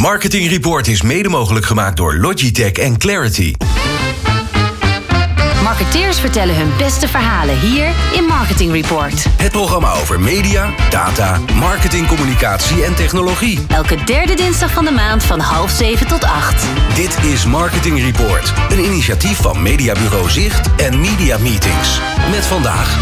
Marketing 0.00 0.48
Report 0.48 0.88
is 0.88 1.02
mede 1.02 1.28
mogelijk 1.28 1.66
gemaakt 1.66 1.96
door 1.96 2.16
Logitech 2.16 2.72
en 2.72 2.98
Clarity. 2.98 3.54
Marketeers 5.62 6.20
vertellen 6.20 6.56
hun 6.56 6.70
beste 6.78 7.08
verhalen 7.08 7.60
hier 7.60 7.86
in 8.12 8.24
Marketing 8.24 8.72
Report. 8.72 9.24
Het 9.36 9.52
programma 9.52 9.92
over 9.92 10.20
media, 10.20 10.74
data, 10.90 11.40
marketing, 11.54 12.06
communicatie 12.06 12.84
en 12.84 12.94
technologie. 12.94 13.58
Elke 13.68 14.04
derde 14.04 14.34
dinsdag 14.34 14.72
van 14.72 14.84
de 14.84 14.90
maand 14.90 15.24
van 15.24 15.40
half 15.40 15.70
zeven 15.70 16.06
tot 16.06 16.24
acht. 16.24 16.66
Dit 16.94 17.18
is 17.32 17.46
Marketing 17.46 18.00
Report, 18.00 18.52
een 18.68 18.84
initiatief 18.84 19.36
van 19.36 19.62
Mediabureau 19.62 20.30
Zicht 20.30 20.74
en 20.76 21.00
Media 21.00 21.38
Meetings. 21.38 22.00
Met 22.30 22.46
vandaag 22.46 22.98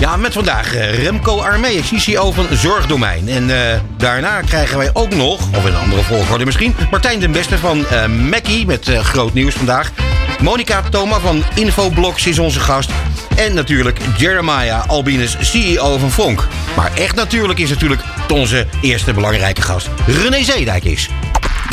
Ja, 0.00 0.16
met 0.16 0.32
vandaag 0.32 0.74
eh, 0.74 1.02
Remco 1.02 1.40
Armee, 1.40 1.82
CCO 1.82 2.32
van 2.32 2.46
Zorgdomein. 2.50 3.28
En 3.28 3.50
eh, 3.50 3.80
daarna 3.96 4.40
krijgen 4.40 4.78
wij 4.78 4.90
ook 4.92 5.14
nog, 5.14 5.48
of 5.56 5.66
in 5.66 5.72
een 5.72 5.80
andere 5.80 6.02
volgorde 6.02 6.44
misschien... 6.44 6.74
Martijn 6.90 7.20
den 7.20 7.32
Beste 7.32 7.58
van 7.58 7.86
eh 7.86 8.06
Mackie 8.06 8.66
met 8.66 8.88
eh, 8.88 9.00
groot 9.00 9.34
nieuws 9.34 9.54
vandaag. 9.54 9.92
Monika 10.42 10.82
Thoma 10.90 11.18
van 11.18 11.42
Infoblox 11.54 12.26
is 12.26 12.38
onze 12.38 12.60
gast. 12.60 12.90
En 13.36 13.54
natuurlijk 13.54 13.98
Jeremiah 14.16 14.86
Albinus, 14.86 15.36
CEO 15.40 15.98
van 15.98 16.10
Vonk. 16.10 16.46
Maar 16.76 16.90
echt 16.94 17.14
natuurlijk 17.14 17.58
is 17.58 17.70
natuurlijk 17.70 18.02
onze 18.32 18.66
eerste 18.80 19.12
belangrijke 19.12 19.62
gast 19.62 19.88
René 20.06 20.44
Zeedijk 20.44 20.84
is. 20.84 21.08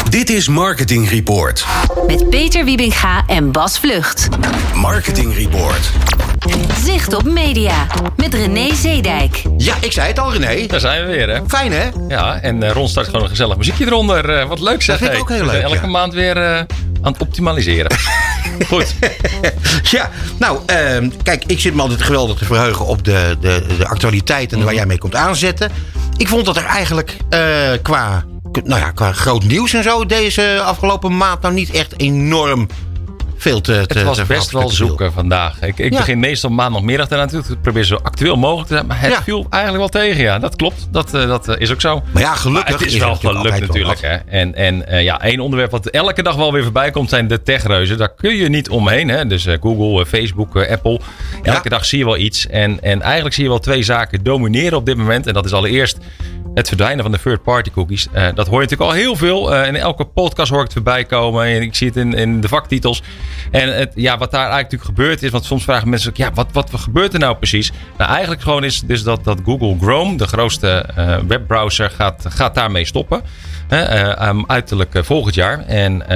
Dit 0.10 0.30
is 0.30 0.48
Marketing 0.48 1.10
Report. 1.10 1.66
Met 2.08 2.30
Peter 2.30 2.66
Wiebinga 2.66 3.24
en 3.28 3.52
Bas 3.52 3.80
Vlucht. 3.80 4.28
Marketing 4.74 5.36
Report. 5.36 5.92
Zicht 6.84 7.14
op 7.14 7.24
media. 7.24 7.88
Met 8.16 8.34
René 8.34 8.76
Zeedijk. 8.76 9.42
Ja, 9.58 9.76
ik 9.82 9.92
zei 9.92 10.08
het 10.08 10.20
al 10.20 10.34
René. 10.34 10.68
Daar 10.68 10.80
zijn 10.80 11.06
we 11.06 11.12
weer, 11.12 11.30
hè? 11.30 11.42
Fijn 11.48 11.72
hè? 11.72 11.90
Ja, 12.08 12.40
en 12.42 12.64
eh, 12.64 12.72
Ron 12.72 12.88
start 12.88 13.06
gewoon 13.06 13.22
een 13.22 13.30
gezellig 13.30 13.58
muziekje 13.58 13.86
eronder. 13.86 14.30
Eh, 14.30 14.48
wat 14.48 14.60
leuk 14.60 14.82
zeg. 14.82 15.00
Dat 15.00 15.08
vind 15.08 15.10
ik 15.10 15.12
hey. 15.12 15.22
ook 15.22 15.30
heel 15.30 15.40
We 15.40 15.46
zijn 15.46 15.62
leuk, 15.62 15.72
Elke 15.72 15.86
ja. 15.86 15.92
maand 15.92 16.14
weer 16.14 16.38
eh, 16.38 16.58
aan 17.02 17.12
het 17.12 17.22
optimaliseren. 17.22 17.92
Goed. 18.68 18.96
Ja, 19.84 20.10
nou, 20.40 20.60
ehm, 20.66 21.10
kijk, 21.24 21.44
ik 21.48 21.60
zit 21.60 21.74
me 21.74 21.82
altijd 21.82 22.02
geweldig 22.02 22.38
te 22.38 22.46
verheugen 22.46 22.86
op 22.86 23.04
de, 23.06 23.38
de, 23.40 23.66
de 23.78 23.88
actualiteit 23.88 24.54
en 24.54 24.64
waar 24.64 24.74
jij 24.74 24.86
mee 24.86 24.98
komt 24.98 25.16
aanzetten. 25.16 25.72
Ik 26.18 26.28
vond 26.28 26.46
dat 26.46 26.58
er 26.58 26.66
eigenlijk 26.66 27.18
eh, 27.30 27.40
qua, 27.82 28.26
nou 28.64 28.82
ja, 28.82 28.92
qua 28.92 29.12
groot 29.12 29.44
nieuws 29.44 29.74
en 29.74 29.84
zo 29.84 30.06
deze 30.06 30.62
afgelopen 30.64 31.18
maand 31.18 31.42
nou 31.42 31.54
niet 31.54 31.72
echt 31.72 32.00
enorm 32.00 32.68
veel 33.44 33.62
te, 33.62 33.86
te 33.88 33.98
Het 33.98 34.08
was 34.08 34.18
te 34.18 34.26
best 34.26 34.52
wel 34.52 34.70
zoeken 34.70 35.12
vandaag. 35.14 35.62
Ik, 35.62 35.78
ik 35.80 35.92
Ja. 35.92 35.98
begin 35.98 36.20
meestal 36.20 36.50
maandagmiddag 36.50 37.10
eraan 37.10 37.28
toe. 37.28 37.40
Ik 37.50 37.62
probeer 37.62 37.84
zo 37.84 37.96
actueel 38.04 38.36
mogelijk 38.36 38.68
te 38.68 38.74
zijn. 38.74 38.86
Maar 38.86 39.02
het 39.02 39.12
Ja. 39.12 39.24
viel 39.24 39.46
eigenlijk 39.50 39.92
wel 39.92 40.02
tegen, 40.02 40.24
ja. 40.24 40.40
Dat 40.40 40.56
klopt. 40.56 40.88
Dat, 40.92 41.14
eh, 41.14 41.28
dat 41.28 41.48
eh, 41.48 41.56
is 41.62 41.72
ook 41.72 41.82
zo. 41.82 42.02
Maar 42.12 42.22
ja, 42.22 42.34
gelukkig 42.36 42.72
Maar 42.72 42.80
het 42.80 42.88
is 42.88 42.94
is 42.94 43.00
er 43.02 43.06
wel 43.06 43.10
natuurlijk 43.10 43.40
gelukt 43.42 43.60
wel 43.60 43.68
natuurlijk. 43.68 44.02
Hè. 44.02 44.38
En, 44.40 44.56
en 44.56 44.88
eh, 44.88 45.04
ja, 45.04 45.22
één 45.22 45.40
onderwerp 45.40 45.72
wat 45.72 45.86
elke 45.88 46.24
dag 46.24 46.36
wel 46.36 46.52
weer 46.54 46.64
voorbij 46.64 46.92
komt... 46.92 47.10
zijn 47.10 47.28
de 47.28 47.44
techreuzen. 47.44 47.98
Daar 47.98 48.14
kun 48.16 48.36
je 48.36 48.50
niet 48.50 48.70
omheen. 48.70 49.08
Hè. 49.10 49.26
Dus 49.28 49.48
Google, 49.62 50.06
Facebook, 50.06 50.56
Apple. 50.58 51.00
Elke 51.44 51.60
Ja. 51.64 51.70
dag 51.70 51.86
zie 51.86 51.98
je 52.00 52.06
wel 52.06 52.18
iets. 52.18 52.48
En, 52.48 52.82
en 52.82 53.02
eigenlijk 53.02 53.34
zie 53.36 53.44
je 53.44 53.50
wel 53.50 53.60
twee 53.60 53.84
zaken 53.84 54.24
domineren 54.24 54.78
op 54.78 54.86
dit 54.86 54.98
moment. 54.98 55.28
En 55.28 55.34
dat 55.34 55.46
is 55.46 55.54
allereerst 55.54 55.98
het 56.54 56.68
verdwijnen 56.68 57.04
van 57.04 57.12
de 57.12 57.20
third-party 57.20 57.72
cookies. 57.72 58.08
Eh, 58.12 58.28
dat 58.36 58.48
hoor 58.48 58.62
je 58.62 58.68
natuurlijk 58.68 58.90
al 58.90 58.98
heel 58.98 59.16
veel. 59.16 59.56
Eh, 59.56 59.68
in 59.68 59.76
elke 59.76 60.06
podcast 60.06 60.50
hoor 60.50 60.60
ik 60.60 60.66
het 60.66 60.74
voorbij 60.74 61.04
komen. 61.04 61.46
En 61.46 61.62
ik 61.62 61.76
zie 61.76 61.88
het 61.88 61.96
in, 61.96 62.14
in 62.14 62.42
de 62.42 62.48
vaktitels. 62.48 63.04
En 63.52 63.78
het, 63.78 63.92
ja, 63.96 64.18
wat 64.18 64.32
daar 64.32 64.50
eigenlijk 64.50 64.72
natuurlijk 64.72 65.00
gebeurd 65.00 65.24
is... 65.24 65.30
want 65.30 65.46
soms 65.46 65.64
vragen 65.64 65.90
mensen 65.90 66.10
ook... 66.10 66.18
ja, 66.18 66.32
wat, 66.34 66.48
wat 66.52 66.70
gebeurt 66.74 67.14
er 67.14 67.20
nou 67.20 67.36
precies? 67.36 67.72
Nou, 67.98 68.12
eigenlijk 68.12 68.42
gewoon 68.42 68.64
is 68.64 68.82
dus 68.82 69.04
dat, 69.04 69.24
dat 69.24 69.40
Google 69.46 69.78
Chrome... 69.82 70.18
de 70.18 70.28
grootste 70.28 70.70
eh, 70.96 71.18
webbrowser 71.28 71.90
gaat, 71.90 72.26
gaat 72.30 72.56
daarmee 72.56 72.86
stoppen. 72.86 73.22
Um, 74.22 74.44
uiterlijk 74.48 75.00
volgend 75.02 75.36
jaar. 75.36 75.66
En 75.68 76.08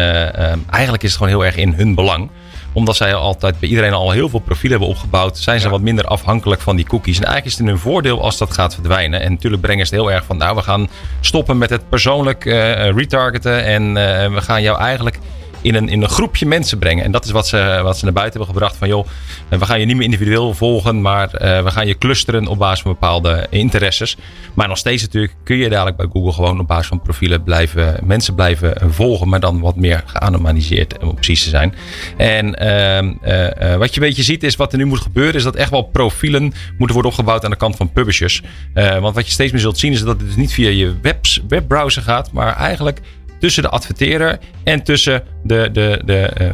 eigenlijk 0.70 1.04
is 1.04 1.10
het 1.10 1.18
gewoon 1.18 1.28
heel 1.28 1.46
erg 1.46 1.56
in 1.56 1.74
hun 1.74 1.96
belang 1.96 2.30
omdat 2.78 2.96
zij 2.96 3.16
altijd 3.16 3.60
bij 3.60 3.70
iedereen 3.70 3.94
al 3.94 4.12
heel 4.12 4.30
veel 4.30 4.40
profielen 4.40 4.78
hebben 4.78 4.96
opgebouwd, 4.96 5.38
zijn 5.38 5.60
ze 5.60 5.70
wat 5.70 5.82
minder 5.82 6.06
afhankelijk 6.06 6.62
van 6.62 6.76
die 6.76 6.86
cookies. 6.86 7.18
En 7.18 7.24
eigenlijk 7.24 7.46
is 7.46 7.52
het 7.52 7.62
in 7.62 7.68
hun 7.68 7.92
voordeel 7.92 8.22
als 8.22 8.38
dat 8.38 8.54
gaat 8.54 8.74
verdwijnen. 8.74 9.22
En 9.22 9.32
natuurlijk 9.32 9.62
brengen 9.62 9.88
ze 9.88 9.96
het 9.96 10.04
heel 10.04 10.12
erg 10.12 10.26
van, 10.26 10.38
nou, 10.38 10.56
we 10.56 10.62
gaan 10.62 10.90
stoppen 11.20 11.58
met 11.58 11.70
het 11.70 11.90
persoonlijk 11.90 12.46
eh, 12.46 12.90
retargeten. 12.90 13.64
En 13.64 13.84
eh, 13.98 14.34
we 14.34 14.42
gaan 14.42 14.62
jou 14.62 14.80
eigenlijk 14.80 15.20
in 15.62 15.76
een, 15.76 15.90
in 15.90 16.02
een 16.02 16.10
groepje 16.10 16.46
mensen 16.46 16.78
brengen. 16.78 17.04
En 17.04 17.12
dat 17.12 17.26
is 17.26 17.32
wat 17.32 17.48
ze, 17.48 17.80
wat 17.84 17.98
ze 17.98 18.04
naar 18.04 18.14
buiten 18.14 18.40
hebben 18.40 18.56
gebracht. 18.56 18.78
Van 18.78 18.88
joh, 18.88 19.08
we 19.50 19.66
gaan 19.66 19.80
je 19.80 19.86
niet 19.86 19.96
meer 19.96 20.06
individueel 20.06 20.54
volgen, 20.54 21.02
maar 21.02 21.34
eh, 21.34 21.64
we 21.64 21.72
gaan 21.72 21.88
je 21.88 21.98
clusteren 21.98 22.48
op 22.48 22.58
basis 22.58 22.82
van 22.82 22.92
bepaalde 22.92 23.48
interesses. 23.50 24.18
Maar 24.54 24.68
nog 24.68 24.78
steeds 24.78 25.02
natuurlijk 25.02 25.36
kun 25.44 25.58
je 25.58 25.70
dadelijk 25.70 25.98
bij 25.98 26.08
Google 26.12 26.32
gewoon 26.32 26.60
op 26.60 26.68
basis 26.68 26.88
van 26.88 27.02
profielen 27.02 27.44
blijven, 27.44 28.00
mensen 28.04 28.36
blijven 28.36 28.94
volgen, 28.94 29.30
maar 29.30 29.40
dan 29.40 29.60
wat 29.60 29.76
meer 29.76 30.04
geanonimiseerd 30.06 30.98
om 31.04 31.16
precies 31.16 31.44
te 31.44 31.50
zijn. 31.50 31.74
En 32.18 32.56
ehm, 32.56 33.14
eh, 33.22 33.74
eh, 33.74 33.80
wat 33.80 33.94
je 33.94 34.02
een 34.02 34.08
beetje 34.08 34.24
ziet 34.24 34.44
is 34.44 34.56
wat 34.56 34.72
er 34.72 34.78
nu 34.78 34.86
moet 34.86 35.02
gebeuren, 35.02 35.36
is 35.36 35.44
dat 35.44 35.56
echt 35.56 35.70
wel 35.70 35.82
profielen 35.82 36.54
moeten 36.78 36.94
worden 36.94 37.12
opgebouwd 37.12 37.44
aan 37.44 37.52
de 37.52 37.58
kant 37.58 37.76
van 37.76 37.92
publishers. 37.92 38.42
Want 38.74 39.16
wat 39.16 39.26
je 39.26 39.32
steeds 39.32 39.52
meer 39.52 39.62
zult 39.62 39.78
zien 39.78 39.92
is 39.92 40.00
dat 40.00 40.08
het 40.08 40.20
dus 40.20 40.36
niet 40.36 40.54
via 40.54 40.70
je 40.70 40.96
webs, 41.02 41.42
webbrowser 41.48 42.02
gaat, 42.02 42.32
maar 42.32 42.56
eigenlijk 42.56 43.02
tussen 43.40 43.64
de 43.64 43.70
adverteerder 43.70 44.40
en 44.64 44.84
tussen 44.84 45.24
de, 45.44 45.70
de, 45.72 46.02
de 46.06 46.20
eh, 46.20 46.50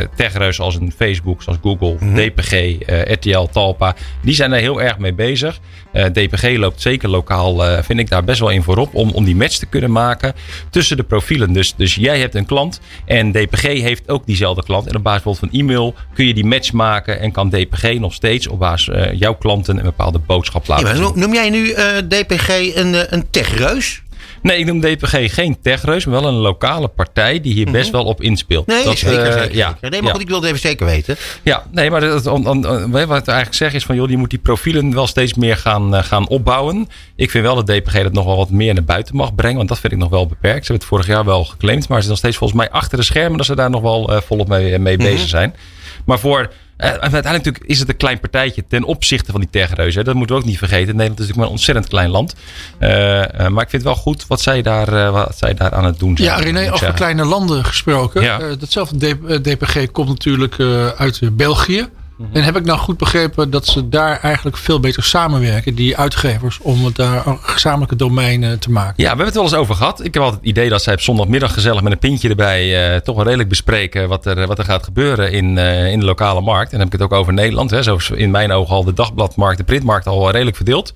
eh, 0.00 0.06
techreuzen 0.16 0.64
als 0.64 0.74
een 0.74 0.92
Facebook, 0.96 1.42
zoals 1.42 1.58
Google, 1.62 1.96
DPG, 2.14 2.52
eh, 2.52 3.12
RTL, 3.12 3.44
Talpa. 3.52 3.94
Die 4.22 4.34
zijn 4.34 4.52
er 4.52 4.60
heel 4.60 4.82
erg 4.82 4.98
mee 4.98 5.14
bezig. 5.14 5.58
DPG 6.12 6.56
loopt 6.56 6.80
zeker 6.80 7.08
lokaal, 7.08 7.82
vind 7.82 7.98
ik 7.98 8.08
daar 8.08 8.24
best 8.24 8.40
wel 8.40 8.48
in 8.50 8.62
voorop, 8.62 8.94
om, 8.94 9.10
om 9.10 9.24
die 9.24 9.36
match 9.36 9.56
te 9.56 9.66
kunnen 9.66 9.92
maken 9.92 10.32
tussen 10.70 10.96
de 10.96 11.02
profielen. 11.02 11.52
Dus, 11.52 11.74
dus 11.76 11.94
jij 11.94 12.18
hebt 12.18 12.34
een 12.34 12.46
klant 12.46 12.80
en 13.06 13.32
DPG 13.32 13.62
heeft 13.62 14.08
ook 14.08 14.26
diezelfde 14.26 14.62
klant. 14.62 14.86
En 14.86 14.96
op 14.96 15.02
basis 15.02 15.22
bijvoorbeeld 15.22 15.52
van 15.52 15.60
e-mail 15.60 15.94
kun 16.14 16.26
je 16.26 16.34
die 16.34 16.44
match 16.44 16.72
maken 16.72 17.20
en 17.20 17.32
kan 17.32 17.50
DPG 17.50 17.98
nog 17.98 18.14
steeds 18.14 18.46
op 18.48 18.58
basis 18.58 18.94
jouw 19.14 19.34
klanten 19.34 19.76
een 19.76 19.82
bepaalde 19.84 20.18
boodschap 20.18 20.66
Ja, 20.66 20.74
laten 20.74 20.96
zien. 20.96 21.12
noem- 21.14 21.34
jij 21.34 21.50
nu 21.50 21.74
DPG 22.08 22.48
een, 22.76 23.14
een 23.14 23.30
techreus? 23.30 24.02
Nee, 24.42 24.58
ik 24.58 24.66
noem 24.66 24.80
DPG 24.80 25.34
geen 25.34 25.60
techreus, 25.62 26.04
maar 26.04 26.20
wel 26.20 26.28
een 26.30 26.34
lokale 26.38 26.88
partij 26.88 27.40
die 27.40 27.52
hier 27.54 27.70
best 27.70 27.90
wel 27.90 28.04
op 28.04 28.20
inspeelt. 28.22 28.66
Mhm. 28.66 28.76
Nee, 28.76 28.84
Dat, 28.84 28.98
zeker, 28.98 29.24
eh, 29.26 29.32
zeker, 29.40 29.56
ja. 29.56 29.76
Nee, 29.80 29.90
maar 29.90 30.02
ja. 30.02 30.10
goed, 30.10 30.20
ik 30.20 30.28
wilde 30.28 30.46
even 30.46 30.58
zeker 30.60 30.86
weten. 30.86 31.16
Ja, 31.42 31.66
nee, 31.70 31.90
maar 31.90 32.00
dat, 32.00 32.26
on- 32.26 32.46
on- 32.48 32.68
on- 32.68 32.90
wat 32.90 33.00
ik 33.02 33.08
eigenlijk 33.08 33.54
zeg 33.54 33.72
is 33.74 33.84
van 33.84 33.94
joh, 33.96 34.10
je 34.10 34.16
moet 34.16 34.30
die 34.30 34.38
profielen 34.38 34.94
wel 34.94 35.06
steeds 35.06 35.34
meer 35.34 35.56
gaan, 35.56 35.94
eh, 35.96 36.02
gaan 36.04 36.28
opbouwen. 36.28 36.88
Ik 37.16 37.30
vind 37.30 37.44
wel 37.44 37.54
dat 37.54 37.66
DPG 37.66 38.02
dat 38.02 38.12
nog 38.12 38.24
wel 38.24 38.36
wat 38.36 38.50
meer 38.50 38.74
naar 38.74 38.84
buiten 38.84 39.16
mag 39.16 39.34
brengen, 39.34 39.56
want 39.56 39.68
dat 39.68 39.78
vind 39.80 39.92
ik 39.92 39.98
nog 39.98 40.10
wel 40.10 40.26
beperkt. 40.26 40.66
Ze 40.66 40.72
hebben 40.72 40.74
het 40.76 40.84
vorig 40.84 41.06
jaar 41.06 41.24
wel 41.24 41.44
geclaimd, 41.44 41.88
maar 41.88 41.96
ze 42.02 42.06
zijn 42.06 42.08
nog 42.08 42.18
steeds 42.18 42.36
volgens 42.36 42.60
mij 42.60 42.70
achter 42.70 42.98
de 42.98 43.04
schermen 43.04 43.36
dat 43.36 43.46
ze 43.46 43.56
daar 43.56 43.70
nog 43.70 43.82
wel 43.82 44.12
eh, 44.14 44.20
volop 44.20 44.48
mee, 44.48 44.78
mee 44.78 44.96
Mhm. 44.96 45.06
bezig 45.06 45.28
zijn. 45.28 45.54
Maar 46.04 46.18
voor 46.18 46.52
uiteindelijk 46.82 47.44
natuurlijk 47.44 47.64
is 47.64 47.78
het 47.78 47.88
een 47.88 47.96
klein 47.96 48.20
partijtje 48.20 48.64
ten 48.68 48.84
opzichte 48.84 49.30
van 49.30 49.40
die 49.40 49.50
techreuzen. 49.50 50.04
Dat 50.04 50.14
moeten 50.14 50.36
we 50.36 50.42
ook 50.42 50.48
niet 50.48 50.58
vergeten. 50.58 50.96
Nederland 50.96 51.20
is 51.20 51.26
natuurlijk 51.26 51.36
maar 51.36 51.46
een 51.46 51.52
ontzettend 51.52 51.88
klein 51.88 52.10
land. 52.10 52.34
Eh, 52.78 53.22
eh, 53.22 53.28
maar 53.38 53.62
ik 53.62 53.70
vind 53.70 53.82
het 53.82 53.82
wel 53.82 53.94
goed 53.94 54.26
wat 54.26 54.40
zij 54.40 54.62
daar, 54.62 54.88
eh, 54.92 55.10
wat 55.10 55.38
zij 55.38 55.54
daar 55.54 55.74
aan 55.74 55.84
het 55.84 55.98
doen 55.98 56.16
zijn. 56.16 56.28
Ja, 56.28 56.36
René, 56.44 56.60
ik 56.62 56.72
over 56.72 56.92
kleine 56.92 57.24
landen 57.24 57.64
gesproken. 57.64 58.22
Ja. 58.22 58.40
Eh, 58.40 58.46
datzelfde 58.58 59.18
eh, 59.28 59.36
DPG 59.36 59.90
komt 59.92 60.08
natuurlijk 60.08 60.58
eh, 60.58 60.86
uit 60.86 61.18
eh, 61.22 61.28
België. 61.32 61.88
Mhm. 62.16 62.36
En 62.36 62.44
heb 62.44 62.56
ik 62.56 62.64
nou 62.64 62.78
goed 62.78 62.96
begrepen 62.96 63.50
dat 63.50 63.66
ze 63.66 63.88
daar 63.88 64.20
eigenlijk 64.20 64.56
veel 64.56 64.80
beter 64.80 65.02
samenwerken, 65.02 65.74
die 65.74 65.96
uitgevers, 65.96 66.58
om 66.58 66.84
het 66.84 66.96
daar 66.96 67.26
een 67.26 67.38
gezamenlijke 67.40 67.96
domein 67.96 68.44
eh, 68.44 68.52
te 68.52 68.70
maken? 68.70 68.94
Ja, 68.96 69.02
we 69.02 69.06
hebben 69.06 69.26
het 69.26 69.34
wel 69.34 69.44
eens 69.44 69.54
over 69.54 69.74
gehad. 69.74 70.04
Ik 70.04 70.14
heb 70.14 70.22
altijd 70.22 70.40
het 70.40 70.50
idee 70.50 70.68
dat 70.68 70.82
zij 70.82 70.92
op 70.92 71.00
zondagmiddag 71.00 71.52
gezellig 71.52 71.82
met 71.82 71.92
een 71.92 71.98
pintje 71.98 72.28
erbij 72.28 72.92
eh, 72.94 73.00
toch 73.00 73.14
wel 73.14 73.24
redelijk 73.24 73.48
bespreken 73.48 74.08
wat 74.08 74.26
er, 74.26 74.46
wat 74.46 74.58
er 74.58 74.64
gaat 74.64 74.84
gebeuren 74.84 75.32
in, 75.32 75.58
eh, 75.58 75.92
in 75.92 75.98
de 75.98 76.04
lokale 76.04 76.40
markt. 76.40 76.72
En 76.72 76.78
dan 76.78 76.86
heb 76.86 76.94
ik 76.94 77.00
het 77.00 77.12
ook 77.12 77.18
over 77.18 77.32
Nederland. 77.32 77.70
Hè. 77.70 77.82
Zo 77.82 77.98
in 78.14 78.30
mijn 78.30 78.52
ogen 78.52 78.74
al 78.74 78.84
de 78.84 78.92
dagbladmarkt, 78.92 79.58
de 79.58 79.64
printmarkt 79.64 80.06
al 80.06 80.30
redelijk 80.30 80.56
verdeeld. 80.56 80.94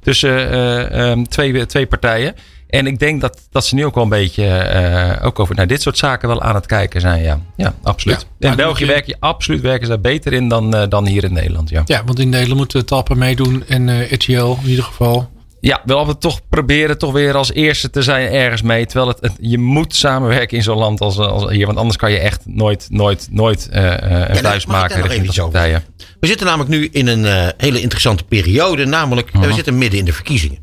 Tussen 0.00 0.50
eh, 0.50 1.10
ehm, 1.10 1.24
twee, 1.24 1.66
twee 1.66 1.86
partijen. 1.86 2.34
En 2.68 2.86
ik 2.86 2.98
denk 2.98 3.20
dat, 3.20 3.40
dat 3.50 3.66
ze 3.66 3.74
nu 3.74 3.84
ook 3.84 3.94
wel 3.94 4.04
een 4.04 4.10
beetje 4.10 4.46
eh, 4.46 5.26
ook 5.26 5.38
over 5.38 5.54
naar 5.54 5.66
dit 5.66 5.82
soort 5.82 5.98
zaken 5.98 6.28
wel 6.28 6.42
aan 6.42 6.54
het 6.54 6.66
kijken 6.66 7.00
zijn. 7.00 7.22
Ja, 7.22 7.40
ja 7.56 7.74
absoluut. 7.82 8.26
Ja, 8.38 8.50
in 8.50 8.56
België 8.56 8.86
werk 8.86 9.06
je 9.06 9.16
absoluut 9.20 9.60
werken 9.60 9.86
ze 9.86 9.92
daar 9.92 10.00
beter 10.00 10.32
in 10.32 10.48
dan, 10.48 10.74
eh, 10.74 10.88
dan 10.88 11.06
hier 11.06 11.24
in 11.24 11.32
Nederland. 11.32 11.68
Ja. 11.70 11.82
Ja, 11.86 12.02
want 12.04 12.18
in 12.18 12.28
Nederland 12.28 12.58
moeten 12.58 12.86
Talpa 12.86 13.14
meedoen 13.14 13.64
en 13.68 13.88
eh 13.88 14.12
RTL 14.12 14.56
in 14.62 14.68
ieder 14.68 14.84
geval. 14.84 15.30
Ja, 15.60 15.80
wel 15.84 15.98
altijd 15.98 16.20
toch 16.20 16.40
proberen 16.48 16.98
toch 16.98 17.12
weer 17.12 17.34
als 17.34 17.52
eerste 17.52 17.90
te 17.90 18.02
zijn 18.02 18.28
ergens 18.32 18.62
mee. 18.62 18.86
Terwijl 18.86 19.08
het, 19.08 19.18
het- 19.20 19.36
je 19.40 19.58
moet 19.58 19.94
samenwerken 19.94 20.56
in 20.56 20.62
zo'n 20.62 20.78
land 20.78 21.00
als, 21.00 21.18
als 21.18 21.50
hier. 21.50 21.66
Want 21.66 21.78
anders 21.78 21.96
kan 21.96 22.10
je 22.12 22.18
echt 22.18 22.40
nooit, 22.44 22.86
nooit, 22.90 23.28
nooit 23.30 23.68
eh, 23.68 23.92
eh, 23.92 24.28
een 24.28 24.36
ik 24.36 24.66
maken 24.66 24.88
daar 24.88 24.98
nog 24.98 25.38
over 25.38 25.50
partijen. 25.50 25.84
We 26.20 26.26
zitten 26.26 26.46
namelijk 26.46 26.70
nu 26.70 26.88
in 26.92 27.06
een 27.06 27.24
eh, 27.24 27.46
hele 27.56 27.80
interessante 27.80 28.24
periode. 28.24 28.84
Namelijk, 28.84 29.30
eh, 29.32 29.40
we 29.40 29.52
zitten 29.52 29.78
midden 29.78 29.98
in 29.98 30.04
de 30.04 30.12
verkiezingen. 30.12 30.58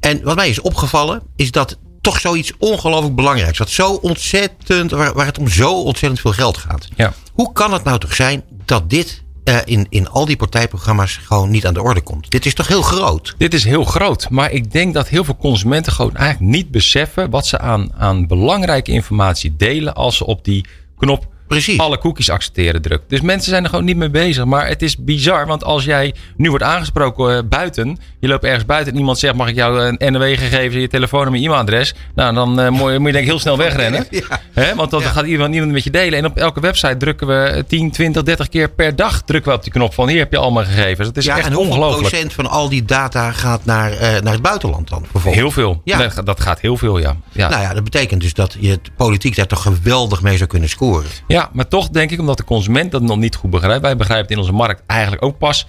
En 0.00 0.22
wat 0.22 0.36
mij 0.36 0.48
is 0.48 0.60
opgevallen, 0.60 1.22
is 1.36 1.50
dat 1.50 1.78
toch 2.00 2.20
zoiets 2.20 2.52
ongelooflijk 2.58 3.14
belangrijks. 3.14 3.58
Wat 3.58 3.70
zo 3.70 3.92
ontzettend, 3.92 4.90
waar, 4.90 5.14
waar 5.14 5.26
het 5.26 5.38
om 5.38 5.48
zo 5.48 5.82
ontzettend 5.82 6.20
veel 6.20 6.32
geld 6.32 6.56
gaat. 6.56 6.88
Ja. 6.96 7.12
Hoe 7.32 7.52
kan 7.52 7.72
het 7.72 7.84
nou 7.84 7.98
toch 7.98 8.14
zijn 8.14 8.42
dat 8.64 8.90
dit 8.90 9.22
eh, 9.48 9.56
in, 9.64 9.86
in 9.88 10.08
al 10.08 10.24
die 10.24 10.36
partijprogramma's 10.36 11.16
gewoon 11.16 11.50
niet 11.50 11.66
aan 11.66 11.74
de 11.74 11.82
orde 11.82 12.00
komt. 12.00 12.30
Dit 12.30 12.46
is 12.46 12.54
toch 12.54 12.68
heel 12.68 12.82
groot? 12.82 13.34
Dit 13.38 13.54
is 13.54 13.64
heel 13.64 13.84
groot. 13.84 14.30
Maar 14.30 14.50
ik 14.50 14.72
denk 14.72 14.94
dat 14.94 15.08
heel 15.08 15.24
veel 15.24 15.36
consumenten 15.36 15.92
gewoon 15.92 16.16
eigenlijk 16.16 16.52
niet 16.52 16.70
beseffen 16.70 17.30
wat 17.30 17.46
ze 17.46 17.58
aan, 17.58 17.92
aan 17.96 18.26
belangrijke 18.26 18.92
informatie 18.92 19.56
delen 19.56 19.94
als 19.94 20.16
ze 20.16 20.26
op 20.26 20.44
die 20.44 20.66
knop 20.96 21.26
Precies. 21.48 21.78
alle 21.78 21.98
cookies 21.98 22.30
accepteren 22.30 22.82
drukt. 22.82 23.10
Dus 23.10 23.20
mensen 23.20 23.50
zijn 23.50 23.62
er 23.62 23.68
gewoon 23.70 23.84
niet 23.84 23.96
mee 23.96 24.10
bezig. 24.10 24.44
Maar 24.44 24.68
het 24.68 24.82
is 24.82 24.96
bizar, 24.96 25.46
want 25.46 25.64
als 25.64 25.84
jij 25.84 26.14
nu 26.36 26.48
wordt 26.48 26.64
aangesproken 26.64 27.36
eh, 27.36 27.42
buiten, 27.48 27.98
je 28.20 28.28
loopt 28.28 28.44
ergens 28.44 28.64
buiten 28.64 28.92
en 28.92 28.98
iemand 28.98 29.18
zegt: 29.18 29.34
Mag 29.34 29.48
ik 29.48 29.54
jou 29.54 29.80
een 29.80 30.12
NW-gegevens, 30.12 30.74
je 30.74 30.88
telefoonnummer, 30.88 31.40
je 31.40 31.46
e-mailadres? 31.46 31.94
Nou, 32.14 32.34
dan 32.34 32.60
uh, 32.60 32.68
moet, 32.68 32.92
je, 32.92 32.98
denk 32.98 33.14
ik 33.14 33.24
heel 33.24 33.38
snel 33.38 33.56
wegrennen. 33.56 34.06
Ja. 34.28 34.40
Hè? 34.52 34.74
Want 34.74 34.90
dan 34.90 35.00
Ja. 35.00 35.08
gaat 35.08 35.24
iemand, 35.24 35.50
niemand 35.50 35.72
met 35.72 35.84
je 35.84 35.90
delen. 35.90 36.18
En 36.18 36.24
op 36.24 36.36
elke 36.36 36.60
website 36.60 36.96
drukken 36.96 37.26
we 37.26 37.64
10, 37.68 37.90
20, 37.90 38.22
30 38.22 38.48
keer 38.48 38.68
per 38.70 38.96
dag 38.96 39.22
drukken 39.22 39.50
we 39.50 39.56
op 39.56 39.62
die 39.62 39.72
knop 39.72 39.94
van: 39.94 40.08
Hier 40.08 40.18
heb 40.18 40.32
je 40.32 40.38
al 40.38 40.50
mijn 40.50 40.66
gegevens. 40.66 41.08
Dat 41.08 41.16
is 41.16 41.24
ja, 41.24 41.36
echt 41.36 41.46
en 41.46 41.52
hoeveel 41.52 41.72
ongelooflijk. 41.72 42.08
procent 42.08 42.32
van 42.32 42.46
al 42.46 42.68
die 42.68 42.84
data 42.84 43.32
gaat 43.32 43.64
naar, 43.64 43.92
eh, 43.92 44.20
naar 44.22 44.32
het 44.32 44.42
buitenland 44.42 44.88
dan? 44.88 45.00
Bijvoorbeeld? 45.00 45.34
Heel 45.34 45.50
veel. 45.50 45.80
Ja. 45.84 45.98
Dat, 45.98 46.26
dat 46.26 46.40
gaat 46.40 46.60
heel 46.60 46.76
veel, 46.76 46.98
ja. 46.98 47.16
Ja. 47.32 47.48
Nou 47.48 47.62
ja, 47.62 47.74
dat 47.74 47.84
betekent 47.84 48.20
dus 48.20 48.34
dat 48.34 48.56
je 48.60 48.70
het 48.70 48.90
politiek 48.96 49.36
daar 49.36 49.46
toch 49.46 49.62
geweldig 49.62 50.22
mee 50.22 50.36
zou 50.36 50.48
kunnen 50.48 50.68
scoren. 50.68 51.10
Ja, 51.26 51.37
maar 51.52 51.68
toch 51.68 51.88
denk 51.88 52.10
ik, 52.10 52.20
omdat 52.20 52.36
de 52.36 52.44
consument 52.44 52.90
dat 52.90 53.02
nog 53.02 53.16
niet 53.16 53.36
goed 53.36 53.50
begrijpt. 53.50 53.82
Wij 53.82 53.96
begrijpen 53.96 54.26
het 54.26 54.34
in 54.34 54.42
onze 54.42 54.52
markt 54.52 54.82
eigenlijk 54.86 55.24
ook 55.24 55.38
pas 55.38 55.66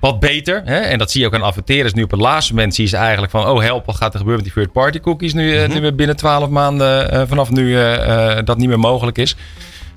wat 0.00 0.20
beter. 0.20 0.62
Hè? 0.64 0.78
En 0.78 0.98
dat 0.98 1.10
zie 1.10 1.20
je 1.20 1.26
ook 1.26 1.34
aan 1.34 1.42
adverteerders. 1.42 1.94
Nu 1.94 2.02
op 2.02 2.10
het 2.10 2.20
laatste 2.20 2.54
moment 2.54 2.74
zie 2.74 2.84
je 2.84 2.90
ze 2.90 2.96
eigenlijk 2.96 3.32
van... 3.32 3.46
oh 3.46 3.60
help, 3.60 3.86
wat 3.86 3.96
gaat 3.96 4.12
er 4.12 4.18
gebeuren 4.18 4.44
met 4.44 4.54
die 4.54 4.62
third 4.62 4.74
party 4.74 5.00
cookies... 5.00 5.34
nu, 5.34 5.56
eh, 5.56 5.68
nu 5.68 5.92
binnen 5.92 6.16
12 6.16 6.48
maanden 6.48 7.10
eh, 7.10 7.22
vanaf 7.26 7.50
nu 7.50 7.80
eh, 7.80 8.38
dat 8.44 8.58
niet 8.58 8.68
meer 8.68 8.78
mogelijk 8.78 9.18
is. 9.18 9.36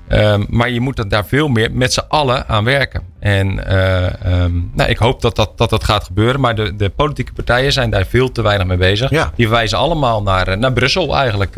Ehm, 0.08 0.44
maar 0.48 0.70
je 0.70 0.80
moet 0.80 1.10
daar 1.10 1.26
veel 1.26 1.48
meer 1.48 1.72
met 1.72 1.92
z'n 1.92 2.04
allen 2.08 2.48
aan 2.48 2.64
werken. 2.64 3.02
En 3.20 3.66
eh, 3.66 4.24
ehm, 4.24 4.52
nou, 4.72 4.90
ik 4.90 4.98
hoop 4.98 5.20
dat 5.20 5.36
dat, 5.36 5.58
dat 5.58 5.70
dat 5.70 5.84
gaat 5.84 6.04
gebeuren. 6.04 6.40
Maar 6.40 6.54
de, 6.54 6.76
de 6.76 6.88
politieke 6.88 7.32
partijen 7.32 7.72
zijn 7.72 7.90
daar 7.90 8.06
veel 8.06 8.32
te 8.32 8.42
weinig 8.42 8.66
mee 8.66 8.76
bezig. 8.76 9.10
Ja. 9.10 9.32
Die 9.36 9.46
verwijzen 9.46 9.78
allemaal 9.78 10.22
naar, 10.22 10.58
naar 10.58 10.72
Brussel 10.72 11.16
eigenlijk. 11.16 11.56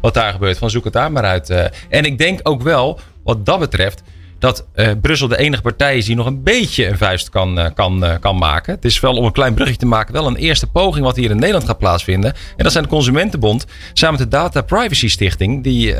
Wat 0.00 0.14
daar 0.14 0.32
gebeurt. 0.32 0.58
Van 0.58 0.70
zoek 0.70 0.84
het 0.84 0.92
daar 0.92 1.12
maar 1.12 1.24
uit. 1.24 1.50
eh. 1.50 1.64
En 1.88 2.04
ik 2.04 2.18
denk 2.18 2.40
ook 2.42 2.62
wel, 2.62 3.00
wat 3.24 3.46
dat 3.46 3.58
betreft... 3.58 4.02
dat 4.38 4.66
eh, 4.74 4.90
Brussel 5.00 5.28
de 5.28 5.38
enige 5.38 5.62
partij 5.62 5.96
is 5.96 6.04
die 6.04 6.16
nog 6.16 6.26
een 6.26 6.42
beetje 6.42 6.86
een 6.86 6.96
vuist 6.98 7.30
kan, 7.30 7.58
eh, 7.58 7.66
kan, 7.74 8.04
kan 8.20 8.36
maken. 8.36 8.74
Het 8.74 8.84
is 8.84 9.00
wel 9.00 9.14
om 9.16 9.24
een 9.24 9.32
klein 9.32 9.54
bruggetje 9.54 9.80
te 9.80 9.86
maken... 9.86 10.12
wel 10.12 10.26
een 10.26 10.36
eerste 10.36 10.66
poging 10.66 11.04
wat 11.04 11.16
hier 11.16 11.30
in 11.30 11.36
Nederland 11.36 11.64
gaat 11.64 11.78
plaatsvinden. 11.78 12.34
En 12.56 12.62
dat 12.64 12.72
zijn 12.72 12.84
de 12.84 12.90
Consumentenbond 12.90 13.66
samen 13.92 14.18
met 14.18 14.30
de 14.30 14.36
Data 14.36 14.62
Privacy 14.62 15.08
Stichting... 15.08 15.62
die 15.62 15.94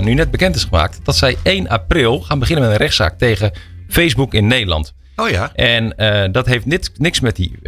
nu 0.00 0.14
net 0.14 0.30
bekend 0.30 0.56
is 0.56 0.64
gemaakt... 0.64 1.00
dat 1.02 1.16
zij 1.16 1.36
1 1.42 1.68
april 1.68 2.20
gaan 2.20 2.38
beginnen 2.38 2.64
met 2.64 2.72
een 2.72 2.80
rechtszaak 2.80 3.18
tegen 3.18 3.52
Facebook 3.88 4.34
in 4.34 4.46
Nederland. 4.46 4.94
Oh 5.16 5.28
ja. 5.28 5.52
En 5.54 5.94
dat 6.32 6.46
heeft 6.46 6.66
niks, 6.66 6.90
niks 6.96 7.20
met 7.20 7.36
die 7.36 7.58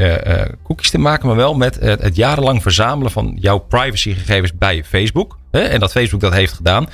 cookies 0.63 0.91
te 0.91 0.99
maken, 0.99 1.27
maar 1.27 1.37
wel 1.37 1.55
met 1.55 1.81
het, 1.81 2.03
het 2.03 2.17
jarenlang 2.17 2.63
verzamelen 2.63 3.13
van 3.13 3.37
jouw 3.41 3.59
privacygegevens 3.59 4.55
bij 4.55 4.85
Facebook. 4.85 5.39
Hè? 5.53 5.61
En 5.61 5.81
dat 5.81 5.93
Facebook 5.93 6.21
dat 6.21 6.33
heeft 6.33 6.53
gedaan. 6.53 6.89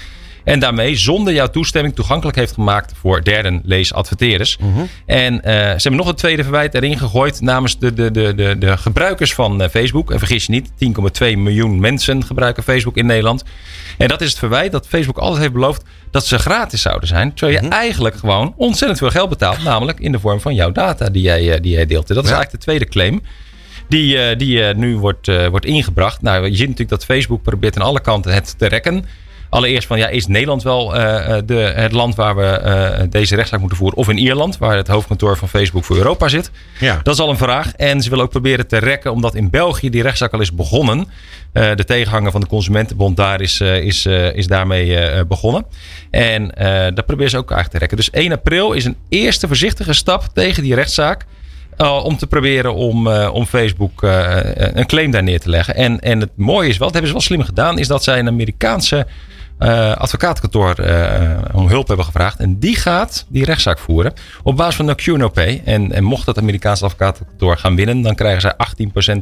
En 0.49 0.61
daarmee 0.61 0.97
zonder 0.97 1.35
jouw 1.35 1.47
toestemming 1.47 1.95
toegankelijk 1.95 2.37
heeft 2.37 2.53
gemaakt 2.53 2.93
voor 3.01 3.25
derden 3.25 3.61
lees 3.65 3.93
adverteerders. 3.93 4.59
En 5.07 5.43
eh, 5.43 5.53
ze 5.55 5.83
hebben 5.83 5.97
nog 5.97 6.09
een 6.09 6.15
tweede 6.15 6.43
verwijt 6.43 6.75
erin 6.75 6.99
gegooid 6.99 7.41
namens 7.41 7.79
de, 7.79 7.93
de, 7.93 8.11
de, 8.11 8.35
de, 8.35 8.59
de 8.59 8.77
gebruikers 8.77 9.35
van 9.35 9.63
eh, 9.63 9.69
Facebook. 9.69 10.11
En 10.11 10.19
vergis 10.19 10.47
je 10.47 10.53
niet, 10.53 10.71
10,2 11.23 11.39
miljoen 11.39 11.81
mensen 11.81 12.25
gebruiken 12.25 12.63
Facebook 12.63 12.97
in 12.97 13.07
Nederland. 13.07 13.45
En 13.99 14.09
dat 14.09 14.21
is 14.21 14.29
het 14.29 14.39
verwijt 14.39 14.73
dat 14.73 14.87
Facebook 14.87 15.19
altijd 15.19 15.41
heeft 15.41 15.53
beloofd 15.53 15.83
dat 16.11 16.27
ze 16.27 16.39
gratis 16.39 16.83
zouden 16.83 17.09
zijn. 17.09 17.35
Terwijl 17.35 17.63
je 17.63 17.69
eigenlijk 17.69 18.17
gewoon 18.17 18.55
ontzettend 18.57 18.99
veel 18.99 19.11
geld 19.11 19.29
betaalt. 19.29 19.63
Namelijk 19.63 20.01
in 20.01 20.13
de 20.13 20.21
vorm 20.21 20.41
van 20.41 20.55
jouw 20.55 20.73
data 20.73 21.09
die 21.09 21.23
jij, 21.23 21.55
eh, 21.55 21.61
die 21.63 21.73
jij 21.73 21.87
deelt. 21.87 22.09
En 22.09 22.15
dat 22.15 22.25
is 22.25 22.31
eigenlijk 22.31 22.61
de 22.61 22.71
tweede 22.71 22.89
claim. 22.89 23.23
Die, 23.89 24.19
eh, 24.19 24.39
die 24.39 24.63
eh, 24.63 24.75
nu 24.75 24.97
wordt, 24.97 25.29
eh, 25.29 25.47
wordt 25.47 25.67
ingebracht. 25.67 26.23
Nou, 26.23 26.45
je 26.45 26.57
ziet 26.57 26.61
natuurlijk 26.61 26.89
dat 26.89 27.05
Facebook 27.05 27.43
probeert 27.43 27.77
aan 27.77 27.87
alle 27.87 28.01
kanten 28.01 28.35
het 28.35 28.59
te 28.59 28.67
rekken. 28.67 29.05
Allereerst 29.51 29.87
van 29.87 29.99
ja, 29.99 30.09
is 30.09 30.27
Nederland 30.27 30.63
wel 30.63 30.89
de, 31.45 31.73
het 31.75 31.93
land 31.93 32.15
waar 32.15 32.37
we 32.37 33.07
deze 33.11 33.35
rechtszaak 33.35 33.61
moeten 33.61 33.79
voeren? 33.79 33.99
Of 33.99 34.09
in 34.09 34.19
Ierland, 34.19 34.59
waar 34.59 34.77
het 34.77 34.89
hoofdkantoor 34.89 35.37
van 35.37 35.49
Facebook 35.49 35.85
voor 35.85 35.97
Europa 35.97 36.29
zit? 36.29 36.51
Ja. 36.81 37.01
Dat 37.03 37.15
is 37.15 37.21
al 37.21 37.31
een 37.31 37.37
vraag. 37.37 37.73
En 37.73 38.03
ze 38.03 38.11
willen 38.11 38.25
ook 38.25 38.31
proberen 38.31 38.67
te 38.67 38.77
rekken, 38.77 39.13
omdat 39.13 39.35
in 39.35 39.51
België 39.51 39.91
die 39.91 40.03
rechtszaak 40.03 40.33
al 40.33 40.41
is 40.41 40.55
begonnen. 40.55 41.07
De 41.53 41.85
tegenhanger 41.87 42.31
van 42.31 42.41
de 42.41 42.47
Consumentenbond 42.47 43.17
daar 43.17 43.41
is, 43.41 43.61
is, 43.61 44.07
is 44.33 44.47
daarmee 44.47 45.25
begonnen. 45.27 45.65
En 46.11 46.53
dat 46.95 47.07
proberen 47.07 47.31
ze 47.31 47.37
ook 47.37 47.51
eigenlijk 47.51 47.71
te 47.71 47.79
rekken. 47.79 47.97
Dus 47.97 48.11
1 48.11 48.33
april 48.33 48.73
is 48.73 48.85
een 48.85 48.97
eerste 49.09 49.47
voorzichtige 49.47 49.93
stap 49.93 50.25
tegen 50.35 50.63
die 50.63 50.75
rechtszaak. 50.75 51.27
Eh, 51.79 52.05
om 52.05 52.17
te 52.17 52.27
proberen 52.27 52.75
om, 52.75 53.07
eh, 53.07 53.31
om 53.35 53.47
Facebook 53.47 54.03
eh, 54.03 54.37
een 54.55 54.87
claim 54.87 55.11
daar 55.11 55.23
neer 55.23 55.41
te 55.41 55.49
leggen. 55.51 55.75
En, 55.75 56.01
en 56.01 56.21
het 56.21 56.31
mooie 56.37 56.69
is 56.69 56.77
wel, 56.79 56.87
dat 56.87 56.93
hebben 56.93 57.07
ze 57.07 57.17
wel 57.17 57.27
slim 57.27 57.43
gedaan, 57.43 57.79
is 57.79 57.89
dat 57.89 58.05
zij 58.05 58.19
een 58.19 58.29
Amerikaanse 58.29 59.07
advocaatkantoor 59.95 60.75
om 61.53 61.69
hulp 61.69 61.87
hebben 61.89 62.05
gevraagd. 62.07 62.39
En 62.39 62.59
die 62.59 62.77
gaat 62.77 63.27
die 63.29 63.45
rechtszaak 63.45 63.79
voeren 63.79 64.13
op 64.43 64.57
basis 64.57 64.75
van 64.75 64.85
no 64.85 64.95
Q 64.95 65.07
no 65.07 65.29
pay. 65.29 65.63
En, 65.65 65.93
en 65.93 66.05
mocht 66.05 66.27
dat 66.27 66.39
Amerikaanse 66.39 66.85
advocaatkantoor 66.85 67.57
gaan 67.57 67.77
winnen, 67.77 68.03
dan 68.03 68.15
krijgen 68.15 68.41
zij 68.41 68.53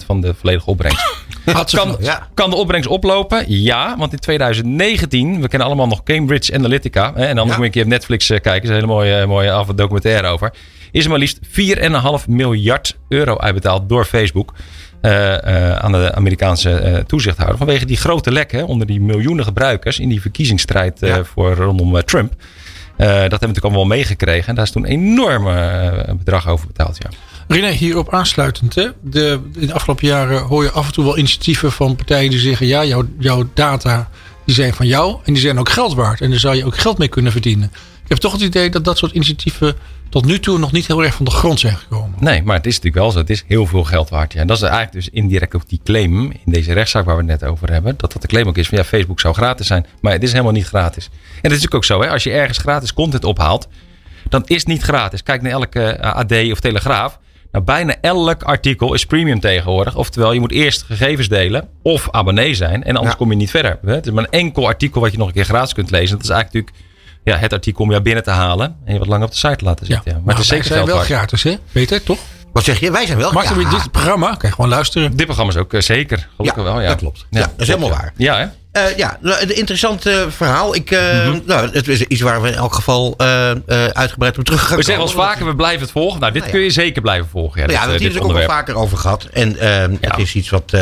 18% 0.03 0.05
van 0.07 0.21
de 0.21 0.35
volledige 0.35 0.71
opbrengst. 0.71 1.25
Kan, 1.75 1.97
Ja. 2.01 2.27
kan 2.35 2.51
de 2.51 2.57
opbrengst 2.57 2.89
oplopen? 2.89 3.45
Ja, 3.47 3.95
want 3.99 4.13
in 4.13 4.19
2019, 4.19 5.41
we 5.41 5.49
kennen 5.49 5.67
allemaal 5.69 5.87
nog 5.87 6.03
Cambridge 6.03 6.55
Analytica. 6.55 7.13
Hè, 7.15 7.25
en 7.25 7.39
anders 7.39 7.43
Ja. 7.43 7.47
moet 7.47 7.57
je 7.59 7.65
een 7.65 7.71
keer 7.71 7.83
op 7.83 7.89
Netflix 7.89 8.27
kijken. 8.27 8.53
Er 8.53 8.63
is 8.63 8.69
een 8.69 8.75
hele 8.75 8.87
mooie, 8.87 9.27
mooie 9.27 9.65
documentaire 9.75 10.27
over. 10.27 10.53
Is 10.97 11.05
er 11.05 11.11
maar 11.11 11.19
liefst 11.19 11.39
4,5 11.43 12.29
miljard 12.29 12.97
euro 13.09 13.39
uitbetaald 13.39 13.89
door 13.89 14.05
Facebook. 14.05 14.53
eh, 15.01 15.71
eh, 15.71 15.77
aan 15.77 15.93
de 15.93 16.15
Amerikaanse 16.15 16.71
eh, 16.71 16.99
toezichthouder. 16.99 17.57
Vanwege 17.59 17.85
die 17.87 17.97
grote 17.97 18.33
lek 18.33 18.53
hè, 18.53 18.63
onder 18.63 18.87
die 18.87 19.01
miljoenen 19.01 19.45
gebruikers 19.45 19.99
in 19.99 20.09
die 20.09 20.21
verkiezingsstrijd 20.21 21.01
Ja. 21.01 21.25
voor 21.25 21.55
rondom 21.55 22.05
Trump. 22.05 22.33
Dat 22.97 23.07
hebben 23.07 23.23
we 23.23 23.29
natuurlijk 23.31 23.65
allemaal 23.65 23.85
meegekregen. 23.85 24.49
En 24.49 24.55
daar 24.55 24.65
is 24.65 24.71
toen 24.71 24.85
een 24.85 24.91
enorme 24.91 26.15
bedrag 26.19 26.49
over 26.49 26.67
betaald. 26.67 26.99
Ja. 27.03 27.09
René, 27.49 27.71
hierop 27.71 28.13
aansluitend. 28.13 28.75
Hè? 28.75 28.89
De, 29.01 29.41
in 29.59 29.67
de 29.67 29.73
afgelopen 29.73 30.07
jaren 30.07 30.41
hoor 30.43 30.63
je 30.63 30.71
af 30.71 30.87
en 30.87 30.93
toe 30.93 31.05
wel 31.05 31.19
initiatieven 31.19 31.73
van 31.73 31.97
partijen 31.97 32.31
die 32.31 32.39
zeggen: 32.39 32.67
ja, 32.67 32.85
jouw, 32.85 33.05
jouw 33.19 33.49
data 33.55 34.09
die 34.45 34.55
zijn 34.55 34.75
van 34.75 34.87
jou 34.87 35.17
en 35.25 35.33
die 35.33 35.43
zijn 35.43 35.59
ook 35.59 35.69
geld 35.69 35.95
waard. 35.95 36.21
En 36.21 36.31
daar 36.31 36.39
zou 36.39 36.57
je 36.57 36.65
ook 36.65 36.79
geld 36.79 36.99
mee 36.99 37.09
kunnen 37.09 37.33
verdienen. 37.33 37.73
Ik 38.07 38.13
heb 38.13 38.19
toch 38.19 38.33
het 38.33 38.41
idee 38.41 38.71
dat 38.71 38.85
dat 38.85 38.99
soort 38.99 39.13
initiatieven 39.13 39.75
tot 40.09 40.25
nu 40.25 40.41
toe 40.41 40.59
nog 40.59 40.73
niet 40.73 40.87
heel 40.87 41.05
erg 41.05 41.15
van 41.15 41.25
de 41.25 41.31
grond 41.31 41.61
zijn 41.61 41.77
gekomen. 41.77 42.15
Nee, 42.21 42.43
maar 42.43 42.57
het 42.57 42.67
is 42.67 42.75
natuurlijk 42.75 43.03
wel 43.03 43.13
zo. 43.13 43.19
Het 43.19 43.31
is 43.31 43.45
heel 43.47 43.67
veel 43.67 43.85
geld 43.85 44.09
waard. 44.09 44.33
Ja. 44.33 44.41
En 44.41 44.47
dat 44.47 44.57
is 44.57 44.63
eigenlijk 44.63 44.93
dus 44.93 45.09
indirect 45.09 45.55
ook 45.55 45.69
die 45.69 45.81
claim 45.85 46.31
in 46.31 46.53
deze 46.53 46.73
rechtszaak 46.73 47.05
waar 47.05 47.17
we 47.17 47.23
het 47.31 47.41
net 47.41 47.51
over 47.51 47.73
hebben. 47.73 47.95
Dat 47.97 48.13
dat 48.13 48.23
de 48.23 48.29
claim 48.29 48.49
ook 48.49 48.57
is 48.57 48.69
van 48.69 48.79
ja, 48.79 48.85
Facebook 48.85 49.21
zou 49.21 49.35
gratis 49.35 49.67
zijn. 49.67 49.87
Maar 50.01 50.13
het 50.13 50.23
is 50.23 50.31
helemaal 50.33 50.53
niet 50.53 50.67
gratis. 50.67 51.05
En 51.05 51.13
dat 51.13 51.35
is 51.43 51.43
natuurlijk 51.43 51.75
ook 51.75 51.85
zo. 51.85 52.01
Hè? 52.03 52.09
Als 52.11 52.23
je 52.23 52.31
ergens 52.33 52.59
gratis 52.59 52.93
content 52.95 53.25
ophaalt, 53.25 53.69
dan 54.29 54.43
is 54.47 54.57
het 54.57 54.67
niet 54.67 54.83
gratis. 54.83 55.23
Kijk 55.23 55.43
naar 55.43 55.53
elke 55.53 55.83
eh, 55.83 56.13
AD 56.15 56.33
of 56.53 56.61
Telegraaf. 56.61 57.19
Nou, 57.53 57.65
bijna 57.65 57.95
elk 58.01 58.43
artikel 58.43 58.95
is 58.95 59.07
premium 59.07 59.41
tegenwoordig. 59.41 59.97
Oftewel, 59.97 60.33
je 60.33 60.41
moet 60.41 60.53
eerst 60.53 60.83
gegevens 60.83 61.29
delen 61.29 61.69
of 61.83 62.09
abonnee 62.11 62.55
zijn. 62.55 62.85
En 62.85 62.95
anders 62.97 63.13
Ja. 63.13 63.19
kom 63.19 63.31
je 63.31 63.37
niet 63.37 63.51
verder. 63.51 63.79
Hè? 63.85 63.95
Het 63.95 64.07
is 64.07 64.13
maar 64.13 64.25
een 64.25 64.31
enkel 64.31 64.67
artikel 64.67 65.01
wat 65.01 65.13
je 65.13 65.19
nog 65.19 65.27
een 65.29 65.33
keer 65.35 65.45
gratis 65.45 65.73
kunt 65.73 65.91
lezen. 65.91 66.17
Dat 66.17 66.25
is 66.25 66.31
eigenlijk 66.31 66.65
natuurlijk 66.67 66.95
ja, 67.33 67.37
het 67.37 67.53
artikel 67.53 67.85
om 67.85 67.91
jou 67.91 68.03
binnen 68.03 68.23
te 68.23 68.31
halen. 68.31 68.77
En 68.85 68.93
je 68.93 68.99
wat 68.99 69.09
langer 69.09 69.25
op 69.27 69.31
de 69.33 69.37
site 69.39 69.57
te 69.57 69.65
laten 69.65 69.87
zitten. 69.87 70.13
Ja. 70.13 70.21
Maar 70.25 70.35
het 70.35 70.43
is 70.43 70.49
zeker 70.49 70.65
Nou, 70.71 70.77
zijn 70.77 70.89
geld 70.97 71.09
wel 71.09 71.17
gratis, 71.19 71.43
hè? 71.43 71.55
Peter, 71.73 72.03
toch? 72.03 72.19
Wat 72.53 72.65
zeg 72.65 72.81
je? 72.81 72.91
Wij 72.91 73.07
zijn 73.07 73.19
wel... 73.19 73.33
Maak 73.33 73.45
ja, 73.45 73.71
dit 73.71 73.91
programma? 73.91 74.27
Kan 74.27 74.49
je 74.49 74.55
gewoon 74.55 74.71
luisteren. 74.71 75.17
Dit 75.17 75.25
programma 75.27 75.53
is 75.53 75.59
ook 75.59 75.73
eh, 75.73 75.81
zeker. 75.81 76.29
Gelukkig 76.37 76.65
Ja, 76.65 76.71
wel, 76.71 76.81
ja. 76.81 76.89
dat 76.89 76.97
klopt. 76.99 77.27
Ja, 77.31 77.41
dat 77.41 77.51
is 77.57 77.67
helemaal 77.67 77.91
waar. 77.91 78.13
Ja, 78.17 78.37
hè? 78.39 78.47
Eh, 78.83 78.97
ja, 78.97 79.19
nou, 79.21 79.43
een 79.43 79.57
interessant 79.57 80.07
eh, 80.07 80.23
verhaal. 80.29 80.75
Ik, 80.75 80.91
eh, 80.91 81.33
nou, 81.45 81.69
het 81.73 81.89
is 81.89 82.03
iets 82.03 82.21
waar 82.21 82.43
we 82.43 82.49
in 82.49 82.55
elk 82.55 82.75
geval 82.75 83.15
eh, 83.17 83.51
eh, 83.51 83.57
uitgebreid 83.93 84.39
op 84.39 84.45
terug 84.45 84.61
gaan 84.67 84.77
We 84.77 84.83
zeggen 84.83 84.95
wel 84.97 85.05
eens 85.07 85.15
komen. 85.15 85.31
vaker, 85.31 85.47
we 85.47 85.55
blijven 85.57 85.81
het 85.81 85.91
volgen. 85.91 86.21
Nou, 86.21 86.33
dit 86.33 86.43
Nou 86.43 86.53
ja. 86.55 86.59
kun 86.59 86.67
je 86.69 86.73
zeker 86.75 87.03
blijven 87.03 87.29
volgen. 87.29 87.61
Ja, 87.61 87.67
Ja, 87.67 87.73
dit, 87.73 87.81
we 87.81 87.93
eh, 87.95 88.01
hebben 88.01 88.23
het 88.23 88.31
ook 88.31 88.37
al 88.49 88.55
vaker 88.57 88.75
over 88.77 88.99
gehad. 88.99 89.25
En 89.33 89.59
eh, 89.59 89.69
Ja. 89.69 89.89
het 90.01 90.19
is 90.19 90.35
iets 90.35 90.51
wat... 90.51 90.73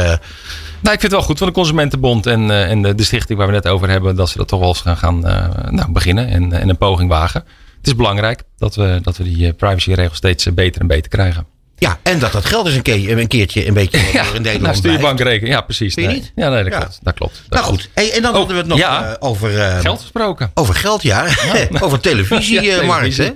eh, 0.84 0.90
Nou, 0.90 0.94
ik 0.94 1.00
vind 1.00 1.02
het 1.02 1.12
wel 1.12 1.22
goed 1.22 1.38
van 1.38 1.46
de 1.46 1.52
Consumentenbond 1.52 2.26
en, 2.26 2.50
eh, 2.50 2.70
en 2.70 2.82
de, 2.82 2.94
de 2.94 3.04
stichting 3.04 3.38
waar 3.38 3.46
we 3.46 3.52
net 3.52 3.68
over 3.68 3.88
hebben. 3.88 4.16
Dat 4.16 4.28
ze 4.28 4.38
dat 4.38 4.48
toch 4.48 4.60
wel 4.60 4.68
eens 4.68 4.80
gaan, 4.80 4.96
gaan 4.96 5.26
eh, 5.26 5.70
nou, 5.70 5.92
beginnen 5.92 6.28
en, 6.28 6.52
en 6.52 6.68
een 6.68 6.76
poging 6.78 7.08
wagen. 7.10 7.44
Het 7.78 7.86
is 7.86 7.96
belangrijk 7.96 8.42
dat 8.58 8.74
we, 8.74 8.98
dat 9.02 9.16
we 9.16 9.24
die 9.24 9.46
eh, 9.46 9.54
privacyregels 9.56 10.16
steeds 10.16 10.46
eh, 10.46 10.52
beter 10.52 10.80
en 10.80 10.86
beter 10.86 11.10
krijgen. 11.10 11.46
ja, 11.78 11.98
en 12.02 12.18
dat 12.18 12.32
dat 12.32 12.44
geld 12.44 12.64
dus 12.64 12.74
een, 12.74 12.82
keer, 12.82 13.18
een 13.18 13.26
keertje 13.26 13.66
een 13.66 13.74
beetje 13.74 13.98
Ja, 14.12 14.24
in 14.34 14.42
Nederland 14.42 14.82
nou, 14.82 14.98
bankrekening. 15.00 15.54
Ja, 15.54 15.60
precies. 15.60 15.94
Vind 15.94 16.06
je 16.06 16.12
Nee. 16.12 16.20
niet? 16.22 16.32
Ja, 16.36 16.48
nee, 16.48 16.62
dat 16.62 16.72
Ja. 16.72 16.78
klopt. 16.78 16.98
Dat 17.02 17.14
klopt. 17.14 17.42
Dat 17.48 17.60
Nou 17.60 17.64
goed, 17.72 17.88
en 17.94 18.22
dan 18.22 18.30
Oh, 18.30 18.36
hadden 18.36 18.54
we 18.56 18.60
het 18.62 18.66
nog 18.70 18.78
ja. 18.78 19.04
eh, 19.06 19.28
over... 19.28 19.58
eh, 19.60 19.78
Geld 19.80 20.00
gesproken. 20.00 20.50
Over 20.54 20.74
geld, 20.74 21.02
ja. 21.02 21.26
over 21.80 22.00
televisiemarkt, 22.00 23.16
hè? 23.26 23.30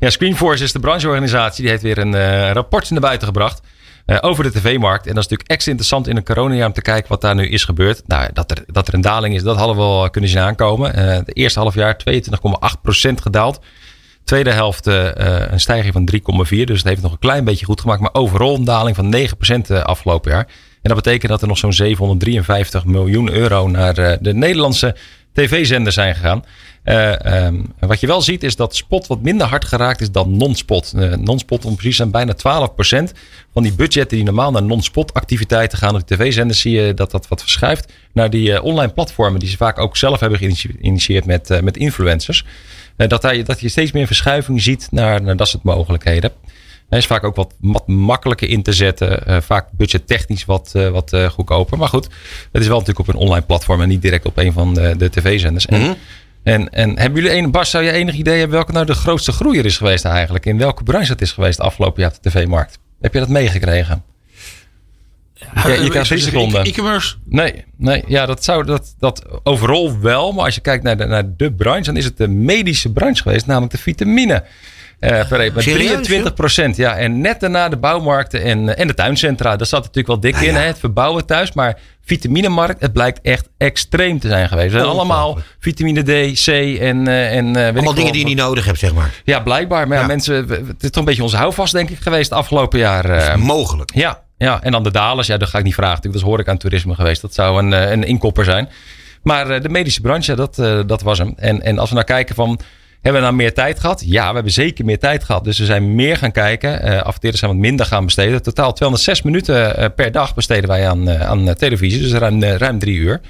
Ja, 0.00 0.10
Screenforce 0.10 0.64
is 0.64 0.72
de 0.72 0.78
brancheorganisatie. 0.78 1.60
Die 1.62 1.70
heeft 1.70 1.82
weer 1.82 1.98
een 1.98 2.14
eh, 2.14 2.50
rapport 2.52 2.90
naar 2.90 3.00
buiten 3.00 3.26
gebracht. 3.26 3.60
Eh, 4.06 4.18
over 4.20 4.44
de 4.44 4.52
tv-markt. 4.52 5.06
En 5.06 5.14
dat 5.14 5.24
is 5.24 5.28
natuurlijk 5.28 5.50
extra 5.50 5.70
interessant 5.70 6.08
in 6.08 6.16
een 6.16 6.24
coronajaar 6.24 6.66
om 6.66 6.72
te 6.72 6.82
kijken 6.82 7.08
wat 7.08 7.20
daar 7.20 7.34
nu 7.34 7.48
is 7.48 7.64
gebeurd. 7.64 8.02
Nou, 8.06 8.30
dat 8.32 8.50
er, 8.50 8.64
dat 8.66 8.88
er 8.88 8.94
een 8.94 9.00
daling 9.00 9.34
is, 9.34 9.42
dat 9.42 9.56
hadden 9.56 9.76
we 9.76 9.82
wel 9.82 10.10
kunnen 10.10 10.30
zien 10.30 10.40
aankomen. 10.40 10.94
Eh 10.94 11.18
de 11.24 11.32
eerste 11.32 11.58
half 11.58 11.74
jaar 11.74 11.96
22,8% 12.10 13.14
gedaald. 13.22 13.60
Tweede 14.24 14.50
helft 14.50 14.86
uh, 14.86 15.08
een 15.14 15.60
stijging 15.60 15.92
van 15.92 16.10
3,4. 16.46 16.64
Dus 16.64 16.78
het 16.78 16.88
heeft 16.88 17.02
nog 17.02 17.12
een 17.12 17.18
klein 17.18 17.44
beetje 17.44 17.64
goed 17.64 17.80
gemaakt. 17.80 18.00
Maar 18.00 18.14
overal 18.14 18.54
een 18.54 18.64
daling 18.64 18.96
van 18.96 19.14
9% 19.70 19.82
afgelopen 19.82 20.30
jaar. 20.30 20.46
En 20.82 20.94
dat 20.94 20.94
betekent 20.94 21.30
dat 21.30 21.42
er 21.42 21.48
nog 21.48 21.58
zo'n 21.58 21.72
753 21.72 22.84
miljoen 22.84 23.30
euro 23.30 23.68
naar 23.68 23.94
de 23.94 24.34
Nederlandse 24.34 24.96
tv-zenders 25.32 25.94
zijn 25.94 26.14
gegaan. 26.14 26.44
Uh, 26.86 27.44
um, 27.44 27.74
wat 27.78 28.00
je 28.00 28.06
wel 28.06 28.22
ziet 28.22 28.42
is 28.42 28.56
dat 28.56 28.76
spot 28.76 29.06
wat 29.06 29.22
minder 29.22 29.46
hard 29.46 29.64
geraakt 29.64 30.00
is 30.00 30.10
dan 30.10 30.36
non-spot. 30.36 30.92
Uh, 30.96 31.14
non-spot 31.14 31.64
om 31.64 31.74
precies 31.74 31.96
zijn 31.96 32.10
bijna 32.10 32.34
12% 32.36 32.38
van 33.52 33.62
die 33.62 33.72
budgetten 33.72 34.16
die 34.16 34.26
normaal 34.26 34.50
naar 34.50 34.62
non-spot 34.62 35.14
activiteiten 35.14 35.78
gaan 35.78 35.94
op 35.94 36.08
de 36.08 36.16
tv-zenders. 36.16 36.60
Zie 36.60 36.80
je 36.80 36.94
dat 36.94 37.10
dat 37.10 37.28
wat 37.28 37.40
verschuift 37.40 37.92
naar 38.12 38.30
die 38.30 38.50
uh, 38.50 38.64
online 38.64 38.92
platformen 38.92 39.40
die 39.40 39.48
ze 39.48 39.56
vaak 39.56 39.78
ook 39.78 39.96
zelf 39.96 40.20
hebben 40.20 40.38
geïnitieerd 40.38 41.24
met, 41.24 41.62
met 41.62 41.76
influencers. 41.76 42.44
dat, 42.96 43.22
hij, 43.22 43.42
dat 43.42 43.60
je 43.60 43.68
steeds 43.68 43.92
meer 43.92 44.06
verschuiving 44.06 44.62
ziet 44.62 44.88
naar, 44.90 45.22
naar 45.22 45.36
dat 45.36 45.48
soort 45.48 45.62
mogelijkheden. 45.62 46.32
Hij 46.88 46.98
is 46.98 47.06
vaak 47.06 47.24
ook 47.24 47.36
wat, 47.36 47.54
wat 47.60 47.86
makkelijker 47.86 48.48
in 48.48 48.62
te 48.62 48.72
zetten. 48.72 49.42
Vaak 49.42 49.68
budgettechnisch 49.72 50.44
wat, 50.44 50.72
wat 50.92 51.16
goedkoper. 51.30 51.78
Maar 51.78 51.88
goed, 51.88 52.04
het 52.52 52.62
is 52.62 52.68
wel 52.68 52.78
natuurlijk 52.78 53.08
op 53.08 53.14
een 53.14 53.20
online 53.20 53.46
platform 53.46 53.80
en 53.82 53.88
niet 53.88 54.02
direct 54.02 54.26
op 54.26 54.36
een 54.36 54.52
van 54.52 54.74
de, 54.74 54.94
de 54.96 55.10
tv-zenders. 55.10 55.66
En, 56.46 56.72
en 56.72 56.98
hebben 56.98 57.22
jullie 57.22 57.38
een, 57.38 57.50
Bas, 57.50 57.70
zou 57.70 57.84
je 57.84 57.92
enig 57.92 58.14
idee 58.14 58.38
hebben 58.38 58.56
welke 58.56 58.72
nou 58.72 58.86
de 58.86 58.94
grootste 58.94 59.32
groeier 59.32 59.64
is 59.64 59.76
geweest 59.76 60.04
eigenlijk? 60.04 60.46
In 60.46 60.58
welke 60.58 60.82
branche 60.82 61.12
het 61.12 61.20
is 61.20 61.32
geweest 61.32 61.56
de 61.56 61.62
afgelopen 61.62 62.02
jaar 62.02 62.10
op 62.10 62.22
de 62.22 62.30
tv-markt? 62.30 62.78
Heb 63.00 63.12
je 63.12 63.18
dat 63.18 63.28
meegekregen? 63.28 64.04
Ja, 65.34 65.68
je, 65.68 65.88
krijgt 65.88 66.08
drie 66.08 66.20
seconden. 66.20 66.64
E-commerce? 66.64 67.16
Nee, 67.24 67.64
nee, 67.76 68.04
ja, 68.06 68.26
dat 68.26 68.44
zou 68.44 68.64
dat, 68.64 68.94
dat 68.98 69.24
overal 69.42 70.00
wel. 70.00 70.32
Maar 70.32 70.44
als 70.44 70.54
je 70.54 70.60
kijkt 70.60 70.84
naar 70.84 70.96
de, 70.96 71.04
naar 71.04 71.36
de 71.36 71.52
branche, 71.52 71.82
dan 71.82 71.96
is 71.96 72.04
het 72.04 72.16
de 72.16 72.28
medische 72.28 72.92
branche 72.92 73.22
geweest, 73.22 73.46
namelijk 73.46 73.72
de 73.72 73.78
vitamine. 73.78 74.44
Uh, 75.00 75.28
per 75.28 75.38
met 75.54 75.64
23 75.64 76.34
procent. 76.34 76.76
Ja, 76.76 76.96
en 76.96 77.20
net 77.20 77.40
daarna 77.40 77.68
de 77.68 77.76
bouwmarkten 77.76 78.42
en, 78.42 78.76
en 78.76 78.86
de 78.86 78.94
tuincentra. 78.94 79.56
Daar 79.56 79.66
zat 79.66 79.80
natuurlijk 79.80 80.06
wel 80.06 80.20
dik 80.20 80.34
Ah, 80.34 80.42
in, 80.42 80.52
ja. 80.52 80.58
hè, 80.60 80.66
het 80.66 80.78
verbouwen 80.78 81.26
thuis. 81.26 81.52
Maar 81.52 81.78
vitaminemarkt, 82.04 82.80
het 82.80 82.92
blijkt 82.92 83.20
echt 83.22 83.48
extreem 83.58 84.18
te 84.18 84.28
zijn 84.28 84.48
geweest. 84.48 84.74
Allemaal 84.74 85.38
vitamine 85.58 86.02
D, 86.02 86.44
C 86.44 86.46
en, 86.48 87.08
eh, 87.08 87.36
en 87.36 87.52
weet 87.52 87.68
ik 87.68 87.74
Allemaal 87.74 87.94
dingen 87.94 88.12
die 88.12 88.20
je 88.20 88.26
niet 88.26 88.36
nodig 88.36 88.64
hebt, 88.64 88.78
zeg 88.78 88.94
maar. 88.94 89.10
Ja, 89.24 89.40
blijkbaar. 89.40 89.86
Maar 89.88 89.96
ja, 89.96 90.02
Ja. 90.02 90.08
mensen, 90.08 90.34
het 90.48 90.82
is 90.82 90.90
toch 90.90 90.96
een 90.96 91.04
beetje 91.04 91.22
onze 91.22 91.36
houvast, 91.36 91.72
denk 91.72 91.90
ik, 91.90 91.98
geweest 92.00 92.30
het 92.30 92.38
afgelopen 92.38 92.78
jaar. 92.78 93.04
eh. 93.04 93.36
Mogelijk. 93.36 93.94
Ja, 93.94 94.22
ja, 94.38 94.62
en 94.62 94.72
dan 94.72 94.82
de 94.82 94.90
dalers, 94.90 95.26
ja, 95.26 95.36
dat 95.36 95.48
ga 95.48 95.58
ik 95.58 95.64
niet 95.64 95.74
vragen. 95.74 96.02
Dat 96.02 96.14
is 96.14 96.22
horeca 96.22 96.50
en 96.50 96.58
toerisme 96.58 96.94
geweest. 96.94 97.20
Dat 97.20 97.34
zou 97.34 97.58
een, 97.62 97.72
eh, 97.72 97.90
een 97.90 98.04
inkopper 98.04 98.44
zijn. 98.44 98.68
Maar 99.22 99.50
eh, 99.50 99.60
de 99.60 99.68
medische 99.68 100.00
branche, 100.00 100.34
dat, 100.34 100.58
eh, 100.58 100.80
dat 100.86 101.02
was 101.02 101.18
hem. 101.18 101.32
En, 101.36 101.62
en 101.62 101.78
als 101.78 101.88
we 101.88 101.94
nou 101.94 102.06
kijken 102.06 102.34
van, 102.34 102.60
hebben 103.00 103.20
we 103.20 103.26
nou 103.26 103.34
meer 103.34 103.54
tijd 103.54 103.80
gehad? 103.80 104.02
Ja, 104.06 104.28
we 104.28 104.34
hebben 104.34 104.52
zeker 104.52 104.84
meer 104.84 104.98
tijd 104.98 105.24
gehad. 105.24 105.44
Dus 105.44 105.58
we 105.58 105.64
zijn 105.64 105.94
meer 105.94 106.16
gaan 106.16 106.32
kijken. 106.32 106.82
Eh 106.82 107.02
adverteerders 107.02 107.38
zijn 107.38 107.52
wat 107.52 107.60
minder 107.60 107.86
gaan 107.86 108.04
besteden. 108.04 108.42
Totaal 108.42 108.72
206 108.72 109.22
minuten 109.22 109.76
eh, 109.76 109.88
per 109.96 110.12
dag 110.12 110.34
besteden 110.34 110.68
wij 110.68 110.88
aan, 110.88 111.08
eh, 111.08 111.28
aan 111.28 111.54
televisie. 111.54 112.00
Dus 112.00 112.12
ruim, 112.12 112.42
eh, 112.42 112.54
ruim 112.54 112.78
drie 112.78 112.96
uur. 112.96 113.20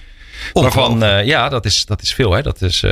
Waarvan, 0.52 1.24
ja, 1.24 1.48
dat 1.48 1.64
is, 1.64 1.84
dat 1.84 2.02
is 2.02 2.14
veel. 2.14 2.32
Hè? 2.32 2.42
Dat 2.42 2.62
is 2.62 2.84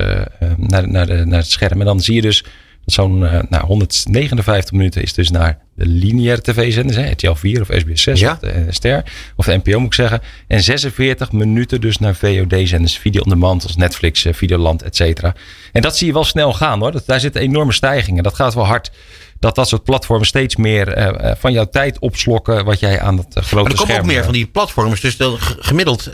naar, 0.57 0.88
naar, 0.88 1.07
de, 1.07 1.25
naar 1.25 1.38
het 1.38 1.50
scherm. 1.50 1.81
En 1.81 1.87
dan 1.87 2.00
zie 2.00 2.14
je 2.14 2.23
dus 2.23 2.45
zo'n 2.87 3.26
eh, 3.26 3.41
nou, 3.49 3.67
159 3.67 4.73
minuten 4.73 5.03
is 5.03 5.12
dus 5.12 5.31
naar 5.31 5.59
de 5.76 5.87
lineaire 5.87 6.43
tv-zenders. 6.43 7.11
RTL 7.11 7.33
4 7.33 7.61
of 7.61 7.69
SBS 7.73 8.03
6 8.03 8.21
Ja. 8.21 8.33
of 8.33 8.38
de 8.38 8.50
eh, 8.50 8.62
Ster. 8.69 9.05
Of 9.37 9.45
de 9.45 9.57
NPO 9.57 9.79
moet 9.79 9.87
ik 9.87 9.95
zeggen. 9.95 10.21
En 10.49 10.62
46 10.62 11.33
minuten 11.33 11.81
dus 11.81 11.99
naar 11.99 12.14
VOD-zenders. 12.14 12.99
Video 12.99 13.23
on 13.23 13.29
demand 13.29 13.62
als 13.62 13.76
Netflix, 13.76 14.25
eh, 14.25 14.33
Videoland, 14.33 14.83
et 14.83 14.97
cetera. 14.97 15.35
En 15.73 15.83
dat 15.83 15.97
zie 15.97 16.07
je 16.07 16.12
wel 16.12 16.25
snel 16.25 16.53
gaan 16.53 16.81
hoor. 16.81 16.93
Dat, 16.93 17.07
daar 17.07 17.21
zitten 17.21 17.41
enorme 17.41 17.73
stijgingen. 17.73 18.23
Dat 18.23 18.35
gaat 18.35 18.55
wel 18.55 18.67
hard. 18.67 18.91
Dat 19.38 19.55
dat 19.55 19.69
soort 19.69 19.85
platformen 19.85 20.26
steeds 20.26 20.57
meer 20.57 21.14
van 21.38 21.53
jouw 21.53 21.64
tijd 21.64 21.99
opslokken. 21.99 22.64
Wat 22.64 22.81
jij 22.81 23.00
aan 23.00 23.17
het 23.17 23.26
grote 23.33 23.55
Maar 23.55 23.64
er 23.64 23.71
komen 23.71 23.76
scherm... 23.76 24.00
ook 24.00 24.07
meer 24.07 24.25
van 24.25 24.33
die 24.33 24.47
platforms. 24.47 25.00
Dus 25.00 25.17
gemiddeld 25.59 26.11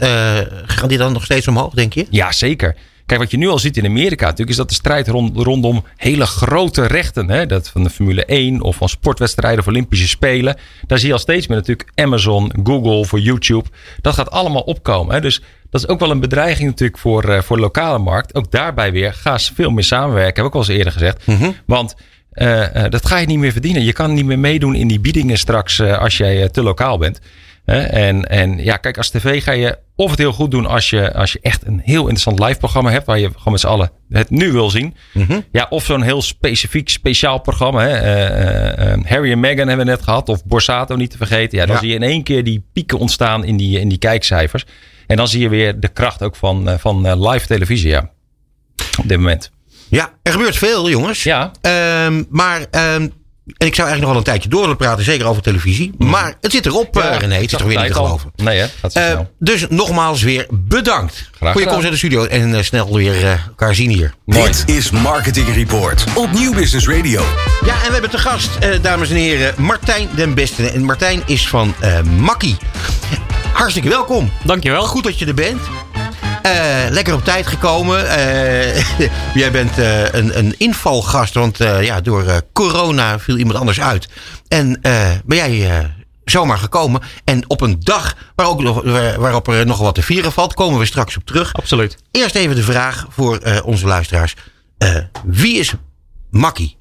gaan 0.66 0.88
die 0.88 0.98
dan 0.98 1.12
nog 1.12 1.24
steeds 1.24 1.48
omhoog, 1.48 1.74
denk 1.74 1.92
je? 1.92 2.06
Ja, 2.10 2.32
zeker. 2.32 2.76
Kijk, 3.10 3.22
wat 3.22 3.30
je 3.30 3.38
nu 3.38 3.48
al 3.48 3.58
ziet 3.58 3.76
in 3.76 3.84
Amerika 3.84 4.24
natuurlijk, 4.24 4.50
is 4.50 4.56
dat 4.56 4.68
de 4.68 4.74
strijd 4.74 5.08
rond, 5.08 5.36
rondom 5.36 5.84
hele 5.96 6.26
grote 6.26 6.86
rechten, 6.86 7.30
hè, 7.30 7.46
dat 7.46 7.68
van 7.68 7.82
de 7.82 7.90
Formule 7.90 8.24
1 8.24 8.60
of 8.60 8.76
van 8.76 8.88
sportwedstrijden 8.88 9.60
of 9.60 9.66
Olympische 9.66 10.08
Spelen, 10.08 10.56
daar 10.86 10.98
zie 10.98 11.06
je 11.06 11.12
al 11.12 11.18
steeds 11.20 11.46
meer 11.46 11.56
natuurlijk 11.56 11.90
Amazon, 11.94 12.52
Google 12.64 13.04
voor 13.04 13.20
YouTube. 13.20 13.68
Dat 14.00 14.14
gaat 14.14 14.30
allemaal 14.30 14.62
opkomen. 14.62 15.14
Hè. 15.14 15.20
Dus 15.20 15.42
dat 15.70 15.80
is 15.80 15.88
ook 15.88 16.00
wel 16.00 16.10
een 16.10 16.20
bedreiging 16.20 16.68
natuurlijk 16.68 16.98
voor, 16.98 17.24
eh, 17.24 17.42
voor 17.42 17.56
de 17.56 17.62
lokale 17.62 17.98
markt. 17.98 18.34
Ook 18.34 18.50
daarbij 18.50 18.92
weer, 18.92 19.12
ga 19.12 19.32
eens 19.32 19.52
veel 19.54 19.70
meer 19.70 19.84
samenwerken, 19.84 20.42
heb 20.42 20.52
ik 20.52 20.54
al 20.54 20.60
eens 20.60 20.76
eerder 20.78 20.92
gezegd. 20.92 21.24
Want 21.66 21.94
eh, 22.30 22.84
eh, 22.84 22.90
dat 22.90 23.06
ga 23.06 23.18
je 23.18 23.26
niet 23.26 23.38
meer 23.38 23.52
verdienen. 23.52 23.84
Je 23.84 23.92
kan 23.92 24.14
niet 24.14 24.24
meer 24.24 24.38
meedoen 24.38 24.74
in 24.74 24.88
die 24.88 25.00
biedingen 25.00 25.38
straks 25.38 25.80
als 25.80 26.16
jij 26.16 26.48
te 26.48 26.62
lokaal 26.62 26.98
bent. 26.98 27.20
En, 27.70 28.24
en 28.24 28.58
ja, 28.64 28.76
kijk, 28.76 28.96
als 28.96 29.10
tv 29.10 29.42
ga 29.42 29.52
je 29.52 29.78
of 29.96 30.10
het 30.10 30.18
heel 30.18 30.32
goed 30.32 30.50
doen 30.50 30.66
als 30.66 30.90
je, 30.90 31.14
als 31.14 31.32
je 31.32 31.38
echt 31.42 31.66
een 31.66 31.80
heel 31.84 32.00
interessant 32.00 32.38
live 32.38 32.58
programma 32.58 32.90
hebt. 32.90 33.06
Waar 33.06 33.18
je 33.18 33.30
gewoon 33.36 33.52
met 33.52 33.60
z'n 33.60 33.66
allen 33.66 33.90
het 34.08 34.30
nu 34.30 34.52
wil 34.52 34.70
zien. 34.70 34.94
Ja, 35.52 35.66
of 35.70 35.84
zo'n 35.84 36.02
heel 36.02 36.22
specifiek, 36.22 36.88
speciaal 36.88 37.38
programma. 37.40 37.80
Hè. 37.82 37.88
Eh, 37.96 38.26
eh, 38.26 38.92
eh, 38.92 39.04
Harry 39.04 39.30
en 39.32 39.40
Meghan 39.40 39.68
hebben 39.68 39.86
we 39.86 39.92
net 39.92 40.02
gehad. 40.02 40.28
Of 40.28 40.44
Borsato 40.44 40.96
niet 40.96 41.10
te 41.10 41.16
vergeten. 41.16 41.58
Ja, 41.58 41.66
dan 41.66 41.74
Ja. 41.74 41.80
zie 41.80 41.88
je 41.88 41.94
in 41.94 42.02
één 42.02 42.22
keer 42.22 42.44
die 42.44 42.64
pieken 42.72 42.98
ontstaan 42.98 43.44
in 43.44 43.56
die, 43.56 43.80
in 43.80 43.88
die 43.88 43.98
kijkcijfers. 43.98 44.64
En 45.06 45.16
dan 45.16 45.28
zie 45.28 45.40
je 45.40 45.48
weer 45.48 45.80
de 45.80 45.88
kracht 45.88 46.22
ook 46.22 46.36
van, 46.36 46.68
eh, 46.68 46.78
van 46.78 47.28
live 47.28 47.46
televisie. 47.46 47.88
Ja. 47.88 48.10
Op 48.98 49.08
dit 49.08 49.16
moment. 49.18 49.50
Ja, 49.88 50.10
er 50.22 50.32
gebeurt 50.32 50.56
veel, 50.56 50.90
jongens. 50.90 51.22
Ja. 51.22 51.50
Ehm, 51.60 52.22
maar, 52.28 52.66
ehm, 52.70 53.08
en 53.58 53.66
ik 53.66 53.74
zou 53.74 53.88
eigenlijk 53.88 54.00
nog 54.00 54.08
wel 54.08 54.16
een 54.18 54.24
tijdje 54.24 54.48
door 54.48 54.60
willen 54.60 54.76
praten, 54.76 55.04
zeker 55.04 55.26
over 55.26 55.42
televisie. 55.42 55.92
Maar 55.98 56.34
het 56.40 56.52
zit 56.52 56.66
erop, 56.66 56.96
eh, 56.98 57.16
René. 57.18 57.34
Het 57.34 57.42
is 57.44 57.50
toch 57.50 57.62
weer 57.62 57.78
niet 57.78 57.86
te 57.86 57.94
geloven. 57.94 58.32
Nee, 58.36 58.58
hè? 58.58 58.66
Gaat 58.80 58.92
zo 58.92 58.98
Eh, 58.98 59.06
snel. 59.10 59.30
dus 59.38 59.66
nogmaals 59.68 60.22
weer 60.22 60.46
bedankt 60.50 61.30
voor 61.38 61.60
je 61.60 61.66
komst 61.66 61.84
in 61.84 61.90
de 61.90 61.96
studio. 61.96 62.24
En 62.24 62.54
eh, 62.54 62.62
snel 62.62 62.94
weer 62.94 63.24
eh, 63.24 63.30
elkaar 63.46 63.74
zien 63.74 63.90
hier. 63.90 64.14
Mooi. 64.24 64.44
Dit 64.46 64.62
is 64.66 64.90
Marketing 64.90 65.54
Report 65.54 66.04
op 66.14 66.32
Nieuw 66.32 66.52
Business 66.54 66.88
Radio. 66.88 67.22
Ja, 67.64 67.74
en 67.74 67.86
we 67.86 67.92
hebben 67.92 68.10
te 68.10 68.18
gast, 68.18 68.50
eh, 68.60 68.70
dames 68.82 69.10
en 69.10 69.16
heren, 69.16 69.54
Martijn 69.56 70.08
den 70.14 70.34
Beste. 70.34 70.70
En 70.70 70.84
Martijn 70.84 71.22
is 71.26 71.48
van 71.48 71.74
eh 71.80 72.00
Makkie. 72.02 72.56
Hartstikke 73.52 73.88
welkom. 73.88 74.30
Dankjewel. 74.44 74.82
Goed 74.86 75.04
dat 75.04 75.18
je 75.18 75.26
er 75.26 75.34
bent. 75.34 75.60
Eh, 76.42 76.90
lekker 76.90 77.14
op 77.14 77.24
tijd 77.24 77.46
gekomen. 77.46 78.08
Eh, 78.08 78.84
jij 79.42 79.50
bent 79.52 79.78
eh, 79.78 80.12
een, 80.12 80.38
een 80.38 80.54
invalgast, 80.58 81.34
want 81.34 81.56
ja, 81.58 82.00
door 82.00 82.42
corona 82.52 83.18
viel 83.18 83.38
iemand 83.38 83.58
anders 83.58 83.80
uit. 83.80 84.08
En 84.48 84.80
ben 85.24 85.36
jij 85.36 85.90
zomaar 86.24 86.58
gekomen. 86.58 87.00
En 87.24 87.50
op 87.50 87.60
een 87.60 87.76
dag 87.80 88.16
waar 88.34 88.46
ook 88.46 88.62
nog, 88.62 88.82
waar- 88.82 89.20
waarop 89.20 89.48
er 89.48 89.66
nog 89.66 89.78
wat 89.78 89.94
te 89.94 90.02
vieren 90.02 90.32
valt, 90.32 90.54
komen 90.54 90.78
we 90.78 90.84
straks 90.84 91.16
op 91.16 91.24
terug. 91.24 91.54
Absoluut. 91.54 91.96
Eerst 92.10 92.34
even 92.34 92.56
de 92.56 92.62
vraag 92.62 93.06
voor 93.08 93.62
onze 93.64 93.86
luisteraars. 93.86 94.34
Wie 95.24 95.58
is 95.58 95.72
Makkie? 96.30 96.76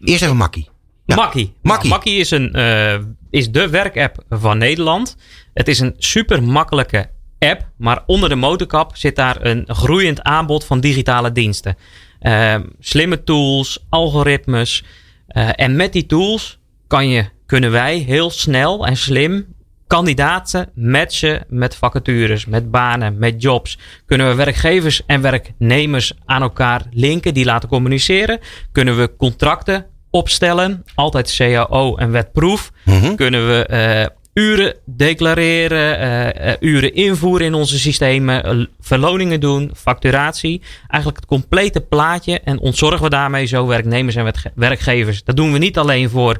Eerst 0.00 0.22
even 0.22 0.36
Makkie. 0.36 0.68
Ja. 1.06 1.14
Makkie. 1.14 1.52
Makkie. 1.62 1.88
Nou, 1.88 2.00
Makkie 2.00 2.18
is, 2.18 2.30
een, 2.30 3.16
is 3.30 3.50
de 3.50 3.68
werkapp 3.68 4.24
van 4.30 4.58
Nederland. 4.58 5.16
Het 5.54 5.68
is 5.68 5.78
een 5.80 5.94
super 5.98 6.42
makkelijke 6.42 7.10
app, 7.38 7.68
maar 7.76 8.02
onder 8.06 8.28
de 8.28 8.34
motorkap 8.34 8.96
zit 8.96 9.16
daar 9.16 9.36
een 9.44 9.64
groeiend 9.66 10.22
aanbod 10.22 10.64
van 10.64 10.80
digitale 10.80 11.32
diensten. 11.32 11.76
Eh, 12.20 12.54
slimme 12.80 13.22
tools, 13.22 13.86
algoritmes. 13.88 14.84
Eh, 15.26 15.48
en 15.52 15.76
met 15.76 15.92
die 15.92 16.06
tools 16.06 16.58
kan 16.86 17.08
je, 17.08 17.24
kunnen 17.46 17.70
wij 17.70 17.96
heel 17.98 18.30
snel 18.30 18.86
en 18.86 18.96
slim 18.96 19.46
kandidaten 19.86 20.70
matchen 20.74 21.44
met 21.48 21.76
vacatures, 21.76 22.46
met 22.46 22.70
banen, 22.70 23.18
met 23.18 23.42
jobs. 23.42 23.78
Kunnen 24.06 24.28
we 24.28 24.34
werkgevers 24.34 25.06
en 25.06 25.20
werknemers 25.20 26.12
aan 26.24 26.42
elkaar 26.42 26.82
linken, 26.90 27.34
die 27.34 27.44
laten 27.44 27.68
communiceren. 27.68 28.38
Kunnen 28.72 28.96
we 28.96 29.16
contracten 29.16 29.86
opstellen, 30.10 30.84
altijd 30.94 31.36
CAO 31.36 31.96
en 31.96 32.10
wetproef. 32.10 32.70
Kunnen 33.16 33.48
we 33.48 33.66
eh, 33.66 34.06
uren 34.38 34.74
declareren, 34.84 35.98
eh, 35.98 36.50
eh, 36.52 36.56
uren 36.60 36.94
invoeren 36.94 37.46
in 37.46 37.54
onze 37.54 37.78
systemen, 37.78 38.44
eh, 38.44 38.64
verloningen 38.80 39.40
doen, 39.40 39.70
facturatie. 39.76 40.62
Eigenlijk 40.88 41.16
het 41.16 41.26
complete 41.28 41.80
plaatje 41.80 42.40
en 42.40 42.58
ontzorgen 42.58 43.02
we 43.02 43.08
daarmee 43.10 43.46
zo 43.46 43.66
werknemers 43.66 44.14
en 44.16 44.22
werkge- 44.24 44.52
werkgevers. 44.54 45.24
Dat 45.24 45.36
doen 45.36 45.52
we 45.52 45.58
niet 45.58 45.78
alleen 45.78 46.10
voor 46.10 46.38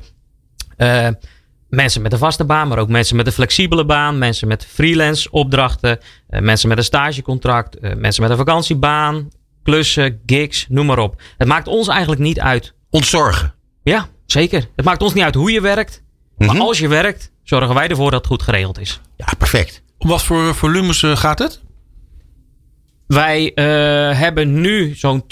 mensen 1.69 2.03
met 2.03 2.13
een 2.13 2.19
vaste 2.19 2.45
baan, 2.45 2.69
maar 2.69 2.79
ook 2.79 2.89
mensen 2.89 3.17
met 3.17 3.27
een 3.27 3.33
flexibele 3.33 3.85
baan, 3.85 4.19
mensen 4.19 4.49
met 4.49 4.67
freelance 4.67 5.31
opdrachten, 5.31 5.99
mensen 6.29 6.69
met 6.69 6.79
een 6.79 6.85
stagecontract, 6.85 7.97
mensen 7.97 8.23
met 8.23 8.31
een 8.31 8.37
vakantiebaan, 8.37 9.29
klussen, 9.63 10.21
gigs, 10.27 10.67
noem 10.69 10.87
maar 10.87 10.99
op. 10.99 11.23
Het 11.39 11.49
maakt 11.49 11.67
ons 11.69 11.89
eigenlijk 11.89 12.21
niet 12.21 12.41
uit. 12.41 12.75
Ontzorgen. 12.91 13.55
Ja, 13.83 14.09
zeker. 14.27 14.69
Het 14.77 14.85
maakt 14.85 15.03
ons 15.03 15.15
niet 15.15 15.25
uit 15.25 15.35
hoe 15.35 15.51
je 15.53 15.61
werkt, 15.61 16.03
maar 16.37 16.49
Mhm. 16.55 16.61
als 16.61 16.79
je 16.79 16.89
werkt, 16.89 17.31
zorgen 17.49 17.75
wij 17.75 17.89
ervoor 17.89 18.11
dat 18.11 18.21
het 18.21 18.29
goed 18.29 18.43
geregeld 18.43 18.79
is. 18.81 19.01
Ja, 19.17 19.27
perfect. 19.39 19.83
Om 19.99 20.09
wat 20.09 20.23
voor 20.23 20.55
volumes 20.55 21.03
eh, 21.03 21.17
gaat 21.17 21.39
het? 21.39 21.61
wij 23.09 23.53
uh, 23.55 24.19
hebben 24.19 24.61
nu 24.61 24.95
zo'n 24.97 25.25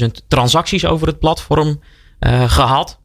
200.000 0.00 0.06
transacties 0.28 0.86
over 0.86 1.06
het 1.06 1.18
platform 1.18 1.80
uh, 2.20 2.50
gehad. 2.50 3.00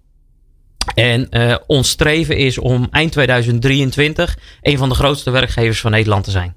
En 0.96 1.27
uh, 1.29 1.56
ons 1.67 1.89
streven 1.89 2.38
is 2.38 2.58
om 2.58 2.88
eind 2.91 3.12
2023 3.12 4.38
een 4.62 4.77
van 4.77 4.89
de 4.89 4.96
grootste 4.96 5.32
werkgevers 5.32 5.79
van 5.79 5.91
Nederland 5.91 6.24
te 6.24 6.32
zijn. 6.32 6.56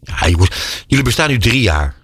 Ja, 0.00 0.28
jullie 0.86 1.04
bestaan 1.04 1.30
nu 1.30 1.38
drie 1.38 1.60
jaar. 1.60 1.94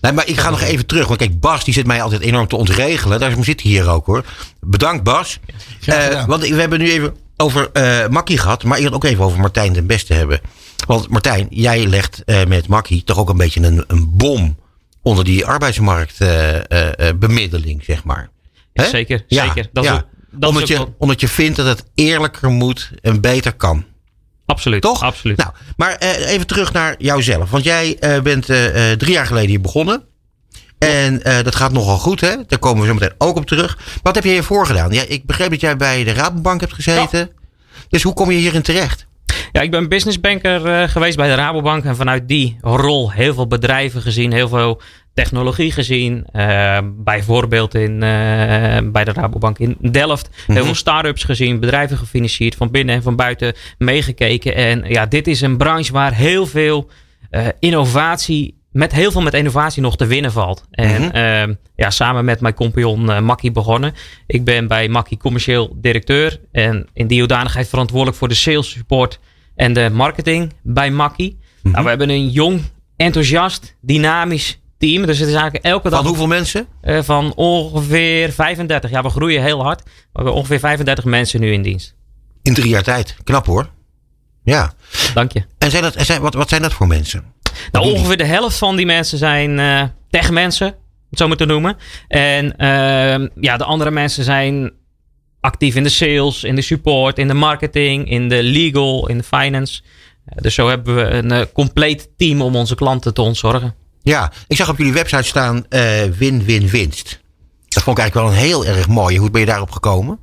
Nee, 0.00 0.12
maar 0.12 0.28
ik 0.28 0.38
ga 0.38 0.50
nog 0.50 0.60
even 0.60 0.86
terug. 0.86 1.06
Want 1.06 1.18
kijk, 1.18 1.40
Bas 1.40 1.64
die 1.64 1.74
zit 1.74 1.86
mij 1.86 2.02
altijd 2.02 2.22
enorm 2.22 2.48
te 2.48 2.56
ontregelen. 2.56 3.20
Daar 3.20 3.34
zit 3.40 3.62
hij 3.62 3.70
hier 3.70 3.88
ook 3.88 4.06
hoor. 4.06 4.24
Bedankt 4.60 5.02
Bas. 5.02 5.38
Uh, 5.86 6.26
want 6.26 6.48
we 6.48 6.60
hebben 6.60 6.78
nu 6.78 6.90
even 6.90 7.16
over 7.40 7.70
uh, 7.72 8.08
Makkie 8.08 8.38
gehad. 8.38 8.64
Maar 8.64 8.78
ik 8.78 8.84
wil 8.84 8.92
ook 8.92 9.04
even 9.04 9.24
over 9.24 9.40
Martijn 9.40 9.72
den 9.72 9.86
Beste 9.86 10.14
hebben. 10.14 10.40
Want 10.86 11.08
Martijn, 11.08 11.46
jij 11.50 11.86
legt 11.86 12.22
uh, 12.26 12.44
met 12.44 12.68
Makkie 12.68 13.04
toch 13.04 13.18
ook 13.18 13.28
een 13.28 13.36
beetje 13.36 13.62
een, 13.62 13.84
een 13.86 14.16
bom 14.16 14.58
onder 15.02 15.24
die 15.24 15.46
arbeidsmarktbemiddeling, 15.46 17.84
zeg 17.84 18.04
maar. 18.04 18.30
Zeker, 18.72 19.24
ja, 19.28 19.46
zeker. 19.46 19.68
Dat 19.72 19.84
ja. 19.84 19.94
is, 19.94 20.00
dat 20.30 20.48
omdat, 20.48 20.62
is 20.62 20.68
je, 20.68 20.74
wel... 20.74 20.94
omdat 20.98 21.20
je 21.20 21.28
vindt 21.28 21.56
dat 21.56 21.66
het 21.66 21.84
eerlijker 21.94 22.50
moet 22.50 22.90
en 23.02 23.20
beter 23.20 23.52
kan. 23.52 23.84
Absoluut. 24.46 24.82
Toch? 24.82 25.02
Absoluut. 25.02 25.36
Nou, 25.36 25.50
maar 25.76 25.96
even 25.98 26.46
terug 26.46 26.72
naar 26.72 26.94
jouzelf. 26.98 27.50
Want 27.50 27.64
jij 27.64 27.98
bent 28.22 28.44
drie 28.98 29.12
jaar 29.12 29.26
geleden 29.26 29.48
hier 29.48 29.60
begonnen. 29.60 30.02
En 30.78 31.20
dat 31.42 31.54
gaat 31.56 31.72
nogal 31.72 31.98
goed, 31.98 32.20
hè? 32.20 32.34
Daar 32.46 32.58
komen 32.58 32.80
we 32.82 32.86
zo 32.88 32.94
meteen 32.94 33.14
ook 33.18 33.36
op 33.36 33.46
terug. 33.46 33.78
Wat 34.02 34.14
heb 34.14 34.24
je 34.24 34.30
hiervoor 34.30 34.66
gedaan? 34.66 34.92
Ja, 34.92 35.02
ik 35.08 35.26
begreep 35.26 35.50
dat 35.50 35.60
jij 35.60 35.76
bij 35.76 36.04
de 36.04 36.12
Rabobank 36.12 36.60
hebt 36.60 36.72
gezeten. 36.74 37.18
Ja. 37.18 37.28
Dus 37.88 38.02
hoe 38.02 38.12
kom 38.14 38.30
je 38.30 38.38
hierin 38.38 38.62
terecht? 38.62 39.06
Ja, 39.52 39.60
ik 39.60 39.70
ben 39.70 39.88
businessbanker 39.88 40.88
geweest 40.88 41.16
bij 41.16 41.28
de 41.28 41.34
Rabobank. 41.34 41.84
En 41.84 41.96
vanuit 41.96 42.28
die 42.28 42.56
rol 42.60 43.10
heel 43.12 43.34
veel 43.34 43.46
bedrijven 43.46 44.02
gezien. 44.02 44.32
Heel 44.32 44.48
veel 44.48 44.80
technologie 45.14 45.72
gezien. 45.72 46.26
Uh, 46.32 46.78
bijvoorbeeld 46.84 47.74
in, 47.74 47.92
uh, 47.92 48.00
bij 48.84 49.04
de 49.04 49.12
Rabobank 49.12 49.58
in 49.58 49.76
Delft. 49.90 50.28
Heel 50.46 50.54
Mhm. 50.56 50.64
veel 50.64 50.74
start-ups 50.74 51.24
gezien. 51.24 51.60
Bedrijven 51.60 51.98
gefinancierd. 51.98 52.54
Van 52.54 52.70
binnen 52.70 52.94
en 52.94 53.02
van 53.02 53.16
buiten 53.16 53.54
meegekeken. 53.78 54.54
En 54.54 54.84
ja, 54.88 55.06
dit 55.06 55.26
is 55.26 55.40
een 55.40 55.56
branche 55.56 55.92
waar 55.92 56.14
heel 56.14 56.46
veel 56.46 56.90
uh, 57.30 57.46
innovatie... 57.58 58.56
Met 58.72 58.92
heel 58.92 59.10
veel 59.12 59.20
met 59.20 59.34
innovatie 59.34 59.82
nog 59.82 59.96
te 59.96 60.06
winnen 60.06 60.32
valt. 60.32 60.64
En 60.70 61.02
Mhm. 61.02 61.54
ja, 61.76 61.90
samen 61.90 62.24
met 62.24 62.40
mijn 62.40 62.54
compagnon 62.54 63.10
uh, 63.10 63.20
Makkie 63.20 63.52
begonnen. 63.52 63.94
Ik 64.26 64.44
ben 64.44 64.68
bij 64.68 64.88
Makkie 64.88 65.18
commercieel 65.18 65.76
directeur. 65.80 66.40
En 66.52 66.86
in 66.92 67.06
die 67.06 67.18
hoedanigheid 67.18 67.68
verantwoordelijk 67.68 68.16
voor 68.18 68.28
de 68.28 68.34
sales 68.34 68.70
support 68.70 69.20
en 69.54 69.72
de 69.72 69.90
marketing 69.92 70.52
bij 70.62 70.90
Makkie. 70.90 71.38
Mhm. 71.62 71.72
Nou, 71.72 71.82
we 71.84 71.88
hebben 71.88 72.10
een 72.10 72.28
jong, 72.28 72.60
enthousiast, 72.96 73.74
dynamisch 73.80 74.60
team. 74.78 75.06
Dus 75.06 75.18
het 75.18 75.28
is 75.28 75.34
eigenlijk 75.34 75.64
elke 75.64 75.88
dag. 75.88 75.98
Van 75.98 76.08
hoeveel 76.08 76.26
mensen? 76.26 76.66
Uh, 76.82 77.02
van 77.02 77.32
ongeveer 77.34 78.32
35. 78.32 78.90
Ja, 78.90 79.02
we 79.02 79.08
groeien 79.10 79.42
heel 79.42 79.62
hard. 79.62 79.82
We 79.84 79.90
hebben 80.12 80.34
ongeveer 80.34 80.58
35 80.58 81.04
mensen 81.04 81.40
nu 81.40 81.52
in 81.52 81.62
dienst. 81.62 81.94
In 82.42 82.54
drie 82.54 82.68
jaar 82.68 82.82
tijd. 82.82 83.16
Knap 83.24 83.46
hoor. 83.46 83.70
Ja. 84.44 84.72
Dank 85.14 85.32
je. 85.32 85.44
En 85.58 85.70
zijn 85.70 85.82
dat, 85.82 85.94
zijn, 85.98 86.20
wat, 86.20 86.34
wat 86.34 86.48
zijn 86.48 86.62
dat 86.62 86.72
voor 86.72 86.86
mensen? 86.86 87.24
Nou, 87.72 87.92
ongeveer 87.92 88.16
de 88.16 88.24
helft 88.24 88.58
van 88.58 88.76
die 88.76 88.86
mensen 88.86 89.18
zijn 89.18 89.58
uh, 89.58 89.82
techmensen, 90.10 90.66
om 90.66 90.74
het 91.10 91.18
zo 91.18 91.28
maar 91.28 91.36
te 91.36 91.44
noemen. 91.44 91.76
En 92.08 92.44
uh, 92.44 93.28
ja, 93.40 93.56
de 93.56 93.64
andere 93.64 93.90
mensen 93.90 94.24
zijn 94.24 94.72
actief 95.40 95.74
in 95.74 95.82
de 95.82 95.88
sales, 95.88 96.44
in 96.44 96.54
de 96.54 96.62
support, 96.62 97.18
in 97.18 97.28
de 97.28 97.34
marketing, 97.34 98.10
in 98.10 98.28
de 98.28 98.42
legal, 98.42 99.08
in 99.08 99.18
de 99.18 99.24
finance. 99.24 99.82
Dus 100.34 100.54
zo 100.54 100.68
hebben 100.68 100.94
we 100.94 101.02
een 101.02 101.32
uh, 101.32 101.40
compleet 101.52 102.08
team 102.16 102.42
om 102.42 102.56
onze 102.56 102.74
klanten 102.74 103.14
te 103.14 103.22
ontzorgen. 103.22 103.74
Ja, 104.02 104.32
ik 104.46 104.56
zag 104.56 104.68
op 104.68 104.78
jullie 104.78 104.92
website 104.92 105.22
staan 105.22 105.64
win-win-winst. 106.18 107.20
Dat 107.68 107.82
vond 107.82 107.98
ik 107.98 108.02
eigenlijk 108.02 108.14
wel 108.14 108.26
een 108.26 108.48
heel 108.48 108.66
erg 108.66 108.88
mooi. 108.88 109.18
Hoe 109.18 109.30
ben 109.30 109.40
je 109.40 109.46
daarop 109.46 109.70
gekomen? 109.70 110.18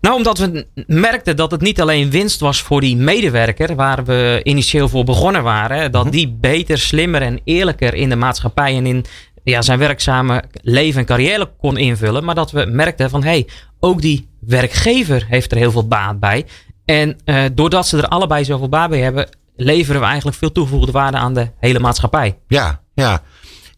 Nou, 0.00 0.16
omdat 0.16 0.38
we 0.38 0.66
merkten 0.86 1.36
dat 1.36 1.50
het 1.50 1.60
niet 1.60 1.80
alleen 1.80 2.10
winst 2.10 2.40
was 2.40 2.62
voor 2.62 2.80
die 2.80 2.96
medewerker, 2.96 3.74
waar 3.74 4.04
we 4.04 4.40
initieel 4.42 4.88
voor 4.88 5.04
begonnen 5.04 5.42
waren. 5.42 5.92
Dat 5.92 6.12
die 6.12 6.36
beter, 6.40 6.78
slimmer 6.78 7.22
en 7.22 7.40
eerlijker 7.44 7.94
in 7.94 8.08
de 8.08 8.16
maatschappij 8.16 8.76
en 8.76 8.86
in 8.86 9.04
ja, 9.44 9.62
zijn 9.62 9.78
werkzame 9.78 10.44
leven 10.62 11.00
en 11.00 11.06
carrière 11.06 11.50
kon 11.58 11.76
invullen. 11.76 12.24
Maar 12.24 12.34
dat 12.34 12.50
we 12.50 12.64
merkten 12.64 13.10
van 13.10 13.22
hé, 13.22 13.28
hey, 13.28 13.46
ook 13.80 14.00
die 14.00 14.28
werkgever 14.40 15.26
heeft 15.28 15.52
er 15.52 15.58
heel 15.58 15.70
veel 15.70 15.88
baat 15.88 16.20
bij. 16.20 16.46
En 16.84 17.16
uh, 17.24 17.44
doordat 17.52 17.86
ze 17.88 17.96
er 17.96 18.08
allebei 18.08 18.44
zoveel 18.44 18.68
baat 18.68 18.90
bij 18.90 19.00
hebben, 19.00 19.28
leveren 19.56 20.00
we 20.00 20.06
eigenlijk 20.06 20.36
veel 20.36 20.52
toegevoegde 20.52 20.92
waarde 20.92 21.16
aan 21.16 21.34
de 21.34 21.50
hele 21.58 21.78
maatschappij. 21.78 22.38
Ja, 22.48 22.80
ja. 22.94 23.22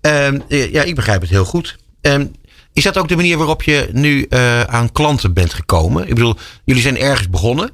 Um, 0.00 0.42
ja, 0.48 0.82
ik 0.82 0.94
begrijp 0.94 1.20
het 1.20 1.30
heel 1.30 1.44
goed. 1.44 1.76
Um, 2.00 2.32
is 2.72 2.82
dat 2.84 2.98
ook 2.98 3.08
de 3.08 3.16
manier 3.16 3.36
waarop 3.36 3.62
je 3.62 3.88
nu 3.92 4.26
uh, 4.28 4.60
aan 4.62 4.92
klanten 4.92 5.32
bent 5.32 5.52
gekomen? 5.54 6.08
Ik 6.08 6.14
bedoel, 6.14 6.36
jullie 6.64 6.82
zijn 6.82 6.98
ergens 6.98 7.30
begonnen. 7.30 7.70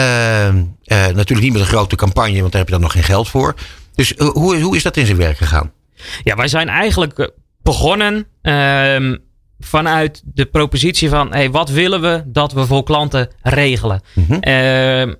Uh, 0.00 0.46
uh, 0.46 0.54
natuurlijk 0.84 1.40
niet 1.40 1.52
met 1.52 1.60
een 1.60 1.66
grote 1.66 1.96
campagne, 1.96 2.40
want 2.40 2.52
daar 2.52 2.60
heb 2.60 2.70
je 2.70 2.74
dan 2.74 2.82
nog 2.82 2.92
geen 2.92 3.02
geld 3.02 3.28
voor. 3.28 3.54
Dus 3.94 4.12
hoe, 4.16 4.60
hoe 4.60 4.76
is 4.76 4.82
dat 4.82 4.96
in 4.96 5.06
zijn 5.06 5.18
werk 5.18 5.36
gegaan? 5.36 5.72
Ja, 6.22 6.34
wij 6.34 6.48
zijn 6.48 6.68
eigenlijk 6.68 7.30
begonnen 7.62 8.26
ehm, 8.42 9.16
vanuit 9.58 10.22
de 10.24 10.46
propositie 10.46 11.08
van: 11.08 11.32
hey, 11.32 11.50
wat 11.50 11.70
willen 11.70 12.00
we 12.00 12.22
dat 12.26 12.52
we 12.52 12.66
voor 12.66 12.82
klanten 12.82 13.28
regelen? 13.42 14.00
Mhm. 14.14 14.38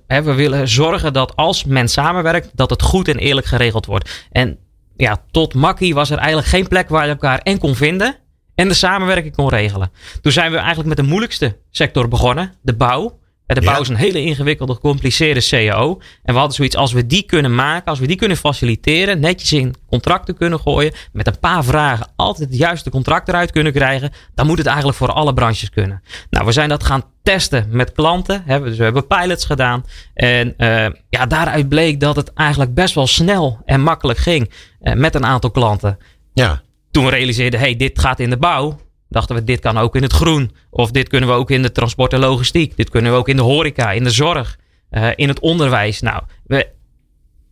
Hè, 0.07 0.23
we 0.23 0.33
willen 0.33 0.67
zorgen 0.67 1.13
dat 1.13 1.35
als 1.35 1.63
men 1.63 1.87
samenwerkt, 1.87 2.49
dat 2.53 2.69
het 2.69 2.81
goed 2.81 3.07
en 3.07 3.17
eerlijk 3.17 3.47
geregeld 3.47 3.85
wordt. 3.85 4.27
En 4.31 4.57
ja, 4.97 5.23
tot 5.31 5.53
Makkie 5.53 5.93
was 5.93 6.09
er 6.09 6.17
eigenlijk 6.17 6.47
geen 6.47 6.67
plek 6.67 6.89
waar 6.89 7.05
je 7.05 7.11
elkaar 7.11 7.39
en 7.39 7.57
kon 7.57 7.75
vinden 7.75 8.15
en 8.59 8.67
de 8.67 8.73
samenwerking 8.73 9.35
kon 9.35 9.49
regelen. 9.49 9.91
Toen 10.21 10.31
zijn 10.31 10.51
we 10.51 10.57
eigenlijk 10.57 10.87
met 10.87 10.97
de 10.97 11.03
moeilijkste 11.03 11.57
sector 11.71 12.07
begonnen, 12.07 12.53
de 12.61 12.75
bouw. 12.75 13.19
De 13.45 13.61
bouw 13.61 13.73
Ja. 13.73 13.79
is 13.79 13.87
een 13.89 13.95
hele 13.95 14.23
ingewikkelde, 14.23 14.73
gecompliceerde 14.73 15.47
CAO. 15.49 15.99
En 16.23 16.33
we 16.33 16.39
hadden 16.39 16.55
zoiets, 16.55 16.75
als 16.75 16.91
we 16.91 17.05
die 17.05 17.23
kunnen 17.23 17.55
maken, 17.55 17.85
als 17.85 17.99
we 17.99 18.07
die 18.07 18.15
kunnen 18.15 18.37
faciliteren, 18.37 19.19
netjes 19.19 19.53
in 19.53 19.75
contracten 19.87 20.35
kunnen 20.35 20.59
gooien, 20.59 20.93
met 21.11 21.27
een 21.27 21.39
paar 21.39 21.63
vragen 21.63 22.07
altijd 22.15 22.49
het 22.49 22.57
juiste 22.57 22.89
contract 22.89 23.27
eruit 23.27 23.51
kunnen 23.51 23.73
krijgen, 23.73 24.11
dan 24.35 24.47
moet 24.47 24.57
het 24.57 24.67
eigenlijk 24.67 24.97
voor 24.97 25.11
alle 25.11 25.33
branches 25.33 25.69
kunnen. 25.69 26.01
Nou, 26.29 26.45
we 26.45 26.51
zijn 26.51 26.69
dat 26.69 26.83
gaan 26.83 27.03
testen 27.23 27.67
met 27.69 27.91
klanten. 27.91 28.43
Hè. 28.45 28.61
Dus 28.63 28.77
we 28.77 28.83
hebben 28.83 29.07
pilots 29.07 29.45
gedaan. 29.45 29.85
En 30.13 30.53
uh, 30.57 30.85
ja, 31.09 31.25
daaruit 31.25 31.69
bleek 31.69 31.99
dat 31.99 32.15
het 32.15 32.33
eigenlijk 32.33 32.73
best 32.73 32.95
wel 32.95 33.07
snel 33.07 33.61
en 33.65 33.81
makkelijk 33.81 34.19
ging 34.19 34.51
uh, 34.81 34.93
met 34.93 35.15
een 35.15 35.25
aantal 35.25 35.51
klanten 35.51 35.97
Ja, 36.33 36.61
toen 36.91 37.05
we 37.05 37.09
realiseerden, 37.09 37.59
hey, 37.59 37.75
dit 37.75 37.99
gaat 37.99 38.19
in 38.19 38.29
de 38.29 38.37
bouw, 38.37 38.79
dachten 39.09 39.35
we, 39.35 39.43
dit 39.43 39.59
kan 39.59 39.77
ook 39.77 39.95
in 39.95 40.03
het 40.03 40.13
groen. 40.13 40.55
Of 40.69 40.91
dit 40.91 41.09
kunnen 41.09 41.29
we 41.29 41.35
ook 41.35 41.51
in 41.51 41.61
de 41.61 41.71
transport 41.71 42.13
en 42.13 42.19
logistiek. 42.19 42.77
Dit 42.77 42.89
kunnen 42.89 43.11
we 43.11 43.17
ook 43.17 43.29
in 43.29 43.35
de 43.35 43.41
horeca, 43.41 43.91
in 43.91 44.03
de 44.03 44.11
zorg, 44.11 44.57
uh, 44.91 45.07
in 45.15 45.27
het 45.27 45.39
onderwijs. 45.39 46.01
Nou, 46.01 46.23
we 46.45 46.67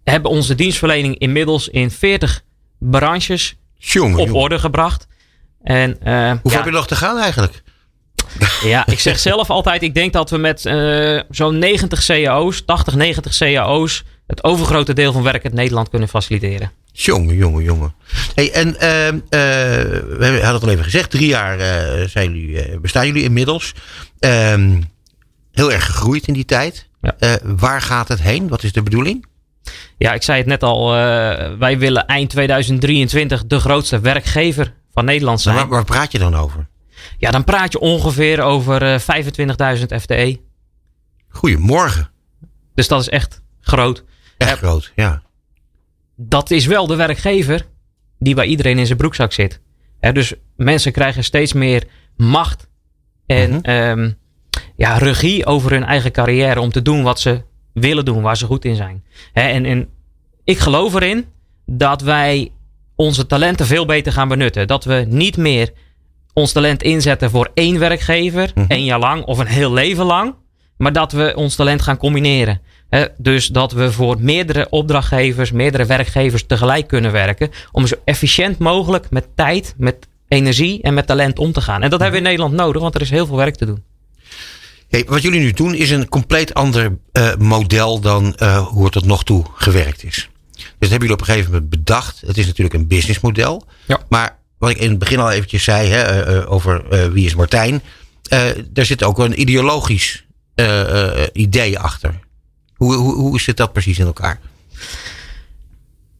hebben 0.03 0.31
onze 0.31 0.55
dienstverlening 0.55 1.17
inmiddels 1.17 1.67
in 1.67 1.91
40 1.91 2.43
branches 2.79 3.55
jongen. 3.75 4.19
op 4.19 4.25
jongen. 4.25 4.41
orde 4.41 4.59
gebracht. 4.59 5.07
En, 5.61 5.89
uh, 5.89 6.29
Hoeveel 6.31 6.51
ja, 6.51 6.57
heb 6.57 6.65
je 6.65 6.71
nog 6.71 6.87
te 6.87 6.95
gaan 6.95 7.17
eigenlijk? 7.17 7.63
ja, 8.63 8.87
ik 8.87 8.99
zeg 8.99 9.19
zelf 9.19 9.49
altijd, 9.49 9.81
ik 9.81 9.93
denk 9.93 10.13
dat 10.13 10.29
we 10.29 10.37
met 10.37 10.65
uh, 10.65 11.21
zo'n 11.29 11.59
90 11.59 12.05
cao's, 12.05 12.65
80, 12.65 12.95
90 12.95 13.37
cao's, 13.37 14.03
het 14.27 14.43
overgrote 14.43 14.93
deel 14.93 15.11
van 15.11 15.23
werk 15.23 15.43
in 15.43 15.55
Nederland 15.55 15.89
kunnen 15.89 16.07
faciliteren. 16.07 16.71
Jongen, 16.99 17.35
jongen, 17.35 17.63
jongen. 17.63 17.93
Hey, 18.35 18.51
en 18.51 18.67
uh, 18.67 19.07
uh, 19.07 19.19
we 20.17 20.39
hadden 20.41 20.53
het 20.53 20.63
al 20.63 20.69
even 20.69 20.83
gezegd, 20.83 21.09
drie 21.09 21.27
jaar 21.27 21.59
uh, 21.59 22.07
zijn 22.07 22.35
jullie, 22.35 22.79
bestaan 22.79 23.05
jullie 23.05 23.23
inmiddels. 23.23 23.73
Um, 24.19 24.83
heel 25.51 25.71
erg 25.71 25.85
gegroeid 25.85 26.27
in 26.27 26.33
die 26.33 26.45
tijd. 26.45 26.89
Ja. 27.01 27.39
waar 27.43 27.81
gaat 27.81 28.07
het 28.07 28.21
heen? 28.21 28.47
Wat 28.47 28.63
is 28.63 28.71
de 28.71 28.83
bedoeling? 28.83 29.25
Ja, 29.97 30.13
ik 30.13 30.23
zei 30.23 30.37
het 30.37 30.47
net 30.47 30.63
al. 30.63 30.91
wij 31.59 31.77
willen 31.77 32.05
eind 32.05 32.29
2023 32.29 33.45
de 33.45 33.59
grootste 33.59 33.99
werkgever 33.99 34.73
van 34.93 35.05
Nederland 35.05 35.41
zijn. 35.41 35.55
Waar, 35.55 35.67
waar, 35.67 35.85
praat 35.85 36.11
je 36.11 36.19
dan 36.19 36.35
over? 36.35 36.67
Ja, 37.17 37.31
dan 37.31 37.43
praat 37.43 37.71
je 37.71 37.79
ongeveer 37.79 38.41
over 38.41 39.01
25.000 39.01 39.05
FTE. 40.01 40.39
Goedemorgen. 41.29 42.09
Dus 42.73 42.87
dat 42.87 43.01
is 43.01 43.09
echt 43.09 43.41
groot. 43.61 44.03
Echt 44.37 44.57
groot, 44.57 44.91
ja 44.95 45.25
dat 46.17 46.51
is 46.51 46.65
wel 46.65 46.87
de 46.87 46.95
werkgever 46.95 47.65
die 48.19 48.35
bij 48.35 48.45
iedereen 48.45 48.79
in 48.79 48.85
zijn 48.85 48.97
broekzak 48.97 49.33
zit. 49.33 49.61
He, 49.99 50.11
dus 50.11 50.33
mensen 50.55 50.91
krijgen 50.91 51.23
steeds 51.23 51.53
meer 51.53 51.83
macht 52.15 52.69
en 53.25 53.51
mm 53.51 53.59
-hmm. 53.61 53.99
um, 53.99 54.17
ja, 54.75 54.97
regie 54.97 55.45
over 55.45 55.71
hun 55.71 55.83
eigen 55.83 56.11
carrière 56.11 56.59
om 56.59 56.71
te 56.71 56.81
doen 56.81 57.03
wat 57.03 57.19
ze 57.19 57.41
willen 57.73 58.05
doen, 58.05 58.21
waar 58.21 58.37
ze 58.37 58.45
goed 58.45 58.65
in 58.65 58.75
zijn. 58.75 59.03
He, 59.33 59.41
en, 59.41 59.65
en 59.65 59.89
ik 60.43 60.57
geloof 60.57 60.93
erin 60.93 61.25
dat 61.65 62.01
wij 62.01 62.51
onze 62.95 63.25
talenten 63.25 63.65
veel 63.65 63.85
beter 63.85 64.11
gaan 64.11 64.27
benutten. 64.27 64.67
Dat 64.67 64.83
we 64.83 65.05
niet 65.07 65.37
meer 65.37 65.71
ons 66.33 66.51
talent 66.51 66.83
inzetten 66.83 67.29
voor 67.29 67.49
één 67.53 67.79
werkgever, 67.79 68.41
Mhm. 68.41 68.59
mm 68.59 68.65
-hmm. 68.65 68.75
één 68.75 68.83
jaar 68.83 68.99
lang 68.99 69.23
of 69.23 69.37
een 69.37 69.47
heel 69.47 69.73
leven 69.73 70.05
lang. 70.05 70.35
Maar 70.77 70.93
dat 70.93 71.11
we 71.11 71.33
ons 71.35 71.55
talent 71.55 71.81
gaan 71.81 71.97
combineren. 71.97 72.61
Dus 73.17 73.47
dat 73.47 73.71
we 73.71 73.91
voor 73.91 74.17
meerdere 74.19 74.69
opdrachtgevers, 74.69 75.51
meerdere 75.51 75.85
werkgevers 75.85 76.45
tegelijk 76.45 76.87
kunnen 76.87 77.11
werken. 77.11 77.49
Om 77.71 77.87
zo 77.87 77.95
efficiënt 78.05 78.57
mogelijk 78.57 79.09
met 79.09 79.27
tijd, 79.35 79.73
met 79.77 80.07
energie 80.27 80.81
en 80.81 80.93
met 80.93 81.07
talent 81.07 81.39
om 81.39 81.51
te 81.51 81.61
gaan. 81.61 81.83
En 81.83 81.89
dat 81.89 81.99
hebben 81.99 82.11
we 82.11 82.25
in 82.25 82.31
Nederland 82.31 82.53
nodig, 82.53 82.81
want 82.81 82.95
er 82.95 83.01
is 83.01 83.09
heel 83.09 83.25
veel 83.25 83.35
werk 83.35 83.55
te 83.55 83.65
doen. 83.65 83.83
Hey, 84.89 85.05
wat 85.07 85.21
jullie 85.21 85.39
nu 85.39 85.51
doen 85.51 85.73
is 85.73 85.89
een 85.89 86.09
compleet 86.09 86.53
ander 86.53 86.97
uh, 87.13 87.35
model 87.35 87.99
dan 87.99 88.35
uh, 88.41 88.67
hoe 88.67 88.83
het 88.83 88.93
tot 88.93 89.05
nog 89.05 89.23
toe 89.23 89.45
gewerkt 89.55 90.03
is. 90.03 90.29
Dus 90.51 90.63
dat 90.79 90.89
hebben 90.89 91.07
jullie 91.07 91.13
op 91.13 91.19
een 91.19 91.25
gegeven 91.25 91.51
moment 91.51 91.69
bedacht. 91.69 92.21
Het 92.21 92.37
is 92.37 92.45
natuurlijk 92.45 92.75
een 92.75 92.87
businessmodel. 92.87 93.65
Ja. 93.85 93.99
Maar 94.09 94.37
wat 94.57 94.69
ik 94.69 94.77
in 94.77 94.89
het 94.89 94.99
begin 94.99 95.19
al 95.19 95.31
eventjes 95.31 95.63
zei 95.63 95.89
hè, 95.89 96.35
uh, 96.41 96.51
over 96.51 96.83
wie 97.13 97.25
is 97.25 97.35
Martijn. 97.35 97.81
daar 98.69 98.85
zit 98.85 99.03
ook 99.03 99.19
een 99.19 99.39
ideologisch 99.39 100.25
idee 101.33 101.79
achter. 101.79 102.19
Hoe, 102.77 102.93
hoe, 102.95 103.13
hoe 103.15 103.39
zit 103.41 103.57
dat 103.57 103.73
precies 103.73 103.99
in 103.99 104.05
elkaar? 104.05 104.39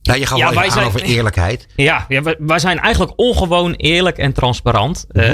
Ja, 0.02 0.14
je 0.14 0.26
gaat 0.26 0.38
Ja, 0.38 0.46
wel 0.46 0.60
wij 0.60 0.70
zijn- 0.70 0.86
over 0.86 1.02
eerlijkheid. 1.02 1.68
Ja, 1.76 2.06
ja 2.08 2.22
wij, 2.22 2.36
wij 2.40 2.60
zijn 2.60 2.80
eigenlijk 2.80 3.14
ongewoon 3.16 3.74
eerlijk 3.74 4.18
en 4.18 4.34
transparant. 4.34 5.06
Mhm. 5.12 5.20
Eh, 5.26 5.34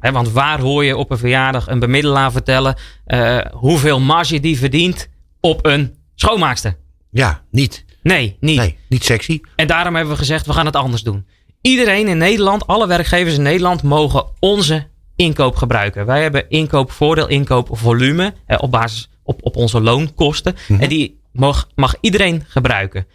hè, 0.00 0.12
want 0.12 0.30
waar 0.30 0.60
hoor 0.60 0.84
je 0.84 0.96
op 0.96 1.10
een 1.10 1.18
verjaardag 1.18 1.66
een 1.68 1.78
bemiddelaar 1.78 2.32
vertellen 2.32 2.74
eh, 3.04 3.38
hoeveel 3.52 4.00
marge 4.00 4.40
die 4.40 4.58
verdient 4.58 5.08
op 5.40 5.66
een 5.66 5.94
schoonmaakster? 6.14 6.76
Ja, 7.10 7.42
niet. 7.50 7.84
Nee, 8.02 8.36
niet. 8.40 8.56
Nee, 8.58 8.78
niet 8.88 9.04
sexy. 9.04 9.40
En 9.56 9.66
daarom 9.66 9.94
hebben 9.94 10.12
we 10.12 10.18
gezegd, 10.18 10.46
we 10.46 10.52
gaan 10.52 10.66
het 10.66 10.76
anders 10.76 11.02
doen. 11.02 11.26
Iedereen 11.60 12.08
in 12.08 12.18
Nederland, 12.18 12.66
alle 12.66 12.86
werkgevers 12.86 13.34
in 13.36 13.42
Nederland 13.42 13.82
mogen 13.82 14.26
onze 14.40 14.86
inkoop 15.16 15.56
gebruiken. 15.56 16.06
Wij 16.06 16.22
hebben 16.22 16.48
inkoopvoordeel, 16.50 17.28
inkoopvolume 17.28 18.34
eh, 18.46 18.58
op 18.60 18.70
basis 18.70 19.08
op, 19.24 19.42
op 19.42 19.56
onze 19.56 19.80
loonkosten. 19.80 20.56
En 20.78 20.88
die 20.88 21.20
mag, 21.32 21.68
mag 21.74 21.94
iedereen 22.00 22.44
gebruiken. 22.48 23.06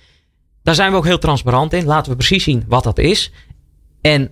Daar 0.64 0.76
zijn 0.76 0.92
we 0.92 0.98
ook 0.98 1.06
heel 1.06 1.18
transparant 1.18 1.74
in. 1.74 1.86
Laten 1.86 2.12
we 2.12 2.18
precies 2.18 2.44
zien 2.44 2.64
wat 2.68 2.84
dat 2.84 2.98
is. 2.98 3.32
En 4.02 4.30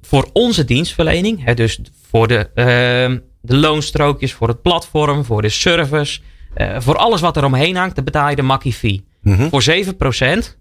voor 0.00 0.30
onze 0.32 0.64
dienstverlening, 0.64 1.44
hè, 1.44 1.54
dus 1.54 1.80
voor 2.10 2.28
de, 2.28 2.50
ehm, 2.54 3.18
de 3.40 3.56
loonstrookjes, 3.56 4.32
voor 4.32 4.48
het 4.48 4.62
platform, 4.62 5.24
voor 5.24 5.42
de 5.42 5.48
service, 5.48 6.20
eh, 6.54 6.80
voor 6.80 6.96
alles 6.96 7.20
wat 7.20 7.36
er 7.36 7.44
omheen 7.44 7.76
hangt, 7.76 7.94
dan 7.94 8.04
betaal 8.04 8.30
je 8.30 8.36
de 8.36 8.42
makkie 8.42 8.72
fee. 8.72 9.04
Mhm. 9.22 9.48
Voor 9.48 9.62
7% 9.62 10.58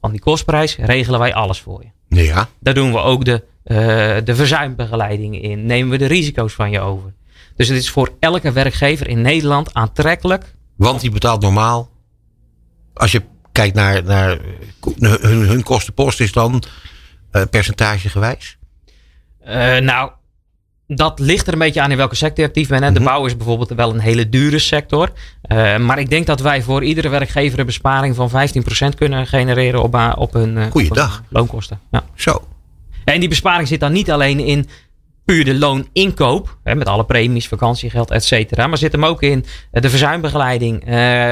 van 0.00 0.10
die 0.10 0.20
kostprijs 0.20 0.76
regelen 0.76 1.20
wij 1.20 1.34
alles 1.34 1.60
voor 1.60 1.82
je. 1.82 2.22
Ja. 2.22 2.48
Daar 2.60 2.74
doen 2.74 2.92
we 2.92 2.98
ook 2.98 3.24
de, 3.24 3.44
eh, 3.62 3.76
de 4.24 4.34
verzuimbegeleiding 4.34 5.42
in. 5.42 5.66
Nemen 5.66 5.90
we 5.90 5.98
de 5.98 6.06
risico's 6.06 6.52
van 6.52 6.70
je 6.70 6.80
over. 6.80 7.14
Dus 7.56 7.68
het 7.68 7.76
is 7.78 7.90
voor 7.90 8.10
elke 8.20 8.52
werkgever 8.52 9.08
in 9.08 9.20
Nederland 9.20 9.74
aantrekkelijk. 9.74 10.54
Want 10.76 11.00
die 11.00 11.10
betaalt 11.10 11.42
normaal. 11.42 11.90
Als 12.94 13.12
je 13.12 13.22
kijkt 13.52 13.74
naar, 13.74 14.04
naar 14.04 14.38
hun, 15.00 15.38
hun 15.46 15.62
kostenpost, 15.62 16.20
is 16.20 16.32
dan 16.32 16.62
eh, 17.30 17.42
percentagegewijs. 17.50 18.58
Eh, 19.40 19.76
nou, 19.78 20.10
dat 20.86 21.18
ligt 21.18 21.46
er 21.46 21.52
een 21.52 21.58
beetje 21.58 21.80
aan 21.80 21.90
in 21.90 21.96
welke 21.96 22.14
sector 22.14 22.38
je 22.44 22.46
actief 22.48 22.68
bent. 22.68 22.82
Hè. 22.82 22.92
De 22.92 23.00
Mhm. 23.00 23.08
bouw 23.08 23.26
is 23.26 23.36
bijvoorbeeld 23.36 23.70
wel 23.70 23.90
een 23.90 24.00
hele 24.00 24.28
dure 24.28 24.58
sector. 24.58 25.12
Eh, 25.42 25.76
maar 25.76 25.98
ik 25.98 26.10
denk 26.10 26.26
dat 26.26 26.40
wij 26.40 26.62
voor 26.62 26.84
iedere 26.84 27.08
werkgever 27.08 27.58
een 27.58 27.66
besparing 27.66 28.14
van 28.14 28.30
15% 28.30 28.94
kunnen 28.94 29.26
genereren 29.26 29.82
op, 29.82 29.92
hun, 29.92 30.16
op 30.16 30.32
hun 30.32 30.66
loonkosten. 31.28 31.80
Ja. 31.90 32.04
Zo. 32.14 32.48
En 33.04 33.20
die 33.20 33.28
besparing 33.28 33.68
zit 33.68 33.80
dan 33.80 33.92
niet 33.92 34.10
alleen 34.10 34.40
in 34.40 34.68
puur 35.26 35.44
de 35.44 35.54
looninkoop, 35.54 36.56
hè, 36.62 36.74
met 36.74 36.86
alle 36.86 37.04
premies, 37.04 37.48
vakantiegeld, 37.48 38.10
et 38.10 38.24
cetera. 38.24 38.66
Maar 38.66 38.78
zit 38.78 38.92
hem 38.92 39.04
ook 39.04 39.22
in 39.22 39.44
eh, 39.70 39.82
de 39.82 39.90
verzuimbegeleiding, 39.90 40.80
eh, 40.80 40.88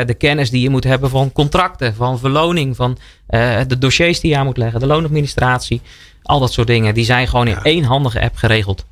de 0.06 0.14
kennis 0.18 0.50
die 0.50 0.62
je 0.62 0.70
moet 0.70 0.84
hebben 0.84 1.10
van 1.10 1.32
contracten, 1.32 1.94
van 1.94 2.18
verloning, 2.18 2.76
van 2.76 2.98
eh, 3.26 3.60
de 3.66 3.78
dossiers 3.78 4.20
die 4.20 4.30
je 4.30 4.36
aan 4.36 4.44
moet 4.44 4.56
leggen, 4.56 4.80
de 4.80 4.86
loonadministratie. 4.86 5.80
Al 6.22 6.40
dat 6.40 6.52
soort 6.52 6.66
dingen, 6.66 6.94
die 6.94 7.04
zijn 7.04 7.28
gewoon 7.28 7.48
in 7.48 7.58
één 7.62 7.84
handige 7.84 8.20
app 8.20 8.36
geregeld. 8.36 8.84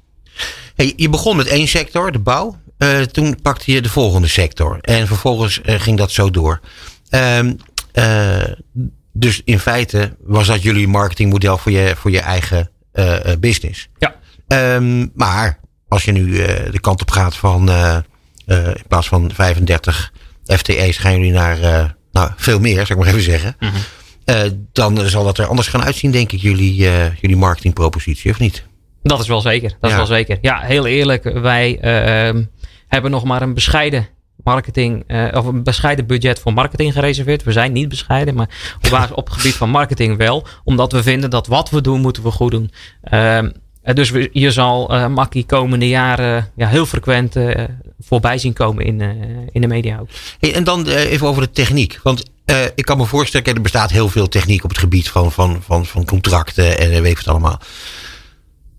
Hey, 0.75 0.93
je 0.97 1.09
begon 1.09 1.37
met 1.37 1.47
één 1.47 1.69
sector, 1.69 2.13
de 2.13 2.19
bouw. 2.19 2.61
Toen 3.13 3.41
pakte 3.43 3.73
je 3.73 3.81
de 3.81 3.89
volgende 3.89 4.29
sector. 4.29 4.79
En 4.81 5.07
vervolgens 5.07 5.61
ging 5.63 5.99
dat 5.99 6.11
zo 6.11 6.31
door. 6.31 6.61
Ehm, 7.09 7.55
eh, 7.93 8.43
dus 9.13 9.43
in 9.45 9.59
feite 9.59 10.17
was 10.21 10.47
dat 10.47 10.63
jullie 10.63 10.89
marketingmodel 10.89 11.59
voor 11.59 11.73
je, 11.73 11.93
voor 11.97 12.11
je 12.11 12.21
eigen 12.21 12.71
business. 13.41 13.89
Ja. 13.99 14.15
Ehm, 14.53 15.07
maar 15.15 15.59
als 15.89 16.05
je 16.05 16.13
nu 16.13 16.39
eh, 16.39 16.73
de 16.73 16.81
kant 16.81 17.01
op 17.01 17.11
gaat 17.11 17.37
van 17.37 17.69
eh, 17.69 17.97
eh, 18.47 18.67
in 18.67 18.85
plaats 18.89 19.09
van 19.09 19.31
35 19.35 20.13
FTE's 20.45 20.99
gaan 20.99 21.13
jullie 21.13 21.33
naar 21.33 21.59
nou, 22.13 22.31
veel 22.37 22.61
meer, 22.61 22.87
zou 22.87 22.89
ik 22.89 22.97
maar 23.05 23.07
even 23.15 23.23
zeggen. 23.23 23.57
Mhm. 23.59 24.51
Dan 24.73 24.97
zal 24.99 25.25
dat 25.25 25.39
er 25.39 25.47
anders 25.47 25.69
gaan 25.69 25.83
uitzien, 25.83 26.11
denk 26.11 26.33
ik, 26.33 26.41
jullie, 26.41 26.75
jullie 27.21 27.37
marketingpropositie, 27.37 28.31
of 28.31 28.39
niet? 28.39 28.67
Dat 29.03 29.21
is 29.21 29.29
wel 29.29 29.41
zeker. 29.41 29.69
Dat 29.69 29.79
Ja. 29.81 29.89
is 29.91 30.09
wel 30.09 30.17
zeker. 30.17 30.39
Ja, 30.41 30.61
heel 30.61 30.87
eerlijk. 30.87 31.23
Wij 31.23 31.79
eh, 31.81 32.29
ehm, 32.29 32.45
hebben 32.89 33.11
nog 33.11 33.25
maar 33.25 33.43
een 33.43 33.55
bescheiden 33.55 34.09
marketing, 34.45 35.05
of 35.35 35.47
een 35.47 35.63
bescheiden 35.63 36.07
budget 36.07 36.39
voor 36.39 36.53
marketing 36.53 36.93
gereserveerd. 36.93 37.43
We 37.43 37.53
zijn 37.53 37.73
niet 37.73 37.89
bescheiden, 37.89 38.35
maar 38.35 38.75
op, 38.83 38.91
basis- 38.91 39.15
op 39.15 39.27
het 39.27 39.35
gebied 39.35 39.55
van 39.55 39.71
marketing 39.71 40.17
wel. 40.17 40.47
Omdat 40.65 40.93
we 40.93 41.03
vinden 41.03 41.31
dat 41.31 41.47
wat 41.47 41.71
we 41.71 41.81
doen, 41.81 42.01
moeten 42.01 42.23
we 42.23 42.31
goed 42.31 42.51
doen. 42.51 42.71
Ehm, 43.03 43.51
dus 43.83 44.11
we, 44.11 44.29
je 44.33 44.51
zal 44.51 44.95
eh 44.95 45.07
Makkie 45.07 45.47
komende 45.47 45.89
jaren 45.89 46.51
ja, 46.57 46.69
heel 46.69 46.87
frequent 46.87 47.37
eh, 47.37 47.65
voorbij 48.01 48.39
zien 48.39 48.53
komen 48.53 48.85
in, 48.85 49.01
eh, 49.01 49.09
in 49.53 49.61
de 49.61 49.67
media 49.67 49.99
ook. 49.99 50.09
Hey, 50.39 50.55
en 50.55 50.65
dan 50.65 50.89
eh, 50.89 51.11
even 51.11 51.27
over 51.27 51.43
de 51.43 51.51
techniek. 51.51 52.01
Want 52.03 52.23
eh, 52.45 52.65
ik 52.75 52.85
kan 52.85 52.97
me 52.97 53.07
voorstellen, 53.07 53.55
er 53.55 53.61
bestaat 53.61 53.91
heel 53.91 54.09
veel 54.09 54.29
techniek 54.29 54.65
op 54.65 54.71
het 54.71 54.79
gebied 54.79 55.09
van, 55.09 55.33
van, 55.33 55.63
van, 55.63 55.87
van 55.87 56.05
contracten 56.05 56.79
en 56.79 56.93
eh, 56.93 57.01
weet 57.01 57.19
het 57.19 57.29
allemaal. 57.29 57.61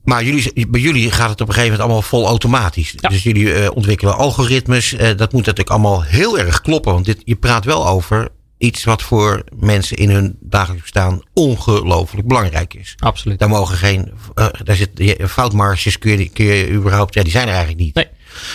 Maar 0.04 0.24
jullie, 0.24 0.68
bij 0.68 0.82
jullie 0.82 1.12
gaat 1.12 1.30
het 1.30 1.42
op 1.42 1.48
een 1.48 1.54
gegeven 1.54 1.72
moment 1.72 1.89
allemaal 1.89 2.10
vol 2.10 2.28
automatisch. 2.28 2.94
Ja. 2.98 3.10
Dus 3.10 3.24
jullie 3.24 3.54
eh, 3.54 3.76
ontwikkelen 3.76 4.18
algoritmes. 4.18 4.94
Eh, 4.94 5.08
dat 5.08 5.32
moet 5.32 5.46
natuurlijk 5.46 5.70
allemaal 5.70 6.04
heel 6.04 6.39
erg 6.39 6.62
kloppen. 6.62 6.94
Want 6.94 7.06
dit, 7.06 7.22
je 7.24 7.36
praat 7.36 7.66
wel 7.66 7.88
over 7.88 8.30
iets 8.63 8.84
wat 8.84 9.02
voor 9.02 9.43
mensen 9.56 9.97
in 9.97 10.10
hun 10.10 10.38
dagelijks 10.39 10.82
bestaan 10.82 11.21
ongelooflijk 11.34 12.28
belangrijk 12.28 12.73
is. 12.73 12.95
Absoluut. 12.99 13.39
Daar 13.39 13.49
mogen 13.49 13.78
geen, 13.78 14.12
eh, 14.36 14.47
daar 14.63 14.76
zit 14.76 15.15
foutmarges 15.28 15.99
kun 15.99 16.19
je, 16.19 16.30
kun 16.30 16.45
je 16.45 16.69
überhaupt, 16.69 17.13
ja, 17.13 17.23
die 17.23 17.32
zijn 17.32 17.47
er 17.47 17.54
eigenlijk 17.54 17.84
niet. 17.84 17.95
Nee. 17.95 18.08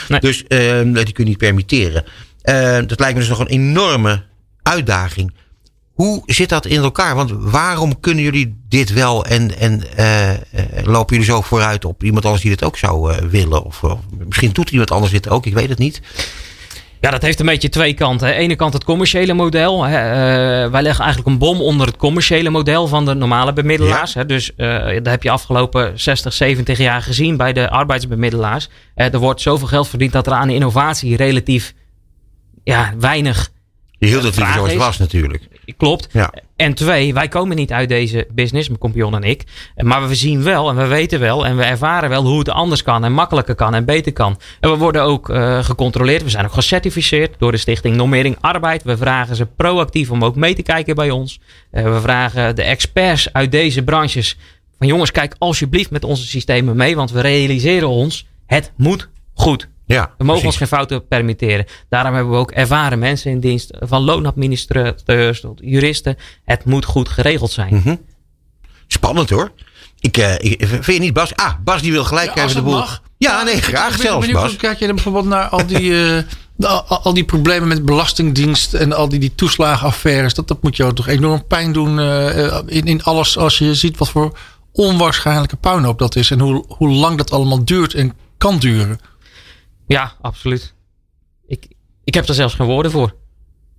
Nee. 0.09 0.21
Dus 0.21 0.47
eh, 0.47 0.83
die 0.83 1.13
kun 1.13 1.25
je 1.25 1.31
niet 1.31 1.39
permitteren. 1.39 2.05
Eh, 2.43 2.79
dat 2.87 3.01
lijkt 3.01 3.15
me 3.15 3.21
dus 3.21 3.29
nog 3.29 3.39
een 3.39 3.47
enorme 3.47 4.25
uitdaging. 4.63 5.35
Hoe 5.93 6.23
zit 6.27 6.49
dat 6.49 6.67
in 6.67 6.81
elkaar? 6.81 7.15
Want 7.15 7.31
waarom 7.37 8.01
kunnen 8.01 8.25
jullie 8.25 8.61
dit 8.69 8.93
wel 8.93 9.25
en, 9.25 9.59
en 9.59 9.97
eh, 9.97 10.31
eh, 10.31 10.39
lopen 10.83 11.17
jullie 11.17 11.31
zo 11.31 11.41
vooruit 11.41 11.85
op 11.85 12.05
iemand 12.05 12.25
anders 12.25 12.43
die 12.43 12.51
dit 12.51 12.65
ook 12.65 12.77
zou 12.77 13.15
willen? 13.31 13.65
Of, 13.65 13.83
of 13.83 14.01
misschien 14.27 14.53
doet 14.53 14.71
iemand 14.71 14.91
anders 14.91 15.13
dit 15.13 15.29
ook, 15.29 15.47
ik 15.47 15.55
weet 15.55 15.69
het 15.69 15.79
niet. 15.79 16.01
Ja, 17.01 17.11
dat 17.11 17.23
heeft 17.23 17.41
een 17.41 17.47
beetje 17.47 17.69
twee 17.69 17.95
kanten. 17.95 18.27
Aan 18.27 18.33
de 18.33 18.39
ene 18.39 18.57
kant 18.57 18.73
het 18.73 18.85
commerciële 18.85 19.33
model. 19.33 19.85
Hè. 19.85 19.97
Eh, 19.97 20.71
wij 20.71 20.83
leggen 20.83 21.05
eigenlijk 21.05 21.35
een 21.35 21.39
bom 21.39 21.61
onder 21.61 21.87
het 21.87 21.97
commerciële 21.97 22.51
model 22.51 22.87
van 22.87 23.05
de 23.05 23.15
normale 23.15 23.53
bemiddelaars. 23.53 24.15
Hè. 24.15 24.27
Dus 24.27 24.55
eh 24.55 24.87
dat 24.95 25.07
heb 25.07 25.23
je 25.23 25.31
afgelopen 25.31 26.01
60, 26.01 26.33
70 26.33 26.79
jaar 26.79 27.03
gezien 27.03 27.37
bij 27.37 27.53
de 27.53 27.71
arbeidsbemiddelaars. 27.71 28.69
Eh, 28.95 29.13
er 29.13 29.19
wordt 29.19 29.41
zoveel 29.41 29.67
geld 29.67 29.89
verdiend 29.89 30.13
dat 30.13 30.27
er 30.27 30.33
aan 30.33 30.51
innovatie 30.51 31.17
relatief 31.17 31.75
ja, 32.65 32.95
weinig 32.99 33.51
Je 33.99 34.07
hield 34.07 34.23
het 34.23 34.37
liever 34.37 34.43
vraag 34.43 34.55
zoals 34.55 34.71
het 34.71 34.79
was 34.79 34.99
natuurlijk. 34.99 35.49
klopt. 35.77 36.09
Ja. 36.13 36.33
En 36.59 36.75
twee, 36.75 37.15
wij 37.15 37.29
komen 37.29 37.57
niet 37.57 37.73
uit 37.73 37.89
deze 37.89 38.27
business, 38.33 38.69
mijn 38.69 38.81
compagnon 38.81 39.15
en 39.15 39.23
ik. 39.23 39.45
Maar 39.77 40.09
we 40.09 40.15
zien 40.15 40.43
wel 40.43 40.69
en 40.69 40.77
we 40.77 40.87
weten 40.87 41.21
wel 41.21 41.47
en 41.47 41.57
we 41.57 41.65
ervaren 41.65 42.09
wel 42.09 42.25
hoe 42.25 42.39
het 42.39 42.51
anders 42.51 42.83
kan 42.83 43.05
en 43.05 43.13
makkelijker 43.13 43.55
kan 43.55 43.75
en 43.75 43.85
beter 43.85 44.13
kan. 44.13 44.39
En 44.61 44.71
we 44.71 44.77
worden 44.77 45.03
ook 45.03 45.31
eh, 45.31 45.65
gecontroleerd. 45.65 46.23
We 46.23 46.31
zijn 46.31 46.45
ook 46.45 46.53
gecertificeerd 46.53 47.35
door 47.39 47.53
de 47.53 47.57
Stichting 47.57 47.97
Normering 47.97 48.37
Arbeid. 48.41 48.83
We 48.83 48.97
vragen 48.97 49.37
ze 49.37 49.47
proactief 49.47 50.11
om 50.11 50.25
ook 50.25 50.37
mee 50.37 50.55
te 50.55 50.63
kijken 50.63 50.95
bij 50.95 51.11
ons. 51.11 51.41
Eh, 51.71 51.85
we 51.85 52.01
vragen 52.01 52.57
de 52.57 52.63
experts 52.63 53.33
uit 53.33 53.53
deze 53.53 53.83
branches 53.83 54.39
van 54.79 54.87
jongens, 54.87 55.11
kijk 55.11 55.35
alsjeblieft 55.39 55.91
met 55.91 56.05
onze 56.05 56.27
systemen 56.27 56.77
mee, 56.77 56.97
want 56.97 57.11
we 57.11 57.21
realiseren 57.21 57.89
ons, 57.89 58.27
het 58.47 58.73
moet 58.77 59.09
goed. 59.35 59.69
Ja, 59.89 60.15
We 60.19 60.25
mogen 60.25 60.47
ons 60.47 60.57
geen 60.57 60.69
fouten 60.69 61.07
permitteren. 61.07 61.65
Daarom 61.89 62.15
hebben 62.15 62.33
we 62.33 62.39
ook 62.39 62.51
ervaren 62.51 62.99
mensen 62.99 63.31
in 63.31 63.41
dienst. 63.41 63.71
Van 63.81 64.03
loonadministrateurs 64.03 65.41
tot 65.41 65.59
juristen. 65.63 66.17
Het 66.45 66.65
moet 66.65 66.85
goed 66.85 67.09
geregeld 67.09 67.51
zijn. 67.51 67.75
Mhm. 67.75 67.95
Spannend 68.87 69.31
hoor. 69.31 69.53
Ik, 70.01 70.17
eh, 70.17 70.35
ik, 70.39 70.67
vind 70.69 70.87
je 70.87 70.99
niet 70.99 71.13
Bas? 71.13 71.35
Ah, 71.37 71.53
Bas 71.65 71.83
die 71.83 71.93
wil 71.93 72.05
gelijk 72.05 72.35
Ja, 72.35 72.43
als 72.43 72.51
even 72.51 72.65
de 72.65 72.71
boel. 72.71 72.79
mag. 72.79 73.03
Ja, 73.19 73.43
nee, 73.43 73.55
Ik 73.55 73.65
graag 73.65 73.91
ben 73.91 73.99
zelfs 73.99 74.27
benieuwd, 74.27 74.43
Bas. 74.43 74.57
Kijk 74.57 74.79
je 74.79 74.87
dan 74.87 74.95
bijvoorbeeld 74.95 75.27
naar 75.27 75.49
al 75.49 75.67
die, 75.67 76.05
eh, 76.59 76.71
al, 76.71 76.83
al 77.03 77.15
die 77.15 77.25
problemen 77.25 77.69
met 77.69 77.85
belastingdienst 77.85 78.75
en 78.75 78.93
al 78.93 79.09
die, 79.09 79.19
die 79.19 79.35
toeslagenaffaires. 79.35 80.35
Dat, 80.35 80.49
dat 80.49 80.63
moet 80.63 80.77
jou 80.77 80.95
toch 80.95 81.09
enorm 81.09 81.47
pijn 81.47 81.73
doen 81.73 81.99
eh, 81.99 82.47
eh, 82.47 82.63
in, 82.67 82.85
in 82.85 83.03
alles 83.03 83.39
als 83.39 83.59
je 83.59 83.75
ziet 83.75 83.99
wat 83.99 84.09
voor 84.11 84.39
onwaarschijnlijke 84.73 85.57
puinhoop 85.57 85.99
dat 85.99 86.17
is. 86.17 86.31
En 86.31 86.41
hoe, 86.41 86.65
hoe 86.69 86.89
lang 86.89 87.17
dat 87.19 87.31
allemaal 87.31 87.65
duurt 87.65 87.95
en 87.95 88.13
kan 88.39 88.59
duren. 88.59 89.01
Ja, 89.89 90.13
absoluut. 90.21 90.75
Ik, 91.47 91.67
ik 92.05 92.15
heb 92.15 92.29
er 92.29 92.35
zelfs 92.35 92.55
geen 92.55 92.67
woorden 92.67 92.93
voor. 92.93 93.15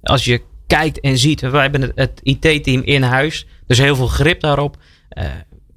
Als 0.01 0.25
je 0.25 0.41
kijkt 0.67 0.99
en 0.99 1.17
ziet, 1.17 1.41
wij 1.41 1.61
hebben 1.61 1.91
het, 1.95 2.19
IT-team 2.23 2.81
in 2.81 3.01
huis, 3.01 3.45
dus 3.67 3.77
heel 3.77 3.95
veel 3.95 4.07
grip 4.07 4.41
daarop. 4.41 4.77
Uh, 5.17 5.23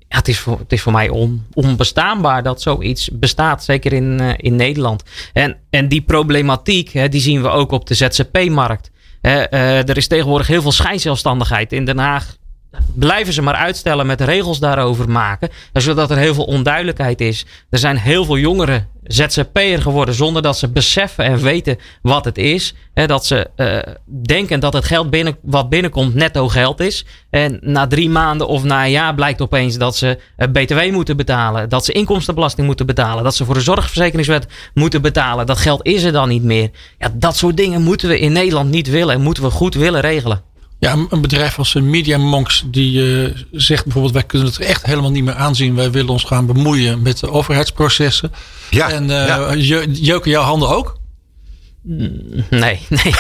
ja, 0.09 0.17
het, 0.17 0.29
is 0.29 0.39
voor, 0.39 0.59
het 0.59 0.73
is 0.73 0.83
voor 0.83 0.93
mij 0.93 1.09
on, 1.09 1.47
onbestaanbaar 1.53 2.43
dat 2.43 2.63
zoiets 2.63 3.11
bestaat, 3.13 3.65
zeker 3.65 3.93
in, 3.93 4.19
uh, 4.21 4.33
in 4.37 4.57
Nederland. 4.57 5.03
En, 5.33 5.57
en 5.71 5.89
die 5.89 6.03
problematiek, 6.03 6.89
hè, 6.89 7.09
die 7.09 7.21
zien 7.21 7.43
we 7.43 7.49
ook 7.49 7.71
op 7.71 7.87
de 7.87 7.95
ZZP-markt. 7.95 8.91
Uh, 9.23 9.89
er 9.89 9.97
is 9.97 10.07
tegenwoordig 10.07 10.47
heel 10.47 10.63
veel 10.63 10.73
schijnzelfstandigheid. 10.73 11.73
In 11.73 11.85
Den 11.85 11.99
Haag 11.99 12.37
blijven 12.95 13.33
ze 13.33 13.43
maar 13.43 13.55
uitstellen 13.55 14.07
met 14.07 14.21
regels 14.21 14.59
daarover 14.59 15.11
maken. 15.11 15.49
Zodat 15.73 16.11
er 16.11 16.17
heel 16.17 16.35
veel 16.35 16.45
onduidelijkheid 16.45 17.21
is. 17.21 17.47
Er 17.71 17.79
zijn 17.79 17.97
heel 17.97 18.25
veel 18.25 18.39
jongeren 18.39 18.89
ZZP'er 19.03 19.83
geworden 19.83 20.15
zonder 20.15 20.43
dat 20.43 20.59
ze 20.59 20.69
beseffen 20.69 21.25
en 21.25 21.39
weten 21.39 21.79
wat 22.03 22.25
het 22.25 22.39
is. 22.39 22.75
dat 22.95 23.27
ze 23.27 23.51
uh, 23.57 23.79
denken 24.27 24.61
dat 24.61 24.73
het 24.73 24.85
geld 24.85 25.11
binnen, 25.11 25.37
wat 25.43 25.69
binnenkomt 25.69 26.15
netto 26.15 26.49
geld 26.49 26.81
is. 26.81 27.05
En 27.31 27.59
na 27.61 27.87
drie 27.87 28.11
maanden 28.11 28.49
of 28.49 28.65
na 28.65 28.85
een 28.85 28.91
jaar 28.91 29.15
blijkt 29.15 29.41
opeens 29.41 29.77
dat 29.77 29.97
ze 29.97 30.19
uh, 30.37 30.49
BTW 30.49 30.91
moeten 30.91 31.17
betalen. 31.17 31.69
Dat 31.69 31.85
ze 31.85 31.93
inkomstenbelasting 31.93 32.67
moeten 32.67 32.87
betalen. 32.87 33.25
Dat 33.25 33.35
ze 33.35 33.45
voor 33.45 33.55
de 33.55 33.61
zorgverzekeringswet 33.61 34.47
moeten 34.75 35.03
betalen. 35.03 35.47
Dat 35.47 35.59
geld 35.59 35.87
is 35.87 36.03
er 36.03 36.13
dan 36.13 36.29
niet 36.29 36.45
meer. 36.45 36.71
Ja, 36.99 37.13
dat 37.15 37.37
soort 37.37 37.57
dingen 37.57 37.83
moeten 37.83 38.09
we 38.09 38.19
in 38.19 38.33
Nederland 38.33 38.71
niet 38.71 38.89
willen 38.89 39.15
en 39.15 39.23
moeten 39.23 39.43
we 39.43 39.51
goed 39.51 39.75
willen 39.75 40.01
regelen. 40.01 40.52
Ja, 40.83 40.97
een 41.09 41.21
bedrijf 41.21 41.59
als 41.59 41.75
Media 41.75 42.19
Monks 42.19 42.65
die 42.67 43.23
uh, 43.23 43.37
zegt 43.51 43.85
bijvoorbeeld 43.85 44.15
wij 44.15 44.23
kunnen 44.23 44.49
het 44.49 44.59
echt 44.59 44.87
helemaal 44.87 45.11
niet 45.11 45.25
meer 45.25 45.35
aanzien. 45.35 45.75
Wij 45.75 45.91
willen 45.91 46.11
ons 46.11 46.25
gaan 46.25 46.47
bemoeien 46.47 47.03
met 47.03 47.19
de 47.19 47.31
overheidsprocessen. 47.31 48.33
Ja, 48.71 48.91
en 48.91 49.05
uh, 49.05 49.55
ja. 49.55 49.85
jeuken 49.85 50.31
jouw 50.31 50.43
handen 50.43 50.69
ook? 50.69 50.99
Nee, 51.83 52.51
nee. 52.51 52.79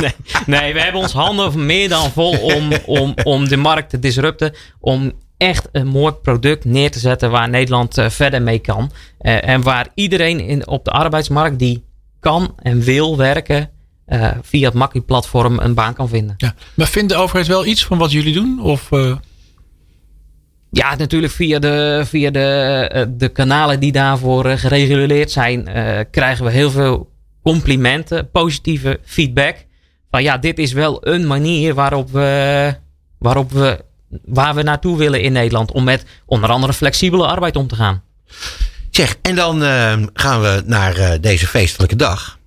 nee. 0.00 0.14
Nee, 0.46 0.72
we 0.72 0.80
hebben 0.80 1.00
ons 1.00 1.12
handen 1.12 1.66
meer 1.66 1.88
dan 1.88 2.10
vol 2.10 2.38
om, 2.38 2.72
om, 2.86 3.14
om 3.24 3.48
de 3.48 3.56
markt 3.56 3.90
te 3.90 3.98
disrupten. 3.98 4.54
Om 4.80 5.12
echt 5.36 5.68
een 5.72 5.86
mooi 5.86 6.12
product 6.12 6.64
neer 6.64 6.90
te 6.90 6.98
zetten 6.98 7.30
waar 7.30 7.48
Nederland 7.48 7.98
uh, 7.98 8.08
verder 8.08 8.42
mee 8.42 8.58
kan. 8.58 8.90
Uh, 9.20 9.48
en 9.48 9.62
waar 9.62 9.88
iedereen 9.94 10.40
in, 10.40 10.66
op 10.68 10.84
de 10.84 10.90
arbeidsmarkt 10.90 11.58
die 11.58 11.84
kan 12.20 12.54
en 12.62 12.80
wil 12.80 13.16
werken, 13.16 13.70
uh, 14.08 14.30
via 14.42 14.64
het 14.66 14.74
Makkie-platform 14.74 15.58
een 15.58 15.74
baan 15.74 15.94
kan 15.94 16.08
vinden. 16.08 16.34
Ja. 16.38 16.54
Maar 16.74 16.86
vindt 16.86 17.08
de 17.08 17.16
overheid 17.16 17.46
wel 17.46 17.66
iets 17.66 17.84
van 17.84 17.98
wat 17.98 18.12
jullie 18.12 18.34
doen? 18.34 18.60
Of, 18.62 18.90
uh... 18.90 19.16
Ja, 20.70 20.94
natuurlijk 20.94 21.32
via 21.32 21.58
de, 21.58 22.02
via 22.04 22.30
de, 22.30 22.90
uh, 22.94 23.02
de 23.18 23.28
kanalen 23.28 23.80
die 23.80 23.92
daarvoor 23.92 24.44
gereguleerd 24.44 25.30
zijn, 25.30 25.68
krijgen 26.10 26.44
we 26.44 26.50
heel 26.50 26.70
veel 26.70 27.10
complimenten, 27.42 28.30
positieve 28.30 29.00
feedback. 29.04 29.56
Van 30.10 30.22
ja, 30.22 30.38
dit 30.38 30.58
is 30.58 30.72
wel 30.72 31.06
een 31.06 31.26
manier 31.26 31.74
waarop 31.74 32.10
we, 32.10 32.74
waarop 33.18 33.52
we, 33.52 33.84
waar 34.24 34.54
we 34.54 34.62
naartoe 34.62 34.96
willen 34.96 35.22
in 35.22 35.32
Nederland. 35.32 35.72
Om 35.72 35.84
met 35.84 36.04
onder 36.26 36.50
andere 36.50 36.72
flexibele 36.72 37.26
arbeid 37.26 37.56
om 37.56 37.66
te 37.66 37.74
gaan. 37.74 38.02
Zeg, 38.90 39.16
en 39.22 39.34
dan 39.34 39.60
gaan 40.12 40.40
we 40.40 40.62
naar 40.66 41.20
deze 41.20 41.46
feestelijke 41.46 41.96
dag. 41.96 42.37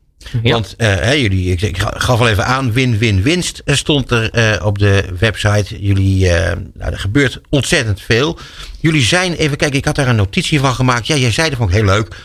Ja. 0.44 0.52
Want 0.52 0.76
uh, 0.78 1.22
jullie, 1.22 1.52
ik, 1.52 1.62
ik, 1.62 1.78
gaf 1.78 2.20
al 2.20 2.28
even 2.30 2.46
aan, 2.46 2.72
win-win-winst 2.72 3.62
stond 3.66 4.12
er 4.12 4.56
uh, 4.58 4.66
op 4.66 4.78
de 4.78 5.06
website. 5.20 5.82
Jullie, 5.86 6.26
uh, 6.26 6.32
nou, 6.74 6.92
er 6.92 7.00
gebeurt 7.00 7.42
ontzettend 7.50 8.02
veel. 8.02 8.38
Jullie 8.80 9.02
zijn, 9.02 9.34
even 9.34 9.58
kijken, 9.58 9.78
ik 9.78 9.86
had 9.86 9.96
daar 9.96 10.08
een 10.08 10.16
notitie 10.16 10.60
van 10.60 10.74
gemaakt. 10.74 11.08
Ja, 11.08 11.16
jij 11.16 11.32
zei 11.32 11.50
dat 11.50 11.58
vond 11.58 11.70
ik 11.70 11.76
heel 11.76 11.86
leuk. 11.86 12.16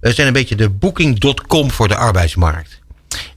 we 0.00 0.12
zijn 0.12 0.26
een 0.26 0.32
beetje 0.32 0.56
de 0.56 0.70
booking.com 0.70 1.70
voor 1.70 1.88
de 1.88 1.96
arbeidsmarkt. 1.96 2.80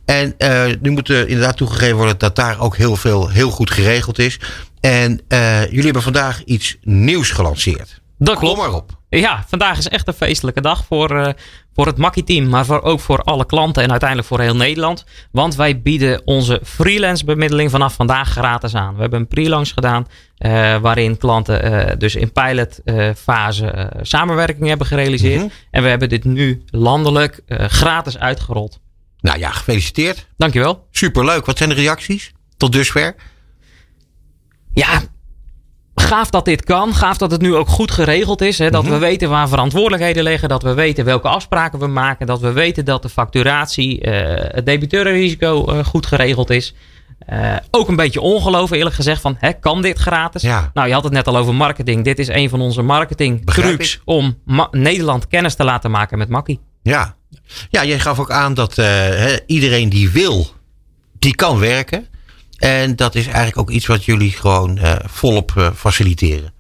En 0.05 0.35
nu 0.81 0.89
moet 0.89 1.09
er 1.09 1.27
inderdaad 1.27 1.57
toegegeven 1.57 1.95
worden 1.95 2.17
dat 2.17 2.35
daar 2.35 2.59
ook 2.59 2.77
heel 2.77 2.95
veel 2.95 3.29
heel 3.29 3.49
goed 3.49 3.71
geregeld 3.71 4.19
is. 4.19 4.39
En 4.79 5.21
jullie 5.69 5.83
hebben 5.83 6.01
vandaag 6.01 6.43
iets 6.43 6.77
nieuws 6.81 7.29
gelanceerd. 7.29 8.01
Dat 8.17 8.39
klopt. 8.39 8.57
maar 8.57 8.73
op. 8.73 8.94
Ja, 9.09 9.43
vandaag 9.47 9.77
is 9.77 9.87
echt 9.87 10.07
een 10.07 10.13
feestelijke 10.13 10.61
dag 10.61 10.85
voor, 10.85 11.11
uh, 11.11 11.29
voor 11.73 11.85
het 11.85 11.97
Makkie-team, 11.97 12.49
maar 12.49 12.65
voor, 12.65 12.81
ook 12.81 12.99
voor 12.99 13.21
alle 13.21 13.45
klanten 13.45 13.83
en 13.83 13.89
uiteindelijk 13.89 14.29
voor 14.29 14.39
heel 14.39 14.55
Nederland. 14.55 15.05
Want 15.31 15.55
wij 15.55 15.81
bieden 15.81 16.21
onze 16.25 16.59
freelance 16.63 17.25
bemiddeling 17.25 17.71
vanaf 17.71 17.93
vandaag 17.93 18.29
gratis 18.29 18.75
aan. 18.75 18.95
We 18.95 19.01
hebben 19.01 19.19
een 19.19 19.27
pre-launch 19.27 19.69
gedaan 19.69 20.07
uh, 20.39 20.77
waarin 20.77 21.17
klanten 21.17 21.71
uh, 21.71 21.91
dus 21.97 22.15
in 22.15 22.31
pilot 22.31 22.81
fase 23.17 23.91
samenwerking 24.01 24.67
hebben 24.67 24.87
gerealiseerd. 24.87 25.41
Mm 25.41 25.47
-hmm. 25.47 25.51
En 25.71 25.83
we 25.83 25.89
hebben 25.89 26.09
dit 26.09 26.23
nu 26.23 26.63
landelijk 26.65 27.41
gratis 27.47 28.17
uitgerold. 28.17 28.79
Nou 29.19 29.39
ja, 29.39 29.51
gefeliciteerd. 29.51 30.27
Dankjewel. 30.37 30.87
Superleuk. 30.91 31.45
Wat 31.45 31.57
zijn 31.57 31.69
de 31.69 31.75
reacties 31.75 32.33
tot 32.57 32.71
dusver? 32.71 33.15
Ja, 34.73 35.01
gaaf 36.05 36.29
dat 36.29 36.45
dit 36.45 36.63
kan. 36.63 36.93
Gaaf 36.93 37.17
dat 37.17 37.31
het 37.31 37.41
nu 37.41 37.55
ook 37.55 37.67
goed 37.67 37.91
geregeld 37.91 38.41
is. 38.41 38.57
Hè? 38.57 38.69
Dat 38.69 38.83
mm 38.83 38.89
-hmm. 38.89 38.99
we 38.99 39.05
weten 39.05 39.29
waar 39.29 39.49
verantwoordelijkheden 39.49 40.23
liggen. 40.23 40.49
Dat 40.49 40.63
we 40.63 40.73
weten 40.73 41.05
welke 41.05 41.27
afspraken 41.27 41.79
we 41.79 41.87
maken. 41.87 42.27
Dat 42.27 42.39
we 42.39 42.51
weten 42.51 42.85
dat 42.85 43.01
de 43.01 43.09
facturatie, 43.09 44.05
uh, 44.05 44.13
het 44.35 44.65
debiteurenrisico 44.65 45.65
uh, 45.67 45.85
goed 45.85 46.05
geregeld 46.05 46.49
is. 46.49 46.73
Uh, 47.29 47.55
ook 47.71 47.87
een 47.87 47.95
beetje 47.95 48.21
ongeloof 48.21 48.71
eerlijk 48.71 48.95
gezegd 48.95 49.21
van 49.21 49.35
hè, 49.39 49.53
kan 49.53 49.81
dit 49.81 49.97
gratis? 49.97 50.41
Ja. 50.41 50.71
Nou, 50.73 50.87
je 50.87 50.93
had 50.93 51.03
het 51.03 51.13
net 51.13 51.27
al 51.27 51.37
over 51.37 51.55
marketing. 51.55 52.03
Dit 52.03 52.19
is 52.19 52.27
een 52.27 52.49
van 52.49 52.61
onze 52.61 52.81
marketing 52.81 53.45
trucs 53.45 54.01
om 54.05 54.37
Nederland 54.71 55.27
kennis 55.27 55.55
te 55.55 55.63
laten 55.63 55.91
maken 55.91 56.17
met 56.17 56.29
Makkie. 56.29 56.59
Ja. 56.81 57.15
ja, 57.69 57.85
jij 57.85 57.99
gaf 57.99 58.19
ook 58.19 58.31
aan 58.31 58.53
dat 58.53 58.81
iedereen 59.45 59.89
die 59.89 60.09
wil, 60.09 60.47
die 61.19 61.35
kan 61.35 61.59
werken. 61.59 62.07
En 62.57 62.95
dat 62.95 63.15
is 63.15 63.25
eigenlijk 63.25 63.57
ook 63.57 63.69
iets 63.69 63.85
wat 63.85 64.05
jullie 64.05 64.31
gewoon 64.31 64.77
uh, 64.77 64.95
volop 65.05 65.53
uh, 65.57 65.71
faciliteren. 65.75 66.53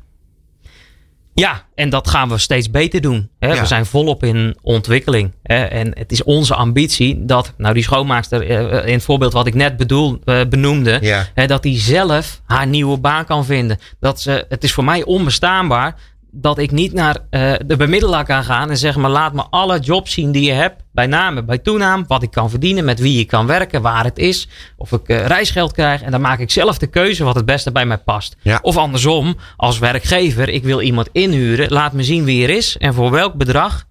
Ja, 1.33 1.65
en 1.75 1.89
dat 1.89 2.09
gaan 2.09 2.29
we 2.29 2.37
steeds 2.37 2.71
beter 2.71 3.01
doen. 3.01 3.29
Hè? 3.39 3.53
Ja. 3.53 3.59
We 3.59 3.65
zijn 3.65 3.85
volop 3.85 4.23
in 4.23 4.57
ontwikkeling. 4.61 5.31
Hè? 5.43 5.63
En 5.63 5.97
het 5.97 6.11
is 6.11 6.23
onze 6.23 6.55
ambitie 6.55 7.25
dat, 7.25 7.53
nou 7.57 7.73
die 7.73 7.83
schoonmaakster 7.83 8.49
uh, 8.49 8.87
in 8.87 8.93
het 8.93 9.03
voorbeeld 9.03 9.33
wat 9.33 9.47
ik 9.47 9.53
net 9.53 9.77
bedoel, 9.77 10.19
benoemde, 10.49 10.97
ja. 11.01 11.27
hè, 11.33 11.47
dat 11.47 11.63
die 11.63 11.79
zelf 11.79 12.41
haar 12.45 12.67
nieuwe 12.67 12.97
baan 12.97 13.25
kan 13.25 13.45
vinden. 13.45 13.79
Dat 13.99 14.21
ze, 14.21 14.45
het 14.49 14.63
is 14.63 14.73
voor 14.73 14.83
mij 14.83 15.03
onbestaanbaar 15.03 15.95
dat 16.37 16.57
ik 16.57 16.71
niet 16.71 16.93
naar 16.93 17.17
uh, 17.31 17.53
de 17.65 17.75
bemiddelaar 17.77 18.25
kan 18.25 18.43
gaan 18.43 18.69
en 18.69 18.77
zeg 18.77 18.95
maar 18.95 19.09
laat 19.09 19.33
me 19.33 19.43
alle 19.49 19.79
jobs 19.79 20.13
zien 20.13 20.31
die 20.31 20.43
je 20.43 20.51
hebt. 20.51 20.83
Bij 20.91 21.07
name, 21.07 21.43
bij 21.43 21.57
toenaam, 21.57 22.05
wat 22.07 22.23
ik 22.23 22.31
kan 22.31 22.49
verdienen, 22.49 22.85
met 22.85 22.99
wie 22.99 23.19
ik 23.19 23.27
kan 23.27 23.45
werken, 23.45 23.81
waar 23.81 24.03
het 24.03 24.17
is. 24.17 24.47
Of 24.77 24.91
ik 24.91 25.09
uh, 25.09 25.25
reisgeld 25.25 25.71
krijg. 25.71 26.01
En 26.01 26.11
dan 26.11 26.21
maak 26.21 26.39
ik 26.39 26.51
zelf 26.51 26.77
de 26.77 26.87
keuze 26.87 27.23
wat 27.23 27.35
het 27.35 27.45
beste 27.45 27.71
bij 27.71 27.85
mij 27.85 27.97
past. 27.97 28.35
Ja. 28.41 28.59
Of 28.61 28.77
andersom, 28.77 29.37
als 29.57 29.79
werkgever, 29.79 30.49
ik 30.49 30.63
wil 30.63 30.81
iemand 30.81 31.09
inhuren. 31.11 31.71
Laat 31.71 31.93
me 31.93 32.03
zien 32.03 32.23
wie 32.23 32.43
er 32.43 32.49
is 32.49 32.77
en 32.77 32.93
voor 32.93 33.11
welk 33.11 33.33
bedrag 33.33 33.85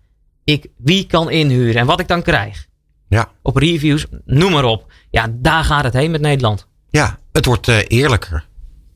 ik 0.44 0.66
wie 0.76 1.06
kan 1.06 1.30
inhuren. 1.30 1.80
En 1.80 1.86
wat 1.86 2.00
ik 2.00 2.08
dan 2.08 2.22
krijg. 2.22 2.66
Ja. 3.08 3.30
Op 3.42 3.56
reviews, 3.56 4.06
noem 4.24 4.52
maar 4.52 4.64
op. 4.64 4.92
Ja, 5.10 5.26
daar 5.32 5.64
gaat 5.64 5.84
het 5.84 5.92
heen 5.92 6.10
met 6.10 6.20
Nederland. 6.20 6.66
Ja, 6.90 7.18
het 7.32 7.44
wordt 7.44 7.68
uh, 7.68 7.78
eerlijker. 7.88 8.46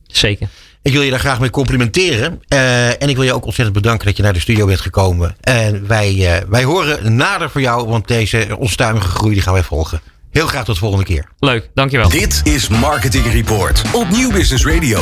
Zeker. 0.02 0.48
Ik 0.88 0.94
wil 0.94 1.02
je 1.02 1.10
daar 1.10 1.20
graag 1.20 1.40
mee 1.40 1.50
complimenteren. 1.50 2.42
Uh, 2.48 3.02
en 3.02 3.08
ik 3.08 3.16
wil 3.16 3.24
je 3.24 3.34
ook 3.34 3.44
ontzettend 3.44 3.76
bedanken 3.76 4.06
dat 4.06 4.16
je 4.16 4.22
naar 4.22 4.32
de 4.32 4.40
studio 4.40 4.66
bent 4.66 4.80
gekomen. 4.80 5.36
En 5.40 5.86
wij, 5.86 6.14
uh, 6.14 6.36
wij 6.48 6.64
horen 6.64 7.16
nader 7.16 7.50
voor 7.50 7.60
jou, 7.60 7.88
want 7.88 8.08
deze 8.08 8.46
onstuimige 8.58 9.08
groei 9.08 9.32
die 9.32 9.42
gaan 9.42 9.52
wij 9.52 9.62
volgen. 9.62 10.00
Heel 10.30 10.46
graag 10.46 10.64
tot 10.64 10.74
de 10.74 10.80
volgende 10.80 11.04
keer. 11.04 11.28
Leuk, 11.38 11.70
dankjewel. 11.74 12.08
Dit 12.08 12.40
is 12.44 12.68
Marketing 12.68 13.32
Report 13.32 13.82
op 13.92 14.10
Nieuw 14.10 14.30
Business 14.30 14.66
Radio. 14.66 15.00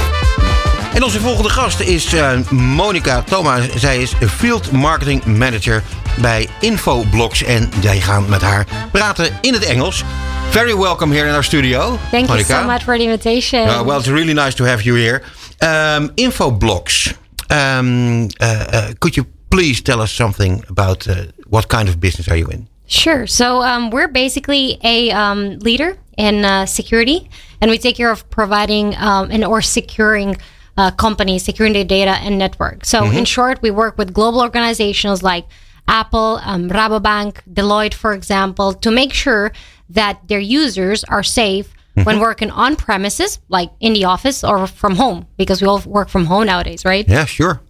En 0.95 1.03
onze 1.03 1.21
volgende 1.21 1.51
gast 1.51 1.81
is 1.81 2.15
uh, 2.15 2.31
Monica 2.51 3.23
Thoma. 3.23 3.59
Zij 3.77 3.99
is 3.99 4.13
Field 4.37 4.71
Marketing 4.71 5.25
Manager 5.25 5.83
bij 6.21 6.49
Infoblox. 6.61 7.43
En 7.43 7.71
wij 7.83 8.01
gaan 8.01 8.29
met 8.29 8.43
haar 8.43 8.67
praten 8.93 9.39
in 9.41 9.53
het 9.53 9.65
Engels. 9.65 10.05
Very 10.51 10.77
welcome 10.77 11.15
here 11.15 11.29
in 11.29 11.35
our 11.35 11.45
studio. 11.45 11.99
Thank 12.11 12.27
Monica. 12.27 12.49
you 12.49 12.63
so 12.63 12.67
much 12.73 12.83
for 12.83 12.97
the 12.97 13.03
invitation. 13.03 13.67
Uh, 13.67 13.83
well, 13.83 13.99
it's 13.99 14.09
really 14.09 14.33
nice 14.33 14.55
to 14.55 14.65
have 14.65 14.83
you 14.83 15.01
here. 15.01 15.23
Um, 15.63 16.11
Infoblox. 16.17 17.17
Um, 17.51 18.29
uh, 18.41 18.67
uh, 18.73 18.93
could 19.01 19.17
you 19.17 19.27
please 19.51 19.81
tell 19.81 20.01
us 20.01 20.13
something 20.13 20.63
about 20.69 21.09
uh, 21.09 21.27
what 21.49 21.69
kind 21.69 21.89
of 21.89 22.01
business 22.01 22.29
are 22.29 22.37
you 22.37 22.47
in? 22.49 22.69
Sure. 22.87 23.27
So 23.27 23.63
um, 23.63 23.91
we're 23.91 24.09
basically 24.09 24.79
a 24.83 25.11
um, 25.11 25.59
leader 25.61 25.97
in 26.17 26.45
uh, 26.45 26.67
security, 26.67 27.29
and 27.61 27.71
we 27.71 27.79
take 27.79 27.97
care 27.97 28.11
of 28.11 28.29
providing 28.31 28.97
um, 28.97 29.31
and 29.31 29.45
or 29.45 29.63
securing 29.63 30.37
uh, 30.77 30.91
companies, 30.93 31.45
securing 31.45 31.73
their 31.73 31.85
data 31.85 32.13
and 32.23 32.39
network. 32.39 32.85
So 32.85 33.05
in 33.11 33.25
short, 33.25 33.63
we 33.63 33.71
work 33.71 33.97
with 33.99 34.13
global 34.13 34.41
organizations 34.43 35.23
like 35.23 35.47
Apple, 35.89 36.41
um, 36.43 36.69
Rabobank, 36.69 37.41
Deloitte, 37.51 37.95
for 37.95 38.13
example, 38.13 38.75
to 38.75 38.91
make 38.91 39.13
sure 39.13 39.53
that 39.89 40.29
their 40.29 40.41
users 40.41 41.05
are 41.05 41.23
safe 41.23 41.73
when 42.05 42.21
working 42.21 42.51
on 42.51 42.77
premises, 42.77 43.39
like 43.49 43.71
in 43.81 43.93
the 43.95 44.05
office 44.05 44.45
or 44.45 44.67
from 44.67 44.97
home, 44.97 45.27
because 45.37 45.63
we 45.63 45.69
all 45.69 45.81
work 45.87 46.09
from 46.09 46.27
home 46.27 46.47
nowadays, 46.47 46.85
right? 46.85 47.09
Yeah, 47.09 47.25
sure. 47.25 47.61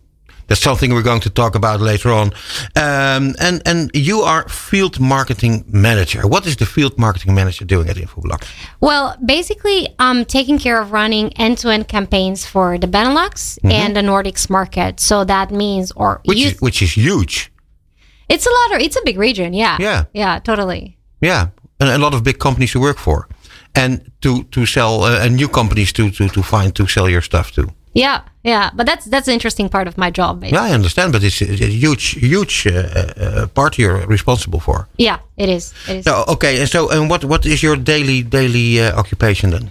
That's 0.49 0.61
something 0.61 0.95
we're 0.95 1.03
going 1.03 1.21
to 1.23 1.31
talk 1.31 1.57
about 1.57 1.81
later 1.81 2.12
on. 2.12 2.27
Um, 2.77 3.35
and 3.41 3.61
and 3.67 3.91
you 3.95 4.21
are 4.21 4.49
field 4.49 5.01
marketing 5.01 5.65
manager. 5.67 6.25
What 6.29 6.47
is 6.47 6.55
the 6.57 6.67
field 6.67 6.97
marketing 6.99 7.35
manager 7.35 7.65
doing 7.65 7.89
at 7.89 7.97
Infoblox? 7.97 8.47
Well, 8.81 9.17
basically, 9.25 9.89
I'm 9.99 10.25
taking 10.25 10.59
care 10.61 10.81
of 10.81 10.93
running 10.93 11.33
end-to-end 11.33 11.89
campaigns 11.89 12.47
for 12.47 12.79
the 12.79 12.87
Benelux 12.87 13.59
and 13.65 13.97
the 13.97 14.03
Nordics 14.03 14.49
market. 14.49 15.01
So 15.01 15.25
that 15.25 15.51
means, 15.51 15.91
or 15.97 16.21
Which 16.25 16.39
is, 16.45 16.61
which 16.61 16.81
is 16.81 16.93
huge. 16.97 17.51
it's 18.29 18.47
a 18.47 18.51
lot 18.51 18.77
of, 18.77 18.87
it's 18.87 18.97
a 18.97 19.03
big 19.05 19.19
region. 19.19 19.53
Yeah. 19.53 19.77
Yeah. 19.81 20.05
Yeah, 20.12 20.39
totally. 20.39 20.97
Yeah, 21.21 21.49
and 21.81 21.89
a 21.89 21.99
lot 21.99 22.15
of 22.15 22.23
big 22.23 22.39
companies 22.39 22.71
to 22.73 22.81
work 22.81 22.99
for, 22.99 23.27
and 23.77 24.01
to 24.21 24.45
to 24.51 24.67
sell 24.67 25.05
uh, 25.05 25.25
and 25.25 25.37
new 25.37 25.49
companies 25.49 25.93
to 25.93 26.11
to 26.11 26.29
to 26.29 26.43
find 26.43 26.75
to 26.75 26.87
sell 26.87 27.09
your 27.09 27.23
stuff 27.23 27.53
to. 27.53 27.69
Yeah, 27.93 28.21
yeah. 28.43 28.71
But 28.75 28.87
that's 28.87 29.07
that's 29.07 29.29
an 29.29 29.35
interesting 29.35 29.69
part 29.69 29.89
of 29.89 29.97
my 29.97 30.11
job. 30.11 30.41
Basically. 30.41 30.59
Yeah, 30.59 30.71
I 30.71 30.75
understand, 30.75 31.12
but 31.12 31.23
it's, 31.23 31.41
it's 31.41 31.62
a 31.62 31.67
huge 31.67 32.19
huge 32.21 32.67
uh, 32.67 32.73
uh, 32.73 33.47
part 33.47 33.79
you're 33.79 34.07
responsible 34.07 34.61
for. 34.61 34.87
Yeah, 34.99 35.19
it 35.37 35.49
is. 35.49 35.73
It 35.89 35.97
is. 35.97 36.05
So 36.05 36.25
okay, 36.29 36.61
and 36.61 36.69
so 36.69 36.91
and 36.91 37.09
what 37.09 37.25
what 37.25 37.47
is 37.47 37.62
your 37.62 37.77
daily 37.77 38.23
daily 38.23 38.81
uh, 38.81 38.99
occupation 38.99 39.51
then? 39.51 39.71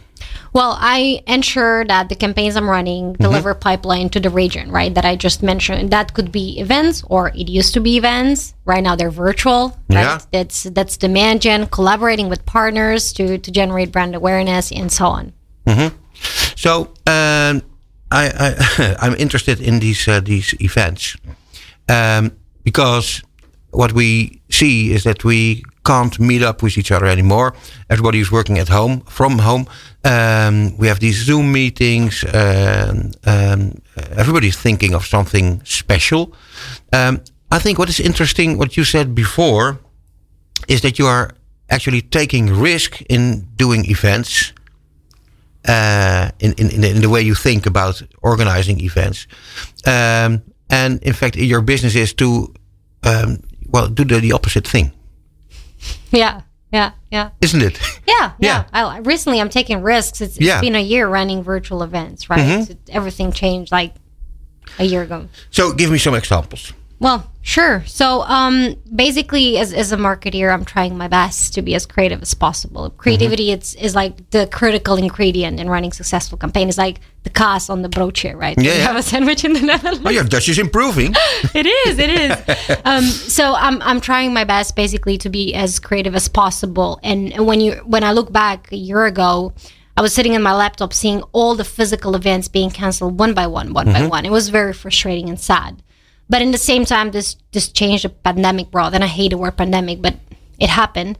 Well, 0.56 0.78
I 0.80 1.22
ensure 1.28 1.84
that 1.84 2.08
the 2.08 2.15
campaigns 2.15 2.56
I'm 2.56 2.70
running 2.70 2.96
Mm-hmm. 3.12 3.24
deliver 3.24 3.54
pipeline 3.54 4.10
to 4.12 4.22
the 4.22 4.30
region, 4.30 4.72
right? 4.72 4.94
That 4.94 5.04
I 5.04 5.18
just 5.18 5.44
mentioned. 5.44 5.91
That 5.91 6.13
could 6.13 6.32
be 6.32 6.58
events, 6.60 7.04
or 7.08 7.28
it 7.36 7.50
used 7.50 7.74
to 7.74 7.82
be 7.82 7.98
events. 7.98 8.54
Right 8.63 8.82
now, 8.82 8.96
they're 8.96 9.12
virtual. 9.12 9.78
Right? 9.89 10.04
Yeah. 10.04 10.20
That's 10.32 10.63
that's 10.63 10.96
demand 10.96 11.41
gen, 11.41 11.68
collaborating 11.68 12.30
with 12.30 12.46
partners 12.46 13.12
to 13.13 13.38
to 13.38 13.52
generate 13.52 13.91
brand 13.91 14.15
awareness 14.15 14.72
and 14.72 14.89
so 14.89 15.06
on. 15.08 15.34
So 16.56 16.88
um, 17.06 17.62
I, 18.12 18.24
I 18.39 18.96
I'm 19.04 19.15
interested 19.15 19.60
in 19.60 19.80
these 19.80 20.08
uh, 20.08 20.22
these 20.22 20.56
events 20.62 21.18
um, 21.89 22.32
because 22.63 23.22
what 23.72 23.91
we 23.91 24.41
see 24.50 24.94
is 24.94 25.04
that 25.04 25.26
we 25.26 25.63
can't 25.86 26.19
meet 26.19 26.43
up 26.43 26.62
with 26.62 26.78
each 26.78 26.91
other 26.91 27.06
anymore. 27.06 27.54
Everybody 27.89 28.19
is 28.19 28.32
working 28.32 28.60
at 28.60 28.69
home 28.69 29.02
from 29.02 29.39
home. 29.39 29.67
Um, 30.04 30.78
we 30.78 30.88
have 30.88 31.00
these 31.00 31.24
Zoom 31.24 31.52
meetings. 31.52 32.24
Um, 32.34 33.12
um, 33.26 33.82
everybody's 34.17 34.58
thinking 34.58 34.93
of 34.95 35.06
something 35.06 35.62
special. 35.63 36.34
Um, 36.91 37.21
I 37.52 37.60
think 37.60 37.78
what 37.78 37.89
is 37.89 38.00
interesting, 38.00 38.58
what 38.58 38.76
you 38.76 38.84
said 38.84 39.13
before, 39.13 39.80
is 40.67 40.82
that 40.82 40.98
you 40.98 41.08
are 41.08 41.30
actually 41.69 42.02
taking 42.02 42.48
risk 42.62 43.02
in 43.10 43.48
doing 43.56 43.86
events 43.89 44.54
uh, 45.67 46.30
in, 46.39 46.54
in, 46.54 46.69
in, 46.71 46.82
the, 46.82 46.89
in 46.89 47.02
the 47.02 47.10
way 47.10 47.21
you 47.21 47.36
think 47.36 47.65
about 47.65 48.02
organizing 48.21 48.80
events. 48.82 49.28
Um, 49.86 50.43
and 50.69 51.02
in 51.04 51.13
fact, 51.13 51.36
your 51.36 51.62
business 51.62 51.95
is 51.95 52.13
to, 52.15 52.54
um, 53.04 53.39
well, 53.69 53.88
do 53.88 54.04
the, 54.04 54.19
the 54.19 54.32
opposite 54.32 54.67
thing, 54.67 54.91
Yeah, 56.12 56.41
yeah, 56.71 56.91
yeah, 57.12 57.30
isn't 57.41 57.62
it? 57.62 57.80
yeah, 58.08 58.32
Yeah. 58.39 58.63
yeah. 58.74 58.86
I, 58.88 59.00
recently, 59.00 59.39
I'm 59.41 59.50
taking 59.50 59.82
risks. 59.84 60.21
It's, 60.21 60.39
Yeah. 60.39 60.56
it's 60.56 60.62
been 60.62 60.76
a 60.76 60.82
year 60.82 61.08
running 61.08 61.43
virtual 61.43 61.84
events, 61.84 62.30
right? 62.30 62.69
It- 62.69 62.78
everything 62.89 63.32
changed 63.32 63.71
like 63.71 63.93
a 64.80 64.84
year 64.84 65.04
ago. 65.04 65.28
so 65.52 65.74
give 65.74 65.91
me 65.91 65.98
some 65.98 66.15
examples. 66.15 66.74
Well, 66.97 67.29
sure. 67.41 67.84
So, 67.86 68.21
um, 68.21 68.75
basically, 68.93 69.58
as, 69.58 69.73
as 69.73 69.91
a 69.91 69.97
marketeer, 69.97 70.53
I'm 70.53 70.63
trying 70.63 70.97
my 70.97 71.10
best 71.10 71.53
to 71.55 71.62
be 71.62 71.75
as 71.75 71.86
creative 71.86 72.21
as 72.21 72.34
possible. 72.34 72.89
Creativity 72.91 73.51
it's, 73.51 73.73
is 73.75 73.95
like 73.95 74.29
the 74.29 74.47
critical 74.47 74.95
ingredient 74.95 75.60
in 75.60 75.69
running 75.69 75.91
successful 75.91 76.38
campaign. 76.38 76.69
It's 76.69 76.77
like 76.77 77.01
the 77.23 77.29
kaas 77.29 77.69
on 77.69 77.81
the 77.81 77.89
brochure, 77.89 78.38
right? 78.38 78.55
Yeah, 78.58 78.63
You 78.71 78.79
yeah. 78.79 78.88
have 78.88 78.95
a 78.95 79.03
sandwich 79.03 79.43
in 79.43 79.53
the 79.53 79.62
Netherlands. 79.71 80.03
Oh, 80.05 80.10
your 80.10 80.23
Dutch 80.23 80.47
is 80.47 80.58
improving. 80.58 81.13
it 81.53 81.65
is. 81.65 81.99
It 81.99 82.10
is. 82.10 82.77
um, 82.86 83.03
so 83.03 83.53
I'm 83.55 83.81
I'm 83.81 83.99
trying 83.99 84.34
my 84.34 84.45
best 84.45 84.75
basically 84.75 85.17
to 85.19 85.29
be 85.29 85.53
as 85.53 85.79
creative 85.79 86.15
as 86.15 86.29
possible. 86.29 86.99
And 87.03 87.34
and 87.34 87.45
when 87.45 87.60
you 87.60 87.73
when 87.86 88.05
I 88.05 88.13
look 88.13 88.31
back 88.31 88.71
a 88.71 88.77
year 88.77 89.05
ago, 89.05 89.53
I 89.97 90.01
was 90.01 90.13
sitting 90.13 90.34
in 90.34 90.41
my 90.41 90.53
laptop 90.53 90.93
seeing 90.93 91.23
all 91.34 91.55
the 91.55 91.65
physical 91.65 92.15
events 92.15 92.47
being 92.47 92.69
canceled 92.69 93.19
one 93.19 93.34
by 93.34 93.47
one, 93.47 93.73
one 93.73 93.88
by 93.91 94.08
one. 94.08 94.25
It 94.25 94.31
was 94.31 94.47
very 94.49 94.73
frustrating 94.73 95.27
and 95.29 95.39
sad. 95.39 95.81
But 96.29 96.41
in 96.41 96.51
the 96.51 96.57
same 96.57 96.85
time, 96.85 97.11
this 97.11 97.35
this 97.51 97.67
change 97.69 98.01
the 98.03 98.09
pandemic 98.09 98.71
brought, 98.71 98.93
and 98.95 99.03
I 99.03 99.07
hate 99.07 99.31
the 99.31 99.38
word 99.38 99.57
pandemic, 99.57 100.01
but 100.01 100.15
it 100.59 100.69
happened. 100.69 101.17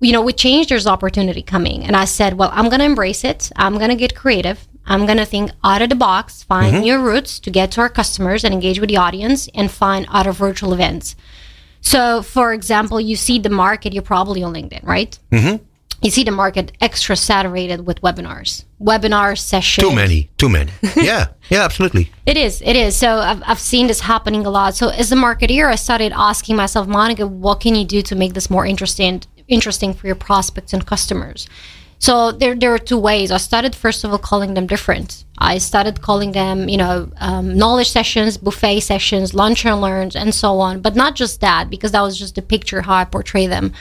You 0.00 0.12
know, 0.12 0.22
with 0.22 0.36
change, 0.36 0.68
there's 0.68 0.86
opportunity 0.86 1.42
coming, 1.42 1.84
and 1.84 1.96
I 1.96 2.04
said, 2.04 2.34
well, 2.38 2.50
I'm 2.52 2.68
gonna 2.68 2.84
embrace 2.84 3.24
it. 3.24 3.50
I'm 3.56 3.78
gonna 3.78 3.96
get 3.96 4.14
creative. 4.14 4.66
I'm 4.86 5.06
gonna 5.06 5.24
think 5.24 5.50
out 5.62 5.80
of 5.82 5.88
the 5.88 5.94
box, 5.94 6.42
find 6.42 6.72
new 6.82 6.98
routes 6.98 7.40
to 7.40 7.50
get 7.50 7.70
to 7.72 7.80
our 7.80 7.88
customers 7.88 8.44
and 8.44 8.52
engage 8.52 8.78
with 8.80 8.90
the 8.90 8.98
audience, 8.98 9.48
and 9.54 9.70
find 9.70 10.06
other 10.10 10.32
virtual 10.32 10.72
events. 10.74 11.16
So, 11.80 12.22
for 12.22 12.52
example, 12.52 13.00
you 13.00 13.16
see 13.16 13.38
the 13.38 13.50
market. 13.50 13.92
You're 13.92 14.02
probably 14.02 14.42
on 14.42 14.54
LinkedIn, 14.54 14.84
right? 14.84 15.18
Mm-hmm. 15.30 15.64
You 16.02 16.10
see 16.10 16.24
the 16.24 16.30
market 16.30 16.72
extra 16.80 17.16
saturated 17.16 17.86
with 17.86 18.00
webinars, 18.02 18.64
webinar 18.80 19.38
sessions. 19.38 19.88
too 19.88 19.94
many, 19.94 20.30
too 20.36 20.48
many. 20.48 20.70
yeah, 20.96 21.28
yeah, 21.50 21.64
absolutely. 21.64 22.10
It 22.26 22.36
is. 22.36 22.60
It 22.62 22.76
is. 22.76 22.96
So 22.96 23.18
I've, 23.18 23.42
I've 23.46 23.58
seen 23.58 23.86
this 23.86 24.00
happening 24.00 24.44
a 24.44 24.50
lot. 24.50 24.74
So 24.74 24.88
as 24.90 25.12
a 25.12 25.16
marketeer, 25.16 25.66
I 25.66 25.76
started 25.76 26.12
asking 26.14 26.56
myself, 26.56 26.86
Monica, 26.86 27.26
what 27.26 27.60
can 27.60 27.74
you 27.74 27.84
do 27.84 28.02
to 28.02 28.14
make 28.14 28.34
this 28.34 28.50
more 28.50 28.66
interesting, 28.66 29.22
interesting 29.48 29.94
for 29.94 30.06
your 30.06 30.16
prospects 30.16 30.72
and 30.72 30.86
customers? 30.86 31.48
So 31.98 32.32
there, 32.32 32.54
there 32.54 32.74
are 32.74 32.78
two 32.78 32.98
ways. 32.98 33.30
I 33.30 33.38
started 33.38 33.74
first 33.74 34.04
of 34.04 34.10
all 34.10 34.18
calling 34.18 34.52
them 34.52 34.66
different. 34.66 35.24
I 35.38 35.56
started 35.56 36.02
calling 36.02 36.32
them, 36.32 36.68
you 36.68 36.76
know, 36.76 37.10
um, 37.16 37.56
knowledge 37.56 37.90
sessions, 37.90 38.36
buffet 38.36 38.80
sessions, 38.80 39.32
lunch 39.32 39.64
and 39.64 39.80
learns, 39.80 40.14
and 40.14 40.34
so 40.34 40.60
on. 40.60 40.82
But 40.82 40.96
not 40.96 41.14
just 41.14 41.40
that, 41.40 41.70
because 41.70 41.92
that 41.92 42.02
was 42.02 42.18
just 42.18 42.34
the 42.34 42.42
picture 42.42 42.82
how 42.82 42.94
I 42.94 43.04
portray 43.04 43.46
them. 43.46 43.72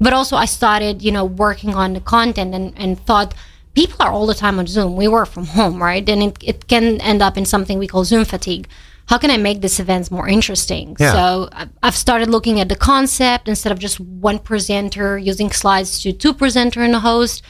But 0.00 0.12
also, 0.12 0.36
I 0.36 0.44
started, 0.44 1.02
you 1.02 1.10
know, 1.10 1.24
working 1.24 1.74
on 1.74 1.94
the 1.94 2.00
content 2.00 2.54
and, 2.54 2.72
and 2.76 2.98
thought 2.98 3.34
people 3.74 3.96
are 4.00 4.12
all 4.12 4.26
the 4.26 4.34
time 4.34 4.58
on 4.58 4.66
Zoom. 4.66 4.96
We 4.96 5.08
work 5.08 5.28
from 5.28 5.46
home, 5.46 5.82
right? 5.82 6.06
And 6.08 6.22
it, 6.22 6.36
it 6.42 6.66
can 6.68 7.00
end 7.00 7.22
up 7.22 7.36
in 7.38 7.44
something 7.46 7.78
we 7.78 7.86
call 7.86 8.04
Zoom 8.04 8.24
fatigue. 8.24 8.68
How 9.08 9.18
can 9.18 9.30
I 9.30 9.36
make 9.36 9.60
these 9.60 9.78
events 9.78 10.10
more 10.10 10.28
interesting? 10.28 10.96
Yeah. 10.98 11.12
So 11.12 11.48
I've 11.82 11.94
started 11.94 12.28
looking 12.28 12.60
at 12.60 12.68
the 12.68 12.76
concept 12.76 13.48
instead 13.48 13.70
of 13.72 13.78
just 13.78 14.00
one 14.00 14.38
presenter 14.40 15.16
using 15.16 15.50
slides 15.50 16.02
to 16.02 16.12
two 16.12 16.34
presenter 16.34 16.82
and 16.82 16.94
a 16.94 16.98
host. 17.00 17.42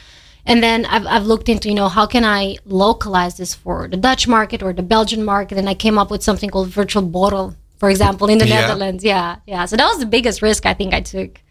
And 0.45 0.63
then 0.63 0.85
I've, 0.85 1.05
I've 1.07 1.25
looked 1.25 1.49
into, 1.49 1.67
you 1.67 1.75
know, 1.75 1.89
how 1.89 2.05
can 2.05 2.23
I 2.23 2.57
localize 2.65 3.35
this 3.37 3.53
for 3.55 3.87
the 3.87 3.97
Dutch 3.97 4.27
market 4.27 4.61
or 4.63 4.71
the 4.71 4.83
Belgian 4.83 5.25
market? 5.25 5.57
And 5.57 5.67
I 5.67 5.73
came 5.73 5.97
up 5.97 6.09
with 6.11 6.23
something 6.23 6.49
called 6.49 6.69
virtual 6.69 7.01
bottle, 7.01 7.55
for 7.77 7.89
example, 7.89 8.29
in 8.29 8.37
the 8.37 8.47
Yeah. 8.47 8.61
Netherlands. 8.61 9.03
Yeah, 9.03 9.37
yeah. 9.47 9.65
So 9.65 9.75
that 9.75 9.87
was 9.87 9.99
the 9.99 10.05
biggest 10.05 10.41
risk 10.41 10.65
I 10.65 10.73
think 10.73 10.93
I 10.93 11.01
took. 11.01 11.41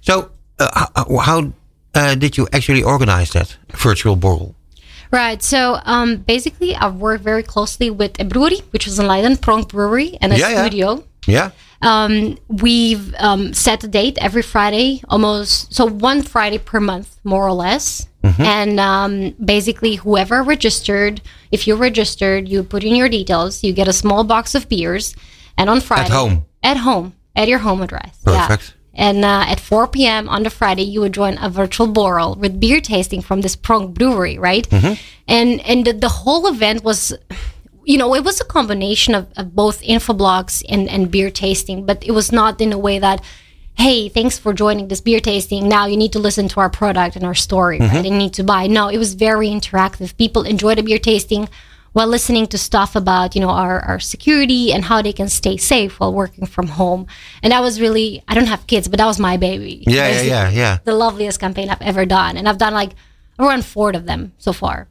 So, 0.00 0.30
uh, 0.58 0.86
how, 0.94 1.18
how 1.18 1.52
uh, 1.94 2.14
did 2.14 2.36
you 2.36 2.48
actually 2.52 2.82
organize 2.82 3.30
that 3.32 3.56
virtual 3.72 4.16
borrel? 4.16 4.54
Right. 5.10 5.42
So 5.42 5.78
um, 5.84 6.16
basically, 6.16 6.74
I've 6.74 6.94
worked 6.96 7.22
very 7.22 7.42
closely 7.42 7.90
with 7.90 8.18
a 8.18 8.24
brewery, 8.24 8.60
which 8.70 8.86
is 8.86 8.98
in 8.98 9.06
Leiden, 9.06 9.36
Pronk 9.36 9.68
Brewery, 9.68 10.16
and 10.22 10.32
a 10.32 10.38
Yeah, 10.38 10.48
yeah. 10.50 10.62
studio. 10.62 11.04
Yeah, 11.26 11.50
Um, 11.82 12.38
we've 12.48 13.14
um, 13.18 13.52
set 13.54 13.84
a 13.84 13.88
date 13.88 14.16
every 14.20 14.42
Friday, 14.42 15.02
almost 15.08 15.72
so 15.72 15.84
one 15.86 16.22
Friday 16.22 16.58
per 16.58 16.80
month, 16.80 17.20
more 17.22 17.46
or 17.46 17.52
less. 17.52 18.08
Mm-hmm. 18.24 18.42
And 18.42 18.80
um, 18.80 19.30
basically, 19.44 19.96
whoever 19.96 20.42
registered, 20.42 21.20
if 21.52 21.66
you 21.66 21.76
registered, 21.76 22.48
you 22.48 22.62
put 22.64 22.82
in 22.82 22.96
your 22.96 23.08
details, 23.08 23.62
you 23.62 23.72
get 23.72 23.86
a 23.86 23.92
small 23.92 24.24
box 24.24 24.54
of 24.54 24.68
beers, 24.68 25.14
and 25.58 25.68
on 25.70 25.80
Friday 25.80 26.06
at 26.06 26.10
home? 26.10 26.44
at 26.62 26.76
home, 26.78 27.12
at 27.36 27.48
your 27.48 27.58
home 27.58 27.82
address, 27.82 28.18
Yeah. 28.26 28.56
And 28.94 29.24
uh, 29.24 29.44
at 29.48 29.58
4 29.58 29.88
p.m. 29.88 30.28
on 30.28 30.42
the 30.42 30.50
Friday, 30.50 30.82
you 30.82 31.00
would 31.00 31.14
join 31.14 31.38
a 31.40 31.48
virtual 31.48 31.86
borrel 31.86 32.34
with 32.34 32.60
beer 32.60 32.80
tasting 32.80 33.22
from 33.22 33.40
this 33.40 33.56
Pronk 33.56 33.94
Brewery, 33.94 34.38
right? 34.38 34.66
And 35.26 35.60
and 35.60 35.86
the, 35.86 35.92
the 35.94 36.08
whole 36.08 36.46
event 36.46 36.84
was, 36.84 37.14
you 37.84 37.96
know, 37.96 38.14
it 38.14 38.22
was 38.22 38.40
a 38.40 38.44
combination 38.44 39.14
of, 39.14 39.26
of 39.36 39.54
both 39.56 39.80
infoblogs 39.82 40.62
and, 40.68 40.88
and 40.90 41.10
beer 41.10 41.30
tasting, 41.30 41.86
but 41.86 42.04
it 42.06 42.12
was 42.12 42.32
not 42.32 42.60
in 42.60 42.72
a 42.72 42.78
way 42.78 42.98
that, 42.98 43.24
hey, 43.78 44.10
thanks 44.10 44.38
for 44.38 44.52
joining 44.52 44.88
this 44.88 45.00
beer 45.00 45.20
tasting. 45.20 45.68
Now 45.68 45.86
you 45.86 45.96
need 45.96 46.12
to 46.12 46.18
listen 46.18 46.48
to 46.48 46.60
our 46.60 46.68
product 46.70 47.16
and 47.16 47.24
our 47.24 47.34
story, 47.34 47.78
right? 47.80 48.04
And 48.04 48.18
need 48.18 48.34
to 48.34 48.44
buy. 48.44 48.66
No, 48.66 48.88
it 48.88 48.98
was 48.98 49.14
very 49.14 49.48
interactive. 49.48 50.14
People 50.18 50.42
enjoyed 50.42 50.76
the 50.76 50.82
beer 50.82 50.98
tasting 50.98 51.48
while 51.92 52.06
listening 52.06 52.46
to 52.46 52.56
stuff 52.58 52.96
about 52.96 53.34
you 53.34 53.40
know 53.40 53.50
our, 53.50 53.80
our 53.80 54.00
security 54.00 54.72
and 54.72 54.84
how 54.84 55.02
they 55.02 55.12
can 55.12 55.28
stay 55.28 55.56
safe 55.56 56.00
while 56.00 56.12
working 56.12 56.46
from 56.46 56.66
home 56.68 57.06
and 57.42 57.52
that 57.52 57.60
was 57.60 57.80
really 57.80 58.22
i 58.28 58.34
don't 58.34 58.48
have 58.48 58.66
kids 58.66 58.88
but 58.88 58.98
that 58.98 59.06
was 59.06 59.18
my 59.18 59.36
baby 59.36 59.84
yeah, 59.86 60.08
yeah, 60.10 60.22
yeah, 60.22 60.50
yeah. 60.50 60.78
the 60.84 60.94
loveliest 60.94 61.38
campaign 61.40 61.68
i've 61.70 61.82
ever 61.82 62.04
done 62.06 62.36
and 62.36 62.48
i've 62.48 62.58
done 62.58 62.74
like 62.74 62.92
around 63.38 63.64
four 63.64 63.90
of 63.90 64.04
them 64.06 64.32
so 64.38 64.52
far 64.52 64.88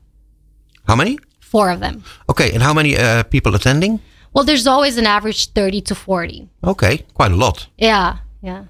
How 0.88 0.96
many? 0.96 1.18
four 1.40 1.70
of 1.72 1.80
them 1.80 2.04
Okay, 2.30 2.52
and 2.54 2.62
how 2.64 2.74
many 2.74 2.96
uh, 2.98 3.24
people 3.24 3.56
attending? 3.56 4.00
well 4.34 4.46
there's 4.46 4.68
always 4.68 4.98
an 4.98 5.06
average 5.06 5.50
30 5.54 5.82
to 5.82 5.96
40 5.96 6.50
Okay, 6.64 6.98
quite 7.14 7.32
a 7.32 7.36
lot. 7.36 7.68
yeah 7.78 8.18
yeah 8.42 8.64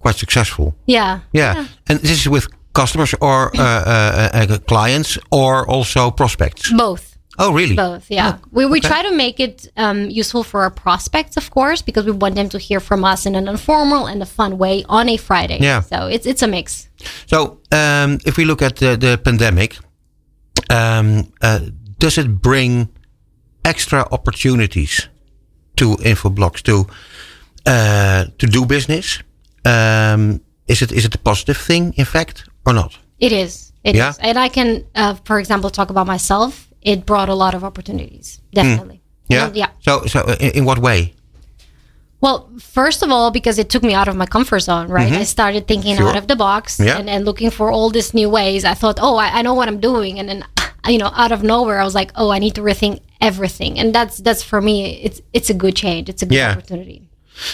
Quite 0.00 0.16
successful. 0.18 0.74
yeah 0.86 1.20
Yeah, 1.32 1.66
and 1.88 1.98
this 2.00 2.10
is 2.10 2.28
with 2.28 2.46
customers 2.72 3.14
or 3.20 3.50
uh, 3.56 3.60
uh, 3.60 4.30
uh, 4.32 4.58
clients 4.66 5.18
or 5.30 5.66
also 5.68 6.10
prospects. 6.10 6.72
both 6.72 7.07
Oh, 7.38 7.52
really? 7.52 7.76
Both, 7.76 8.10
yeah. 8.10 8.38
we 8.50 8.66
we 8.66 8.80
try 8.80 9.02
to 9.02 9.12
make 9.12 9.38
it 9.38 9.68
um, 9.76 10.10
useful 10.10 10.42
for 10.42 10.62
our 10.62 10.70
prospects, 10.70 11.36
of 11.36 11.50
course, 11.50 11.82
because 11.82 12.04
we 12.04 12.10
want 12.10 12.34
them 12.34 12.48
to 12.48 12.58
hear 12.58 12.80
from 12.80 13.04
us 13.04 13.26
in 13.26 13.34
an 13.36 13.46
informal 13.46 14.06
and 14.06 14.20
a 14.22 14.26
fun 14.26 14.58
way 14.58 14.84
on 14.88 15.08
a 15.08 15.16
Friday. 15.16 15.58
Yeah. 15.60 15.80
So 15.82 16.08
it's 16.08 16.26
it's 16.26 16.42
a 16.42 16.48
mix. 16.48 16.88
So, 17.26 17.60
um, 17.70 18.18
if 18.26 18.36
we 18.36 18.44
look 18.44 18.60
at 18.60 18.76
the, 18.76 18.96
the 18.96 19.18
pandemic, 19.18 19.78
um, 20.68 21.32
uh, 21.40 21.60
does 21.98 22.18
it 22.18 22.42
bring 22.42 22.88
extra 23.64 24.04
opportunities 24.10 25.08
to 25.76 25.96
Infoblox 25.96 26.62
to 26.62 26.86
uh, 27.66 28.24
to 28.38 28.46
do 28.46 28.66
business? 28.66 29.22
Um, 29.64 30.40
is 30.66 30.82
it 30.82 30.92
is 30.92 31.04
it 31.04 31.14
a 31.14 31.18
positive 31.18 31.56
thing, 31.56 31.94
in 31.96 32.04
fact, 32.04 32.48
or 32.66 32.72
not? 32.72 32.98
It 33.18 33.32
is. 33.32 33.72
It 33.84 33.94
is, 33.94 33.98
Yeah. 33.98 34.12
And 34.20 34.38
I 34.38 34.48
can, 34.48 34.84
uh, 34.94 35.14
for 35.24 35.38
example, 35.38 35.70
talk 35.70 35.90
about 35.90 36.06
myself. 36.06 36.67
It 36.82 37.04
brought 37.06 37.28
a 37.28 37.34
lot 37.34 37.54
of 37.54 37.64
opportunities, 37.64 38.40
definitely. 38.52 39.02
Yeah. 39.28 39.46
And, 39.46 39.56
yeah. 39.56 39.70
So, 39.80 40.06
so 40.06 40.20
uh, 40.20 40.36
in, 40.40 40.64
what 40.64 40.78
way? 40.78 41.14
Well, 42.20 42.50
first 42.58 43.02
of 43.02 43.10
all, 43.10 43.30
because 43.30 43.58
it 43.58 43.68
took 43.68 43.82
me 43.82 43.94
out 43.94 44.08
of 44.08 44.16
my 44.16 44.26
comfort 44.26 44.60
zone, 44.60 44.88
right? 44.88 45.12
I 45.12 45.24
started 45.24 45.66
thinking. 45.68 45.96
Sure. 45.96 46.08
out 46.08 46.16
of 46.16 46.26
the 46.26 46.36
box 46.36 46.80
Yeah. 46.80 46.98
and, 46.98 47.08
and 47.08 47.24
looking 47.24 47.50
for 47.50 47.70
all 47.70 47.90
these 47.90 48.12
new 48.14 48.28
ways. 48.30 48.64
I 48.64 48.74
thought, 48.74 48.98
oh, 49.00 49.16
I, 49.16 49.38
I 49.38 49.42
know 49.42 49.54
what 49.54 49.68
I'm 49.68 49.80
doing, 49.80 50.18
and 50.18 50.28
then 50.28 50.44
you 50.88 50.98
know, 50.98 51.10
out 51.14 51.32
of 51.32 51.42
nowhere, 51.42 51.78
I 51.80 51.84
was 51.84 51.94
like, 51.94 52.12
oh, 52.16 52.30
I 52.30 52.38
need 52.38 52.54
to 52.54 52.62
rethink 52.62 53.00
everything, 53.20 53.78
and 53.78 53.94
that's 53.94 54.18
that's 54.18 54.42
for 54.42 54.60
me, 54.60 55.00
it's 55.02 55.20
it's 55.32 55.50
a 55.50 55.54
good 55.54 55.76
change, 55.76 56.08
it's 56.08 56.22
a 56.22 56.26
good 56.26 56.36
Yeah. 56.36 56.52
opportunity. 56.52 57.02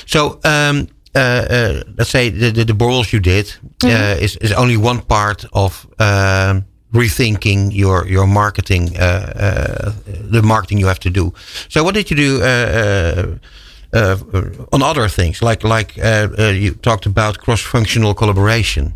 So, 0.06 0.38
um, 0.44 0.88
uh, 1.14 1.18
uh, 1.18 1.82
let's 1.98 2.10
say 2.10 2.30
the, 2.30 2.50
the, 2.50 2.64
the 2.64 2.72
borals 2.72 3.12
you 3.12 3.20
did 3.20 3.52
uh, 3.84 4.16
is, 4.20 4.36
is 4.38 4.52
only 4.52 4.76
one 4.76 5.00
part 5.02 5.44
of 5.52 5.86
um, 5.98 6.64
rethinking 6.94 7.72
your 7.72 8.06
your 8.08 8.26
marketing, 8.26 8.96
uh, 8.96 9.02
uh, 9.02 9.92
the 10.30 10.42
marketing 10.42 10.78
you 10.80 10.86
have 10.86 11.00
to 11.00 11.10
do. 11.10 11.32
So, 11.68 11.82
what 11.84 11.94
did 11.94 12.10
you 12.10 12.16
do 12.16 12.42
uh, 12.42 13.36
uh, 13.92 14.16
uh, 14.32 14.42
on 14.72 14.82
other 14.82 15.08
things? 15.08 15.40
Like 15.42 15.64
like 15.64 15.94
uh, 15.98 16.28
uh, 16.38 16.50
you 16.52 16.74
talked 16.74 17.06
about 17.06 17.38
cross 17.38 17.60
functional 17.62 18.14
collaboration. 18.14 18.92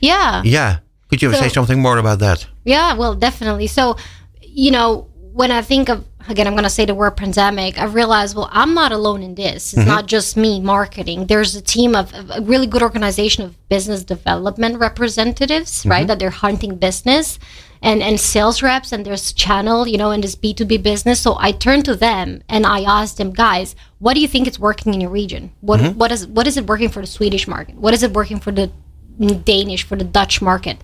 Yeah. 0.00 0.42
Yeah, 0.44 0.76
could 1.08 1.22
you 1.22 1.32
So- 1.32 1.40
say 1.40 1.48
something 1.48 1.80
more 1.80 1.98
about 1.98 2.18
that? 2.18 2.46
Yeah, 2.64 2.96
well, 2.98 3.14
definitely. 3.14 3.66
So, 3.66 3.96
you 4.42 4.70
know, 4.70 5.06
when 5.36 5.50
I 5.50 5.60
think 5.60 5.90
of 5.90 6.02
again, 6.28 6.46
I'm 6.46 6.54
going 6.54 6.64
to 6.64 6.70
say 6.70 6.86
the 6.86 6.94
word 6.94 7.12
pandemic. 7.12 7.78
I 7.78 7.84
realized, 7.84 8.34
well, 8.34 8.48
I'm 8.50 8.72
not 8.72 8.90
alone 8.90 9.22
in 9.22 9.34
this. 9.34 9.74
It's 9.74 9.82
mm-hmm. 9.82 9.88
not 9.88 10.06
just 10.06 10.36
me 10.36 10.60
marketing. 10.60 11.26
There's 11.26 11.54
a 11.54 11.60
team 11.60 11.94
of, 11.94 12.12
of 12.14 12.30
a 12.30 12.40
really 12.40 12.66
good 12.66 12.82
organization 12.82 13.44
of 13.44 13.68
business 13.68 14.02
development 14.02 14.78
representatives, 14.78 15.84
right? 15.84 16.00
Mm-hmm. 16.00 16.06
That 16.06 16.18
they're 16.18 16.30
hunting 16.30 16.76
business 16.76 17.38
and 17.82 18.02
and 18.02 18.18
sales 18.18 18.62
reps, 18.62 18.92
and 18.92 19.04
there's 19.04 19.34
channel, 19.34 19.86
you 19.86 19.98
know, 19.98 20.10
in 20.10 20.22
this 20.22 20.34
B2B 20.34 20.82
business. 20.82 21.20
So 21.20 21.36
I 21.38 21.52
turned 21.52 21.84
to 21.84 21.94
them 21.94 22.42
and 22.48 22.64
I 22.64 22.80
asked 22.80 23.18
them, 23.18 23.30
guys, 23.30 23.76
what 23.98 24.14
do 24.14 24.20
you 24.20 24.28
think 24.28 24.48
is 24.48 24.58
working 24.58 24.94
in 24.94 25.02
your 25.02 25.10
region? 25.10 25.52
What 25.60 25.80
mm-hmm. 25.80 25.98
what 25.98 26.10
is 26.12 26.26
what 26.26 26.46
is 26.46 26.56
it 26.56 26.66
working 26.66 26.88
for 26.88 27.02
the 27.02 27.06
Swedish 27.18 27.46
market? 27.46 27.74
What 27.74 27.92
is 27.92 28.02
it 28.02 28.12
working 28.12 28.40
for 28.40 28.52
the 28.52 28.70
Danish 29.18 29.82
for 29.82 29.96
the 29.96 30.04
Dutch 30.04 30.42
market. 30.42 30.78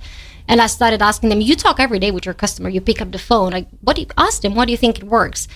And 0.49 0.61
I 0.61 0.66
started 0.66 1.03
asking 1.03 1.28
them, 1.30 1.40
you 1.40 1.57
talk 1.57 1.78
every 1.80 1.99
day 1.99 2.11
with 2.11 2.24
your 2.26 2.34
customer, 2.34 2.68
you 2.68 2.80
pick 2.80 3.01
up 3.01 3.12
the 3.12 3.18
phone, 3.18 3.53
like, 3.53 3.68
what 3.80 3.97
do 3.97 4.03
you 4.03 4.09
ask 4.16 4.43
them? 4.43 4.55
What 4.55 4.66
do 4.66 4.72
you 4.72 4.78
think 4.78 4.99
it 4.99 5.05
works? 5.05 5.49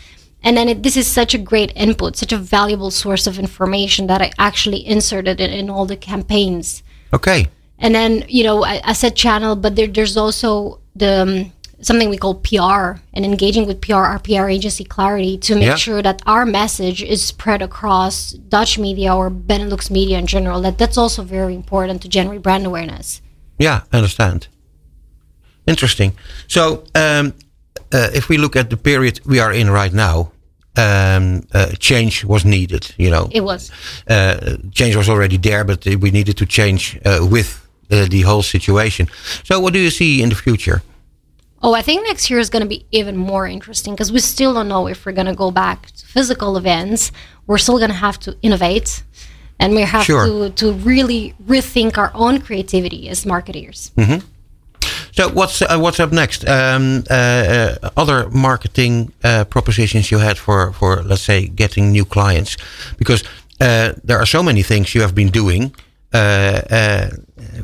And 0.42 0.56
then 0.56 0.68
it, 0.68 0.82
this 0.82 0.96
is 0.96 1.06
such 1.06 1.34
a 1.34 1.38
great 1.38 1.72
input, 1.74 2.16
such 2.16 2.32
a 2.32 2.38
valuable 2.38 2.90
source 2.90 3.26
of 3.26 3.38
information 3.38 4.06
that 4.06 4.22
I 4.22 4.30
actually 4.38 4.86
inserted 4.86 5.40
it 5.40 5.50
in 5.50 5.68
all 5.68 5.86
the 5.86 5.96
campaigns. 5.96 6.82
Okay. 7.12 7.48
And 7.78 7.94
then, 7.94 8.24
you 8.28 8.44
know, 8.44 8.64
I, 8.64 8.80
I 8.84 8.92
said 8.92 9.16
channel, 9.16 9.56
but 9.56 9.76
there, 9.76 9.86
there's 9.88 10.16
also 10.16 10.80
the 10.94 11.22
um, 11.22 11.52
something 11.80 12.08
we 12.08 12.16
call 12.16 12.34
PR 12.36 13.00
and 13.12 13.24
engaging 13.24 13.66
with 13.66 13.80
PR, 13.80 13.94
our 13.94 14.18
PR 14.18 14.48
agency 14.48 14.84
Clarity, 14.84 15.36
to 15.38 15.54
make 15.54 15.64
Yeah. 15.66 15.74
sure 15.76 16.00
that 16.02 16.22
our 16.26 16.46
message 16.46 17.02
is 17.02 17.22
spread 17.24 17.60
across 17.60 18.32
Dutch 18.32 18.78
media 18.78 19.14
or 19.14 19.30
Benelux 19.30 19.90
media 19.90 20.18
in 20.18 20.26
general. 20.26 20.60
That 20.62 20.78
that's 20.78 20.96
also 20.96 21.22
very 21.22 21.54
important 21.54 22.02
to 22.02 22.08
generate 22.08 22.42
brand 22.42 22.66
awareness. 22.66 23.20
Yeah, 23.58 23.82
I 23.92 23.98
understand. 23.98 24.48
Interesting. 25.66 26.12
So, 26.48 26.84
um, 26.94 27.32
uh, 27.92 28.10
if 28.14 28.28
we 28.28 28.36
look 28.38 28.56
at 28.56 28.68
the 28.70 28.76
period 28.76 29.20
we 29.26 29.40
are 29.40 29.52
in 29.52 29.70
right 29.70 29.92
now, 29.92 30.32
um, 30.76 31.42
uh, 31.54 31.66
change 31.78 32.24
was 32.24 32.44
needed. 32.44 32.94
You 32.98 33.10
know, 33.10 33.28
It 33.32 33.42
was. 33.42 33.70
uh, 34.08 34.56
change 34.72 34.96
was 34.96 35.08
already 35.08 35.38
there, 35.38 35.64
but 35.64 35.84
we 35.86 36.10
needed 36.10 36.36
to 36.36 36.46
change 36.46 36.98
uh, 37.04 37.26
with 37.30 37.66
uh, 37.90 38.06
the 38.10 38.22
whole 38.22 38.42
situation. 38.42 39.08
So, 39.44 39.60
what 39.60 39.72
do 39.72 39.78
you 39.78 39.90
see 39.90 40.20
in 40.22 40.28
the 40.28 40.34
future? 40.34 40.80
Oh, 41.62 41.74
I 41.74 41.82
think 41.82 42.02
next 42.06 42.28
year 42.30 42.38
is 42.40 42.50
going 42.50 42.62
to 42.62 42.68
be 42.68 42.84
even 42.90 43.16
more 43.16 43.46
interesting 43.48 43.94
because 43.94 44.12
we 44.12 44.20
still 44.20 44.52
don't 44.52 44.68
know 44.68 44.88
if 44.88 45.06
we're 45.06 45.14
going 45.14 45.26
to 45.26 45.34
go 45.34 45.50
back 45.50 45.86
to 45.86 46.06
physical 46.06 46.56
events. 46.56 47.10
We're 47.46 47.58
still 47.58 47.78
going 47.78 47.90
to 47.90 47.96
have 47.96 48.18
to 48.20 48.36
innovate 48.42 49.02
and 49.58 49.74
we 49.74 49.80
have 49.82 50.04
Sure. 50.04 50.26
to, 50.26 50.50
to 50.50 50.72
really 50.72 51.34
rethink 51.46 51.96
our 51.96 52.10
own 52.14 52.40
creativity 52.40 53.08
as 53.08 53.24
marketers. 53.24 53.90
So, 55.16 55.30
what's 55.30 55.62
uh, 55.62 55.78
what's 55.78 55.98
up 55.98 56.12
next? 56.12 56.44
Um, 56.46 57.02
uh, 57.10 57.14
uh, 57.14 57.90
other 57.96 58.28
marketing 58.30 59.12
uh, 59.24 59.44
propositions 59.44 60.10
you 60.10 60.18
had 60.18 60.36
for 60.36 60.72
for 60.72 61.02
let's 61.02 61.22
say 61.22 61.48
getting 61.48 61.90
new 61.90 62.04
clients, 62.04 62.56
because 62.98 63.24
uh, 63.60 63.92
there 64.04 64.18
are 64.18 64.26
so 64.26 64.42
many 64.42 64.62
things 64.62 64.94
you 64.94 65.00
have 65.00 65.14
been 65.14 65.30
doing. 65.30 65.74
Uh, 66.12 66.60
uh, 66.70 67.08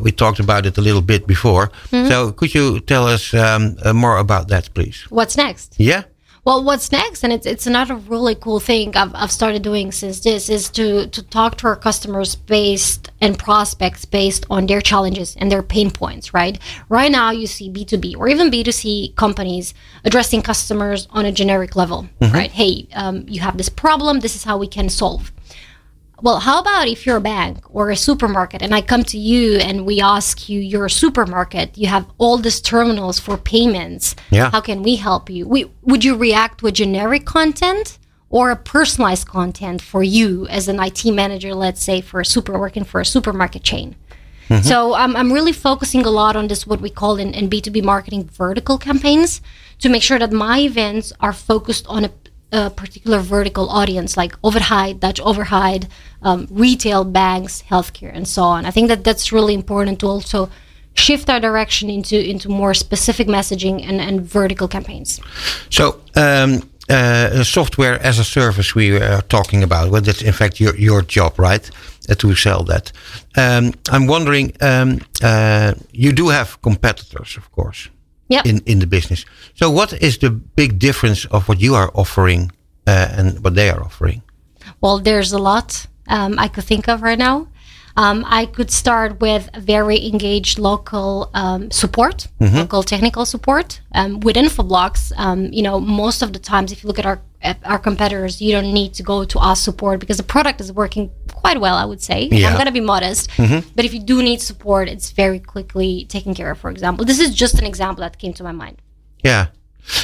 we 0.00 0.12
talked 0.12 0.40
about 0.40 0.66
it 0.66 0.78
a 0.78 0.80
little 0.80 1.02
bit 1.02 1.26
before. 1.26 1.70
So, 1.90 2.32
could 2.32 2.54
you 2.54 2.80
tell 2.80 3.06
us 3.06 3.34
um, 3.34 3.76
uh, 3.84 3.92
more 3.92 4.18
about 4.18 4.48
that, 4.48 4.72
please? 4.74 5.06
What's 5.10 5.36
next? 5.36 5.74
Yeah. 5.78 6.02
Well, 6.44 6.64
what's 6.64 6.90
next, 6.90 7.22
and 7.22 7.32
it's 7.32 7.46
it's 7.46 7.68
another 7.68 7.94
really 7.94 8.34
cool 8.34 8.58
thing 8.58 8.96
I've, 8.96 9.14
I've 9.14 9.30
started 9.30 9.62
doing 9.62 9.92
since 9.92 10.18
this 10.18 10.48
is 10.48 10.68
to 10.70 11.06
to 11.06 11.22
talk 11.22 11.56
to 11.58 11.68
our 11.68 11.76
customers 11.76 12.34
based 12.34 13.12
and 13.20 13.38
prospects 13.38 14.04
based 14.04 14.44
on 14.50 14.66
their 14.66 14.80
challenges 14.80 15.36
and 15.36 15.52
their 15.52 15.62
pain 15.62 15.92
points. 15.92 16.34
Right, 16.34 16.58
right 16.88 17.12
now 17.12 17.30
you 17.30 17.46
see 17.46 17.68
B 17.68 17.84
two 17.84 17.96
B 17.96 18.16
or 18.16 18.28
even 18.28 18.50
B 18.50 18.64
two 18.64 18.72
C 18.72 19.14
companies 19.16 19.72
addressing 20.04 20.42
customers 20.42 21.06
on 21.12 21.26
a 21.26 21.30
generic 21.30 21.76
level. 21.76 22.08
Right, 22.20 22.50
hey, 22.50 22.88
um, 22.92 23.24
you 23.28 23.40
have 23.40 23.56
this 23.56 23.68
problem. 23.68 24.18
This 24.18 24.34
is 24.34 24.42
how 24.42 24.58
we 24.58 24.66
can 24.66 24.88
solve. 24.88 25.30
Well, 26.22 26.38
how 26.38 26.60
about 26.60 26.86
if 26.86 27.04
you're 27.04 27.16
a 27.16 27.20
bank 27.20 27.58
or 27.68 27.90
a 27.90 27.96
supermarket 27.96 28.62
and 28.62 28.72
I 28.72 28.80
come 28.80 29.02
to 29.04 29.18
you 29.18 29.56
and 29.56 29.84
we 29.84 30.00
ask 30.00 30.48
you, 30.48 30.60
you're 30.60 30.86
a 30.86 30.90
supermarket, 30.90 31.76
you 31.76 31.88
have 31.88 32.06
all 32.16 32.38
these 32.38 32.60
terminals 32.60 33.18
for 33.18 33.36
payments. 33.36 34.14
Yeah. 34.30 34.50
How 34.50 34.60
can 34.60 34.82
we 34.84 34.96
help 34.96 35.28
you? 35.28 35.48
We, 35.48 35.70
would 35.82 36.04
you 36.04 36.16
react 36.16 36.62
with 36.62 36.74
generic 36.74 37.26
content 37.26 37.98
or 38.30 38.50
a 38.50 38.56
personalized 38.56 39.26
content 39.26 39.82
for 39.82 40.04
you 40.04 40.46
as 40.46 40.68
an 40.68 40.78
IT 40.80 41.04
manager, 41.06 41.54
let's 41.54 41.82
say 41.82 42.00
for 42.00 42.20
a 42.20 42.24
super 42.24 42.56
working 42.56 42.84
for 42.84 43.00
a 43.00 43.04
supermarket 43.04 43.64
chain? 43.64 43.96
Mm-hmm. 44.48 44.62
So 44.62 44.94
I'm, 44.94 45.16
I'm 45.16 45.32
really 45.32 45.52
focusing 45.52 46.04
a 46.04 46.10
lot 46.10 46.36
on 46.36 46.46
this, 46.48 46.66
what 46.66 46.80
we 46.80 46.90
call 46.90 47.16
in, 47.16 47.34
in 47.34 47.48
B2B 47.48 47.82
marketing 47.82 48.24
vertical 48.24 48.78
campaigns 48.78 49.40
to 49.80 49.88
make 49.88 50.02
sure 50.02 50.18
that 50.18 50.32
my 50.32 50.60
events 50.60 51.12
are 51.20 51.32
focused 51.32 51.86
on 51.88 52.04
a, 52.04 52.10
a 52.52 52.70
particular 52.70 53.18
vertical 53.18 53.68
audience 53.70 54.16
like 54.16 54.40
overheid, 54.42 55.00
Dutch 55.00 55.20
overheid, 55.20 55.88
um, 56.22 56.46
retail, 56.50 57.04
banks, 57.04 57.62
healthcare, 57.70 58.10
and 58.14 58.26
so 58.26 58.42
on. 58.42 58.66
I 58.66 58.70
think 58.70 58.88
that 58.88 59.04
that's 59.04 59.32
really 59.32 59.54
important 59.54 59.98
to 60.00 60.06
also 60.06 60.48
shift 60.94 61.28
our 61.30 61.40
direction 61.40 61.90
into, 61.90 62.16
into 62.18 62.48
more 62.48 62.74
specific 62.74 63.26
messaging 63.26 63.82
and, 63.88 64.00
and 64.00 64.20
vertical 64.22 64.68
campaigns. 64.68 65.20
So, 65.70 66.00
um, 66.16 66.62
uh, 66.88 67.44
software 67.44 67.98
as 68.02 68.18
a 68.18 68.24
service 68.24 68.74
we 68.74 68.96
are 68.96 69.22
talking 69.22 69.62
about. 69.62 69.90
Well, 69.90 70.02
that's 70.02 70.22
in 70.22 70.32
fact 70.32 70.60
your 70.60 70.74
your 70.76 71.02
job, 71.02 71.38
right? 71.38 71.70
Uh, 72.10 72.14
to 72.16 72.34
sell 72.34 72.64
that. 72.64 72.92
Um, 73.36 73.72
I'm 73.90 74.06
wondering. 74.06 74.52
Um, 74.60 74.98
uh, 75.22 75.74
you 75.92 76.12
do 76.12 76.28
have 76.28 76.60
competitors, 76.60 77.36
of 77.36 77.50
course, 77.52 77.88
Yeah. 78.28 78.42
in 78.44 78.60
in 78.66 78.78
the 78.80 78.86
business. 78.86 79.24
So, 79.54 79.70
what 79.70 79.92
is 79.92 80.18
the 80.18 80.30
big 80.30 80.78
difference 80.78 81.28
of 81.30 81.46
what 81.48 81.60
you 81.60 81.74
are 81.76 81.90
offering 81.94 82.50
uh, 82.86 83.18
and 83.18 83.38
what 83.44 83.54
they 83.54 83.70
are 83.70 83.80
offering? 83.80 84.22
Well, 84.80 84.98
there's 85.02 85.32
a 85.32 85.38
lot 85.38 85.86
um, 86.08 86.38
I 86.38 86.48
could 86.48 86.64
think 86.64 86.88
of 86.88 87.02
right 87.02 87.18
now. 87.18 87.48
Um, 87.96 88.24
I 88.26 88.46
could 88.46 88.70
start 88.70 89.20
with 89.20 89.50
very 89.54 90.06
engaged 90.06 90.58
local 90.58 91.30
um, 91.34 91.70
support, 91.70 92.28
local 92.40 92.82
technical 92.82 93.26
support. 93.26 93.80
Um, 93.94 94.20
with 94.20 94.36
Infoblox, 94.36 95.12
um, 95.18 95.52
you 95.52 95.62
know, 95.62 95.78
most 95.78 96.22
of 96.22 96.32
the 96.32 96.38
times, 96.38 96.72
if 96.72 96.82
you 96.82 96.88
look 96.88 96.98
at 96.98 97.06
our 97.06 97.20
at 97.42 97.58
our 97.64 97.78
competitors, 97.78 98.40
you 98.40 98.52
don't 98.52 98.72
need 98.72 98.94
to 98.94 99.02
go 99.02 99.24
to 99.24 99.38
us 99.38 99.60
support 99.60 100.00
because 100.00 100.16
the 100.16 100.22
product 100.22 100.60
is 100.60 100.72
working 100.72 101.10
quite 101.34 101.60
well. 101.60 101.76
I 101.76 101.84
would 101.84 102.00
say. 102.00 102.28
Yeah. 102.30 102.48
I'm 102.48 102.56
gonna 102.56 102.72
be 102.72 102.80
modest, 102.80 103.28
but 103.76 103.84
if 103.84 103.92
you 103.92 104.00
do 104.00 104.22
need 104.22 104.40
support, 104.40 104.88
it's 104.88 105.10
very 105.10 105.38
quickly 105.38 106.06
taken 106.06 106.34
care 106.34 106.50
of. 106.50 106.58
For 106.58 106.70
example, 106.70 107.04
this 107.04 107.20
is 107.20 107.34
just 107.34 107.58
an 107.58 107.66
example 107.66 108.02
that 108.02 108.18
came 108.18 108.32
to 108.34 108.42
my 108.42 108.52
mind. 108.52 108.80
Yeah. 109.22 109.48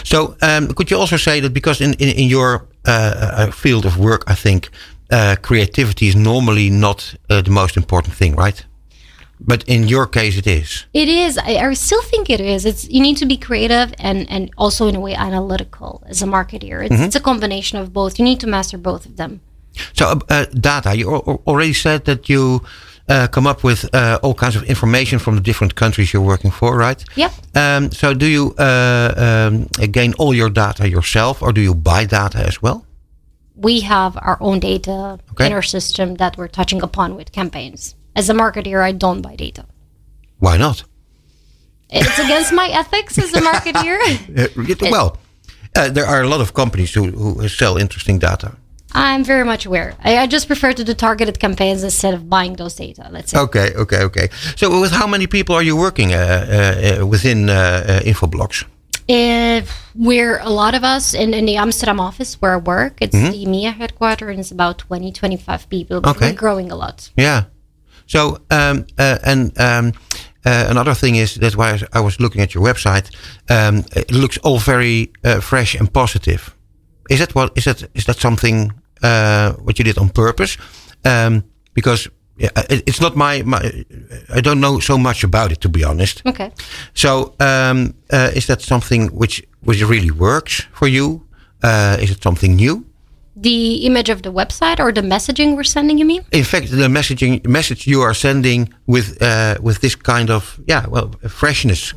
So, 0.04 0.36
um, 0.42 0.74
could 0.74 0.90
you 0.90 0.98
also 0.98 1.16
say 1.16 1.40
that 1.40 1.54
because 1.54 1.80
in 1.80 1.94
in, 1.94 2.08
in 2.08 2.28
your 2.28 2.68
uh, 2.84 2.90
uh, 2.90 3.50
field 3.50 3.86
of 3.86 3.96
work, 3.96 4.24
I 4.26 4.34
think 4.34 4.68
uh, 5.10 5.36
creativity 5.42 6.06
is 6.06 6.14
normally 6.16 6.70
not 6.70 7.14
uh, 7.30 7.42
the 7.42 7.50
most 7.50 7.76
important 7.76 8.14
thing, 8.14 8.36
right? 8.36 8.64
But 9.40 9.62
in 9.68 9.86
your 9.86 10.06
case, 10.06 10.36
it 10.36 10.46
is. 10.46 10.86
It 10.92 11.08
is. 11.08 11.38
I, 11.38 11.68
I 11.68 11.74
still 11.74 12.02
think 12.02 12.28
it 12.28 12.40
is. 12.40 12.64
It's 12.64 12.88
you 12.88 13.00
need 13.00 13.16
to 13.18 13.26
be 13.26 13.36
creative 13.36 13.94
and 13.98 14.26
and 14.30 14.50
also 14.56 14.88
in 14.88 14.96
a 14.96 15.00
way 15.00 15.14
analytical 15.14 16.02
as 16.06 16.22
a 16.22 16.26
marketeer. 16.26 16.84
It's, 16.84 17.00
it's 17.00 17.16
a 17.16 17.20
combination 17.20 17.78
of 17.78 17.92
both. 17.92 18.18
You 18.18 18.24
need 18.24 18.40
to 18.40 18.46
master 18.46 18.78
both 18.78 19.06
of 19.06 19.16
them. 19.16 19.40
So, 19.92 20.06
uh, 20.06 20.18
uh, 20.28 20.44
data. 20.46 20.96
You 20.96 21.14
al- 21.14 21.24
al- 21.26 21.42
already 21.46 21.72
said 21.72 22.04
that 22.04 22.28
you 22.28 22.60
uh, 23.08 23.28
come 23.28 23.46
up 23.46 23.62
with 23.62 23.88
uh, 23.94 24.18
all 24.22 24.34
kinds 24.34 24.56
of 24.56 24.64
information 24.64 25.18
from 25.20 25.34
the 25.36 25.40
different 25.40 25.74
countries 25.74 26.12
you're 26.12 26.26
working 26.26 26.50
for, 26.50 26.76
right? 26.76 27.04
Yep. 27.14 27.32
Um, 27.54 27.92
so, 27.92 28.14
do 28.14 28.26
you 28.26 28.54
uh, 28.58 29.14
um, 29.16 29.68
gain 29.92 30.14
all 30.14 30.34
your 30.34 30.50
data 30.50 30.88
yourself, 30.88 31.42
or 31.42 31.52
do 31.52 31.60
you 31.60 31.74
buy 31.74 32.06
data 32.06 32.38
as 32.38 32.60
well? 32.60 32.84
We 33.60 33.80
have 33.80 34.16
our 34.16 34.38
own 34.40 34.60
data 34.60 35.18
Okay. 35.32 35.46
in 35.46 35.52
our 35.52 35.62
system 35.62 36.16
that 36.16 36.36
we're 36.36 36.48
touching 36.48 36.80
upon 36.82 37.16
with 37.16 37.32
campaigns. 37.32 37.94
As 38.14 38.30
a 38.30 38.34
marketeer, 38.34 38.80
I 38.82 38.92
don't 38.92 39.20
buy 39.20 39.34
data. 39.36 39.64
Why 40.38 40.56
not? 40.56 40.84
It's 41.90 42.18
against 42.18 42.52
my 42.52 42.68
ethics 42.68 43.18
as 43.18 43.32
a 43.34 43.40
marketeer. 43.40 43.98
Uh, 44.38 44.90
well, 44.90 45.18
uh, 45.74 45.88
there 45.88 46.06
are 46.06 46.22
a 46.22 46.28
lot 46.28 46.40
of 46.40 46.52
companies 46.54 46.94
who, 46.94 47.04
who 47.10 47.48
sell 47.48 47.76
interesting 47.76 48.18
data. 48.18 48.56
I'm 48.92 49.22
very 49.24 49.44
much 49.44 49.66
aware. 49.66 49.94
I, 50.02 50.18
I 50.18 50.26
just 50.26 50.46
prefer 50.46 50.72
to 50.72 50.84
do 50.84 50.94
targeted 50.94 51.38
campaigns 51.38 51.82
instead 51.84 52.14
of 52.14 52.28
buying 52.28 52.54
those 52.56 52.74
data. 52.74 53.08
Let's 53.10 53.30
say. 53.32 53.38
Okay, 53.38 53.72
okay, 53.74 54.02
okay. 54.04 54.28
So, 54.56 54.80
with 54.80 54.92
how 54.92 55.06
many 55.06 55.26
people 55.26 55.54
are 55.54 55.62
you 55.62 55.76
working 55.76 56.14
uh, 56.14 56.18
uh, 56.18 57.02
uh, 57.02 57.06
within 57.06 57.50
uh, 57.50 57.52
uh, 57.52 58.00
Infoblox? 58.00 58.64
If 59.08 59.90
we're 59.94 60.38
a 60.38 60.50
lot 60.50 60.74
of 60.74 60.84
us 60.84 61.14
in, 61.14 61.32
in 61.32 61.46
the 61.46 61.56
Amsterdam 61.56 61.98
office 61.98 62.34
where 62.42 62.52
I 62.54 62.58
work, 62.58 62.98
it's 63.00 63.14
the 63.14 63.44
EMEA 63.46 63.72
headquarters, 63.74 64.28
and 64.30 64.38
it's 64.40 64.50
about 64.50 64.78
20, 64.78 65.12
25 65.12 65.68
people. 65.70 66.00
But 66.02 66.16
Okay. 66.16 66.30
we're 66.30 66.36
growing 66.36 66.70
a 66.70 66.76
lot. 66.76 67.10
Yeah. 67.16 67.44
So, 68.06 68.38
um, 68.50 68.84
uh, 68.98 69.18
and 69.24 69.58
um, 69.58 69.92
uh, 70.44 70.66
another 70.70 70.94
thing 70.94 71.16
is 71.16 71.34
that 71.36 71.56
why 71.56 71.68
I 71.70 71.72
was- 71.72 71.84
I 71.94 72.00
was 72.00 72.18
looking 72.20 72.42
at 72.42 72.52
your 72.54 72.64
website, 72.64 73.10
um, 73.48 73.84
it 73.96 74.10
looks 74.10 74.38
all 74.42 74.58
very 74.58 75.10
uh, 75.24 75.40
fresh 75.40 75.74
and 75.74 75.90
positive. 75.92 76.54
Is 77.10 77.18
that 77.18 77.34
what? 77.34 77.52
Is 77.56 77.64
that 77.64 77.82
is 77.94 78.04
that 78.04 78.18
something 78.20 78.72
uh, 79.02 79.52
what 79.64 79.78
you 79.78 79.84
did 79.84 79.98
on 79.98 80.08
purpose? 80.10 80.58
Um, 81.04 81.42
because 81.74 82.10
yeah, 82.38 82.50
it's 82.70 83.00
not 83.00 83.16
my, 83.16 83.42
my. 83.42 83.84
I 84.32 84.40
don't 84.40 84.60
know 84.60 84.78
so 84.78 84.96
much 84.96 85.24
about 85.24 85.50
it 85.50 85.60
to 85.60 85.68
be 85.68 85.84
honest. 85.84 86.22
Okay. 86.24 86.52
So, 86.94 87.34
um, 87.40 87.94
uh, 88.10 88.30
is 88.34 88.46
that 88.46 88.62
something 88.62 89.08
which 89.08 89.42
which 89.60 89.82
really 89.82 90.10
works 90.12 90.66
for 90.72 90.86
you? 90.86 91.26
Uh, 91.62 91.96
is 92.00 92.10
it 92.10 92.22
something 92.22 92.54
new? 92.54 92.84
The 93.36 93.86
image 93.86 94.08
of 94.08 94.22
the 94.22 94.32
website 94.32 94.78
or 94.80 94.92
the 94.92 95.02
messaging 95.02 95.56
we're 95.56 95.64
sending, 95.64 95.98
you 95.98 96.04
mean? 96.04 96.24
in 96.32 96.44
fact, 96.44 96.70
the 96.70 96.88
messaging 96.88 97.44
message 97.46 97.86
you 97.86 98.02
are 98.02 98.14
sending 98.14 98.72
with 98.86 99.20
uh, 99.20 99.56
with 99.60 99.80
this 99.80 99.96
kind 99.96 100.30
of 100.30 100.60
yeah, 100.68 100.86
well, 100.86 101.10
freshness, 101.28 101.94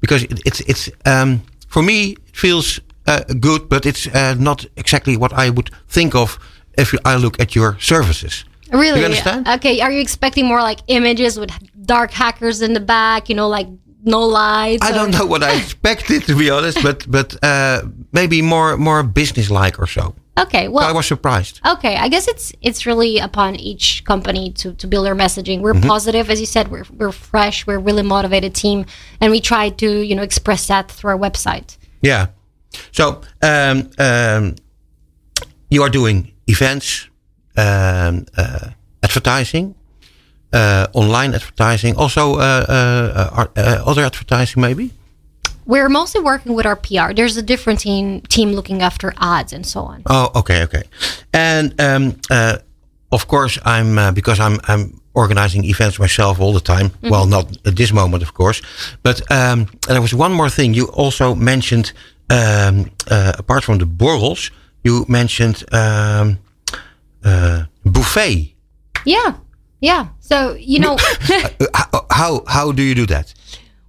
because 0.00 0.22
it, 0.22 0.40
it's 0.46 0.60
it's 0.60 0.90
um, 1.04 1.42
for 1.66 1.82
me 1.82 2.12
it 2.12 2.36
feels 2.36 2.80
uh, 3.06 3.24
good, 3.40 3.68
but 3.68 3.84
it's 3.84 4.06
uh, 4.06 4.36
not 4.38 4.64
exactly 4.76 5.16
what 5.16 5.32
I 5.32 5.50
would 5.50 5.70
think 5.88 6.14
of 6.14 6.38
if 6.78 6.94
I 7.04 7.16
look 7.16 7.40
at 7.40 7.54
your 7.54 7.76
services. 7.80 8.44
Really? 8.72 9.00
You 9.00 9.06
understand? 9.06 9.48
Okay. 9.48 9.80
Are 9.80 9.92
you 9.92 10.00
expecting 10.00 10.46
more 10.46 10.62
like 10.62 10.80
images 10.86 11.38
with 11.38 11.50
dark 11.84 12.10
hackers 12.10 12.62
in 12.62 12.72
the 12.72 12.80
back? 12.80 13.28
You 13.28 13.34
know, 13.34 13.48
like 13.48 13.68
no 14.04 14.20
lights. 14.20 14.84
I 14.84 14.90
or- 14.90 14.94
don't 14.94 15.10
know 15.10 15.26
what 15.26 15.42
I 15.42 15.56
expected 15.62 16.24
to 16.24 16.36
be 16.36 16.50
honest, 16.50 16.82
but 16.82 17.10
but 17.10 17.36
uh, 17.42 17.82
maybe 18.12 18.42
more 18.42 18.76
more 18.76 19.02
business 19.02 19.50
like 19.50 19.78
or 19.78 19.86
so. 19.86 20.14
Okay. 20.38 20.68
Well, 20.68 20.88
I 20.88 20.92
was 20.92 21.06
surprised. 21.06 21.60
Okay, 21.66 21.96
I 21.96 22.08
guess 22.08 22.26
it's 22.26 22.52
it's 22.62 22.86
really 22.86 23.18
upon 23.18 23.56
each 23.56 24.02
company 24.04 24.50
to, 24.52 24.72
to 24.74 24.86
build 24.86 25.04
their 25.04 25.14
messaging. 25.14 25.60
We're 25.60 25.74
positive, 25.74 26.30
as 26.30 26.40
you 26.40 26.46
said. 26.46 26.68
We're 26.68 26.84
we're 26.96 27.12
fresh. 27.12 27.66
We're 27.66 27.76
a 27.76 27.78
really 27.78 28.02
motivated 28.02 28.54
team, 28.54 28.86
and 29.20 29.30
we 29.30 29.40
try 29.40 29.68
to 29.68 30.00
you 30.00 30.14
know 30.14 30.22
express 30.22 30.66
that 30.68 30.90
through 30.90 31.10
our 31.10 31.18
website. 31.18 31.76
Yeah. 32.00 32.28
So 32.92 33.20
um, 33.42 33.90
um, 33.98 34.56
you 35.68 35.82
are 35.82 35.90
doing 35.90 36.32
events, 36.46 37.08
advertising, 37.56 39.74
uh, 40.52 40.86
online 40.92 41.34
advertising, 41.34 41.96
also 41.96 42.34
uh, 42.34 42.38
uh, 42.38 43.30
uh, 43.36 43.46
uh, 43.56 43.82
other 43.86 44.04
advertising, 44.04 44.60
maybe. 44.60 44.90
We're 45.64 45.88
mostly 45.88 46.20
working 46.20 46.54
with 46.54 46.66
our 46.66 46.76
PR. 46.76 47.12
There's 47.14 47.36
a 47.36 47.42
different 47.42 47.80
team 47.80 48.20
team 48.22 48.52
looking 48.52 48.82
after 48.82 49.14
ads 49.18 49.52
and 49.52 49.64
so 49.64 49.82
on. 49.82 50.02
Oh, 50.06 50.30
okay, 50.34 50.64
okay. 50.64 50.82
And 51.32 51.80
um, 51.80 52.16
uh, 52.30 52.58
of 53.12 53.28
course, 53.28 53.58
I'm 53.64 53.96
uh, 53.96 54.12
because 54.12 54.40
I'm 54.40 54.58
I'm 54.66 55.00
organizing 55.14 55.64
events 55.64 55.98
myself 55.98 56.40
all 56.40 56.52
the 56.52 56.60
time. 56.60 56.90
Well, 57.02 57.26
not 57.26 57.66
at 57.66 57.76
this 57.76 57.92
moment, 57.92 58.22
of 58.22 58.34
course. 58.34 58.60
But 59.02 59.22
um, 59.30 59.68
there 59.86 60.00
was 60.00 60.14
one 60.14 60.32
more 60.32 60.50
thing. 60.50 60.74
You 60.74 60.86
also 60.86 61.34
mentioned, 61.34 61.92
um, 62.28 62.90
uh, 63.10 63.32
apart 63.38 63.62
from 63.62 63.78
the 63.78 63.86
borrels, 63.86 64.50
you 64.82 65.04
mentioned 65.08 65.62
um, 65.72 66.38
uh, 67.24 67.64
buffet. 67.84 68.54
Yeah, 69.04 69.34
yeah. 69.80 70.08
So 70.20 70.54
you 70.58 70.78
know, 70.80 70.96
Uh, 71.30 71.66
how, 71.74 72.06
how 72.10 72.44
how 72.46 72.72
do 72.72 72.82
you 72.82 72.94
do 72.94 73.06
that? 73.06 73.34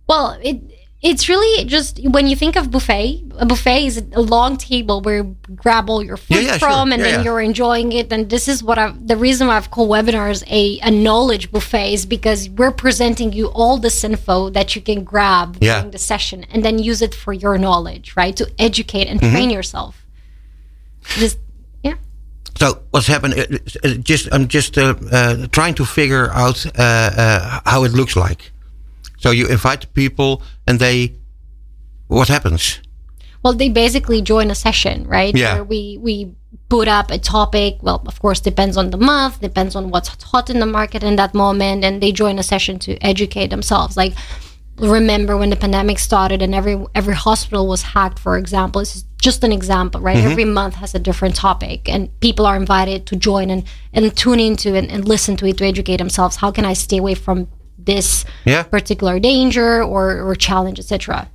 well, 0.08 0.38
it 0.42 0.58
it's 1.02 1.28
really 1.28 1.66
just 1.66 2.00
when 2.16 2.28
you 2.28 2.36
think 2.36 2.56
of 2.56 2.72
buffet. 2.72 3.24
A 3.40 3.46
buffet 3.46 3.86
is 3.88 4.02
a 4.14 4.22
long 4.22 4.56
table 4.58 5.02
where 5.02 5.18
you 5.18 5.36
grab 5.56 5.90
all 5.90 6.02
your 6.02 6.16
food 6.18 6.36
Yeah, 6.36 6.42
yeah, 6.42 6.58
sure. 6.58 6.70
from, 6.70 6.94
and 6.94 7.02
Yeah, 7.02 7.12
then 7.12 7.24
you're 7.26 7.42
enjoying 7.42 7.92
it. 7.92 8.14
And 8.14 8.30
this 8.30 8.48
is 8.48 8.64
what 8.64 8.78
I've 8.78 8.96
the 9.08 9.18
reason 9.18 9.48
why 9.48 9.58
I've 9.58 9.70
called 9.70 9.90
webinars 9.90 10.44
a 10.50 10.80
a 10.82 10.92
knowledge 10.92 11.52
buffet 11.52 11.94
is 11.94 12.06
because 12.06 12.50
we're 12.50 12.72
presenting 12.72 13.34
you 13.34 13.48
all 13.48 13.78
this 13.80 14.04
info 14.04 14.50
that 14.52 14.76
you 14.76 14.82
can 14.82 15.04
grab 15.04 15.60
during 15.60 15.92
the 15.92 15.98
session, 15.98 16.46
and 16.52 16.64
then 16.64 16.80
use 16.80 17.02
it 17.02 17.14
for 17.16 17.34
your 17.34 17.58
knowledge, 17.58 18.14
right? 18.16 18.36
To 18.38 18.46
educate 18.58 19.08
and 19.10 19.20
Mm-hmm. 19.20 19.36
train 19.36 19.50
yourself. 19.50 20.06
Just 21.20 21.38
yeah. 21.38 21.43
So 22.56 22.84
what's 22.92 23.08
happened? 23.08 23.34
Just 24.04 24.30
I'm 24.32 24.48
just 24.48 24.78
uh, 24.78 24.96
uh, 25.12 25.48
trying 25.48 25.74
to 25.76 25.86
figure 25.86 26.32
out 26.32 26.66
uh, 26.66 26.72
uh, 26.82 27.60
how 27.66 27.84
it 27.84 27.94
looks 27.94 28.16
like. 28.16 28.52
So 29.18 29.32
you 29.32 29.48
invite 29.48 29.94
people, 29.94 30.44
and 30.68 30.80
they, 30.80 31.16
what 32.08 32.28
happens? 32.28 32.80
Well, 33.42 33.54
they 33.54 33.70
basically 33.70 34.22
join 34.22 34.52
a 34.52 34.56
session, 34.56 35.06
right? 35.08 35.36
Yeah. 35.36 35.56
Where 35.56 35.64
we 35.64 35.98
we 36.02 36.36
put 36.70 36.88
up 36.88 37.12
a 37.12 37.18
topic. 37.18 37.78
Well, 37.82 38.04
of 38.06 38.20
course, 38.20 38.40
depends 38.40 38.78
on 38.78 38.90
the 38.90 38.98
month, 38.98 39.42
depends 39.42 39.76
on 39.76 39.90
what's 39.90 40.10
hot 40.24 40.50
in 40.50 40.60
the 40.60 40.66
market 40.66 41.04
in 41.04 41.16
that 41.18 41.34
moment, 41.34 41.84
and 41.84 42.02
they 42.02 42.12
join 42.12 42.40
a 42.40 42.44
session 42.44 42.80
to 42.80 42.98
educate 42.98 43.48
themselves. 43.48 43.98
Like, 43.98 44.14
remember 44.78 45.38
when 45.38 45.50
the 45.50 45.56
pandemic 45.56 46.00
started 46.00 46.42
and 46.42 46.56
every 46.56 46.78
every 46.96 47.16
hospital 47.16 47.68
was 47.68 47.82
hacked, 47.82 48.20
for 48.20 48.38
example. 48.38 48.82
This 48.82 48.96
is 48.98 49.06
just 49.24 49.44
an 49.44 49.52
example, 49.52 50.00
right? 50.02 50.18
Mm-hmm. 50.18 50.32
Every 50.32 50.46
month 50.46 50.76
has 50.84 50.94
a 50.96 51.00
different 51.00 51.36
topic, 51.36 51.80
and 51.94 52.02
people 52.20 52.46
are 52.46 52.58
invited 52.64 53.00
to 53.10 53.16
join 53.16 53.50
and 53.50 53.64
and 53.94 54.04
tune 54.24 54.40
into 54.40 54.76
it 54.76 54.84
and 54.94 55.08
listen 55.14 55.34
to 55.38 55.46
it 55.48 55.58
to 55.58 55.66
educate 55.66 55.98
themselves. 56.04 56.36
How 56.44 56.52
can 56.52 56.66
I 56.72 56.74
stay 56.74 56.98
away 57.04 57.16
from 57.16 57.48
this 57.92 58.26
Yeah. 58.46 58.64
particular 58.64 59.20
danger 59.20 59.70
or 59.84 60.06
or 60.28 60.36
challenge, 60.36 60.78
etc. 60.84 61.28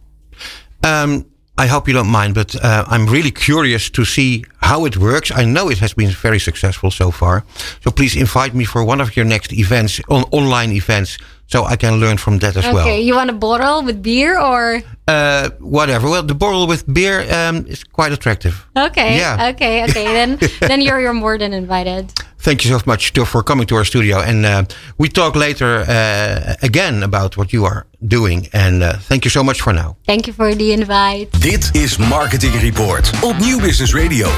Um, 0.84 1.26
I 1.58 1.66
hope 1.66 1.88
you 1.88 1.94
don't 1.94 2.08
mind, 2.10 2.34
but 2.34 2.54
uh, 2.54 2.84
I'm 2.86 3.06
really 3.06 3.32
curious 3.32 3.90
to 3.90 4.04
see 4.04 4.44
how 4.60 4.86
it 4.86 4.96
works. 4.96 5.30
I 5.30 5.44
know 5.44 5.68
it 5.70 5.78
has 5.78 5.92
been 5.92 6.10
very 6.10 6.38
successful 6.38 6.90
so 6.92 7.10
far. 7.10 7.44
So 7.82 7.90
please 7.90 8.14
invite 8.16 8.54
me 8.54 8.64
for 8.64 8.84
one 8.84 9.00
of 9.00 9.16
your 9.16 9.26
next 9.26 9.52
events, 9.52 10.00
on 10.08 10.22
online 10.30 10.70
events, 10.72 11.18
so 11.48 11.64
I 11.64 11.76
can 11.76 11.98
learn 11.98 12.16
from 12.18 12.38
that 12.38 12.56
as 12.56 12.64
Okay, 12.64 12.74
well. 12.74 12.86
Okay, 12.86 13.00
you 13.00 13.14
want 13.16 13.30
a 13.30 13.32
bottle 13.32 13.82
with 13.82 14.02
beer 14.02 14.38
or? 14.38 14.82
Uh, 15.08 15.50
whatever. 15.58 16.08
Well, 16.08 16.22
the 16.22 16.34
bottle 16.34 16.66
with 16.68 16.84
beer 16.92 17.26
um, 17.32 17.66
is 17.66 17.82
quite 17.82 18.12
attractive. 18.12 18.54
Okay. 18.76 19.16
Yeah. 19.16 19.48
Okay. 19.50 19.82
Okay. 19.84 20.04
Then 20.04 20.38
then 20.60 20.80
you're 20.80 21.00
you're 21.00 21.14
more 21.14 21.38
than 21.38 21.52
invited. 21.52 22.12
Thank 22.48 22.64
you 22.64 22.78
so 22.78 22.82
much 22.86 23.12
to, 23.12 23.26
for 23.26 23.42
coming 23.42 23.66
to 23.66 23.76
our 23.76 23.84
studio. 23.84 24.20
And 24.20 24.46
uh, 24.46 24.62
we 24.96 25.08
talk 25.10 25.34
later 25.34 25.84
uh, 25.86 26.54
again 26.62 27.02
about 27.02 27.36
what 27.36 27.52
you 27.52 27.66
are 27.66 27.84
doing. 28.00 28.48
And 28.52 28.82
uh, 28.82 28.92
thank 29.08 29.24
you 29.24 29.30
so 29.30 29.42
much 29.42 29.60
for 29.60 29.74
now. 29.74 29.96
Thank 30.06 30.26
you 30.26 30.34
for 30.34 30.56
the 30.56 30.72
invite. 30.72 31.28
Dit 31.38 31.68
is 31.72 31.96
Marketing 31.96 32.54
Report 32.60 33.10
op 33.22 33.38
Nieuw 33.38 33.60
Business 33.60 33.94
Radio. 33.94 34.28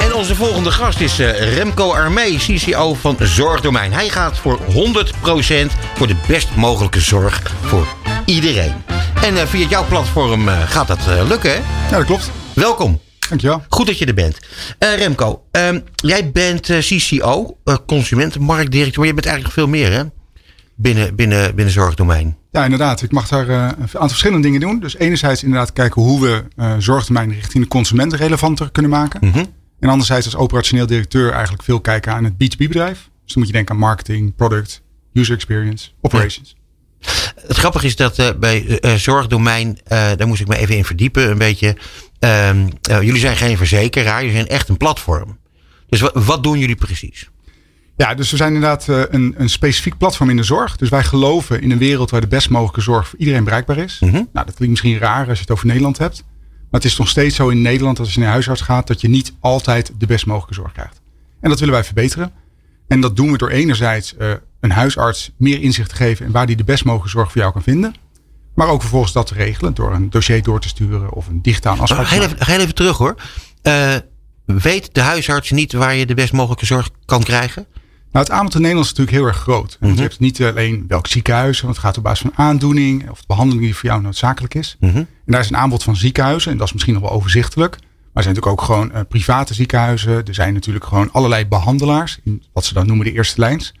En 0.00 0.14
onze 0.14 0.34
volgende 0.34 0.70
gast 0.70 1.00
is 1.00 1.18
Remco 1.18 1.92
Armee, 1.92 2.36
CCO 2.36 2.94
van 2.94 3.16
Zorgdomein. 3.20 3.92
Hij 3.92 4.08
gaat 4.08 4.38
voor 4.38 4.58
100% 4.58 4.62
voor 5.94 6.06
de 6.06 6.16
best 6.28 6.48
mogelijke 6.56 7.00
zorg 7.00 7.54
voor 7.62 7.86
iedereen. 8.24 8.72
En 9.22 9.48
via 9.48 9.68
jouw 9.68 9.84
platform 9.86 10.48
gaat 10.48 10.86
dat 10.86 11.06
lukken, 11.28 11.50
hè? 11.50 11.56
Ja, 11.90 11.96
dat 11.96 12.04
klopt. 12.04 12.30
Welkom. 12.54 13.03
Dankjewel. 13.28 13.62
Goed 13.68 13.86
dat 13.86 13.98
je 13.98 14.06
er 14.06 14.14
bent. 14.14 14.38
Eh, 14.78 14.96
Remco, 14.96 15.44
ehm, 15.50 15.80
jij 15.94 16.30
bent 16.30 16.70
eh, 16.70 16.78
CCO, 16.78 17.56
eh, 17.64 17.76
consumentenmarktdirecteur. 17.86 18.98
Maar 18.98 19.06
je 19.06 19.14
bent 19.14 19.26
eigenlijk 19.26 19.54
veel 19.54 19.68
meer, 19.68 19.92
hè? 19.92 20.02
Binnen, 20.76 21.14
binnen, 21.14 21.54
binnen 21.54 21.74
zorgdomein. 21.74 22.36
Ja, 22.50 22.64
inderdaad. 22.64 23.02
Ik 23.02 23.12
mag 23.12 23.28
daar 23.28 23.48
een 23.48 23.74
aantal 23.78 24.08
verschillende 24.08 24.42
dingen 24.42 24.60
doen. 24.60 24.80
Dus 24.80 24.96
enerzijds 24.96 25.42
inderdaad 25.42 25.72
kijken 25.72 26.02
hoe 26.02 26.20
we 26.20 26.44
zorgtermijnen 26.78 27.34
richting 27.34 27.62
de 27.62 27.68
consument 27.68 28.12
relevanter 28.12 28.70
kunnen 28.70 28.90
maken. 28.90 29.20
En 29.80 29.88
anderzijds 29.88 30.26
als 30.26 30.36
operationeel 30.36 30.86
directeur 30.86 31.32
eigenlijk 31.32 31.62
veel 31.62 31.80
kijken 31.80 32.12
aan 32.12 32.24
het 32.24 32.32
B2B 32.32 32.56
bedrijf. 32.56 32.98
Dus 33.24 33.32
dan 33.32 33.42
moet 33.42 33.46
je 33.46 33.52
denken 33.52 33.74
aan 33.74 33.80
marketing, 33.80 34.34
product, 34.34 34.82
user 35.12 35.34
experience, 35.34 35.90
operations. 36.00 36.56
Het 37.46 37.56
grappige 37.56 37.86
is 37.86 37.96
dat 37.96 38.18
uh, 38.18 38.28
bij 38.38 38.78
uh, 38.84 38.94
zorgdomein, 38.94 39.68
uh, 39.68 39.78
daar 39.88 40.26
moest 40.26 40.40
ik 40.40 40.48
me 40.48 40.56
even 40.56 40.76
in 40.76 40.84
verdiepen, 40.84 41.30
een 41.30 41.38
beetje. 41.38 41.76
Ehm, 42.24 42.68
jullie 42.80 43.20
zijn 43.20 43.36
geen 43.36 43.56
verzekeraar, 43.56 44.20
jullie 44.20 44.36
zijn 44.36 44.48
echt 44.48 44.68
een 44.68 44.76
platform. 44.76 45.38
Dus 45.88 46.00
wat 46.14 46.42
doen 46.42 46.58
jullie 46.58 46.76
precies? 46.76 47.30
Ja, 47.96 48.14
dus 48.14 48.30
we 48.30 48.36
zijn 48.36 48.54
inderdaad 48.54 48.86
een, 48.88 49.34
een 49.36 49.48
specifiek 49.48 49.98
platform 49.98 50.30
in 50.30 50.36
de 50.36 50.42
zorg. 50.42 50.76
Dus 50.76 50.88
wij 50.88 51.04
geloven 51.04 51.60
in 51.60 51.70
een 51.70 51.78
wereld 51.78 52.10
waar 52.10 52.20
de 52.20 52.26
best 52.26 52.50
mogelijke 52.50 52.80
zorg 52.80 53.08
voor 53.08 53.18
iedereen 53.18 53.44
bereikbaar 53.44 53.78
is. 53.78 53.98
Mm 54.00 54.08
-hmm. 54.08 54.28
Nou, 54.32 54.46
dat 54.46 54.54
klinkt 54.54 54.68
misschien 54.68 54.98
raar 54.98 55.28
als 55.28 55.36
je 55.36 55.42
het 55.42 55.50
over 55.50 55.66
Nederland 55.66 55.98
hebt. 55.98 56.24
Maar 56.70 56.80
het 56.80 56.84
is 56.84 56.96
nog 56.96 57.08
steeds 57.08 57.36
zo 57.36 57.48
in 57.48 57.62
Nederland, 57.62 57.98
als 57.98 58.14
je 58.14 58.20
naar 58.20 58.30
huisarts 58.30 58.60
gaat, 58.60 58.86
dat 58.86 59.00
je 59.00 59.08
niet 59.08 59.32
altijd 59.40 59.92
de 59.98 60.06
best 60.06 60.26
mogelijke 60.26 60.54
zorg 60.54 60.72
krijgt. 60.72 61.00
En 61.40 61.48
dat 61.48 61.58
willen 61.58 61.74
wij 61.74 61.84
verbeteren. 61.84 62.32
En 62.88 63.00
dat 63.00 63.16
doen 63.16 63.32
we 63.32 63.38
door 63.38 63.50
enerzijds 63.50 64.14
uh, 64.18 64.32
een 64.60 64.70
huisarts 64.70 65.30
meer 65.36 65.60
inzicht 65.60 65.88
te 65.88 65.96
geven 65.96 66.26
in 66.26 66.32
waar 66.32 66.46
die 66.46 66.56
de 66.56 66.64
best 66.64 66.84
mogelijke 66.84 67.10
zorg 67.10 67.32
voor 67.32 67.40
jou 67.40 67.52
kan 67.52 67.62
vinden. 67.62 67.94
Maar 68.54 68.68
ook 68.68 68.80
vervolgens 68.80 69.12
dat 69.12 69.26
te 69.26 69.34
regelen 69.34 69.74
door 69.74 69.92
een 69.92 70.10
dossier 70.10 70.42
door 70.42 70.60
te 70.60 70.68
sturen 70.68 71.12
of 71.12 71.28
een 71.28 71.42
digitaal 71.42 71.76
afspraak. 71.76 72.06
Ga 72.06 72.16
even, 72.16 72.60
even 72.60 72.74
terug 72.74 72.96
hoor. 72.96 73.14
Uh, 73.62 73.94
weet 74.44 74.94
de 74.94 75.00
huisarts 75.00 75.50
niet 75.50 75.72
waar 75.72 75.94
je 75.94 76.06
de 76.06 76.14
best 76.14 76.32
mogelijke 76.32 76.66
zorg 76.66 76.90
kan 77.04 77.22
krijgen? 77.22 77.66
Nou, 78.14 78.26
het 78.26 78.34
aanbod 78.34 78.54
in 78.54 78.60
Nederland 78.60 78.86
is 78.86 78.92
natuurlijk 78.92 79.16
heel 79.16 79.26
erg 79.26 79.42
groot. 79.42 79.76
En 79.80 79.88
mm 79.88 79.94
-hmm. 79.94 80.02
Het 80.02 80.20
niet 80.20 80.42
alleen 80.42 80.84
welk 80.88 81.06
ziekenhuis, 81.06 81.60
want 81.60 81.74
het 81.74 81.84
gaat 81.84 81.96
op 81.96 82.02
basis 82.02 82.20
van 82.20 82.46
aandoening 82.46 83.10
of 83.10 83.18
de 83.18 83.24
behandeling 83.26 83.64
die 83.64 83.74
voor 83.74 83.88
jou 83.88 84.02
noodzakelijk 84.02 84.54
is. 84.54 84.76
Mm 84.80 84.90
-hmm. 84.90 84.98
En 84.98 85.08
daar 85.24 85.40
is 85.40 85.48
een 85.48 85.56
aanbod 85.56 85.82
van 85.82 85.96
ziekenhuizen 85.96 86.52
en 86.52 86.58
dat 86.58 86.66
is 86.66 86.72
misschien 86.72 86.94
nog 86.94 87.02
wel 87.02 87.12
overzichtelijk. 87.12 87.70
Maar 87.70 88.22
er 88.22 88.22
zijn 88.22 88.34
natuurlijk 88.34 88.60
ook 88.60 88.66
gewoon 88.66 88.90
uh, 88.94 89.00
private 89.08 89.54
ziekenhuizen. 89.54 90.24
Er 90.24 90.34
zijn 90.34 90.54
natuurlijk 90.54 90.84
gewoon 90.84 91.12
allerlei 91.12 91.46
behandelaars, 91.46 92.18
in 92.24 92.42
wat 92.52 92.64
ze 92.64 92.74
dan 92.74 92.86
noemen 92.86 93.06
de 93.06 93.12
eerste 93.12 93.40
lijns. 93.40 93.74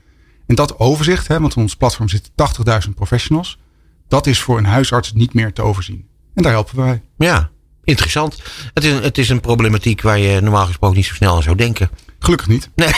En 0.46 0.54
dat 0.54 0.78
overzicht, 0.78 1.28
hè, 1.28 1.40
want 1.40 1.56
op 1.56 1.62
ons 1.62 1.76
platform 1.76 2.08
zitten 2.08 2.32
80.000 2.86 2.94
professionals. 2.94 3.58
Dat 4.08 4.26
is 4.26 4.40
voor 4.40 4.58
een 4.58 4.64
huisarts 4.64 5.12
niet 5.12 5.34
meer 5.34 5.52
te 5.52 5.62
overzien. 5.62 6.06
En 6.34 6.42
daar 6.42 6.52
helpen 6.52 6.76
wij. 6.76 7.02
Ja, 7.18 7.50
interessant. 7.84 8.42
Het 8.74 8.84
is, 8.84 8.92
een, 8.92 9.02
het 9.02 9.18
is 9.18 9.28
een 9.28 9.40
problematiek 9.40 10.02
waar 10.02 10.18
je 10.18 10.40
normaal 10.40 10.66
gesproken 10.66 10.96
niet 10.96 11.06
zo 11.06 11.14
snel 11.14 11.34
aan 11.34 11.42
zou 11.42 11.56
denken. 11.56 11.90
Gelukkig 12.18 12.48
niet. 12.48 12.70
Nee, 12.74 12.90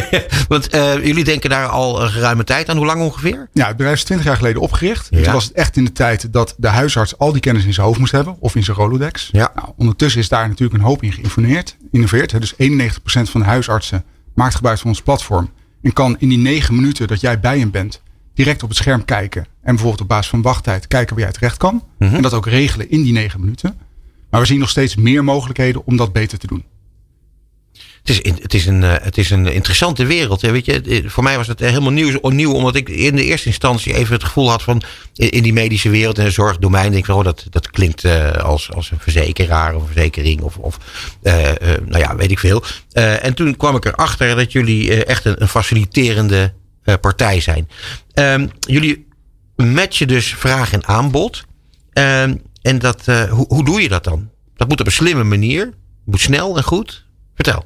want 0.48 0.74
uh, 0.74 1.04
jullie 1.04 1.24
denken 1.24 1.50
daar 1.50 1.66
al 1.66 2.02
een 2.02 2.08
geruime 2.08 2.44
tijd 2.44 2.68
aan. 2.68 2.76
Hoe 2.76 2.86
lang 2.86 3.02
ongeveer? 3.02 3.48
Ja, 3.52 3.66
het 3.66 3.76
bedrijf 3.76 3.96
is 3.96 4.04
20 4.04 4.26
jaar 4.26 4.36
geleden 4.36 4.62
opgericht. 4.62 5.06
Ja. 5.10 5.22
Toen 5.22 5.32
was 5.32 5.44
het 5.44 5.52
echt 5.52 5.76
in 5.76 5.84
de 5.84 5.92
tijd 5.92 6.32
dat 6.32 6.54
de 6.58 6.68
huisarts 6.68 7.18
al 7.18 7.32
die 7.32 7.40
kennis 7.40 7.64
in 7.64 7.72
zijn 7.72 7.86
hoofd 7.86 7.98
moest 7.98 8.12
hebben. 8.12 8.36
Of 8.38 8.54
in 8.54 8.64
zijn 8.64 8.76
Rolodex. 8.76 9.28
Ja. 9.32 9.52
Nou, 9.54 9.68
ondertussen 9.76 10.20
is 10.20 10.28
daar 10.28 10.48
natuurlijk 10.48 10.78
een 10.78 10.88
hoop 10.88 11.02
in 11.02 11.12
geïnformeerd. 11.12 11.76
Innoveerd. 11.90 12.40
Dus 12.40 12.54
91% 12.54 12.56
van 13.04 13.40
de 13.40 13.46
huisartsen 13.46 14.04
maakt 14.34 14.54
gebruik 14.54 14.78
van 14.78 14.90
ons 14.90 15.02
platform. 15.02 15.50
En 15.82 15.92
kan 15.92 16.16
in 16.18 16.28
die 16.28 16.38
negen 16.38 16.74
minuten 16.74 17.08
dat 17.08 17.20
jij 17.20 17.40
bij 17.40 17.58
hem 17.58 17.70
bent, 17.70 18.02
direct 18.34 18.62
op 18.62 18.68
het 18.68 18.78
scherm 18.78 19.04
kijken. 19.04 19.42
En 19.42 19.74
bijvoorbeeld 19.74 20.00
op 20.00 20.08
basis 20.08 20.30
van 20.30 20.42
wachttijd 20.42 20.86
kijken 20.86 21.14
waar 21.14 21.24
jij 21.24 21.32
terecht 21.32 21.56
kan. 21.56 21.74
Mm 21.74 22.08
-hmm. 22.08 22.16
En 22.16 22.22
dat 22.22 22.34
ook 22.34 22.46
regelen 22.46 22.90
in 22.90 23.02
die 23.02 23.12
negen 23.12 23.40
minuten. 23.40 23.78
Maar 24.30 24.40
we 24.40 24.46
zien 24.46 24.58
nog 24.58 24.70
steeds 24.70 24.96
meer 24.96 25.24
mogelijkheden 25.24 25.86
om 25.86 25.96
dat 25.96 26.12
beter 26.12 26.38
te 26.38 26.46
doen. 26.46 26.64
Het 28.02 28.10
is, 28.10 28.32
het, 28.42 28.54
is 28.54 28.66
een, 28.66 28.82
het 28.82 29.18
is 29.18 29.30
een 29.30 29.46
interessante 29.46 30.06
wereld. 30.06 30.40
Weet 30.40 30.64
je, 30.64 31.02
voor 31.06 31.22
mij 31.22 31.36
was 31.36 31.46
het 31.46 31.60
helemaal 31.60 31.90
nieuw, 31.90 32.28
nieuw, 32.28 32.52
omdat 32.52 32.74
ik 32.74 32.88
in 32.88 33.16
de 33.16 33.24
eerste 33.24 33.46
instantie 33.46 33.94
even 33.94 34.14
het 34.14 34.24
gevoel 34.24 34.50
had 34.50 34.62
van 34.62 34.82
in 35.14 35.42
die 35.42 35.52
medische 35.52 35.88
wereld 35.88 36.18
en 36.18 36.32
zorgdomein. 36.32 36.92
Denk 36.92 37.08
ik, 37.08 37.14
oh, 37.14 37.24
dat, 37.24 37.46
dat 37.50 37.70
klinkt 37.70 38.04
als, 38.36 38.72
als 38.72 38.90
een 38.90 38.98
verzekeraar 38.98 39.74
of 39.74 39.80
een 39.80 39.86
verzekering 39.86 40.40
of, 40.40 40.56
of 40.56 40.78
uh, 41.22 41.34
nou 41.86 41.98
ja, 41.98 42.16
weet 42.16 42.30
ik 42.30 42.38
veel. 42.38 42.64
en 42.92 43.34
toen 43.34 43.56
kwam 43.56 43.76
ik 43.76 43.84
erachter 43.84 44.36
dat 44.36 44.52
jullie 44.52 45.04
echt 45.04 45.24
een, 45.24 45.42
een 45.42 45.48
faciliterende 45.48 46.52
partij 47.00 47.40
zijn. 47.40 47.68
Um, 48.14 48.50
jullie 48.60 49.06
matchen 49.56 50.08
dus 50.08 50.34
vraag 50.34 50.72
en 50.72 50.86
aanbod. 50.86 51.44
Um, 51.92 52.42
en 52.62 52.78
dat, 52.78 53.06
hoe, 53.06 53.46
hoe 53.48 53.64
doe 53.64 53.82
je 53.82 53.88
dat 53.88 54.04
dan? 54.04 54.30
Dat 54.56 54.68
moet 54.68 54.80
op 54.80 54.86
een 54.86 54.92
slimme 54.92 55.24
manier. 55.24 55.72
Moet 56.04 56.20
snel 56.20 56.56
en 56.56 56.62
goed. 56.62 57.06
Vertel. 57.34 57.64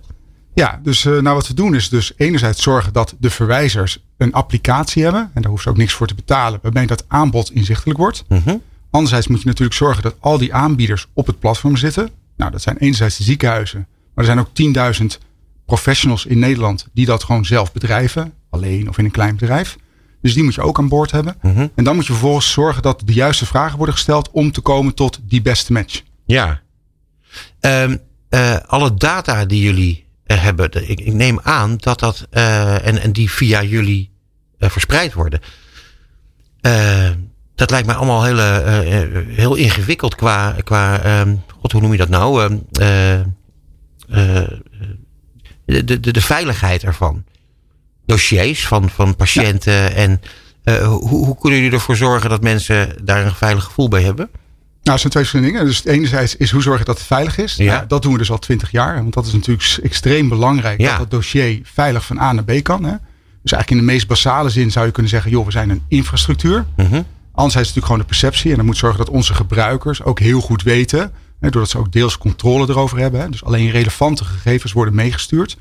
Ja, 0.54 0.80
dus 0.82 1.04
uh, 1.04 1.20
nou 1.20 1.34
wat 1.34 1.48
we 1.48 1.54
doen 1.54 1.74
is 1.74 1.88
dus 1.88 2.12
enerzijds 2.16 2.62
zorgen 2.62 2.92
dat 2.92 3.14
de 3.18 3.30
verwijzers 3.30 3.98
een 4.16 4.32
applicatie 4.32 5.02
hebben. 5.02 5.30
En 5.34 5.42
daar 5.42 5.50
hoeft 5.50 5.62
ze 5.62 5.68
ook 5.68 5.76
niks 5.76 5.92
voor 5.92 6.06
te 6.06 6.14
betalen. 6.14 6.58
Waarmee 6.62 6.86
dat 6.86 7.04
aanbod 7.08 7.50
inzichtelijk 7.50 7.98
wordt. 7.98 8.24
Mm 8.28 8.42
-hmm. 8.44 8.62
Anderzijds 8.90 9.26
moet 9.26 9.40
je 9.40 9.46
natuurlijk 9.46 9.76
zorgen 9.76 10.02
dat 10.02 10.16
al 10.20 10.38
die 10.38 10.54
aanbieders 10.54 11.06
op 11.12 11.26
het 11.26 11.38
platform 11.38 11.76
zitten. 11.76 12.10
Nou, 12.36 12.50
dat 12.50 12.62
zijn 12.62 12.76
enerzijds 12.76 13.16
de 13.16 13.24
ziekenhuizen. 13.24 13.86
Maar 14.14 14.24
er 14.24 14.24
zijn 14.24 14.38
ook 14.38 14.94
10.000 15.00 15.06
professionals 15.66 16.26
in 16.26 16.38
Nederland 16.38 16.86
die 16.92 17.06
dat 17.06 17.24
gewoon 17.24 17.44
zelf 17.44 17.72
bedrijven. 17.72 18.32
Alleen 18.56 18.88
of 18.88 18.98
in 18.98 19.04
een 19.04 19.10
klein 19.10 19.36
bedrijf. 19.36 19.76
Dus 20.22 20.34
die 20.34 20.42
moet 20.42 20.54
je 20.54 20.60
ook 20.60 20.78
aan 20.78 20.88
boord 20.88 21.10
hebben. 21.10 21.36
Mm 21.42 21.54
-hmm. 21.54 21.70
En 21.74 21.84
dan 21.84 21.94
moet 21.94 22.06
je 22.06 22.12
vervolgens 22.12 22.52
zorgen 22.52 22.82
dat 22.82 23.02
de 23.04 23.12
juiste 23.12 23.46
vragen 23.46 23.76
worden 23.76 23.94
gesteld 23.94 24.30
om 24.30 24.52
te 24.52 24.60
komen 24.60 24.94
tot 24.94 25.20
die 25.22 25.42
beste 25.42 25.72
match. 25.72 26.02
Ja. 26.24 26.60
Um, 27.60 28.00
uh, 28.30 28.56
alle 28.66 28.94
data 28.94 29.44
die 29.44 29.62
jullie 29.62 30.06
hebben. 30.24 30.88
Ik, 30.88 31.00
ik, 31.00 31.12
neem 31.12 31.40
aan 31.42 31.76
dat 31.76 31.98
dat. 31.98 32.26
Uh, 32.32 32.86
en, 32.86 33.02
en 33.02 33.12
die 33.12 33.30
via 33.30 33.62
jullie 33.62 34.10
verspreid 34.58 35.12
worden. 35.12 35.40
Uh, 36.60 37.10
dat 37.54 37.70
lijkt 37.70 37.86
mij 37.86 37.96
allemaal 37.96 38.24
heel, 38.24 38.38
heel 39.26 39.54
ingewikkeld 39.54 40.14
qua. 40.14 40.56
qua 40.64 41.20
um, 41.20 41.42
God, 41.60 41.72
hoe 41.72 41.80
noem 41.80 41.92
je 41.92 41.98
dat 41.98 42.08
nou? 42.08 42.60
de, 45.66 45.84
de, 45.84 46.00
de 46.00 46.20
veiligheid 46.20 46.82
ervan. 46.82 47.24
Dossiers 48.06 48.66
van, 48.66 48.90
van 48.90 49.16
patiënten. 49.16 49.72
Ja. 49.72 49.88
En 49.88 50.20
hoe, 50.84 51.08
hoe 51.08 51.38
kunnen 51.38 51.58
jullie 51.58 51.74
ervoor 51.74 51.96
zorgen 51.96 52.30
dat 52.30 52.42
mensen 52.42 52.96
daar 53.04 53.26
een 53.26 53.34
veilig 53.34 53.64
gevoel 53.64 53.88
bij 53.88 54.02
hebben? 54.02 54.28
Nou, 54.86 54.98
het 54.98 55.12
zijn 55.12 55.12
twee 55.12 55.24
verschillende 55.24 55.52
dingen. 55.52 55.66
Dus 55.66 55.84
enerzijds 55.84 56.36
is 56.36 56.50
hoe 56.50 56.62
zorg 56.62 56.78
je 56.78 56.84
dat 56.84 56.98
het 56.98 57.06
veilig 57.06 57.38
is. 57.38 57.56
Ja. 57.56 57.74
Nou, 57.74 57.86
dat 57.86 58.02
doen 58.02 58.12
we 58.12 58.18
dus 58.18 58.30
al 58.30 58.38
twintig 58.38 58.70
jaar. 58.70 58.94
Want 58.94 59.14
dat 59.14 59.26
is 59.26 59.32
natuurlijk 59.32 59.78
extreem 59.82 60.28
belangrijk 60.28 60.80
ja. 60.80 60.90
dat 60.90 61.00
het 61.00 61.10
dossier 61.10 61.60
veilig 61.62 62.04
van 62.04 62.18
A 62.18 62.32
naar 62.32 62.44
B 62.44 62.62
kan. 62.62 62.84
Hè? 62.84 62.94
Dus 63.42 63.52
eigenlijk 63.52 63.70
in 63.70 63.76
de 63.76 63.92
meest 63.92 64.06
basale 64.06 64.50
zin 64.50 64.70
zou 64.70 64.86
je 64.86 64.92
kunnen 64.92 65.10
zeggen, 65.10 65.30
joh, 65.30 65.44
we 65.44 65.50
zijn 65.50 65.70
een 65.70 65.82
infrastructuur. 65.88 66.64
Mm 66.76 66.86
-hmm. 66.86 67.04
Anderzijds 67.32 67.68
is 67.68 67.74
het 67.74 67.84
natuurlijk 67.84 67.84
gewoon 67.86 67.98
de 67.98 68.04
perceptie. 68.04 68.50
En 68.50 68.56
dan 68.56 68.66
moet 68.66 68.76
zorgen 68.76 68.98
dat 68.98 69.08
onze 69.08 69.34
gebruikers 69.34 70.02
ook 70.02 70.18
heel 70.18 70.40
goed 70.40 70.62
weten. 70.62 71.12
Hè, 71.40 71.50
doordat 71.50 71.70
ze 71.70 71.78
ook 71.78 71.92
deels 71.92 72.18
controle 72.18 72.66
erover 72.68 72.98
hebben. 72.98 73.20
Hè? 73.20 73.28
Dus 73.28 73.44
alleen 73.44 73.70
relevante 73.70 74.24
gegevens 74.24 74.72
worden 74.72 74.94
meegestuurd. 74.94 75.56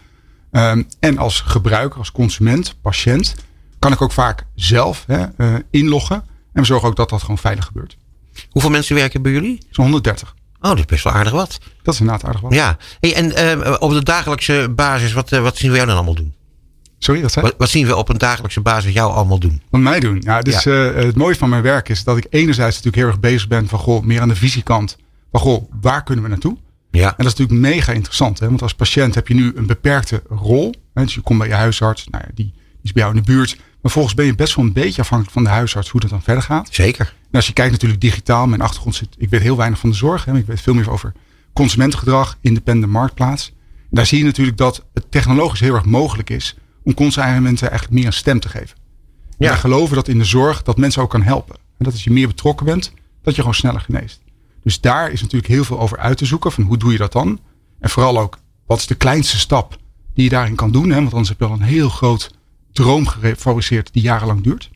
Um, 0.56 0.88
en 1.00 1.18
als 1.18 1.42
gebruiker, 1.42 2.00
als 2.00 2.12
consument, 2.12 2.76
patiënt, 2.82 3.36
kan 3.80 3.92
ik 3.92 4.02
ook 4.02 4.12
vaak 4.12 4.46
zelf 4.56 5.04
hè, 5.08 5.26
uh, 5.38 5.56
inloggen. 5.70 6.16
En 6.54 6.62
we 6.62 6.66
zorgen 6.66 6.90
ook 6.90 6.96
dat 6.96 7.10
dat 7.10 7.22
gewoon 7.22 7.38
veilig 7.38 7.66
gebeurt. 7.66 7.98
Hoeveel 8.50 8.72
mensen 8.72 8.96
werken 8.96 9.22
bij 9.22 9.32
jullie? 9.32 9.60
Zo'n 9.70 9.84
130. 9.84 10.36
Oh, 10.62 10.70
dat 10.70 10.80
is 10.80 10.86
best 10.86 11.04
wel 11.04 11.14
aardig 11.14 11.34
wat. 11.34 11.60
Dat 11.84 11.94
is 11.94 12.00
inderdaad 12.00 12.26
aardig 12.26 12.42
wat. 12.42 12.54
Ja. 12.54 12.78
Hey, 13.00 13.16
en 13.16 13.58
uh, 13.60 13.76
op 13.80 13.92
de 13.92 14.04
dagelijkse 14.04 14.72
basis, 14.76 15.14
wat, 15.14 15.32
uh, 15.32 15.42
wat 15.42 15.58
zien 15.58 15.70
we 15.70 15.76
jou 15.76 15.88
dan 15.88 15.96
allemaal 15.96 16.16
doen? 16.16 16.34
Sorry, 16.98 17.22
wat 17.22 17.32
zei 17.32 17.46
wat, 17.46 17.56
wat, 17.58 17.70
zien 17.70 17.88
we 17.88 17.96
op 17.96 18.10
een 18.10 18.18
dagelijkse 18.18 18.62
basis 18.62 18.94
jou 18.94 19.14
allemaal 19.14 19.40
doen? 19.40 19.62
Wat 19.70 19.82
mij 19.82 20.00
doen? 20.00 20.22
Ja, 20.24 20.42
dus 20.42 20.64
ja. 20.64 20.72
Het 20.72 21.16
mooie 21.16 21.36
van 21.36 21.50
mijn 21.50 21.62
werk 21.62 21.90
is 21.90 22.04
dat 22.04 22.18
ik 22.18 22.26
enerzijds 22.30 22.76
natuurlijk 22.76 22.96
heel 22.96 23.08
erg 23.08 23.20
bezig 23.20 23.48
ben 23.48 23.68
van 23.68 23.80
goh, 23.80 24.04
meer 24.04 24.22
aan 24.22 24.28
de 24.28 24.36
visiekant. 24.36 24.98
Van 25.32 25.40
goh, 25.40 25.72
waar 25.82 26.04
kunnen 26.04 26.24
we 26.24 26.30
naartoe? 26.30 26.58
Ja. 26.96 27.08
En 27.10 27.24
dat 27.24 27.34
is 27.34 27.40
natuurlijk 27.40 27.76
mega 27.76 27.92
interessant. 27.92 28.40
Hè? 28.40 28.48
Want 28.48 28.62
als 28.62 28.74
patiënt 28.74 29.16
heb 29.16 29.28
je 29.28 29.34
nu 29.34 29.52
een 29.56 29.66
beperkte 29.66 30.24
rol. 30.30 30.74
Hè? 30.94 31.04
Dus 31.04 31.14
je 31.14 31.22
komt 31.22 31.40
bij 31.40 31.48
je 31.48 31.54
huisarts. 31.54 32.08
Nou 32.08 32.24
ja, 32.28 32.32
die, 32.36 32.54
is 32.84 32.92
bij 32.92 33.04
jou 33.04 33.16
in 33.16 33.22
de 33.24 33.32
buurt. 33.32 33.58
Maar 33.82 33.92
volgens 33.92 34.14
ben 34.14 34.26
je 34.26 34.36
best 34.36 34.56
wel 34.56 34.66
een 34.66 34.74
beetje 34.74 35.02
afhankelijk 35.02 35.34
van 35.36 35.44
de 35.44 35.50
huisarts 35.50 35.90
hoe 35.90 36.02
dat 36.02 36.10
dan 36.10 36.22
verder 36.22 36.44
gaat. 36.44 36.68
Zeker. 36.72 37.14
En 37.22 37.32
als 37.32 37.48
je 37.48 37.54
kijkt 37.54 37.72
natuurlijk 37.72 38.02
digitaal, 38.02 38.48
mijn 38.48 38.62
achtergrond 38.62 38.96
zit, 38.96 39.16
ik 39.18 39.30
weet 39.30 39.42
heel 39.42 39.58
weinig 39.58 39.80
van 39.80 39.90
de 39.90 39.96
zorg. 39.96 40.26
Hè, 40.26 40.38
ik 40.38 40.46
weet 40.46 40.62
veel 40.62 40.74
meer 40.74 40.92
over 40.92 41.14
consumentengedrag, 41.54 42.38
independent 42.42 42.92
marktplaats. 42.92 43.54
En 43.82 43.88
daar 43.90 44.06
zie 44.06 44.18
je 44.18 44.24
natuurlijk 44.24 44.58
dat 44.58 44.86
het 44.94 45.12
technologisch 45.12 45.60
heel 45.60 45.74
erg 45.76 45.86
mogelijk 45.86 46.30
is 46.30 46.56
om 46.84 46.94
consumenten 46.94 47.70
eigenlijk 47.70 47.92
meer 48.00 48.06
een 48.06 48.14
stem 48.14 48.40
te 48.40 48.50
geven. 48.50 48.76
En 48.78 49.34
Ja. 49.38 49.50
wij 49.50 49.58
geloven 49.58 49.96
dat 49.96 50.08
in 50.08 50.18
de 50.18 50.24
zorg 50.26 50.64
dat 50.64 50.78
mensen 50.78 51.02
ook 51.02 51.10
kan 51.10 51.22
helpen. 51.24 51.56
En 51.56 51.86
dat 51.86 51.94
als 51.94 52.04
je 52.04 52.12
meer 52.12 52.28
betrokken 52.28 52.66
bent, 52.66 52.94
dat 53.22 53.34
je 53.36 53.40
gewoon 53.40 53.56
sneller 53.56 53.82
geneest. 53.82 54.22
Dus 54.66 54.82
daar 54.82 55.12
is 55.12 55.22
natuurlijk 55.22 55.52
heel 55.52 55.64
veel 55.64 55.80
over 55.80 55.98
uit 55.98 56.18
te 56.18 56.26
zoeken. 56.26 56.52
Van 56.52 56.64
hoe 56.64 56.78
doe 56.78 56.92
je 56.92 56.98
dat 56.98 57.12
dan? 57.12 57.40
En 57.80 57.90
vooral 57.90 58.20
ook, 58.20 58.38
wat 58.66 58.78
is 58.78 58.88
de 58.88 58.96
kleinste 58.96 59.38
stap 59.38 59.78
die 60.14 60.24
je 60.24 60.30
daarin 60.30 60.56
kan 60.56 60.72
doen? 60.72 60.90
Hè? 60.90 60.96
Want 60.96 61.12
anders 61.12 61.30
heb 61.30 61.40
je 61.40 61.46
al 61.46 61.54
een 61.54 61.62
heel 61.62 61.90
groot 61.90 62.32
droom 62.72 63.08
gefabriceerd 63.08 63.94
die 63.94 64.02
jarenlang 64.02 64.44
duurt. 64.44 64.70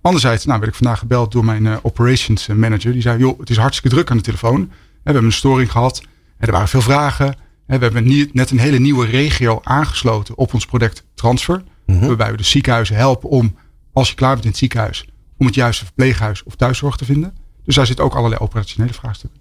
Anderzijds 0.00 0.44
nou, 0.44 0.58
werd 0.58 0.70
ik 0.70 0.78
vandaag 0.78 0.98
gebeld 0.98 1.32
door 1.32 1.44
mijn 1.44 1.64
uh, 1.64 1.76
operations 1.82 2.46
manager. 2.46 2.92
Die 2.92 3.00
zei, 3.00 3.18
joh, 3.18 3.38
het 3.38 3.50
is 3.50 3.56
hartstikke 3.56 3.96
druk 3.96 4.10
aan 4.10 4.16
de 4.16 4.22
telefoon. 4.22 4.60
We 4.60 5.00
hebben 5.02 5.24
een 5.24 5.32
storing 5.32 5.70
gehad. 5.70 6.02
Er 6.38 6.52
waren 6.52 6.68
veel 6.68 6.80
vragen. 6.80 7.36
We 7.66 7.76
hebben 7.76 8.28
net 8.32 8.50
een 8.50 8.58
hele 8.58 8.78
nieuwe 8.78 9.06
regio 9.06 9.60
aangesloten 9.62 10.36
op 10.36 10.54
ons 10.54 10.66
product 10.66 11.04
Transfer. 11.14 11.62
Mhm. 11.86 12.06
Waarbij 12.06 12.30
we 12.30 12.36
de 12.36 12.42
ziekenhuizen 12.42 12.96
helpen 12.96 13.28
om, 13.28 13.56
als 13.92 14.08
je 14.08 14.14
klaar 14.14 14.32
bent 14.32 14.44
in 14.44 14.50
het 14.50 14.58
ziekenhuis, 14.58 15.08
om 15.38 15.46
het 15.46 15.54
juiste 15.54 15.84
verpleeghuis 15.84 16.42
of 16.42 16.56
thuiszorg 16.56 16.96
te 16.96 17.04
vinden. 17.04 17.34
Dus 17.66 17.74
daar 17.74 17.86
zitten 17.86 18.04
ook 18.04 18.14
allerlei 18.14 18.40
operationele 18.40 18.92
vraagstukken. 18.92 19.40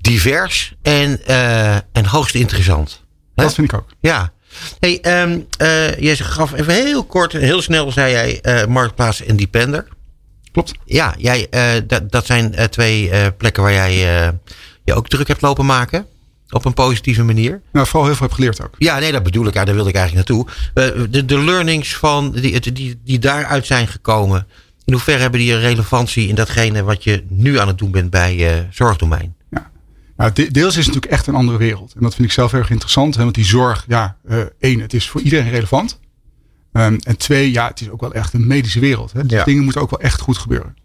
Divers 0.00 0.74
en, 0.82 1.20
uh, 1.28 1.74
en 1.74 2.06
hoogst 2.06 2.34
interessant. 2.34 3.02
Hè? 3.34 3.42
Dat 3.42 3.54
vind 3.54 3.72
ik 3.72 3.78
ook. 3.78 3.88
Ja. 4.00 4.32
Hey, 4.80 5.00
ehm 5.00 5.40
eh, 5.58 5.98
jij 5.98 6.16
gaf 6.16 6.52
even 6.52 6.74
heel 6.74 7.04
kort, 7.04 7.32
heel 7.32 7.62
snel 7.62 7.92
zei 7.92 8.12
jij 8.12 8.40
eh, 8.40 8.66
Marktplaats 8.66 9.22
en 9.22 9.36
Depender. 9.36 9.86
Klopt. 10.52 10.72
Ja, 10.84 11.14
jij, 11.18 11.48
dat, 11.86 12.10
dat 12.10 12.26
zijn 12.26 12.70
twee 12.70 13.32
plekken 13.32 13.62
waar 13.62 13.72
jij 13.72 13.94
je 14.84 14.94
ook 14.94 15.08
druk 15.08 15.28
hebt 15.28 15.40
lopen 15.40 15.66
maken. 15.66 16.06
Op 16.50 16.64
een 16.64 16.74
positieve 16.74 17.22
manier. 17.22 17.60
Nou, 17.72 17.86
vooral 17.86 18.06
heel 18.06 18.16
veel 18.16 18.26
heb 18.26 18.34
geleerd 18.34 18.62
ook. 18.62 18.74
Ja, 18.78 18.98
nee, 18.98 19.12
dat 19.12 19.22
bedoel 19.22 19.46
ik. 19.46 19.54
Ja, 19.54 19.64
daar 19.64 19.74
wilde 19.74 19.90
ik 19.90 19.96
eigenlijk 19.96 20.28
naartoe. 20.28 20.46
De, 21.10 21.24
de 21.24 21.38
learnings 21.38 21.96
van 21.96 22.32
die, 22.32 22.72
die, 22.72 23.00
die 23.04 23.18
daaruit 23.18 23.66
zijn 23.66 23.88
gekomen. 23.88 24.46
In 24.88 24.94
hoeverre 24.94 25.20
hebben 25.20 25.40
die 25.40 25.52
een 25.52 25.60
relevantie 25.60 26.28
in 26.28 26.34
datgene 26.34 26.82
wat 26.82 27.04
je 27.04 27.24
nu 27.28 27.58
aan 27.58 27.66
het 27.68 27.78
doen 27.78 27.90
bent 27.90 28.10
bij 28.10 28.58
eh 28.58 28.64
zorgdomein? 28.70 29.36
Nou, 30.16 30.32
de- 30.32 30.50
deels 30.50 30.76
is 30.76 30.76
het 30.76 30.86
natuurlijk 30.86 31.12
echt 31.12 31.26
een 31.26 31.34
andere 31.34 31.58
wereld. 31.58 31.92
En 31.94 32.02
dat 32.02 32.14
vind 32.14 32.26
ik 32.28 32.32
zelf 32.34 32.52
erg 32.52 32.70
interessant. 32.70 33.14
Hè, 33.16 33.22
want 33.22 33.34
die 33.34 33.44
zorg, 33.44 33.84
ja, 33.88 34.16
eh, 34.28 34.38
één, 34.58 34.80
het 34.80 34.94
is 34.94 35.08
voor 35.08 35.20
iedereen 35.20 35.50
relevant. 35.50 36.00
Ehm, 36.72 36.96
en 37.02 37.16
twee, 37.16 37.52
ja, 37.52 37.68
het 37.68 37.80
is 37.80 37.90
ook 37.90 38.00
wel 38.00 38.12
echt 38.12 38.32
een 38.32 38.46
medische 38.46 38.80
wereld. 38.80 39.12
Hè. 39.12 39.22
Dus 39.26 39.38
Ja. 39.38 39.44
dingen 39.44 39.62
moeten 39.64 39.82
ook 39.82 39.90
wel 39.90 40.00
echt 40.00 40.20
goed 40.20 40.38
gebeuren. 40.38 40.76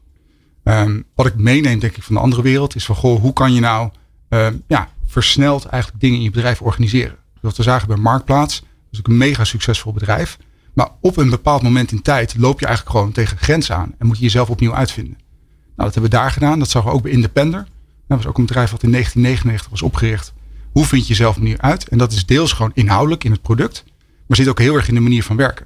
Ehm, 0.64 1.02
wat 1.16 1.26
ik 1.26 1.36
meeneem, 1.36 1.80
denk 1.80 1.98
ik, 1.98 2.04
van 2.04 2.16
de 2.16 2.22
andere 2.22 2.42
wereld, 2.42 2.76
is 2.76 2.86
van, 2.86 2.96
goh, 2.96 3.22
hoe 3.22 3.34
kan 3.34 3.54
je 3.54 3.60
nou 3.60 3.90
ehm, 4.30 4.54
ja, 4.68 4.90
versneld 5.08 5.66
eigenlijk 5.66 6.02
dingen 6.02 6.18
in 6.18 6.24
je 6.24 6.32
bedrijf 6.32 6.62
organiseren? 6.62 7.18
Wat 7.42 7.58
we 7.58 7.64
zagen 7.64 7.88
bij 7.88 7.98
Marktplaats, 7.98 8.60
dat 8.60 8.68
is 8.92 9.00
ook 9.00 9.08
een 9.08 9.18
mega 9.18 9.44
succesvol 9.44 9.94
bedrijf. 9.94 10.38
Maar 10.74 10.90
op 11.02 11.18
een 11.18 11.30
bepaald 11.30 11.62
moment 11.62 11.92
in 11.92 12.02
tijd 12.02 12.36
loop 12.38 12.60
je 12.60 12.66
eigenlijk 12.66 12.96
gewoon 12.98 13.12
tegen 13.12 13.38
grenzen 13.38 13.76
aan. 13.76 13.96
En 13.98 14.08
moet 14.08 14.18
je 14.18 14.24
jezelf 14.24 14.50
opnieuw 14.50 14.76
uitvinden. 14.76 15.18
Nou, 15.76 15.90
dat 15.90 15.94
hebben 15.94 16.12
we 16.12 16.18
daar 16.18 16.32
gedaan. 16.32 16.60
Dat 16.60 16.70
zagen 16.70 16.90
we 16.90 16.96
ook 16.96 17.02
bij 17.02 17.12
Independer. 17.12 17.68
Dat 18.08 18.18
was 18.18 18.28
ook 18.28 18.38
een 18.38 18.46
bedrijf 18.46 18.72
wat 18.72 18.84
in 18.84 18.92
1999 18.92 19.70
was 19.70 19.82
opgericht. 19.82 20.34
Hoe 20.72 20.86
vind 20.86 21.02
je 21.02 21.08
jezelf 21.08 21.36
opnieuw 21.36 21.58
uit? 21.58 21.88
En 21.88 21.98
dat 21.98 22.12
is 22.12 22.26
deels 22.26 22.54
gewoon 22.54 22.72
inhoudelijk 22.74 23.24
in 23.24 23.32
het 23.32 23.42
product. 23.42 23.84
Maar 24.28 24.38
zit 24.38 24.48
ook 24.48 24.60
heel 24.60 24.76
erg 24.76 24.88
in 24.88 24.94
de 24.94 25.00
manier 25.00 25.24
van 25.24 25.36
werken. 25.36 25.66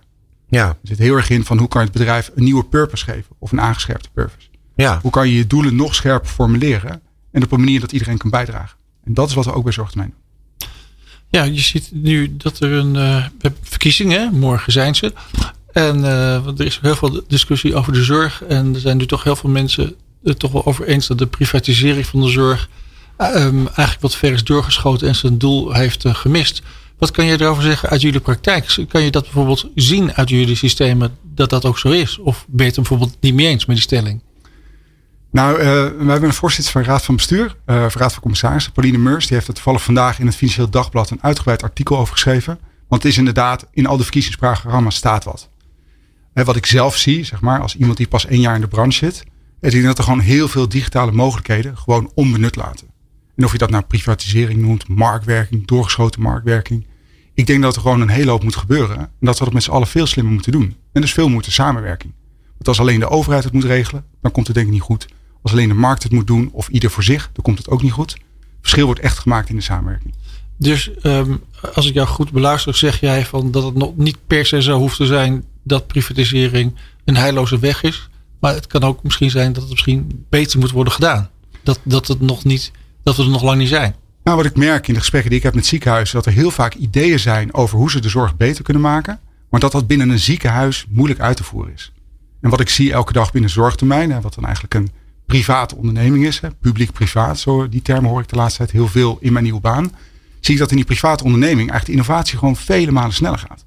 Ja, 0.50 0.68
Er 0.68 0.76
zit 0.84 0.98
heel 0.98 1.16
erg 1.16 1.30
in 1.30 1.46
van 1.46 1.58
hoe 1.58 1.68
kan 1.68 1.82
je 1.82 1.88
het 1.88 1.98
bedrijf 1.98 2.32
een 2.36 2.44
nieuwe 2.44 2.64
purpose 2.64 3.04
geven. 3.04 3.36
Of 3.40 3.52
een 3.52 3.62
aangescherpte 3.62 4.10
purpose. 4.14 4.48
ja. 4.76 5.00
Hoe 5.02 5.12
kan 5.12 5.30
je 5.30 5.36
je 5.38 5.48
doelen 5.48 5.76
nog 5.76 5.96
scherper 5.96 6.30
formuleren. 6.30 7.02
En 7.32 7.44
op 7.44 7.52
een 7.52 7.60
manier 7.60 7.80
dat 7.80 7.92
iedereen 7.92 8.18
kan 8.18 8.30
bijdragen. 8.30 8.78
En 9.04 9.14
dat 9.14 9.30
is 9.30 9.36
wat 9.36 9.46
we 9.46 9.54
ook 9.54 9.64
bij 9.64 9.74
Zorgtermijn 9.74 10.10
doen. 10.10 10.20
Ja, 11.38 11.44
je 11.44 11.60
ziet 11.60 11.90
nu 11.94 12.38
dat 12.38 12.60
er 12.60 12.72
een 12.72 12.96
hebben 12.96 13.58
verkiezingen, 13.62 14.34
morgen 14.40 14.72
zijn 14.72 14.96
ze. 14.96 15.14
En 15.72 16.04
eh, 16.04 16.46
er 16.46 16.66
is 16.66 16.80
heel 16.82 16.96
veel 16.96 17.22
discussie 17.28 17.76
over 17.76 17.94
de 17.94 18.04
zorg. 18.04 18.44
En 18.44 18.74
er 18.74 18.80
zijn 18.80 18.98
nu 18.98 19.06
toch 19.06 19.24
heel 19.24 19.36
veel 19.36 19.50
mensen 19.50 19.96
het 20.24 20.40
toch 20.40 20.52
wel 20.52 20.66
over 20.66 20.88
eens 20.88 21.08
dat 21.08 21.18
de 21.18 21.28
privatisering 21.28 22.06
van 22.06 22.22
de 22.22 22.30
zorg 22.30 22.70
eh, 23.18 23.28
ehm, 23.28 23.58
eigenlijk 23.58 24.02
wat 24.02 24.16
ver 24.16 24.32
is 24.32 24.44
doorgeschoten 24.44 25.08
en 25.08 25.16
zijn 25.16 25.38
doel 25.38 25.74
heeft 25.74 26.04
gemist. 26.08 26.62
Wat 26.98 27.12
kan 27.12 27.26
je 27.26 27.42
erover 27.42 27.64
zeggen 27.64 27.90
uit 27.90 28.02
jullie 28.02 28.20
praktijk? 28.20 28.76
Kan 28.88 29.02
je 29.02 29.12
dat 29.12 29.24
bijvoorbeeld 29.24 29.66
zien 29.76 30.14
uit 30.14 30.30
jullie 30.30 30.56
systemen 30.56 31.18
dat 31.36 31.50
dat 31.50 31.66
ook 31.66 31.80
zo 31.80 31.90
is? 31.90 32.18
Of 32.18 32.46
ben 32.48 32.66
je 32.66 32.72
het 32.72 32.76
bijvoorbeeld 32.76 33.18
niet 33.20 33.34
mee 33.34 33.48
eens 33.48 33.66
met 33.66 33.76
die 33.76 33.86
stelling? 33.86 34.22
Nou, 35.38 35.60
eh, 35.60 35.66
we 35.66 36.12
hebben 36.12 36.30
een 36.30 36.34
voorzitter 36.34 36.72
van 36.72 36.82
de 36.82 36.88
Raad 36.88 37.06
van 37.06 37.16
Bestuur, 37.16 37.56
eh 37.66 37.76
van 37.76 38.02
Raad 38.02 38.12
van 38.12 38.22
Commissarissen, 38.22 38.72
Pauline 38.72 38.98
Meurs. 38.98 39.26
Die 39.28 39.36
heeft 39.36 39.48
er 39.48 39.54
toevallig 39.54 39.84
vandaag 39.84 40.20
in 40.20 40.26
het 40.26 40.36
Financieel 40.36 40.70
Dagblad 40.70 41.10
een 41.10 41.22
uitgebreid 41.22 41.64
artikel 41.64 41.98
over 41.98 42.14
geschreven. 42.14 42.60
Want 42.88 43.04
het 43.04 43.12
is 43.12 43.18
inderdaad, 43.18 43.68
in 43.72 43.86
al 43.86 43.98
de 43.98 44.04
verkiezingsprogramma's 44.04 44.96
staat 44.96 45.24
wat. 45.24 45.50
Wat 46.34 46.56
ik 46.56 46.66
zelf 46.66 46.98
zie, 46.98 47.24
zeg 47.24 47.42
maar, 47.42 47.62
als 47.62 47.76
iemand 47.76 47.98
die 47.98 48.08
pas 48.08 48.26
één 48.26 48.40
jaar 48.40 48.56
in 48.56 48.62
de 48.62 48.68
branche 48.68 48.98
zit, 48.98 49.24
is 49.60 49.84
dat 49.84 49.98
er 49.98 50.04
gewoon 50.04 50.20
heel 50.20 50.48
veel 50.48 50.70
digitale 50.70 51.12
mogelijkheden 51.12 51.78
gewoon 51.78 52.12
onbenut 52.14 52.56
laten. 52.56 52.88
En 53.36 53.46
of 53.46 53.52
je 53.52 53.58
dat 53.58 53.70
nou 53.70 53.84
privatisering 53.84 54.62
noemt, 54.62 54.88
marktwerking, 54.88 55.68
doorgeschoten 55.68 56.22
marktwerking. 56.22 56.86
Ik 57.34 57.48
denk 57.48 57.62
dat 57.62 57.76
er 57.76 57.82
gewoon 57.82 58.02
een 58.02 58.10
hele 58.10 58.32
hoop 58.32 58.44
moet 58.44 58.56
gebeuren. 58.56 58.98
En 58.98 59.10
dat 59.20 59.38
we 59.38 59.44
dat 59.44 59.54
met 59.54 59.64
z'n 59.64 59.72
allen 59.72 59.88
veel 59.88 60.06
slimmer 60.06 60.34
moeten 60.34 60.52
doen. 60.52 60.76
En 60.94 61.02
dus 61.02 61.14
veel 61.14 61.30
moeten 61.30 61.52
samenwerking. 61.52 62.14
Want 62.52 62.68
als 62.68 62.80
alleen 62.80 63.00
de 63.00 63.10
overheid 63.10 63.44
het 63.44 63.54
moet 63.54 63.64
regelen, 63.64 64.06
dan 64.22 64.32
komt 64.32 64.48
het 64.48 64.56
denk 64.56 64.68
ik 64.68 64.74
niet 64.74 64.82
goed. 64.82 65.08
Als 65.48 65.56
alleen 65.56 65.70
de 65.70 65.76
markt 65.76 66.04
het 66.04 66.12
moet 66.12 66.28
doen, 66.28 66.50
of 66.52 66.68
ieder 66.68 66.90
voor 66.90 67.04
zich, 67.04 67.30
dan 67.34 67.44
komt 67.44 67.58
het 67.58 67.70
ook 67.70 67.82
niet 67.82 67.92
goed. 67.92 68.18
Verschil 68.62 68.86
wordt 68.86 69.00
echt 69.00 69.18
gemaakt 69.18 69.50
in 69.50 69.56
de 69.56 69.62
samenwerking. 69.62 70.14
Dus 70.58 70.92
ehm, 71.02 71.36
als 71.74 71.88
ik 71.88 71.94
jou 71.94 72.08
goed 72.08 72.32
beluister, 72.32 72.76
zeg 72.76 73.00
jij 73.00 73.26
van 73.26 73.52
dat 73.52 73.64
het 73.64 73.76
nog 73.76 73.98
niet 73.98 74.18
per 74.28 74.46
se 74.46 74.62
zo 74.62 74.78
hoeft 74.78 74.98
te 74.98 75.06
zijn 75.06 75.44
dat 75.64 75.88
privatisering 75.88 76.76
een 77.06 77.16
heilloze 77.16 77.60
weg 77.60 77.84
is. 77.84 78.10
Maar 78.40 78.54
het 78.54 78.68
kan 78.68 78.84
ook 78.84 79.04
misschien 79.04 79.30
zijn 79.30 79.54
dat 79.54 79.62
het 79.62 79.72
misschien 79.72 80.26
beter 80.30 80.60
moet 80.60 80.72
worden 80.72 80.94
gedaan. 80.94 81.30
Dat, 81.64 81.80
dat, 81.84 82.08
het 82.08 82.22
nog 82.22 82.44
niet, 82.44 82.72
dat 83.04 83.16
we 83.16 83.24
er 83.24 83.30
nog 83.30 83.44
lang 83.44 83.58
niet 83.58 83.70
zijn. 83.70 83.96
Nou, 84.24 84.38
wat 84.38 84.46
ik 84.46 84.56
merk 84.56 84.88
in 84.88 84.94
de 84.94 85.00
gesprekken 85.00 85.30
die 85.30 85.40
ik 85.40 85.46
heb 85.46 85.56
met 85.56 85.66
ziekenhuizen, 85.66 86.16
dat 86.16 86.26
er 86.26 86.32
heel 86.32 86.52
vaak 86.52 86.74
ideeën 86.74 87.20
zijn 87.20 87.54
over 87.54 87.78
hoe 87.78 87.92
ze 87.92 88.00
de 88.00 88.10
zorg 88.10 88.38
beter 88.38 88.64
kunnen 88.64 88.84
maken. 88.84 89.20
Maar 89.50 89.60
dat 89.60 89.72
dat 89.72 89.88
binnen 89.88 90.10
een 90.10 90.20
ziekenhuis 90.20 90.86
moeilijk 90.90 91.20
uit 91.20 91.38
te 91.38 91.44
voeren 91.44 91.74
is. 91.74 91.92
En 92.42 92.50
wat 92.50 92.60
ik 92.60 92.70
zie 92.70 92.94
elke 92.94 93.14
dag 93.14 93.32
binnen 93.32 93.50
zorgtermijn, 93.50 94.22
wat 94.22 94.34
dan 94.34 94.46
eigenlijk 94.46 94.74
een 94.74 94.90
private 95.28 95.76
onderneming 95.76 96.26
is, 96.26 96.40
publiek-privaat, 96.62 97.40
zo 97.40 97.70
die 97.70 97.82
termen 97.82 98.10
hoor 98.10 98.22
ik 98.22 98.28
de 98.28 98.36
laatste 98.36 98.58
tijd 98.58 98.72
heel 98.72 98.88
veel 98.88 99.18
in 99.20 99.32
mijn 99.32 99.44
nieuwe 99.44 99.60
baan. 99.60 99.92
Zie 100.40 100.54
ik 100.54 100.60
dat 100.60 100.70
in 100.70 100.76
die 100.76 100.86
private 100.86 101.24
onderneming 101.24 101.70
eigenlijk 101.70 102.00
innovatie 102.00 102.38
gewoon 102.38 102.56
vele 102.56 102.92
malen 102.92 103.14
sneller 103.14 103.40
gaat. 103.40 103.66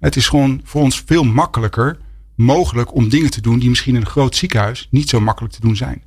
Het 0.00 0.16
is 0.16 0.28
gewoon 0.28 0.60
voor 0.64 0.82
ons 0.82 1.02
veel 1.06 1.24
makkelijker 1.24 1.98
mogelijk 2.36 2.94
om 2.94 3.08
dingen 3.08 3.30
te 3.30 3.40
doen 3.40 3.58
die 3.58 3.68
misschien 3.68 3.94
in 3.94 4.00
een 4.00 4.06
groot 4.06 4.36
ziekenhuis 4.36 4.88
niet 4.90 5.08
zo 5.08 5.20
makkelijk 5.20 5.54
te 5.54 5.60
doen 5.60 5.76
zijn. 5.76 6.02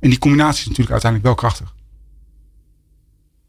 En 0.00 0.10
die 0.10 0.18
combinatie 0.18 0.60
is 0.60 0.66
natuurlijk 0.66 0.90
uiteindelijk 0.90 1.30
wel 1.30 1.50
krachtig. 1.50 1.74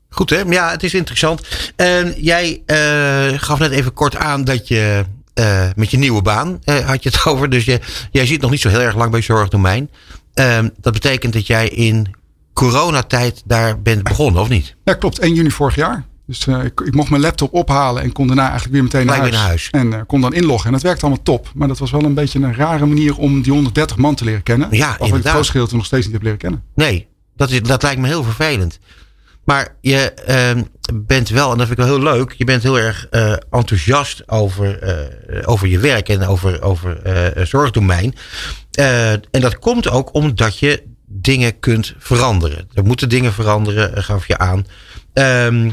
Goed 0.10 0.30
hè? 0.30 0.40
Ja, 0.40 0.72
het 0.72 0.84
is 0.84 0.94
interessant. 0.94 1.72
En 1.76 2.14
jij 2.18 2.62
eh, 2.66 3.40
gaf 3.40 3.60
net 3.60 3.72
even 3.72 3.94
kort 3.94 4.16
aan 4.16 4.44
dat 4.44 4.68
je 4.68 5.06
eh, 5.34 5.70
met 5.76 5.92
je 5.92 5.98
nieuwe 5.98 6.22
baan 6.22 6.60
eh, 6.64 6.88
had 6.88 7.04
je 7.04 7.10
het 7.10 7.26
over. 7.32 7.50
Dus 7.50 7.66
je, 7.66 7.80
jij 8.12 8.26
zit 8.26 8.42
nog 8.42 8.52
niet 8.52 8.62
zo 8.62 8.70
heel 8.70 8.80
erg 8.80 8.96
lang 8.96 9.12
bij 9.12 9.22
Zorgdomein. 9.22 9.90
Ehm, 10.36 10.70
dat 10.80 10.94
betekent 10.94 11.34
dat 11.34 11.48
jij 11.48 11.68
in 11.70 12.16
coronatijd 12.54 13.42
daar 13.46 13.82
bent 13.82 14.04
begonnen, 14.04 14.42
of 14.42 14.50
niet? 14.50 14.76
Ja, 14.84 14.94
klopt. 14.94 15.20
1 15.20 15.34
juni 15.34 15.52
vorig 15.52 15.76
jaar. 15.76 16.06
Dus 16.28 16.48
eh, 16.48 16.64
ik, 16.64 16.82
ik 16.82 16.94
mocht 16.94 17.10
mijn 17.10 17.22
laptop 17.22 17.54
ophalen 17.54 18.04
en 18.04 18.12
kon 18.12 18.28
daarna 18.28 18.44
eigenlijk 18.44 18.74
weer 18.74 18.84
meteen 18.84 19.06
naar 19.06 19.16
huis. 19.16 19.30
weer 19.30 19.40
naar 19.40 19.48
huis. 19.48 19.70
En 19.72 19.94
eh, 19.94 20.00
kon 20.08 20.22
dan 20.22 20.34
inloggen. 20.34 20.66
En 20.66 20.72
dat 20.72 20.82
werkte 20.82 21.06
allemaal 21.06 21.24
top. 21.24 21.52
Maar 21.56 21.68
dat 21.68 21.78
was 21.78 21.92
wel 21.92 22.04
een 22.04 22.14
beetje 22.14 22.40
een 22.40 22.56
rare 22.56 22.86
manier 22.86 23.18
om 23.18 23.42
die 23.42 23.52
130 23.52 23.98
man 23.98 24.16
te 24.16 24.24
leren 24.24 24.44
kennen. 24.44 24.68
Ja, 24.72 24.78
Waarvan 24.78 24.94
ik 25.08 25.14
het 25.14 25.24
inderdaad. 25.26 25.50
grootste 25.50 25.76
nog 25.76 25.86
steeds 25.86 26.06
niet 26.06 26.14
heb 26.14 26.24
leren 26.24 26.38
kennen. 26.38 26.64
Nee, 26.76 27.08
dat, 27.36 27.50
is, 27.50 27.62
dat 27.62 27.84
lijkt 27.84 28.02
me 28.02 28.08
heel 28.08 28.24
vervelend. 28.24 28.80
Maar 29.44 29.76
je 29.82 30.12
ehm, 30.12 30.64
bent 30.94 31.30
wel, 31.30 31.52
en 31.52 31.58
dat 31.58 31.68
vind 31.68 31.80
ik 31.80 31.86
wel 31.86 31.96
heel 31.96 32.04
leuk, 32.04 32.34
je 32.38 32.44
bent 32.44 32.64
heel 32.64 32.80
erg 32.80 33.08
eh, 33.10 33.36
enthousiast 33.50 34.30
over, 34.30 34.80
eh, 34.80 35.50
over 35.50 35.68
je 35.68 35.80
werk 35.80 36.10
en 36.10 36.28
over, 36.28 36.62
over 36.62 37.02
eh, 37.02 37.46
zorgdomein. 37.46 38.16
En 38.72 39.22
dat 39.42 39.60
komt 39.60 39.90
ook 39.90 40.14
omdat 40.14 40.60
je 40.60 40.84
dingen 41.06 41.60
kunt 41.60 41.94
veranderen. 41.98 42.70
Er 42.74 42.86
moeten 42.86 43.10
dingen 43.10 43.34
veranderen, 43.34 44.04
gaf 44.04 44.28
je 44.28 44.38
aan. 44.38 44.66
Ehm, 45.14 45.72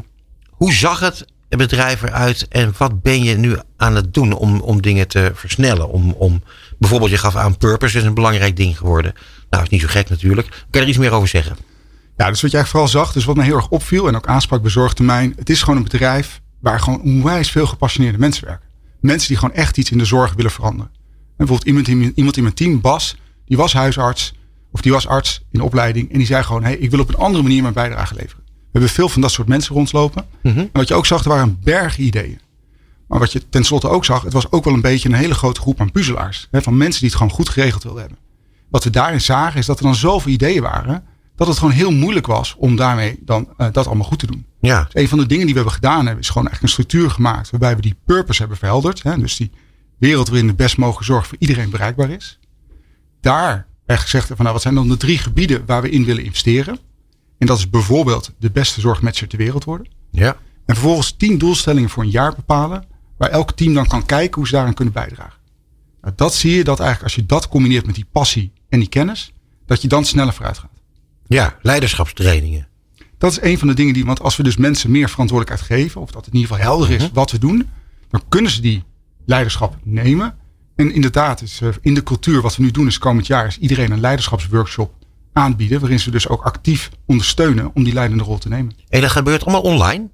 hoe 0.51 0.73
zag 0.73 1.01
het 1.01 1.25
bedrijf 1.49 2.03
eruit 2.03 2.47
en 2.49 2.75
wat 2.79 3.03
ben 3.03 3.23
je 3.23 3.37
nu 3.37 3.57
aan 3.77 3.97
het 3.97 4.15
doen 4.15 4.33
om, 4.33 4.61
om 4.61 4.83
dingen 4.83 5.09
te 5.09 5.33
versnellen? 5.35 5.89
Om, 5.89 6.13
om, 6.13 6.43
bijvoorbeeld, 6.79 7.11
je 7.11 7.19
gaf 7.19 7.37
aan 7.37 7.57
purpose 7.57 7.99
is 7.99 8.05
een 8.05 8.15
belangrijk 8.15 8.57
ding 8.57 8.79
geworden. 8.79 9.13
Nou, 9.51 9.63
is 9.63 9.69
niet 9.69 9.81
zo 9.81 9.87
gek 9.89 10.09
natuurlijk. 10.09 10.49
Kan 10.49 10.67
je 10.71 10.81
er 10.81 10.89
iets 10.89 10.99
meer 10.99 11.13
over 11.13 11.29
zeggen? 11.29 11.57
Ja, 12.17 12.29
dus 12.29 12.43
wat 12.43 12.51
jij 12.51 12.67
vooral 12.67 12.89
zag, 12.89 13.13
dus 13.13 13.25
wat 13.25 13.37
me 13.37 13.43
heel 13.43 13.57
erg 13.57 13.69
opviel 13.69 14.09
en 14.09 14.17
ook 14.17 14.27
aansprak 14.27 14.63
bij 14.63 14.71
Zorgtermijn. 14.71 15.33
Het 15.37 15.51
is 15.51 15.63
gewoon 15.63 15.77
een 15.77 15.83
bedrijf 15.83 16.41
waar 16.61 16.81
gewoon 16.81 17.01
onwijs 17.01 17.51
veel 17.51 17.67
gepassioneerde 17.67 18.19
mensen 18.19 18.45
werken. 18.45 18.69
Mensen 19.01 19.29
die 19.29 19.37
gewoon 19.37 19.55
echt 19.55 19.79
iets 19.79 19.91
in 19.91 19.99
de 19.99 20.05
zorg 20.05 20.35
willen 20.35 20.51
veranderen. 20.51 20.91
En 20.93 21.47
bijvoorbeeld 21.47 21.69
iemand 21.69 21.89
in, 21.89 22.13
iemand 22.15 22.37
in 22.37 22.43
mijn 22.43 22.55
team, 22.55 22.81
Bas, 22.81 23.17
die 23.45 23.57
was 23.57 23.73
huisarts. 23.73 24.35
Of 24.73 24.81
die 24.81 24.93
was 24.93 25.07
arts 25.07 25.45
in 25.51 25.61
opleiding. 25.61 26.13
En 26.13 26.19
die 26.19 26.27
zei 26.27 26.43
gewoon, 26.43 26.63
hey, 26.63 26.77
ik 26.77 26.91
wil 26.91 27.01
op 27.01 27.09
een 27.09 27.17
andere 27.17 27.43
manier 27.43 27.63
mijn 27.63 27.75
bijdrage 27.75 28.15
leveren. 28.15 28.45
We 28.47 28.79
hebben 28.79 28.91
veel 28.91 29.09
van 29.09 29.21
dat 29.21 29.31
soort 29.31 29.49
mensen 29.49 29.75
rondlopen. 29.75 30.27
En 30.43 30.71
wat 30.73 30.89
je 30.89 30.95
ook 30.95 31.07
zag, 31.07 31.23
er 31.23 31.29
waren 31.29 31.49
een 31.49 31.59
berg 31.65 31.99
ideeën. 31.99 32.41
Maar 33.09 33.19
wat 33.19 33.33
je 33.33 33.49
tenslotte 33.49 33.89
ook 33.89 34.05
zag, 34.05 34.23
het 34.23 34.33
was 34.33 34.51
ook 34.51 34.65
wel 34.65 34.75
een 34.75 34.81
beetje 34.81 35.09
een 35.09 35.15
hele 35.15 35.35
grote 35.35 35.61
groep 35.61 35.81
aan 35.81 35.93
puzzelaars. 35.93 36.49
Hè, 36.51 36.63
van 36.63 36.77
mensen 36.77 37.01
die 37.01 37.09
het 37.09 37.19
gewoon 37.19 37.33
goed 37.33 37.49
geregeld 37.49 37.83
wilden 37.83 38.01
hebben. 38.01 38.19
Wat 38.71 38.85
we 38.85 38.91
daarin 38.91 39.21
zagen, 39.21 39.59
is 39.59 39.67
dat 39.67 39.79
er 39.79 39.85
dan 39.85 39.95
zoveel 39.95 40.33
ideeën 40.33 40.63
waren. 40.63 41.05
Dat 41.43 41.51
het 41.51 41.61
gewoon 41.61 41.74
heel 41.78 41.93
moeilijk 41.93 42.26
was 42.26 42.55
om 42.59 42.76
daarmee 42.76 43.18
dan 43.20 43.49
eh, 43.57 43.66
dat 43.72 43.86
allemaal 43.86 44.07
goed 44.07 44.18
te 44.18 44.26
doen. 44.26 44.47
Ja, 44.61 44.82
Dus 44.82 45.03
een 45.03 45.09
van 45.09 45.18
de 45.18 45.26
dingen 45.26 45.45
die 45.45 45.55
we 45.55 45.61
hebben 45.61 45.78
gedaan 45.78 46.05
hebben, 46.07 46.22
is 46.22 46.28
gewoon 46.30 46.49
echt 46.49 46.62
een 46.62 46.68
structuur 46.68 47.11
gemaakt. 47.11 47.51
Waarbij 47.51 47.76
we 47.76 47.82
die 47.82 47.97
purpose 48.05 48.40
hebben 48.40 48.59
verhelderd. 48.59 49.03
Hè, 49.03 49.18
dus 49.18 49.36
die 49.36 49.51
wereld 49.99 50.28
waarin 50.28 50.47
de 50.47 50.55
best 50.55 50.76
mogelijke 50.76 51.05
zorg 51.05 51.26
voor 51.26 51.36
iedereen 51.40 51.70
bereikbaar 51.70 52.11
is. 52.11 52.38
Daar 53.20 53.66
echt 53.86 54.03
gezegd 54.03 54.26
van 54.26 54.36
nou, 54.38 54.53
wat 54.53 54.62
zijn 54.62 54.74
dan 54.74 54.88
de 54.88 54.97
drie 54.97 55.18
gebieden 55.18 55.66
waar 55.66 55.82
we 55.82 55.90
in 55.90 56.05
willen 56.05 56.24
investeren. 56.24 56.78
En 57.38 57.47
dat 57.47 57.59
is 57.59 57.70
bijvoorbeeld 57.70 58.32
de 58.38 58.51
beste 58.51 58.80
zorgmatcher 58.80 59.28
ter 59.28 59.38
wereld 59.38 59.64
worden. 59.64 59.88
ja. 60.11 60.36
En 60.66 60.74
vervolgens 60.74 61.12
tien 61.16 61.38
doelstellingen 61.38 61.90
voor 61.90 62.03
een 62.03 62.11
jaar 62.11 62.34
bepalen. 62.34 62.84
Waar 63.18 63.30
elk 63.30 63.53
team 63.53 63.74
dan 63.74 63.86
kan 63.86 64.07
kijken 64.07 64.34
hoe 64.34 64.47
ze 64.47 64.55
daaraan 64.55 64.74
kunnen 64.74 64.95
bijdragen. 64.95 65.40
Nou, 66.03 66.14
dat 66.16 66.34
zie 66.34 66.57
je 66.57 66.64
dat 66.64 66.80
eigenlijk 66.80 67.03
als 67.03 67.14
je 67.14 67.26
dat 67.26 67.49
combineert 67.49 67.86
met 67.86 67.95
die 67.95 68.07
passie 68.12 68.53
en 68.68 68.78
die 68.78 68.88
kennis. 68.88 69.32
Dat 69.66 69.82
je 69.82 69.88
dan 69.88 70.05
sneller 70.05 70.32
vooruit 70.32 70.59
gaat. 70.59 70.70
Ja 71.33 71.57
leiderschapstrainingen. 71.62 72.68
Dat 73.18 73.30
is 73.30 73.41
een 73.41 73.59
van 73.59 73.68
de 73.68 73.74
dingen 73.74 73.95
die, 73.95 74.05
want 74.05 74.20
als 74.20 74.37
we 74.37 74.43
dus 74.43 74.57
mensen 74.57 74.91
meer 74.91 75.09
verantwoordelijkheid 75.09 75.80
geven, 75.80 76.01
of 76.01 76.11
dat 76.11 76.24
het 76.24 76.35
in 76.35 76.41
ieder 76.41 76.57
geval 76.57 76.70
helder 76.70 76.91
is 76.91 77.11
wat 77.12 77.30
we 77.30 77.39
doen, 77.39 77.68
dan 78.11 78.22
kunnen 78.28 78.51
ze 78.51 78.61
die 78.61 78.85
leiderschap 79.26 79.76
nemen. 79.83 80.35
En 80.76 80.93
inderdaad, 80.95 81.43
is, 81.43 81.61
uh, 81.61 81.68
in 81.80 81.95
de 81.95 82.03
cultuur 82.03 82.41
wat 82.41 82.57
we 82.57 82.62
nu 82.62 82.70
doen 82.70 82.87
is 82.87 82.99
komend 82.99 83.26
jaar, 83.26 83.47
is 83.47 83.59
iedereen 83.59 83.91
een 83.91 84.01
leiderschapsworkshop 84.01 84.95
aanbieden. 85.33 85.80
Waarin 85.80 86.01
ze 86.01 86.11
dus 86.11 86.28
ook 86.28 86.43
actief 86.43 86.91
ondersteunen 87.07 87.70
om 87.74 87.85
die 87.85 87.93
leidende 87.93 88.24
rol 88.24 88.39
te 88.39 88.49
nemen. 88.49 88.72
En 88.89 89.01
dat 89.01 89.11
gebeurt 89.11 89.43
allemaal 89.43 89.62
online? 89.62 90.09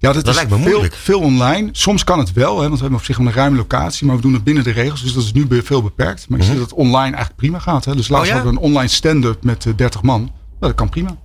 Ja, 0.00 0.12
dat, 0.12 0.24
dat 0.24 0.34
is 0.34 0.34
lijkt 0.34 0.50
me 0.50 0.56
veel, 0.62 0.68
moeilijk. 0.70 0.94
veel 0.94 1.20
online. 1.20 1.68
Soms 1.72 2.04
kan 2.04 2.18
het 2.18 2.32
wel, 2.32 2.54
hè, 2.54 2.62
want 2.62 2.74
we 2.74 2.80
hebben 2.80 2.98
op 2.98 3.04
zich 3.04 3.18
een 3.18 3.32
ruime 3.32 3.56
locatie. 3.56 4.06
Maar 4.06 4.16
we 4.16 4.22
doen 4.22 4.32
het 4.32 4.44
binnen 4.44 4.64
de 4.64 4.70
regels. 4.70 5.02
Dus 5.02 5.12
dat 5.12 5.22
is 5.22 5.32
nu 5.32 5.46
veel 5.64 5.82
beperkt. 5.82 6.28
Maar 6.28 6.38
je 6.38 6.44
Mhm. 6.44 6.52
ziet 6.52 6.60
dat 6.62 6.70
het 6.70 6.78
online 6.78 7.16
eigenlijk 7.16 7.36
prima 7.36 7.58
gaat. 7.58 7.84
Hè. 7.84 7.96
Dus 7.96 8.08
laatst 8.08 8.24
Oh 8.24 8.28
ja? 8.28 8.34
hadden 8.42 8.52
we 8.54 8.58
een 8.60 8.64
online 8.70 8.88
stand-up 8.88 9.42
met 9.44 9.66
eh, 9.66 9.72
30 9.76 10.02
man. 10.02 10.20
Nou, 10.20 10.32
dat 10.58 10.74
kan 10.74 10.88
prima. 10.88 11.16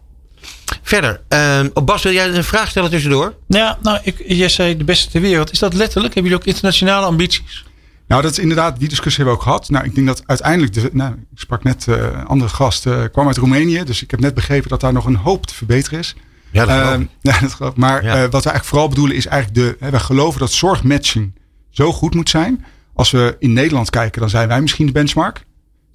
Verder, 0.82 1.22
ehm, 1.28 1.70
oh, 1.74 1.84
Bas, 1.84 2.04
wil 2.04 2.12
jij 2.14 2.30
een 2.34 2.44
vraag 2.44 2.70
stellen 2.70 2.90
tussendoor? 2.90 3.36
Ja, 3.48 3.78
nou, 3.82 4.00
ik, 4.04 4.24
jij 4.28 4.50
zei 4.50 4.78
de 4.78 4.84
beste 4.84 5.10
ter 5.10 5.22
wereld. 5.22 5.52
Is 5.52 5.60
dat 5.60 5.74
letterlijk? 5.74 6.14
Hebben 6.14 6.32
jullie 6.32 6.48
ook 6.48 6.54
internationale 6.54 7.06
ambities? 7.06 7.66
Nou, 8.08 8.22
dat 8.22 8.32
is 8.32 8.40
inderdaad, 8.40 8.80
die 8.80 8.88
discussie 8.90 9.24
hebben 9.24 9.34
we 9.44 9.48
ook 9.48 9.54
gehad. 9.54 9.70
Nou, 9.70 9.86
ik 9.86 9.96
denk 9.96 10.08
dat 10.08 10.24
uiteindelijk, 10.26 10.74
de, 10.74 10.90
nou, 10.94 11.14
ik 11.14 11.40
sprak 11.40 11.64
net 11.64 11.88
eh, 11.88 11.96
een 11.98 12.26
andere 12.26 12.50
gast, 12.52 12.86
eh, 12.86 13.02
kwam 13.12 13.28
uit 13.28 13.38
Roemenië. 13.38 13.84
Dus 13.84 14.04
ik 14.04 14.12
heb 14.12 14.20
net 14.20 14.34
begrepen 14.34 14.70
dat 14.70 14.80
daar 14.82 14.94
nog 14.94 15.06
een 15.06 15.16
hoop 15.16 15.46
te 15.46 15.54
verbeteren 15.54 16.00
is. 16.00 16.16
Ja, 16.54 16.66
dat 16.66 16.76
geloof 16.76 16.92
Ehm, 16.94 17.02
ik. 17.02 17.10
ja, 17.34 17.40
dat 17.40 17.54
geloof 17.54 17.72
ik. 17.72 17.78
Maar 17.78 18.04
Ja. 18.04 18.10
eh, 18.10 18.20
wat 18.20 18.44
we 18.44 18.50
eigenlijk 18.50 18.66
vooral 18.66 18.88
bedoelen 18.88 19.16
is 19.16 19.26
eigenlijk 19.26 19.56
de. 19.80 19.86
Hè, 19.86 19.92
wij 19.92 20.00
geloven 20.00 20.40
dat 20.40 20.52
zorgmatching 20.52 21.40
zo 21.70 21.92
goed 21.94 22.16
moet 22.16 22.30
zijn. 22.30 22.66
Als 22.94 23.12
we 23.12 23.36
in 23.40 23.54
Nederland 23.54 23.90
kijken, 23.90 24.22
dan 24.22 24.30
zijn 24.30 24.48
wij 24.48 24.62
misschien 24.62 24.86
de 24.86 24.92
benchmark. 24.92 25.46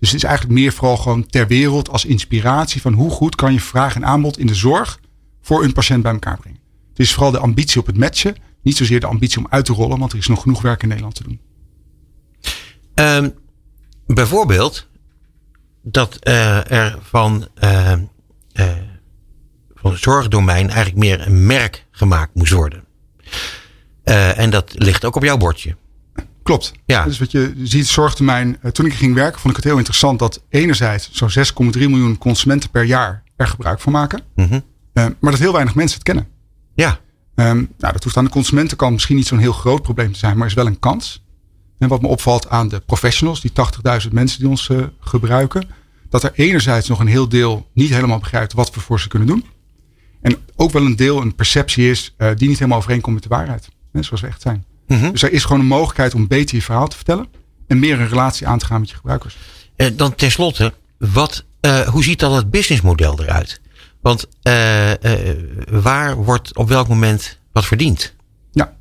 Dus 0.01 0.09
het 0.11 0.19
is 0.19 0.25
eigenlijk 0.29 0.59
meer 0.59 0.73
vooral 0.73 0.97
gewoon 0.97 1.27
ter 1.27 1.47
wereld 1.47 1.89
als 1.91 2.05
inspiratie 2.05 2.81
van 2.81 2.93
hoe 2.93 3.11
goed 3.11 3.35
kan 3.35 3.53
je 3.53 3.61
vraag 3.61 3.95
en 3.95 4.05
aanbod 4.07 4.39
in 4.39 4.47
de 4.47 4.55
zorg 4.55 5.01
voor 5.43 5.65
een 5.65 5.73
patiënt 5.73 6.03
bij 6.03 6.13
elkaar 6.13 6.39
brengen. 6.39 6.61
Het 6.91 6.99
is 6.99 7.13
vooral 7.13 7.31
de 7.31 7.39
ambitie 7.39 7.81
op 7.81 7.87
het 7.87 7.97
matchen, 7.99 8.37
niet 8.63 8.77
zozeer 8.77 9.01
de 9.01 9.07
ambitie 9.07 9.39
om 9.39 9.47
uit 9.51 9.65
te 9.65 9.73
rollen, 9.73 9.99
want 9.99 10.13
er 10.13 10.19
is 10.19 10.27
nog 10.27 10.43
genoeg 10.43 10.63
werk 10.63 10.83
in 10.83 10.89
Nederland 10.89 11.15
te 11.15 11.23
doen. 11.23 11.41
Ehm, 12.95 13.29
bijvoorbeeld 14.07 14.87
dat 15.83 16.17
eh, 16.17 16.71
er 16.71 16.99
van, 17.03 17.47
eh, 17.55 17.93
eh, 17.93 17.99
van 19.83 19.91
het 19.91 20.01
zorgdomein 20.01 20.67
eigenlijk 20.71 20.97
meer 20.99 21.27
een 21.27 21.47
merk 21.47 21.87
gemaakt 21.91 22.35
moest 22.35 22.53
worden. 22.53 22.85
Eh, 24.05 24.39
en 24.39 24.51
dat 24.51 24.73
ligt 24.75 25.05
ook 25.05 25.17
op 25.17 25.23
jouw 25.25 25.37
bordje. 25.37 25.77
Klopt. 26.43 26.73
Ja. 26.87 27.05
Dus 27.05 27.19
wat 27.19 27.31
je 27.31 27.53
ziet, 27.63 27.87
zorgtermijn. 27.87 28.59
eh, 28.63 28.71
Toen 28.71 28.87
ik 28.87 28.95
ging 28.95 29.15
werken, 29.15 29.41
vond 29.41 29.51
ik 29.51 29.57
het 29.57 29.65
heel 29.69 29.77
interessant 29.79 30.19
dat 30.19 30.43
enerzijds 30.49 31.11
zo'n 31.13 31.31
6,3 31.31 31.89
miljoen 31.89 32.19
consumenten 32.19 32.71
per 32.71 32.85
jaar 32.85 33.23
er 33.37 33.47
gebruik 33.47 33.81
van 33.81 33.93
maken. 33.93 34.23
Mhm. 34.35 34.61
Eh, 34.93 35.07
maar 35.21 35.31
dat 35.31 35.41
heel 35.41 35.53
weinig 35.53 35.75
mensen 35.75 35.95
het 35.99 36.07
kennen. 36.07 36.29
Ja, 36.75 36.99
Ehm, 37.35 37.57
nou, 37.57 37.93
dat 37.93 38.05
hoeft 38.05 38.17
aan 38.17 38.25
de 38.25 38.31
consumentenkant 38.31 38.93
misschien 38.93 39.17
niet 39.17 39.27
zo'n 39.27 39.39
heel 39.39 39.53
groot 39.53 39.83
probleem 39.83 40.13
te 40.13 40.19
zijn, 40.19 40.37
maar 40.39 40.47
is 40.47 40.55
wel 40.55 40.67
een 40.67 40.79
kans. 40.79 41.25
En 41.79 41.89
wat 41.89 42.03
me 42.03 42.09
opvalt 42.09 42.49
aan 42.49 42.69
de 42.69 42.81
professionals, 42.81 43.41
die 43.41 43.53
80.000 43.53 44.13
mensen 44.13 44.39
die 44.39 44.49
ons 44.49 44.71
gebruiken, 45.01 45.69
dat 46.11 46.23
er 46.23 46.31
enerzijds 46.35 46.89
nog 46.89 47.01
een 47.01 47.07
heel 47.07 47.29
deel 47.29 47.69
niet 47.75 47.91
helemaal 47.91 48.19
begrijpt 48.19 48.53
wat 48.53 48.75
we 48.75 48.81
voor 48.81 49.01
ze 49.01 49.09
kunnen 49.09 49.29
doen. 49.29 49.45
En 50.21 50.37
ook 50.57 50.71
wel 50.71 50.85
een 50.85 50.97
deel 50.97 51.21
een 51.21 51.35
perceptie 51.35 51.91
is 51.91 52.15
eh, 52.17 52.31
die 52.37 52.49
niet 52.49 52.59
helemaal 52.59 52.79
overeenkomt 52.79 53.15
met 53.15 53.23
de 53.23 53.29
waarheid. 53.29 53.69
Hè, 53.93 54.03
zoals 54.03 54.21
we 54.21 54.27
echt 54.27 54.43
zijn. 54.43 54.65
Mhm. 54.87 55.11
Dus 55.11 55.23
er 55.23 55.33
is 55.33 55.45
gewoon 55.45 55.61
een 55.61 55.67
mogelijkheid 55.67 56.15
om 56.15 56.27
beter 56.27 56.57
je 56.57 56.63
verhaal 56.63 56.89
te 56.89 56.97
vertellen. 56.97 57.27
En 57.67 57.79
meer 57.79 58.01
een 58.01 58.09
relatie 58.09 58.47
aan 58.47 58.59
te 58.59 58.67
gaan 58.67 58.81
met 58.81 58.91
je 58.91 58.97
gebruikers. 58.97 59.37
Eh, 59.77 59.87
dan 59.97 60.15
tenslotte, 60.15 60.73
wat, 60.99 61.45
eh, 61.61 61.81
hoe 61.81 62.05
ziet 62.05 62.21
dan 62.21 62.33
het 62.33 62.51
businessmodel 62.51 63.21
eruit? 63.23 63.61
Want 64.01 64.29
waar 65.71 66.17
wordt 66.17 66.57
op 66.57 66.69
welk 66.69 66.89
moment 66.89 67.39
wat 67.53 67.65
verdiend? 67.65 68.15
Ja. 68.53 68.77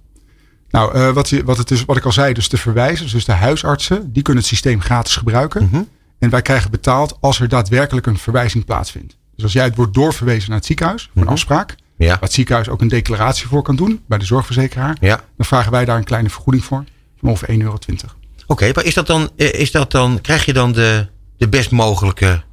Nou, 0.70 1.14
wat, 1.14 1.30
je, 1.30 1.44
wat, 1.44 1.58
het 1.58 1.72
is, 1.72 1.86
wat 1.86 1.98
ik 1.98 2.06
al 2.06 2.12
zei, 2.12 2.34
dus 2.34 2.50
de 2.50 2.58
verwijzers, 2.58 3.12
dus 3.12 3.26
de 3.26 3.32
huisartsen, 3.32 4.14
die 4.14 4.24
kunnen 4.24 4.44
het 4.44 4.52
systeem 4.52 4.82
gratis 4.82 5.16
gebruiken. 5.16 5.64
Mhm. 5.64 5.82
En 6.20 6.30
wij 6.30 6.42
krijgen 6.42 6.72
betaald 6.72 7.18
als 7.20 7.40
er 7.40 7.48
daadwerkelijk 7.48 8.06
een 8.06 8.18
verwijzing 8.18 8.66
plaatsvindt. 8.66 9.18
Dus 9.38 9.46
als 9.46 9.54
jij 9.56 9.64
het 9.64 9.76
wordt 9.76 9.94
doorverwezen 9.94 10.50
naar 10.50 10.58
het 10.58 10.68
ziekenhuis 10.68 11.02
voor 11.04 11.12
een 11.14 11.22
Mhm. 11.22 11.32
afspraak, 11.32 11.76
Ja. 11.98 12.08
waar 12.08 12.20
het 12.20 12.34
ziekenhuis 12.34 12.70
ook 12.70 12.82
een 12.82 12.88
declaratie 12.88 13.48
voor 13.48 13.62
kan 13.62 13.76
doen 13.76 14.02
bij 14.08 14.18
de 14.18 14.26
zorgverzekeraar, 14.26 14.98
Ja. 15.00 15.16
dan 15.38 15.46
vragen 15.46 15.72
wij 15.72 15.86
daar 15.86 15.98
een 15.98 16.04
kleine 16.04 16.30
vergoeding 16.30 16.64
voor 16.66 16.84
van 17.20 17.30
ongeveer 17.30 17.50
1,20 17.50 18.10
euro. 18.10 18.16
Oké, 18.48 18.72
maar 18.76 18.84
is 18.84 18.94
dat 18.94 19.08
dan, 19.08 19.30
eh, 19.36 19.54
is 19.54 19.72
dat 19.72 19.92
dan, 19.92 20.22
krijg 20.22 20.46
je 20.46 20.54
dan 20.54 20.72
de, 20.72 21.08
de 21.38 21.48
best 21.48 21.72
mogelijke 21.72 22.44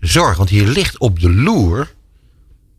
zorg? 0.00 0.36
Want 0.36 0.48
hier 0.48 0.66
ligt 0.66 0.98
op 0.98 1.20
de 1.20 1.30
loer 1.32 1.92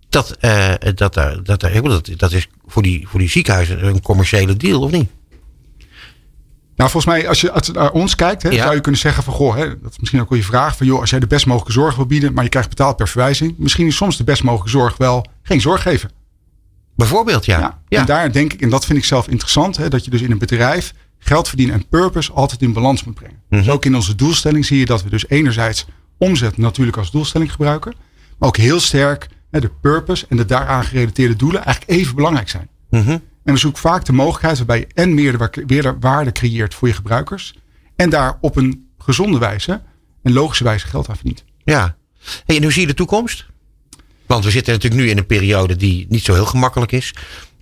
dat, 0.09 0.31
eh, 0.39 0.73
dat, 0.95 1.13
daar, 1.13 1.43
dat, 1.43 1.59
daar, 1.59 1.81
dat, 1.81 2.09
dat 2.17 2.31
is 2.31 2.47
voor 2.65 2.81
die, 2.81 3.07
voor 3.07 3.19
die 3.19 3.29
ziekenhuizen 3.29 3.85
een 3.85 4.01
commerciële 4.01 4.57
deal, 4.57 4.81
of 4.81 4.91
niet? 4.91 5.09
Nou, 6.76 6.89
volgens 6.89 7.13
mij, 7.13 7.28
als 7.28 7.41
je, 7.41 7.51
als 7.51 7.65
je 7.67 7.74
naar 7.74 7.91
ons 7.91 8.15
kijkt, 8.15 8.43
hè, 8.43 8.49
Ja. 8.49 8.61
zou 8.63 8.76
je 8.76 8.82
kunnen 8.82 8.99
zeggen 9.01 9.24
van, 9.24 9.34
goh, 9.34 9.55
hè, 9.55 9.67
dat 9.82 9.91
is 9.91 9.99
misschien 9.99 10.22
ook 10.22 10.30
wel 10.30 10.38
je 10.38 10.43
vraag 10.43 10.78
van, 10.78 10.86
joh, 10.86 10.99
als 10.99 11.09
jij 11.09 11.19
de 11.19 11.28
best 11.28 11.45
mogelijke 11.45 11.72
zorg 11.74 11.95
wil 11.95 12.05
bieden, 12.05 12.34
maar 12.34 12.43
je 12.43 12.49
krijgt 12.49 12.69
betaald 12.69 12.95
per 12.97 13.07
verwijzing, 13.07 13.53
misschien 13.57 13.88
is 13.88 13.95
soms 13.95 14.17
de 14.17 14.24
best 14.24 14.43
mogelijke 14.43 14.69
zorg 14.69 14.97
wel 14.97 15.26
geen 15.41 15.61
zorg 15.61 15.82
geven. 15.82 16.11
Bijvoorbeeld, 16.95 17.45
ja. 17.45 17.59
Ja. 17.59 17.82
ja. 17.88 17.99
En 17.99 18.05
daar 18.05 18.32
denk 18.32 18.53
ik, 18.53 18.61
en 18.61 18.69
dat 18.69 18.86
vind 18.86 18.97
ik 18.99 19.05
zelf 19.05 19.28
interessant, 19.28 19.78
hè, 19.78 19.89
dat 19.89 20.05
je 20.05 20.11
dus 20.11 20.22
in 20.22 20.32
een 20.32 20.38
bedrijf 20.38 20.93
geld 21.19 21.47
verdienen 21.47 21.76
en 21.76 21.88
purpose 21.88 22.32
altijd 22.32 22.61
in 22.61 22.74
balans 22.74 23.03
moet 23.03 23.15
brengen. 23.15 23.38
Mhm. 23.49 23.61
Dus 23.61 23.69
ook 23.69 23.86
in 23.86 23.95
onze 23.95 24.15
doelstelling 24.15 24.65
zie 24.65 24.80
je 24.80 24.86
dat 24.86 25.03
we 25.03 25.09
dus 25.09 25.30
enerzijds 25.30 25.86
omzet 26.17 26.57
natuurlijk 26.57 26.97
als 26.97 27.11
doelstelling 27.11 27.51
gebruiken, 27.51 27.93
maar 28.38 28.49
ook 28.49 28.57
heel 28.57 28.80
sterk 28.80 29.28
hè, 29.51 29.59
de 29.59 29.72
purpose 29.82 30.26
en 30.30 30.38
de 30.38 30.45
daaraan 30.45 30.84
gerelateerde 30.84 31.36
doelen 31.36 31.63
eigenlijk 31.65 31.99
even 31.99 32.15
belangrijk 32.15 32.49
zijn. 32.49 32.67
Mhm. 32.89 33.17
En 33.43 33.53
we 33.53 33.59
zoeken 33.59 33.81
vaak 33.81 34.05
de 34.05 34.13
mogelijkheid 34.13 34.57
waarbij 34.57 34.79
je 34.79 34.87
en 34.93 35.13
meer 35.13 35.97
waarde 35.99 36.31
creëert 36.31 36.73
voor 36.73 36.87
je 36.87 36.93
gebruikers 36.93 37.55
en 37.95 38.09
daar 38.09 38.37
op 38.41 38.55
een 38.55 38.89
gezonde 38.97 39.37
wijze 39.37 39.81
en 40.23 40.33
logische 40.33 40.63
wijze 40.63 40.87
geld 40.87 41.09
aan 41.09 41.15
verdient. 41.15 41.43
ja. 41.63 41.95
Hey, 42.45 42.55
en 42.55 42.63
hoe 42.63 42.71
zie 42.71 42.81
je 42.81 42.87
de 42.87 42.93
toekomst? 42.93 43.45
Want 44.25 44.43
we 44.43 44.51
zitten 44.51 44.73
natuurlijk 44.73 45.01
nu 45.01 45.09
in 45.09 45.17
een 45.17 45.25
periode 45.25 45.75
die 45.75 46.05
niet 46.09 46.23
zo 46.23 46.33
heel 46.33 46.45
gemakkelijk 46.45 46.91
is. 46.91 47.13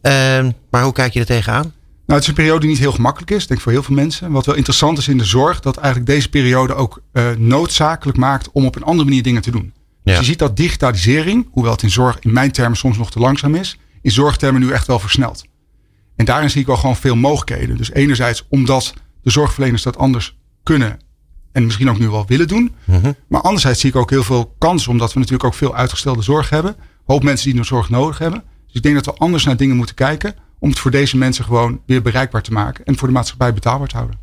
Ehm, 0.02 0.52
maar 0.70 0.84
hoe 0.84 0.94
kijk 0.94 1.14
je 1.14 1.20
er 1.20 1.26
tegenaan? 1.26 1.74
Nou, 2.06 2.22
het 2.22 2.22
is 2.22 2.28
een 2.28 2.34
periode 2.34 2.60
die 2.60 2.70
niet 2.70 2.80
heel 2.80 2.92
gemakkelijk 2.92 3.32
is, 3.32 3.48
denk 3.48 3.60
ik 3.60 3.66
voor 3.66 3.72
heel 3.72 3.84
veel 3.84 3.96
mensen. 3.96 4.32
Wat 4.32 4.46
wel 4.46 4.56
interessant 4.56 4.98
is 4.98 5.08
in 5.08 5.18
de 5.18 5.24
zorg, 5.24 5.60
dat 5.60 5.78
eigenlijk 5.78 6.08
deze 6.08 6.30
periode 6.30 6.74
ook 6.74 7.02
eh, 7.12 7.30
noodzakelijk 7.38 8.18
maakt 8.18 8.52
om 8.52 8.66
op 8.66 8.76
een 8.76 8.84
andere 8.84 9.08
manier 9.08 9.24
dingen 9.24 9.42
te 9.42 9.52
doen. 9.52 9.74
Dus 10.04 10.18
je 10.18 10.24
ziet 10.24 10.40
dat 10.40 10.58
digitalisering, 10.58 11.48
hoewel 11.52 11.72
het 11.72 11.84
in 11.84 11.90
zorg 11.90 12.20
in 12.20 12.34
mijn 12.34 12.52
termen 12.52 12.78
soms 12.78 12.98
nog 12.98 13.12
te 13.12 13.20
langzaam 13.20 13.56
is, 13.56 13.78
in 14.02 14.12
zorgtermen 14.12 14.62
nu 14.62 14.72
echt 14.72 14.88
wel 14.88 15.00
versnelt. 15.00 15.44
En 16.20 16.26
daarin 16.26 16.50
zie 16.50 16.62
ik 16.62 16.68
wel 16.68 16.78
gewoon 16.78 16.96
veel 16.96 17.16
mogelijkheden. 17.16 17.78
Dus 17.78 17.92
enerzijds 17.92 18.46
omdat 18.50 18.94
de 19.24 19.30
zorgverleners 19.30 19.84
dat 19.84 19.98
anders 19.98 20.38
kunnen 20.64 21.00
en 21.52 21.66
misschien 21.66 21.90
ook 21.90 22.00
nu 22.00 22.10
wel 22.10 22.26
willen 22.28 22.48
doen. 22.48 22.76
Mhm. 22.86 23.12
Maar 23.28 23.42
anderzijds 23.42 23.80
zie 23.80 23.90
ik 23.90 23.96
ook 23.96 24.10
heel 24.10 24.24
veel 24.24 24.56
kansen, 24.58 24.92
omdat 24.92 25.14
we 25.14 25.20
natuurlijk 25.20 25.46
ook 25.46 25.54
veel 25.54 25.76
uitgestelde 25.76 26.22
zorg 26.22 26.50
hebben. 26.50 26.76
Een 26.76 27.04
hoop 27.06 27.24
mensen 27.24 27.46
die 27.46 27.56
nog 27.56 27.66
zorg 27.66 27.90
nodig 27.90 28.18
hebben. 28.18 28.44
Dus 28.66 28.76
ik 28.76 28.82
denk 28.82 28.96
dat 28.96 29.06
we 29.06 29.14
anders 29.14 29.44
naar 29.44 29.58
dingen 29.58 29.76
moeten 29.76 29.96
kijken. 29.96 30.36
Om 30.60 30.70
het 30.70 30.80
voor 30.80 30.92
deze 30.92 31.18
mensen 31.18 31.44
gewoon 31.44 31.82
weer 31.86 32.02
bereikbaar 32.02 32.42
te 32.42 32.52
maken. 32.52 32.86
En 32.86 32.98
voor 32.98 33.08
de 33.08 33.14
maatschappij 33.14 33.54
betaalbaar 33.54 33.88
te 33.88 33.96
houden. 33.96 34.20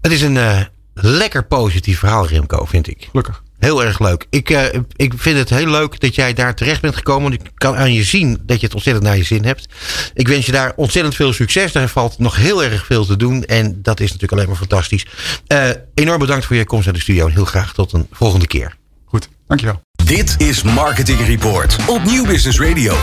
Het 0.00 0.12
is 0.12 0.22
een 0.22 0.36
eh, 0.36 0.60
lekker 0.94 1.46
positief 1.46 1.98
verhaal, 1.98 2.26
Remco, 2.26 2.64
vind 2.64 2.88
ik. 2.88 3.08
Gelukkig. 3.10 3.42
Heel 3.58 3.84
erg 3.84 3.98
leuk. 3.98 4.26
Ik, 4.30 4.50
eh, 4.50 4.80
ik 4.96 5.12
vind 5.16 5.38
het 5.38 5.50
heel 5.50 5.66
leuk 5.66 6.00
dat 6.00 6.14
jij 6.14 6.32
daar 6.32 6.54
terecht 6.54 6.80
bent 6.80 6.96
gekomen. 6.96 7.22
Want 7.22 7.42
ik 7.42 7.50
kan 7.54 7.76
aan 7.76 7.92
je 7.92 8.04
zien 8.04 8.42
dat 8.42 8.60
je 8.60 8.66
het 8.66 8.74
ontzettend 8.74 9.06
naar 9.06 9.16
je 9.16 9.22
zin 9.24 9.44
hebt. 9.44 9.66
Ik 10.14 10.28
wens 10.28 10.46
je 10.46 10.52
daar 10.52 10.72
ontzettend 10.76 11.14
veel 11.14 11.32
succes. 11.32 11.72
Daar 11.72 11.88
valt 11.88 12.18
nog 12.18 12.36
heel 12.36 12.64
erg 12.64 12.86
veel 12.86 13.04
te 13.04 13.16
doen. 13.16 13.44
En 13.44 13.82
dat 13.82 14.00
is 14.00 14.06
natuurlijk 14.06 14.32
alleen 14.32 14.48
maar 14.48 14.56
fantastisch. 14.56 15.06
Eh, 15.46 15.68
enorm 15.94 16.18
bedankt 16.18 16.44
voor 16.44 16.56
je 16.56 16.64
komst 16.64 16.84
naar 16.84 16.94
de 16.94 17.00
studio. 17.00 17.26
En 17.26 17.32
heel 17.32 17.44
graag 17.44 17.72
tot 17.72 17.92
een 17.92 18.06
volgende 18.10 18.46
keer. 18.46 18.76
Goed, 19.04 19.28
dankjewel. 19.46 19.80
Dit 20.04 20.34
is 20.38 20.62
Marketing 20.62 21.26
Report 21.26 21.76
op 21.86 22.04
Nieuw 22.04 22.26
Business 22.26 22.60
Radio. 22.60 22.94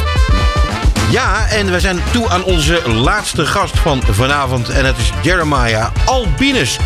Ja, 1.12 1.47
en 1.47 1.72
we 1.72 1.80
zijn 1.80 1.99
toe 2.12 2.30
aan 2.30 2.43
onze 2.43 2.89
laatste 2.89 3.45
gast 3.45 3.80
van 3.80 4.01
vanavond. 4.10 4.70
En 4.70 4.84
dat 4.84 4.97
is 4.97 5.12
Jeremiah 5.24 5.91
Albinus. 6.06 6.78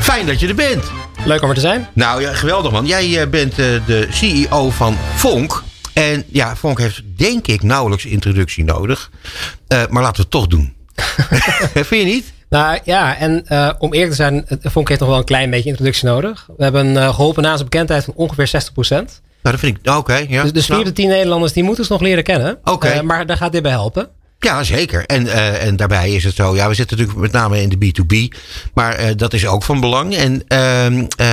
Fijn 0.00 0.26
dat 0.26 0.40
je 0.40 0.48
er 0.48 0.54
bent. 0.54 0.84
Leuk 1.24 1.42
om 1.42 1.48
er 1.48 1.54
te 1.54 1.60
zijn. 1.60 1.88
Nou 1.92 2.20
ja, 2.20 2.32
geweldig 2.32 2.72
man. 2.72 2.86
Jij 2.86 3.20
eh, 3.20 3.28
bent 3.28 3.50
eh, 3.50 3.66
de 3.86 4.06
CEO 4.10 4.70
van 4.70 4.96
Vonk. 5.14 5.62
En 5.92 6.24
ja, 6.28 6.56
Vonk 6.56 6.78
heeft 6.78 7.02
denk 7.16 7.46
ik 7.46 7.62
nauwelijks 7.62 8.04
introductie 8.04 8.64
nodig. 8.64 9.10
Eh, 9.68 9.82
maar 9.88 10.02
laten 10.02 10.16
we 10.16 10.22
het 10.22 10.30
toch 10.30 10.46
doen. 10.46 10.74
Vind 11.88 11.88
je 11.88 12.04
niet? 12.04 12.32
Nou 12.48 12.78
ja, 12.84 13.16
en 13.16 13.44
om 13.78 13.92
eerlijk 13.92 14.10
te 14.10 14.16
zijn, 14.16 14.46
Vonk 14.62 14.88
heeft 14.88 15.00
nog 15.00 15.08
wel 15.08 15.18
een 15.18 15.24
klein 15.24 15.50
beetje 15.50 15.68
introductie 15.68 16.08
nodig. 16.08 16.48
We 16.56 16.62
hebben 16.62 16.96
eh, 16.96 17.14
geholpen 17.14 17.42
na 17.42 17.52
zijn 17.52 17.68
bekendheid 17.68 18.04
van 18.04 18.14
ongeveer 18.16 18.48
60%. 18.48 18.88
Nou, 18.88 19.06
dat 19.42 19.58
vind 19.58 19.78
ik... 19.82 19.92
Oké, 19.92 20.26
ja. 20.28 20.44
Dus, 20.44 20.70
op 20.70 20.84
de 20.84 20.92
tien 20.92 21.08
Nederlanders 21.08 21.52
die 21.52 21.62
moeten 21.62 21.84
ze 21.84 21.92
nog 21.92 22.00
leren 22.00 22.24
kennen. 22.24 22.58
Oké. 22.64 23.02
Maar 23.02 23.26
daar 23.26 23.36
gaat 23.36 23.52
dit 23.52 23.62
bij 23.62 23.70
helpen. 23.70 24.08
Ja, 24.40 24.64
zeker. 24.64 25.06
En, 25.06 25.26
eh, 25.26 25.66
en 25.66 25.76
daarbij 25.76 26.12
is 26.12 26.24
het 26.24 26.34
zo, 26.34 26.54
ja, 26.54 26.68
we 26.68 26.74
zitten 26.74 26.96
natuurlijk 26.96 27.22
met 27.22 27.32
name 27.32 27.62
in 27.62 27.68
de 27.68 27.76
B2B, 27.76 28.36
maar 28.74 28.94
eh, 28.94 29.16
dat 29.16 29.32
is 29.32 29.46
ook 29.46 29.62
van 29.62 29.80
belang. 29.80 30.14
En, 30.16 30.42
ehm, 30.48 31.04
eh, 31.16 31.26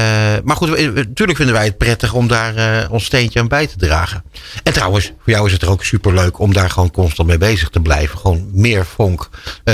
maar 0.43 0.55
goed, 0.55 0.93
natuurlijk 0.93 1.37
vinden 1.37 1.55
wij 1.55 1.65
het 1.65 1.77
prettig 1.77 2.13
om 2.13 2.27
daar 2.27 2.87
ons 2.89 3.05
steentje 3.05 3.39
aan 3.39 3.47
bij 3.47 3.67
te 3.67 3.77
dragen. 3.77 4.23
En 4.63 4.73
trouwens, 4.73 5.05
voor 5.05 5.33
jou 5.33 5.45
is 5.45 5.51
het 5.51 5.61
er 5.61 5.69
ook 5.69 5.83
superleuk 5.83 6.39
om 6.39 6.53
daar 6.53 6.69
gewoon 6.69 6.91
constant 6.91 7.27
mee 7.27 7.37
bezig 7.37 7.69
te 7.69 7.79
blijven. 7.79 8.17
Gewoon 8.17 8.49
meer 8.53 8.85
vonk 8.85 9.29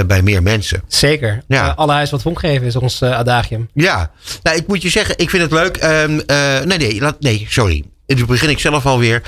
bij 0.07 0.21
meer 0.21 0.43
mensen. 0.43 0.83
Zeker. 0.87 1.43
Ja. 1.47 1.73
Alle 1.75 1.93
huis 1.93 2.11
wat 2.11 2.21
vonk 2.21 2.39
geven 2.39 2.67
is 2.67 2.75
ons 2.75 3.03
adagium. 3.03 3.69
Ja, 3.73 4.11
nou, 4.43 4.57
ik 4.57 4.67
moet 4.67 4.81
je 4.81 4.89
zeggen, 4.89 5.17
ik 5.17 5.29
vind 5.29 5.43
het 5.43 5.51
leuk. 5.51 5.77
Ehm, 5.77 6.19
eh, 6.25 6.61
nee, 6.61 6.77
nee, 6.77 7.01
laat, 7.01 7.19
nee, 7.19 7.45
sorry. 7.49 7.83
Nu 8.07 8.25
begin 8.25 8.49
ik 8.49 8.59
zelf 8.59 8.85
alweer. 8.85 9.21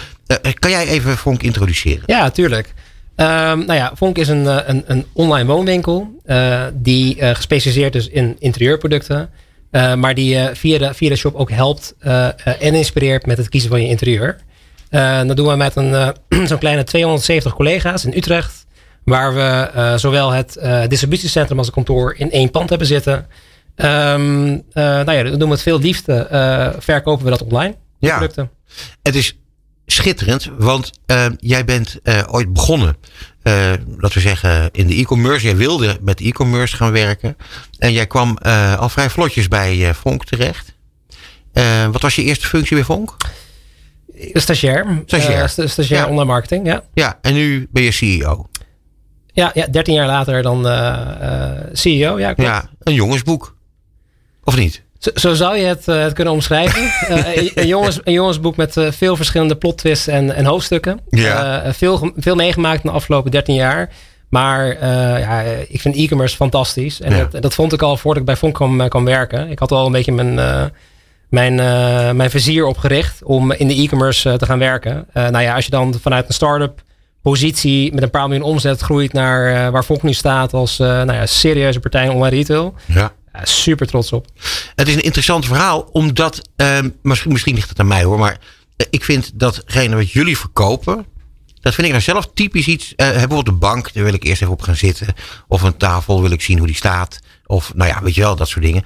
Kan 0.60 0.72
jij 0.72 0.88
even 0.88 1.18
vonk 1.18 1.44
introduceren? 1.44 2.04
Ja, 2.06 2.30
tuurlijk. 2.30 2.74
Ehm, 3.16 3.58
nou 3.58 3.74
ja, 3.74 3.92
Vonk 3.96 4.18
is 4.18 4.28
een, 4.28 4.48
eh, 4.48 4.58
een, 4.66 4.84
een 4.88 5.06
online 5.14 5.46
woonwinkel 5.46 6.16
eh, 6.26 6.64
die 6.74 7.20
eh, 7.20 7.36
gespecialiseerd 7.36 7.96
is 7.96 8.08
in 8.08 8.36
interieurproducten. 8.40 9.30
maar 9.72 10.14
die 10.14 10.40
via, 10.54 10.78
de, 10.78 10.94
via 10.94 11.10
de 11.10 11.16
shop 11.16 11.36
ook 11.36 11.52
helpt 11.52 11.96
en 12.60 12.74
inspireert 12.74 13.26
met 13.26 13.38
het 13.38 13.50
kiezen 13.50 13.70
van 13.70 13.82
je 13.82 13.88
interieur. 13.88 14.38
Dat 15.28 15.36
doen 15.36 15.48
we 15.48 15.56
met 15.56 15.76
een, 15.76 16.14
zo'n 16.48 16.58
kleine 16.58 16.84
270 16.84 17.54
collega's 17.54 18.06
in 18.06 18.14
Utrecht. 18.16 18.66
Waar 19.04 19.34
we 19.34 19.94
zowel 19.98 20.32
het 20.32 20.60
distributiecentrum 20.88 21.58
als 21.58 21.68
het 21.68 21.76
kantoor 21.76 22.16
in 22.18 22.32
één 22.32 22.52
pand 22.52 22.70
hebben 22.70 22.88
zitten. 22.88 23.28
Ehm, 23.76 24.60
eh, 24.72 24.84
nou 24.84 25.12
ja, 25.12 25.24
dat 25.24 25.32
doen 25.32 25.40
we 25.40 25.48
met 25.48 25.62
veel 25.62 25.80
liefde. 25.80 26.28
verkopen 26.80 27.26
we 27.26 27.32
dat 27.32 27.44
online. 27.44 27.76
Ja. 28.00 28.18
Producten. 28.18 28.50
Het 29.02 29.16
is 29.16 29.38
schitterend, 29.86 30.50
want 30.58 30.92
eh, 31.06 31.26
jij 31.40 31.66
bent 31.66 32.00
eh, 32.04 32.24
ooit 32.28 32.54
begonnen, 32.54 32.98
eh, 33.42 33.54
laten 33.98 34.14
we 34.14 34.20
zeggen, 34.20 34.70
in 34.72 34.88
de 34.88 34.96
e-commerce. 34.96 35.46
Jij 35.46 35.56
wilde 35.56 35.98
met 36.02 36.22
e-commerce 36.22 36.76
gaan 36.76 36.92
werken. 36.92 37.38
En 37.78 37.92
jij 37.94 38.08
kwam 38.08 38.38
eh, 38.38 38.78
al 38.80 38.90
vrij 38.90 39.10
vlotjes 39.10 39.48
bij 39.48 39.94
Vonk 39.94 40.26
terecht. 40.26 40.74
Wat 41.92 42.02
was 42.02 42.16
je 42.16 42.24
eerste 42.24 42.48
functie 42.48 42.76
bij 42.76 42.86
Vonk? 42.86 43.16
Stagiair. 44.34 45.02
Stagiair. 45.06 45.50
Sta- 45.50 45.68
stagiair 45.68 46.02
Ja. 46.04 46.08
online 46.10 46.26
marketing, 46.32 46.66
ja. 46.68 46.84
Ja, 46.94 47.20
en 47.22 47.34
nu 47.34 47.68
ben 47.72 47.84
je 47.84 47.92
CEO. 47.92 48.48
Ja, 49.34 49.52
ja 49.54 49.68
13 49.68 49.94
jaar 49.94 50.08
later 50.08 50.42
dan 50.42 50.64
CEO. 51.74 52.20
Ja, 52.20 52.34
klopt. 52.34 52.50
Ja, 52.50 52.70
een 52.84 52.94
jongensboek. 52.94 53.56
Of 54.44 54.56
niet? 54.58 54.84
Zo, 55.06 55.12
zo 55.16 55.34
zou 55.34 55.58
je 55.58 55.66
het, 55.66 55.88
eh, 55.88 56.02
het 56.02 56.14
kunnen 56.14 56.34
omschrijven. 56.34 56.82
Eh, 57.16 57.36
een, 57.36 57.52
een, 57.56 57.68
jongens, 57.68 58.00
een 58.04 58.14
jongensboek 58.14 58.56
met 58.56 58.78
eh, 58.78 58.92
veel 58.92 59.16
verschillende 59.16 59.56
plot 59.56 59.78
twists 59.78 60.08
en, 60.08 60.36
en 60.36 60.46
hoofdstukken. 60.46 61.00
Ja. 61.10 61.74
Veel, 61.74 62.12
veel 62.18 62.36
meegemaakt 62.36 62.84
in 62.84 62.90
de 62.90 62.96
afgelopen 62.96 63.32
13 63.32 63.56
jaar. 63.56 63.90
Maar 64.30 64.86
ja, 65.20 65.42
ik 65.68 65.82
vind 65.82 65.96
e-commerce 65.96 66.36
fantastisch. 66.36 67.02
En 67.02 67.16
Ja. 67.16 67.28
dat, 67.32 67.42
dat 67.42 67.54
vond 67.54 67.74
ik 67.74 67.82
al 67.82 67.98
voordat 67.98 68.20
ik 68.20 68.26
bij 68.28 68.36
Vonk 68.38 68.54
kwam, 68.54 68.88
kwam 68.90 69.06
werken. 69.06 69.50
Ik 69.50 69.60
had 69.60 69.72
al 69.72 69.86
een 69.86 69.92
beetje 69.92 70.12
mijn, 70.12 70.40
eh, 70.40 70.64
mijn, 71.30 71.60
eh, 71.60 72.12
mijn 72.12 72.30
vizier 72.30 72.66
opgericht 72.66 73.24
om 73.24 73.52
in 73.52 73.68
de 73.68 73.74
e-commerce 73.82 74.38
te 74.38 74.46
gaan 74.46 74.60
werken. 74.60 75.08
Nou 75.14 75.42
ja, 75.42 75.56
als 75.56 75.66
je 75.66 75.72
dan 75.72 75.94
vanuit 76.02 76.28
een 76.28 76.34
start-up 76.34 76.82
positie 77.22 77.94
met 77.94 78.04
een 78.04 78.10
paar 78.10 78.28
miljoen 78.28 78.48
omzet 78.48 78.82
groeit 78.82 79.14
naar 79.14 79.72
waar 79.72 79.86
Vonk 79.86 80.04
nu 80.04 80.14
staat 80.14 80.54
als 80.54 80.78
nou 80.78 81.14
ja, 81.14 81.26
serieuze 81.26 81.80
partij 81.80 82.04
in 82.04 82.12
online 82.12 82.36
retail. 82.36 82.74
Ja. 82.86 83.12
Ja, 83.38 83.46
super 83.46 83.88
trots 83.88 84.12
op. 84.12 84.28
Het 84.76 84.88
is 84.88 84.94
een 84.96 85.04
interessant 85.04 85.46
verhaal, 85.46 85.82
omdat, 85.92 86.50
ehm, 86.56 86.90
misschien, 87.02 87.32
misschien 87.32 87.56
ligt 87.56 87.70
het 87.70 87.80
aan 87.80 87.88
mij 87.88 88.04
hoor, 88.04 88.20
maar 88.20 88.38
eh, 88.78 88.88
ik 88.90 89.04
vind 89.04 89.32
datgene 89.34 89.96
wat 89.96 90.12
jullie 90.12 90.38
verkopen, 90.38 91.06
dat 91.62 91.74
vind 91.74 91.88
ik 91.88 91.94
nou 91.94 92.04
zelf 92.04 92.30
typisch 92.34 92.68
iets. 92.68 92.94
eh, 92.96 93.10
bijvoorbeeld 93.10 93.48
een 93.48 93.60
bank, 93.60 93.94
daar 93.94 94.04
wil 94.04 94.14
ik 94.14 94.24
eerst 94.24 94.42
even 94.42 94.54
op 94.54 94.62
gaan 94.62 94.76
zitten. 94.76 95.08
Of 95.48 95.62
een 95.62 95.78
tafel, 95.78 96.22
wil 96.22 96.32
ik 96.32 96.42
zien 96.42 96.58
hoe 96.58 96.68
die 96.68 96.76
staat. 96.76 97.20
Of 97.46 97.74
nou 97.76 97.90
ja, 97.90 98.02
weet 98.04 98.16
je 98.16 98.22
wel, 98.22 98.36
dat 98.36 98.48
soort 98.48 98.66
dingen. 98.66 98.84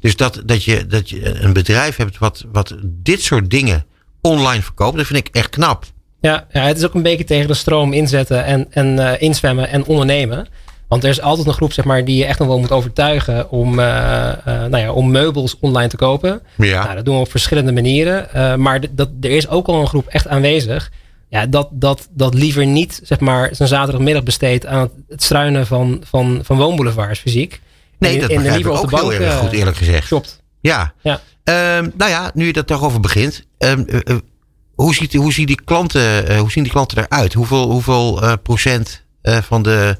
Dus 0.00 0.16
dat, 0.16 0.42
dat, 0.44 0.64
je, 0.64 0.86
dat 0.86 1.10
je 1.10 1.40
een 1.40 1.52
bedrijf 1.52 1.96
hebt 1.96 2.18
wat, 2.18 2.44
wat 2.52 2.76
dit 2.82 3.22
soort 3.22 3.50
dingen 3.50 3.86
online 4.20 4.62
verkoopt, 4.62 4.96
dat 4.96 5.06
vind 5.06 5.26
ik 5.26 5.34
echt 5.34 5.48
knap. 5.48 5.84
Ja, 6.20 6.46
ja, 6.52 6.62
het 6.62 6.76
is 6.78 6.84
ook 6.84 6.94
een 6.94 7.02
beetje 7.02 7.24
tegen 7.24 7.48
de 7.48 7.54
stroom 7.54 7.92
inzetten 7.92 8.44
en, 8.44 8.66
en 8.70 8.98
eh, 8.98 9.22
inzwemmen 9.22 9.68
en 9.68 9.84
ondernemen. 9.84 10.48
Want 10.88 11.04
er 11.04 11.10
is 11.10 11.20
altijd 11.20 11.46
een 11.46 11.52
groep 11.52 11.72
zeg 11.72 11.84
maar, 11.84 12.04
die 12.04 12.16
je 12.16 12.24
echt 12.24 12.38
nog 12.38 12.48
wel 12.48 12.58
moet 12.58 12.72
overtuigen 12.72 13.50
om, 13.50 13.78
eh, 13.78 14.28
eh, 14.28 14.36
nou 14.44 14.78
ja, 14.78 14.92
om 14.92 15.10
meubels 15.10 15.56
online 15.60 15.88
te 15.88 15.96
kopen. 15.96 16.42
Ja. 16.56 16.82
Nou, 16.84 16.94
dat 16.94 17.04
doen 17.04 17.14
we 17.14 17.20
op 17.20 17.30
verschillende 17.30 17.72
manieren. 17.72 18.32
Eh, 18.32 18.54
maar 18.54 18.80
dat, 18.90 19.08
er 19.20 19.30
is 19.30 19.48
ook 19.48 19.66
al 19.66 19.80
een 19.80 19.86
groep 19.86 20.06
echt 20.06 20.28
aanwezig. 20.28 20.90
Ja, 21.28 21.46
dat, 21.46 21.68
dat, 21.72 22.08
dat 22.10 22.34
liever 22.34 22.66
niet 22.66 23.00
zeg 23.02 23.20
maar, 23.20 23.48
zijn 23.52 23.68
zaterdagmiddag 23.68 24.22
besteedt 24.22 24.66
aan 24.66 24.90
het, 25.08 25.22
struinen 25.22 25.66
van, 25.66 26.02
van, 26.04 26.40
van 26.42 26.56
woonboulevards 26.56 27.20
fysiek. 27.20 27.60
Nee, 27.98 28.20
dat 28.20 28.30
en 28.30 28.42
begrijp 28.42 28.60
ik 28.60 28.66
ook 28.66 28.90
heel 28.90 29.12
erg 29.12 29.34
goed, 29.34 29.52
eerlijk 29.52 29.76
gezegd. 29.76 30.06
Shopt. 30.06 30.42
Ja. 30.60 30.92
Ja. 31.00 31.20
Ehm, 31.44 31.90
nou 31.96 32.10
ja, 32.10 32.30
nu 32.34 32.46
je 32.46 32.52
dat 32.52 32.68
daarover 32.68 33.00
begint. 33.00 33.46
ehm, 33.58 33.82
eh, 33.86 34.00
eh, 34.04 34.16
hoe, 34.74 34.94
ziet, 34.94 35.14
hoe, 35.14 35.32
zien 35.32 35.46
die 35.46 35.60
klanten, 35.64 36.36
hoe 36.38 36.50
zien 36.50 36.62
die 36.62 36.72
klanten 36.72 36.98
eruit? 36.98 37.32
Hoeveel, 37.32 37.70
hoeveel 37.70 38.38
procent 38.42 39.04
van 39.22 39.62
de 39.62 39.96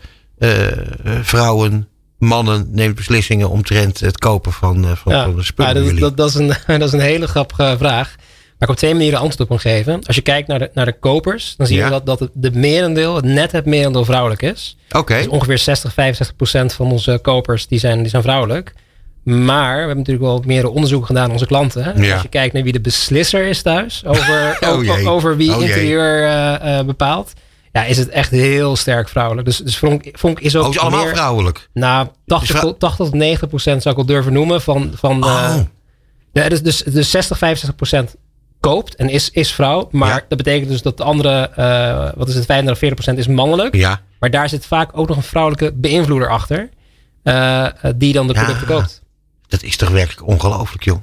vrouwen, 1.22 1.89
mannen 2.18 2.68
neemt 2.72 2.95
beslissingen 2.95 3.51
omtrent 3.51 4.01
het 4.01 4.18
kopen 4.18 4.53
van, 4.53 4.84
eh, 4.84 4.91
van, 4.95 5.12
van 5.12 5.34
de 5.37 5.43
spullen 5.43 5.84
Ja, 5.84 5.91
dat, 5.91 5.99
dat, 5.99 6.16
dat, 6.16 6.28
is 6.28 6.34
een, 6.34 6.47
dat 6.78 6.89
is 6.89 6.93
een 6.93 7.01
hele 7.01 7.26
grappige 7.26 7.74
vraag. 7.78 8.14
Maar 8.59 8.68
ik 8.68 8.74
op 8.74 8.76
twee 8.80 8.95
manieren 8.95 9.18
antwoord 9.18 9.41
op 9.41 9.49
kan 9.49 9.59
geven. 9.72 10.01
Als 10.07 10.16
je 10.16 10.22
kijkt 10.22 10.49
naar 10.49 10.59
de, 10.59 10.70
naar 10.74 10.84
de 10.84 10.99
kopers, 10.99 11.55
dan 11.57 11.66
zie 11.66 11.76
Ja. 11.76 11.84
je 11.84 11.91
dat, 11.91 12.07
dat 12.07 12.20
het 12.20 12.30
de 12.34 12.51
merendeel, 12.51 13.16
het 13.16 13.24
net 13.24 13.53
het 13.53 13.66
merendeel 13.66 14.05
vrouwelijk 14.05 14.43
is. 14.43 14.76
Oké. 14.91 15.16
Dus 15.16 15.26
ongeveer 15.28 15.59
60, 15.59 15.93
65 15.93 16.37
procent 16.37 16.72
van 16.72 16.91
onze 16.91 17.18
kopers 17.22 17.66
die 17.66 17.78
zijn, 17.78 18.01
die 18.01 18.09
zijn 18.11 18.22
vrouwelijk. 18.22 18.72
Maar 19.22 19.72
we 19.72 19.78
hebben 19.78 19.97
natuurlijk 19.97 20.26
wel 20.26 20.43
meerdere 20.47 20.72
onderzoeken 20.72 21.07
gedaan 21.07 21.24
aan 21.24 21.30
onze 21.30 21.47
klanten. 21.47 21.84
hè. 21.84 21.93
Ja. 21.93 22.12
Als 22.12 22.22
je 22.22 22.28
kijkt 22.28 22.55
naar 22.55 22.62
wie 22.62 22.72
de 22.72 22.80
beslisser 22.80 23.47
is 23.47 23.62
thuis 23.62 24.03
over, 24.07 24.59
Oh 24.68 25.07
over, 25.09 25.37
wie 25.37 25.55
Oh 25.55 25.62
interieur 25.62 26.24
eh, 26.24 26.78
eh, 26.78 26.87
bepaalt. 26.87 27.32
Ja, 27.76 27.84
is 27.84 27.98
het 27.98 28.08
echt 28.08 28.30
heel 28.30 28.76
sterk 28.76 29.08
vrouwelijk. 29.08 29.46
Dus, 29.46 29.56
dus 29.58 29.78
Vonk, 29.78 30.08
Vonk 30.12 30.40
is 30.40 30.56
ook 30.56 30.64
Oh, 30.64 30.70
is 30.70 30.78
allemaal 30.78 31.04
meer, 31.04 31.14
vrouwelijk. 31.14 31.68
nou, 31.72 32.08
80, 32.26 32.48
vrou- 32.56 32.70
tot, 32.70 32.80
80 32.80 33.04
tot 33.06 33.14
90 33.14 33.48
procent 33.48 33.82
zou 33.82 33.94
ik 33.98 34.06
wel 34.06 34.14
durven 34.16 34.32
noemen 34.32 34.62
van, 34.62 34.90
van 34.94 35.20
de, 35.20 35.26
Oh. 35.26 35.56
ja, 36.32 36.48
dus, 36.48 36.62
dus, 36.62 36.82
dus 36.82 37.10
60, 37.10 37.38
65 37.38 37.76
procent 37.76 38.14
koopt 38.60 38.94
en 38.94 39.08
is, 39.08 39.30
is 39.30 39.52
vrouw. 39.52 39.88
Maar 39.90 40.08
Ja. 40.08 40.24
dat 40.28 40.38
betekent 40.38 40.70
dus 40.70 40.82
dat 40.82 40.96
de 40.96 41.02
andere, 41.02 41.50
eh, 41.54 42.08
wat 42.16 42.28
is 42.28 42.34
het, 42.34 42.44
35, 42.46 42.78
40 42.78 42.94
procent 43.04 43.18
is 43.18 43.34
mannelijk. 43.34 43.74
Ja. 43.74 44.00
Maar 44.20 44.30
daar 44.30 44.48
zit 44.48 44.66
vaak 44.66 44.90
ook 44.98 45.08
nog 45.08 45.16
een 45.16 45.22
vrouwelijke 45.22 45.72
beïnvloeder 45.74 46.28
achter. 46.28 46.68
eh, 47.22 47.66
die 47.96 48.12
dan 48.12 48.26
de 48.26 48.32
producten 48.32 48.66
koopt. 48.66 49.02
Dat 49.48 49.62
is 49.62 49.76
toch 49.76 49.88
werkelijk 49.88 50.26
ongelooflijk, 50.26 50.84
joh. 50.84 50.98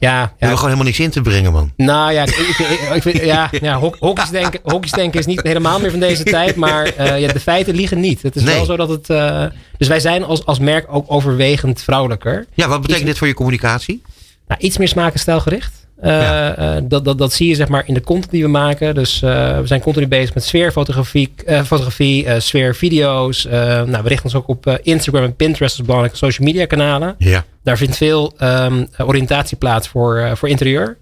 We 0.00 0.06
Ja, 0.06 0.18
hebben 0.18 0.36
ja. 0.38 0.46
gewoon 0.46 0.62
helemaal 0.62 0.84
niks 0.84 1.00
in 1.00 1.10
te 1.10 1.20
brengen, 1.20 1.52
man. 1.52 1.72
Nou 1.76 2.12
ja, 2.12 2.22
ik, 2.22 2.28
ik, 2.36 2.58
ik, 2.58 2.80
ik 2.94 3.02
vind, 3.02 3.16
ja, 3.24 3.50
ja 3.60 3.78
hok- 3.78 3.96
hokjes, 3.98 4.30
denken, 4.30 4.60
hokjes 4.64 4.92
denken 4.92 5.20
is 5.20 5.26
niet 5.26 5.42
helemaal 5.42 5.80
meer 5.80 5.90
van 5.90 6.00
deze 6.00 6.22
tijd. 6.22 6.56
Maar 6.56 6.84
eh, 6.84 7.20
ja, 7.20 7.32
de 7.32 7.40
feiten 7.40 7.74
liegen 7.74 8.00
niet. 8.00 8.22
Het 8.22 8.36
is 8.36 8.42
Nee. 8.42 8.54
wel 8.54 8.64
zo 8.64 8.76
dat 8.76 8.88
het. 8.88 9.10
eh, 9.10 9.44
dus 9.78 9.88
wij 9.88 10.00
zijn 10.00 10.24
als, 10.24 10.46
als 10.46 10.58
merk 10.58 10.86
ook 10.88 11.04
overwegend 11.08 11.82
vrouwelijker. 11.82 12.46
Ja, 12.54 12.68
wat 12.68 12.80
betekent 12.80 13.06
dit 13.06 13.18
voor 13.18 13.26
je 13.26 13.34
communicatie? 13.34 14.02
Nou, 14.48 14.60
iets 14.60 14.78
meer 14.78 14.88
smaak 14.88 15.12
en 15.12 15.18
stijlgericht. 15.18 15.79
Eh, 16.00 16.10
Ja. 16.10 16.56
eh, 16.56 16.82
dat, 16.84 17.04
dat, 17.04 17.18
dat 17.18 17.32
zie 17.32 17.48
je 17.48 17.54
zeg 17.54 17.68
maar 17.68 17.82
in 17.86 17.94
de 17.94 18.00
content 18.00 18.30
die 18.30 18.42
we 18.42 18.48
maken. 18.48 18.94
Dus 18.94 19.22
eh, 19.22 19.58
we 19.58 19.66
zijn 19.66 19.80
continu 19.80 20.08
bezig 20.08 20.34
met 20.34 20.44
sfeerfotografie, 20.44 21.32
fotografie, 21.64 22.40
sfeervideo's. 22.40 23.44
Nou, 23.44 24.02
we 24.02 24.08
richten 24.08 24.24
ons 24.24 24.34
ook 24.34 24.48
op 24.48 24.78
Instagram 24.82 25.24
en 25.24 25.36
Pinterest 25.36 25.76
als 25.76 25.86
belangrijke 25.86 26.16
social 26.16 26.46
media 26.46 26.66
kanalen. 26.66 27.14
Ja. 27.18 27.44
Daar 27.62 27.76
vindt 27.76 27.96
veel 27.96 28.32
ehm, 28.38 28.84
oriëntatie 28.98 29.56
plaats 29.56 29.88
voor, 29.88 30.30
voor 30.34 30.48
interieur. 30.48 30.96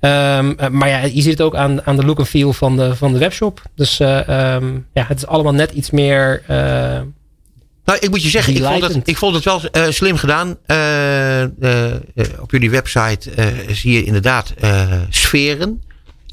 Ehm, 0.00 0.52
eh, 0.56 0.68
maar 0.68 0.88
ja, 0.88 0.98
je 0.98 1.22
ziet 1.22 1.32
het 1.32 1.40
ook 1.40 1.54
aan, 1.54 1.82
aan 1.86 1.96
de 1.96 2.04
look 2.04 2.18
en 2.18 2.26
feel 2.26 2.52
van 2.52 2.76
de, 2.76 2.96
van 2.96 3.12
de 3.12 3.18
webshop. 3.18 3.62
Dus 3.74 4.00
eh, 4.00 4.28
ehm, 4.28 4.66
ja, 4.92 5.04
het 5.08 5.16
is 5.16 5.26
allemaal 5.26 5.54
net 5.54 5.70
iets 5.72 5.90
meer. 5.90 6.42
Nou, 7.84 7.98
ik 7.98 8.10
moet 8.10 8.22
je 8.22 8.28
zeggen, 8.28 8.54
ik 8.54 8.62
vond 8.62 8.82
het, 8.82 9.08
ik 9.08 9.16
vond 9.16 9.34
het 9.34 9.44
wel 9.44 9.64
eh, 9.64 9.90
slim 9.90 10.16
gedaan. 10.16 10.56
Eh, 10.66 11.42
eh, 11.42 11.48
op 12.40 12.50
jullie 12.50 12.70
website 12.70 13.30
zie 13.70 13.92
je 13.92 14.04
inderdaad 14.04 14.54
sferen. 15.08 15.82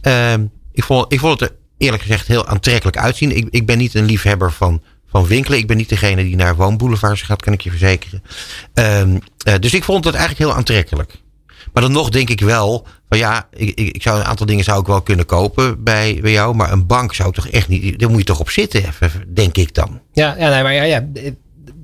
Ehm, 0.02 0.46
ik, 0.72 0.84
vond, 0.84 1.14
ik 1.14 1.20
vond 1.20 1.40
het 1.40 1.50
er 1.50 1.56
eerlijk 1.78 2.02
gezegd 2.02 2.28
heel 2.28 2.48
aantrekkelijk 2.48 2.98
uitzien. 2.98 3.38
Ik, 3.38 3.48
ik 3.50 3.66
ben 3.66 3.78
niet 3.78 3.94
een 3.94 4.06
liefhebber 4.06 4.52
van, 4.52 4.82
van 5.12 5.26
winkelen. 5.26 5.60
Ik 5.60 5.68
ben 5.68 5.78
niet 5.78 5.90
degene 5.90 6.24
die 6.24 6.36
naar 6.36 6.56
woonboulevards 6.56 7.22
gaat, 7.22 7.42
kan 7.42 7.54
ik 7.54 7.62
je 7.62 7.70
verzekeren. 7.70 8.24
Ehm, 8.74 9.18
eh, 9.44 9.54
dus 9.60 9.74
ik 9.74 9.84
vond 9.84 10.06
het 10.06 10.16
eigenlijk 10.16 10.46
heel 10.46 10.58
aantrekkelijk. 10.58 11.14
Maar 11.74 11.84
dan 11.84 11.92
nog 11.92 12.10
denk 12.10 12.30
ik 12.30 12.42
wel, 12.42 12.88
van 13.10 13.18
ja, 13.18 13.48
ik, 13.52 13.80
ik, 13.80 14.02
zou 14.02 14.20
een 14.20 14.26
aantal 14.26 14.46
dingen 14.46 14.64
zou 14.64 14.80
ik 14.80 14.88
wel 14.88 15.02
kunnen 15.02 15.26
kopen 15.26 15.84
bij, 15.84 16.20
bij 16.22 16.32
jou. 16.32 16.56
Maar 16.56 16.72
een 16.72 16.86
bank 16.86 17.14
zou 17.14 17.34
toch 17.34 17.48
echt 17.48 17.68
niet, 17.68 18.00
daar 18.00 18.10
moet 18.10 18.20
je 18.20 18.26
toch 18.26 18.40
op 18.40 18.50
zitten, 18.50 18.84
even, 18.84 19.12
denk 19.34 19.58
ik 19.58 19.74
dan. 19.74 20.00
Ja, 20.14 20.36
ja, 20.38 20.50
nee, 20.50 20.64
maar 20.64 20.74
ja, 20.74 20.84
ja, 20.84 21.08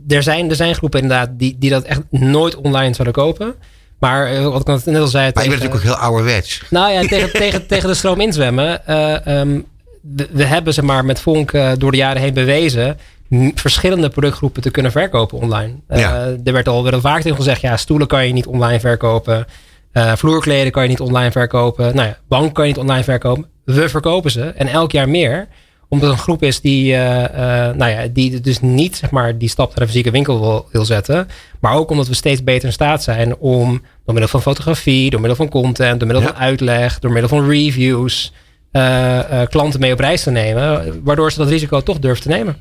er, 0.07 0.23
zijn, 0.23 0.49
er 0.49 0.55
zijn 0.55 0.75
groepen 0.75 1.01
inderdaad 1.01 1.29
die, 1.33 1.55
die 1.59 1.69
dat 1.69 1.83
echt 1.83 2.01
nooit 2.09 2.55
online 2.55 2.93
zouden 2.93 3.13
kopen. 3.23 3.55
Maar 3.99 4.27
eh, 4.27 4.43
wat 4.43 4.69
ik 4.69 4.85
net 4.85 5.01
al 5.01 5.07
zei. 5.07 5.31
Maar 5.33 5.43
je 5.43 5.49
bent 5.49 5.61
natuurlijk 5.61 5.75
ook 5.75 5.95
heel 5.95 6.05
ouderwets. 6.07 6.61
Nou 6.69 6.91
ja, 6.91 7.01
tegen, 7.01 7.31
tegen, 7.41 7.67
tegen 7.67 7.89
de 7.89 7.95
stroom 7.95 8.19
inzwemmen. 8.21 8.87
eh, 8.87 9.39
ehm, 9.39 9.59
we, 10.15 10.27
we 10.31 10.43
hebben 10.43 10.73
zeg 10.73 10.85
maar, 10.85 11.05
met 11.05 11.19
Vonk 11.19 11.51
uh, 11.51 11.71
door 11.77 11.91
de 11.91 11.97
jaren 11.97 12.21
heen 12.21 12.33
bewezen 12.33 12.97
verschillende 13.55 14.09
productgroepen 14.09 14.61
te 14.61 14.71
kunnen 14.71 14.91
verkopen 14.91 15.37
online. 15.37 15.73
Uh, 15.89 15.99
Ja. 15.99 16.35
Er 16.43 16.53
werd 16.53 16.67
al 16.67 16.83
wel 16.83 17.01
vaak 17.01 17.21
tegen 17.21 17.37
gezegd, 17.37 17.61
ja, 17.61 17.77
stoelen 17.77 18.07
kan 18.07 18.27
je 18.27 18.33
niet 18.33 18.45
online 18.45 18.79
verkopen. 18.79 19.45
Uh, 19.97 20.15
vloerkleden 20.15 20.71
kan 20.71 20.83
je 20.83 20.89
niet 20.89 20.99
online 20.99 21.31
verkopen. 21.31 21.95
Nou 21.95 22.07
ja, 22.07 22.17
bank 22.27 22.53
kan 22.53 22.67
je 22.67 22.73
niet 22.73 22.81
online 22.81 23.03
verkopen. 23.03 23.45
We 23.65 23.89
verkopen 23.89 24.31
ze 24.31 24.43
en 24.43 24.67
elk 24.67 24.91
jaar 24.91 25.09
meer 25.09 25.47
omdat 25.87 26.09
het 26.09 26.17
een 26.17 26.23
groep 26.23 26.43
is 26.43 26.61
die, 26.61 26.91
uh, 26.91 27.21
uh, 27.21 27.27
nou 27.71 27.85
ja, 27.85 28.07
die 28.07 28.39
dus 28.41 28.59
niet 28.59 28.95
zeg 28.95 29.11
maar, 29.11 29.37
die 29.37 29.49
stap 29.49 29.67
naar 29.67 29.79
de 29.79 29.85
fysieke 29.85 30.11
winkel 30.11 30.39
wil, 30.39 30.67
wil, 30.71 30.85
zetten. 30.85 31.27
Maar 31.59 31.73
ook 31.73 31.89
omdat 31.89 32.07
we 32.07 32.13
steeds 32.13 32.43
beter 32.43 32.65
in 32.67 32.73
staat 32.73 33.03
zijn 33.03 33.37
om 33.37 33.69
door 34.05 34.13
middel 34.13 34.27
van 34.27 34.41
fotografie, 34.41 35.09
door 35.09 35.19
middel 35.19 35.37
van 35.37 35.49
content, 35.49 35.99
door 35.99 36.07
middel 36.07 36.27
ja. 36.27 36.33
van 36.33 36.41
uitleg, 36.41 36.99
door 36.99 37.11
middel 37.11 37.29
van 37.29 37.49
reviews, 37.49 38.33
klanten 39.49 39.79
mee 39.79 39.91
op 39.91 39.99
reis 39.99 40.23
te 40.23 40.31
nemen. 40.31 41.01
Waardoor 41.03 41.31
ze 41.31 41.37
dat 41.37 41.49
risico 41.49 41.81
toch 41.81 41.99
durven 41.99 42.23
te 42.23 42.29
nemen. 42.29 42.55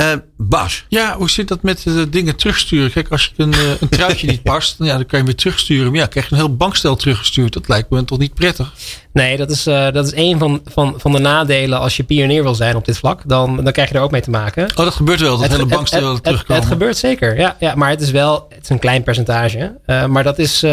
Uh, 0.00 0.12
Bas. 0.36 0.84
Ja, 0.88 1.16
hoe 1.16 1.30
zit 1.30 1.48
dat 1.48 1.62
met 1.62 1.82
de 1.82 2.08
dingen 2.08 2.36
terugsturen? 2.36 2.92
Kijk, 2.92 3.08
als 3.08 3.32
je 3.36 3.42
een, 3.42 3.54
een 3.80 3.88
truitje 3.88 4.26
niet 4.26 4.42
past, 4.42 4.76
ja, 4.78 4.96
dan 4.96 5.06
kan 5.06 5.18
je 5.18 5.24
weer 5.24 5.34
terugsturen. 5.34 5.90
Maar 5.90 6.00
ja, 6.00 6.06
krijg 6.06 6.28
je 6.28 6.34
een 6.34 6.40
heel 6.40 6.56
bankstel 6.56 6.96
teruggestuurd. 6.96 7.52
Dat 7.52 7.68
lijkt 7.68 7.90
me 7.90 8.04
toch 8.04 8.18
niet 8.18 8.34
prettig? 8.34 8.72
Nee, 9.12 9.36
dat 9.36 9.50
is, 9.50 9.66
uh, 9.66 9.90
dat 9.92 10.06
is 10.06 10.12
een 10.14 10.38
van, 10.38 10.60
van, 10.64 10.94
van 10.96 11.12
de 11.12 11.18
nadelen 11.18 11.78
als 11.78 11.96
je 11.96 12.02
pionier 12.02 12.42
wil 12.42 12.54
zijn 12.54 12.76
op 12.76 12.84
dit 12.84 12.98
vlak. 12.98 13.22
Dan, 13.26 13.64
dan 13.64 13.72
krijg 13.72 13.88
je 13.88 13.94
er 13.94 14.00
ook 14.00 14.10
mee 14.10 14.20
te 14.20 14.30
maken. 14.30 14.64
Oh, 14.64 14.76
dat 14.84 14.94
gebeurt 14.94 15.20
wel, 15.20 15.30
dat 15.30 15.40
het, 15.40 15.50
hele 15.50 15.66
bankstel 15.66 16.14
het, 16.14 16.22
terugkomen. 16.22 16.54
Het, 16.54 16.64
het, 16.64 16.72
gebeurt 16.72 16.96
zeker, 16.96 17.38
ja, 17.38 17.56
ja. 17.58 17.74
Maar 17.74 17.90
het 17.90 18.00
is 18.00 18.10
wel 18.10 18.46
het 18.48 18.62
is 18.62 18.68
een 18.68 18.78
klein 18.78 19.02
percentage. 19.02 19.78
Uh, 19.86 20.06
maar 20.06 20.22
dat, 20.24 20.38
is, 20.38 20.64
uh, 20.64 20.70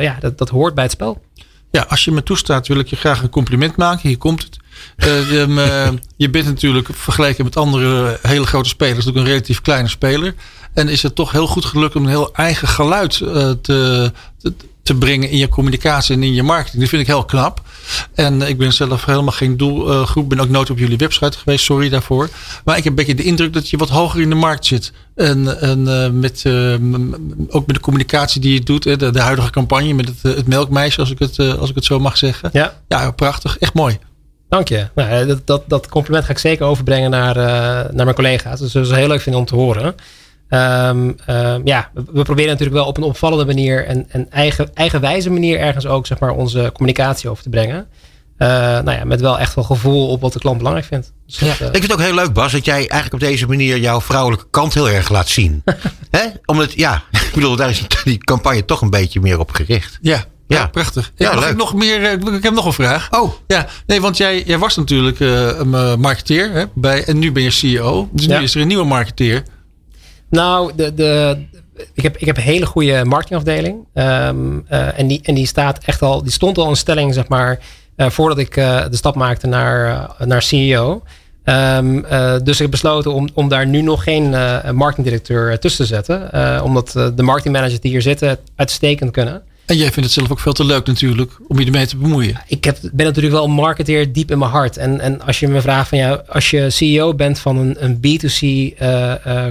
ja, 0.00 0.16
dat, 0.20 0.38
dat 0.38 0.48
hoort 0.48 0.74
bij 0.74 0.84
het 0.84 0.92
spel. 0.92 1.20
Ja, 1.70 1.86
als 1.88 2.04
je 2.04 2.10
me 2.10 2.22
toestaat 2.22 2.68
wil 2.68 2.78
ik 2.78 2.86
je 2.86 2.96
graag 2.96 3.22
een 3.22 3.30
compliment 3.30 3.76
maken. 3.76 4.08
Hier 4.08 4.18
komt 4.18 4.42
het. 4.42 4.58
Je, 4.96 5.46
uh, 5.48 5.88
je, 6.16 6.30
bent 6.30 6.44
natuurlijk 6.44 6.88
vergeleken 6.92 7.44
met 7.44 7.56
andere 7.56 8.18
hele 8.22 8.46
grote 8.46 8.68
spelers 8.68 9.08
ook 9.08 9.16
een 9.16 9.24
relatief 9.24 9.60
kleine 9.60 9.88
speler. 9.88 10.34
En 10.74 10.88
is 10.88 11.02
het 11.02 11.14
toch 11.14 11.32
heel 11.32 11.46
goed 11.46 11.64
gelukt 11.64 11.96
om 11.96 12.02
een 12.02 12.08
heel 12.08 12.34
eigen 12.34 12.68
geluid 12.68 13.18
uh, 13.18 13.30
te, 13.62 14.12
te, 14.38 14.52
te, 14.82 14.94
brengen 14.94 15.30
in 15.30 15.38
je 15.38 15.48
communicatie 15.48 16.14
en 16.14 16.22
in 16.22 16.34
je 16.34 16.42
marketing. 16.42 16.80
Dat 16.80 16.90
vind 16.90 17.02
ik 17.02 17.08
heel 17.08 17.24
knap. 17.24 17.62
En 18.14 18.42
ik 18.42 18.58
ben 18.58 18.72
zelf 18.72 19.04
helemaal 19.04 19.32
geen 19.32 19.56
doelgroep. 19.56 20.28
ben 20.28 20.40
ook 20.40 20.48
nooit 20.48 20.70
op 20.70 20.78
jullie 20.78 20.96
website 20.96 21.38
geweest. 21.38 21.64
Sorry 21.64 21.88
daarvoor. 21.88 22.28
Maar 22.64 22.76
ik 22.76 22.84
heb 22.84 22.92
een 22.92 22.98
beetje 22.98 23.22
de 23.22 23.28
indruk 23.28 23.52
dat 23.52 23.70
je 23.70 23.76
wat 23.76 23.88
hoger 23.88 24.20
in 24.20 24.28
de 24.28 24.34
markt 24.34 24.66
zit. 24.66 24.92
En, 25.14 25.60
en 25.60 26.18
met, 26.20 26.44
ook 27.48 27.66
met 27.66 27.76
de 27.76 27.80
communicatie 27.80 28.40
die 28.40 28.52
je 28.52 28.60
doet. 28.60 28.82
De, 28.82 29.10
de 29.10 29.20
huidige 29.20 29.50
campagne 29.50 29.92
met 29.92 30.08
het, 30.08 30.36
het 30.36 30.46
melkmeisje, 30.46 31.00
als 31.00 31.10
ik 31.10 31.18
het, 31.18 31.38
als 31.38 31.68
ik 31.68 31.74
het 31.74 31.84
zo 31.84 31.98
mag 31.98 32.16
zeggen. 32.16 32.50
Ja, 32.52 32.80
ja 32.88 33.10
prachtig. 33.10 33.58
Echt 33.58 33.74
mooi. 33.74 33.98
Dank 34.50 34.68
je. 34.68 34.86
Nou, 34.94 35.26
dat, 35.26 35.46
dat, 35.46 35.62
dat, 35.66 35.88
compliment 35.88 36.24
ga 36.24 36.30
ik 36.30 36.38
zeker 36.38 36.66
overbrengen 36.66 37.10
naar, 37.10 37.36
uh, 37.36 37.44
naar 37.92 38.04
mijn 38.04 38.14
collega's. 38.14 38.60
Dus 38.60 38.72
dat 38.72 38.86
is 38.86 38.90
heel 38.90 39.08
leuk 39.08 39.20
vinden 39.20 39.40
om 39.40 39.46
te 39.46 39.54
horen. 39.54 39.94
Um, 40.48 41.16
um, 41.28 41.60
ja, 41.64 41.90
we 41.92 42.22
proberen 42.22 42.50
natuurlijk 42.50 42.76
wel 42.76 42.86
op 42.86 42.96
een 42.96 43.02
opvallende 43.02 43.44
manier 43.44 43.86
en, 43.86 44.06
en 44.08 44.30
eigen, 44.30 44.74
eigenwijze 44.74 45.30
manier 45.30 45.58
ergens 45.58 45.86
ook 45.86 46.06
zeg 46.06 46.18
maar, 46.18 46.30
onze 46.30 46.70
communicatie 46.72 47.30
over 47.30 47.42
te 47.42 47.48
brengen. 47.48 47.88
Uh, 48.38 48.48
nou 48.48 48.90
ja, 48.90 49.04
met 49.04 49.20
wel 49.20 49.38
echt 49.38 49.54
wel 49.54 49.64
gevoel 49.64 50.08
op 50.08 50.20
wat 50.20 50.32
de 50.32 50.38
klant 50.38 50.56
belangrijk 50.56 50.86
vindt. 50.86 51.12
Dus 51.26 51.38
ja. 51.38 51.46
dat, 51.46 51.60
uh, 51.60 51.66
ik 51.66 51.72
vind 51.72 51.82
het 51.82 51.92
ook 51.92 52.00
heel 52.00 52.14
leuk, 52.14 52.32
Bas, 52.32 52.52
dat 52.52 52.64
jij 52.64 52.76
eigenlijk 52.76 53.12
op 53.12 53.20
deze 53.20 53.46
manier 53.46 53.78
jouw 53.78 54.00
vrouwelijke 54.00 54.46
kant 54.50 54.74
heel 54.74 54.88
erg 54.88 55.08
laat 55.08 55.28
zien. 55.28 55.62
Hè? 56.10 56.26
Omdat, 56.44 56.72
ja, 56.72 57.02
ik 57.10 57.30
bedoel, 57.34 57.56
daar 57.56 57.70
is 57.70 57.86
die 58.04 58.18
campagne 58.18 58.64
toch 58.64 58.80
een 58.80 58.90
beetje 58.90 59.20
meer 59.20 59.38
op 59.38 59.50
gericht. 59.50 59.98
Ja, 60.02 60.24
ja, 60.56 60.66
prachtig. 60.66 61.12
Ja, 61.16 61.46
ik 61.46 61.56
nog 61.56 61.74
meer. 61.74 62.12
Ik 62.34 62.42
heb 62.42 62.54
nog 62.54 62.64
een 62.66 62.72
vraag. 62.72 63.08
Oh, 63.10 63.32
ja, 63.46 63.66
nee, 63.86 64.00
want 64.00 64.16
jij, 64.16 64.42
jij 64.42 64.58
was 64.58 64.76
natuurlijk 64.76 65.20
uh, 65.20 65.58
een 65.58 66.00
marketeer 66.00 66.50
hè, 66.50 66.64
bij, 66.74 67.04
en 67.04 67.18
nu 67.18 67.32
ben 67.32 67.42
je 67.42 67.50
CEO. 67.50 68.08
Dus 68.12 68.26
nu 68.26 68.36
is 68.36 68.54
er 68.54 68.60
een 68.60 68.66
nieuwe 68.66 68.84
marketeer. 68.84 69.42
Nou, 70.30 70.72
de, 70.76 70.94
de, 70.94 71.38
ik, 71.94 72.02
heb, 72.02 72.16
ik 72.16 72.26
heb 72.26 72.36
een 72.36 72.42
hele 72.42 72.66
goede 72.66 73.04
marketingafdeling. 73.04 73.86
Um, 73.94 74.64
uh, 74.70 74.98
en, 74.98 75.06
die, 75.06 75.20
en 75.22 75.34
die 75.34 75.46
staat 75.46 75.84
echt 75.84 76.02
al, 76.02 76.22
die 76.22 76.32
stond 76.32 76.58
al 76.58 76.68
in 76.68 76.76
stelling, 76.76 77.14
zeg 77.14 77.28
maar, 77.28 77.58
uh, 77.96 78.10
voordat 78.10 78.38
ik 78.38 78.54
de 78.54 78.88
stap 78.90 79.14
maakte 79.14 79.46
naar, 79.46 80.10
naar 80.24 80.42
CEO. 80.42 81.02
Um, 81.44 82.04
uh, 82.04 82.34
dus 82.42 82.54
ik 82.54 82.60
heb 82.60 82.70
besloten 82.70 83.12
om, 83.12 83.28
om 83.34 83.48
daar 83.48 83.66
nu 83.66 83.82
nog 83.82 84.02
geen 84.02 84.32
uh, 84.32 84.70
marketingdirecteur 84.70 85.58
tussen 85.58 85.86
te 85.86 85.94
zetten. 85.94 86.28
Uh, 86.34 86.60
omdat 86.64 86.92
de 86.92 87.22
marketingmanagers 87.22 87.80
die 87.80 87.90
hier 87.90 88.02
zitten 88.02 88.28
het 88.28 88.40
uitstekend 88.56 89.10
kunnen. 89.10 89.42
En 89.70 89.76
jij 89.76 89.92
vindt 89.92 90.08
het 90.08 90.12
zelf 90.12 90.30
ook 90.30 90.40
veel 90.40 90.52
te 90.52 90.64
leuk 90.64 90.86
natuurlijk 90.86 91.32
om 91.48 91.58
je 91.58 91.64
ermee 91.64 91.86
te 91.86 91.96
bemoeien. 91.96 92.42
Ik 92.46 92.64
heb, 92.64 92.78
ben 92.92 93.06
natuurlijk 93.06 93.34
wel 93.34 93.48
marketeer 93.48 94.12
diep 94.12 94.30
in 94.30 94.38
mijn 94.38 94.50
hart. 94.50 94.76
En, 94.76 95.00
en 95.00 95.20
als 95.20 95.40
je 95.40 95.48
me 95.48 95.60
vraagt 95.60 95.88
van 95.88 95.98
ja, 95.98 96.22
als 96.28 96.50
je 96.50 96.70
CEO 96.70 97.14
bent 97.14 97.38
van 97.38 97.56
een, 97.56 97.84
een 97.84 97.96
B2C 97.96 98.40
uh, 98.40 99.14
uh, 99.26 99.46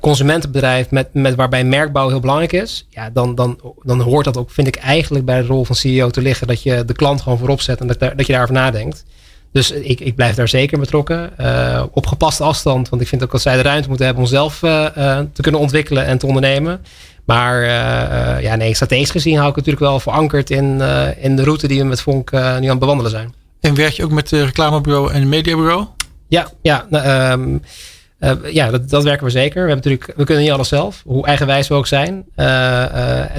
consumentenbedrijf 0.00 0.90
met, 0.90 1.14
met 1.14 1.34
waarbij 1.34 1.64
merkbouw 1.64 2.08
heel 2.08 2.20
belangrijk 2.20 2.52
is, 2.52 2.86
ja, 2.90 3.10
dan, 3.10 3.34
dan, 3.34 3.60
dan 3.82 4.00
hoort 4.00 4.24
dat 4.24 4.36
ook, 4.36 4.50
vind 4.50 4.66
ik, 4.66 4.76
eigenlijk 4.76 5.24
bij 5.24 5.40
de 5.40 5.46
rol 5.46 5.64
van 5.64 5.76
CEO 5.76 6.10
te 6.10 6.22
liggen. 6.22 6.46
Dat 6.46 6.62
je 6.62 6.84
de 6.84 6.94
klant 6.94 7.20
gewoon 7.20 7.38
voorop 7.38 7.60
zet 7.60 7.80
en 7.80 7.86
dat, 7.86 7.98
dat 7.98 8.26
je 8.26 8.32
daarover 8.32 8.54
nadenkt. 8.54 9.04
Dus 9.52 9.70
ik, 9.70 10.00
ik 10.00 10.14
blijf 10.14 10.34
daar 10.34 10.48
zeker 10.48 10.78
betrokken. 10.78 11.30
Op 11.92 12.06
gepaste 12.06 12.42
afstand. 12.42 12.88
Want 12.88 13.02
ik 13.02 13.08
vind 13.08 13.22
ook 13.22 13.30
dat 13.30 13.42
zij 13.42 13.56
de 13.56 13.62
ruimte 13.62 13.88
moeten 13.88 14.06
hebben 14.06 14.24
om 14.24 14.30
zelf 14.30 14.58
te 14.58 15.42
kunnen 15.42 15.60
ontwikkelen 15.60 16.06
en 16.06 16.18
te 16.18 16.26
ondernemen. 16.26 16.80
Maar 17.24 17.64
ja, 18.42 18.56
nee, 18.56 18.74
strategisch 18.74 19.10
gezien 19.10 19.36
hou 19.36 19.48
ik 19.48 19.56
natuurlijk 19.56 19.84
wel 19.84 20.00
verankerd 20.00 20.50
in, 20.50 20.80
in 21.18 21.36
de 21.36 21.42
route 21.42 21.68
die 21.68 21.78
we 21.80 21.84
met 21.84 22.00
Vonk 22.00 22.30
nu 22.32 22.38
aan 22.38 22.62
het 22.62 22.78
bewandelen 22.78 23.10
zijn. 23.10 23.34
En 23.60 23.74
werk 23.74 23.92
je 23.92 24.04
ook 24.04 24.10
met 24.10 24.30
het 24.30 24.44
reclamebureau 24.44 25.12
en 25.12 25.20
het 25.20 25.28
mediabureau? 25.28 25.86
Ja, 26.28 26.50
ja, 26.62 26.86
um, 27.32 27.62
ja 28.50 28.70
dat, 28.70 28.90
dat, 28.90 29.04
werken 29.04 29.24
we 29.24 29.30
zeker. 29.30 29.62
We, 29.62 29.68
hebben 29.68 29.76
natuurlijk, 29.76 30.12
we 30.16 30.24
kunnen 30.24 30.42
niet 30.44 30.52
alles 30.52 30.68
zelf, 30.68 31.02
hoe 31.06 31.26
eigenwijs 31.26 31.68
we 31.68 31.74
ook 31.74 31.86
zijn. 31.86 32.24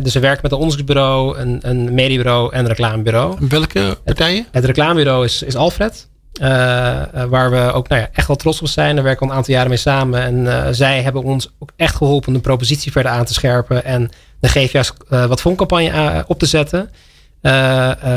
dus 0.04 0.14
we 0.14 0.20
werken 0.20 0.40
met 0.42 0.52
een 0.52 0.58
onderzoeksbureau, 0.58 1.38
een, 1.38 1.60
een 1.62 1.94
mediabureau 1.94 2.54
en 2.54 2.60
een 2.60 2.68
reclamebureau. 2.68 3.38
Welke 3.50 3.98
partijen? 4.04 4.44
Het, 4.44 4.54
het 4.54 4.66
reclamebureau 4.66 5.26
is, 5.26 5.44
is 5.44 5.56
Alfred. 5.56 6.08
Uh, 6.42 7.02
uh, 7.16 7.24
waar 7.24 7.52
we 7.52 7.72
ook 7.72 7.88
nou 7.88 8.02
ja, 8.02 8.10
echt 8.14 8.28
wel 8.28 8.36
trots 8.36 8.62
op 8.62 8.68
zijn. 8.68 8.96
Daar 8.96 9.04
werken 9.04 9.20
we 9.20 9.26
al 9.26 9.32
een 9.32 9.38
aantal 9.38 9.54
jaren 9.54 9.70
mee 9.70 9.78
samen. 9.78 10.22
En 10.22 10.36
uh, 10.36 10.68
zij 10.72 11.02
hebben 11.02 11.24
ons 11.24 11.52
ook 11.60 11.70
echt 11.76 11.96
geholpen 11.96 12.28
om 12.28 12.34
de 12.34 12.40
propositie 12.40 12.92
verder 12.92 13.12
aan 13.12 13.26
te 13.26 13.34
scherpen. 13.34 13.86
En 13.86 14.10
de 14.40 14.48
GVS 14.48 14.94
wat 15.10 15.42
fondcampagne 15.42 16.24
op 16.28 16.40
te 16.40 16.46
zetten. 16.46 16.90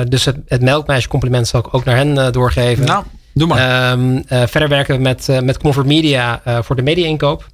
dus 0.08 0.24
het, 0.24 0.36
het 0.46 0.62
melkmeisje 0.62 1.08
compliment 1.08 1.48
zal 1.48 1.60
ik 1.60 1.74
ook 1.74 1.84
naar 1.84 1.96
hen 1.96 2.32
doorgeven. 2.32 2.86
Nou, 2.86 3.04
doe 3.34 3.48
maar. 3.48 3.92
Um, 3.92 4.24
verder 4.26 4.68
werken 4.68 4.96
we 4.96 5.02
met, 5.02 5.28
met 5.42 5.58
Comfort 5.58 5.86
Media 5.86 6.42
voor 6.62 6.76
de 6.76 6.82
media-inkoop. 6.82 7.46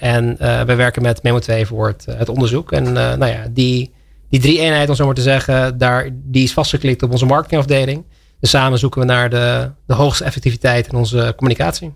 en 0.00 0.36
we 0.66 0.74
werken 0.74 1.02
met 1.02 1.22
Memo 1.22 1.38
2 1.38 1.66
voor 1.66 1.86
het, 1.86 2.06
het 2.10 2.28
onderzoek. 2.28 2.72
En 2.72 2.92
nou 2.92 3.26
ja, 3.26 3.46
die, 3.50 3.92
die 4.30 4.40
drie 4.40 4.58
eenheid, 4.60 4.88
om 4.88 4.94
zo 4.94 5.04
maar 5.04 5.14
te 5.14 5.22
zeggen, 5.22 5.78
daar, 5.78 6.08
die 6.12 6.44
is 6.44 6.52
vastgeklikt 6.52 7.02
op 7.02 7.12
onze 7.12 7.26
marketingafdeling. 7.26 8.04
Samen 8.44 8.78
zoeken 8.78 9.00
we 9.00 9.06
naar 9.06 9.30
de, 9.30 9.70
de 9.86 9.94
hoogste 9.94 10.24
effectiviteit 10.24 10.86
in 10.86 10.94
onze 10.94 11.32
communicatie. 11.36 11.94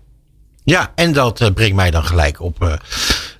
Ja, 0.63 0.91
en 0.95 1.13
dat 1.13 1.41
uh, 1.41 1.49
brengt 1.53 1.75
mij 1.75 1.91
dan 1.91 2.03
gelijk 2.03 2.41
op 2.41 2.63
uh, 2.63 2.73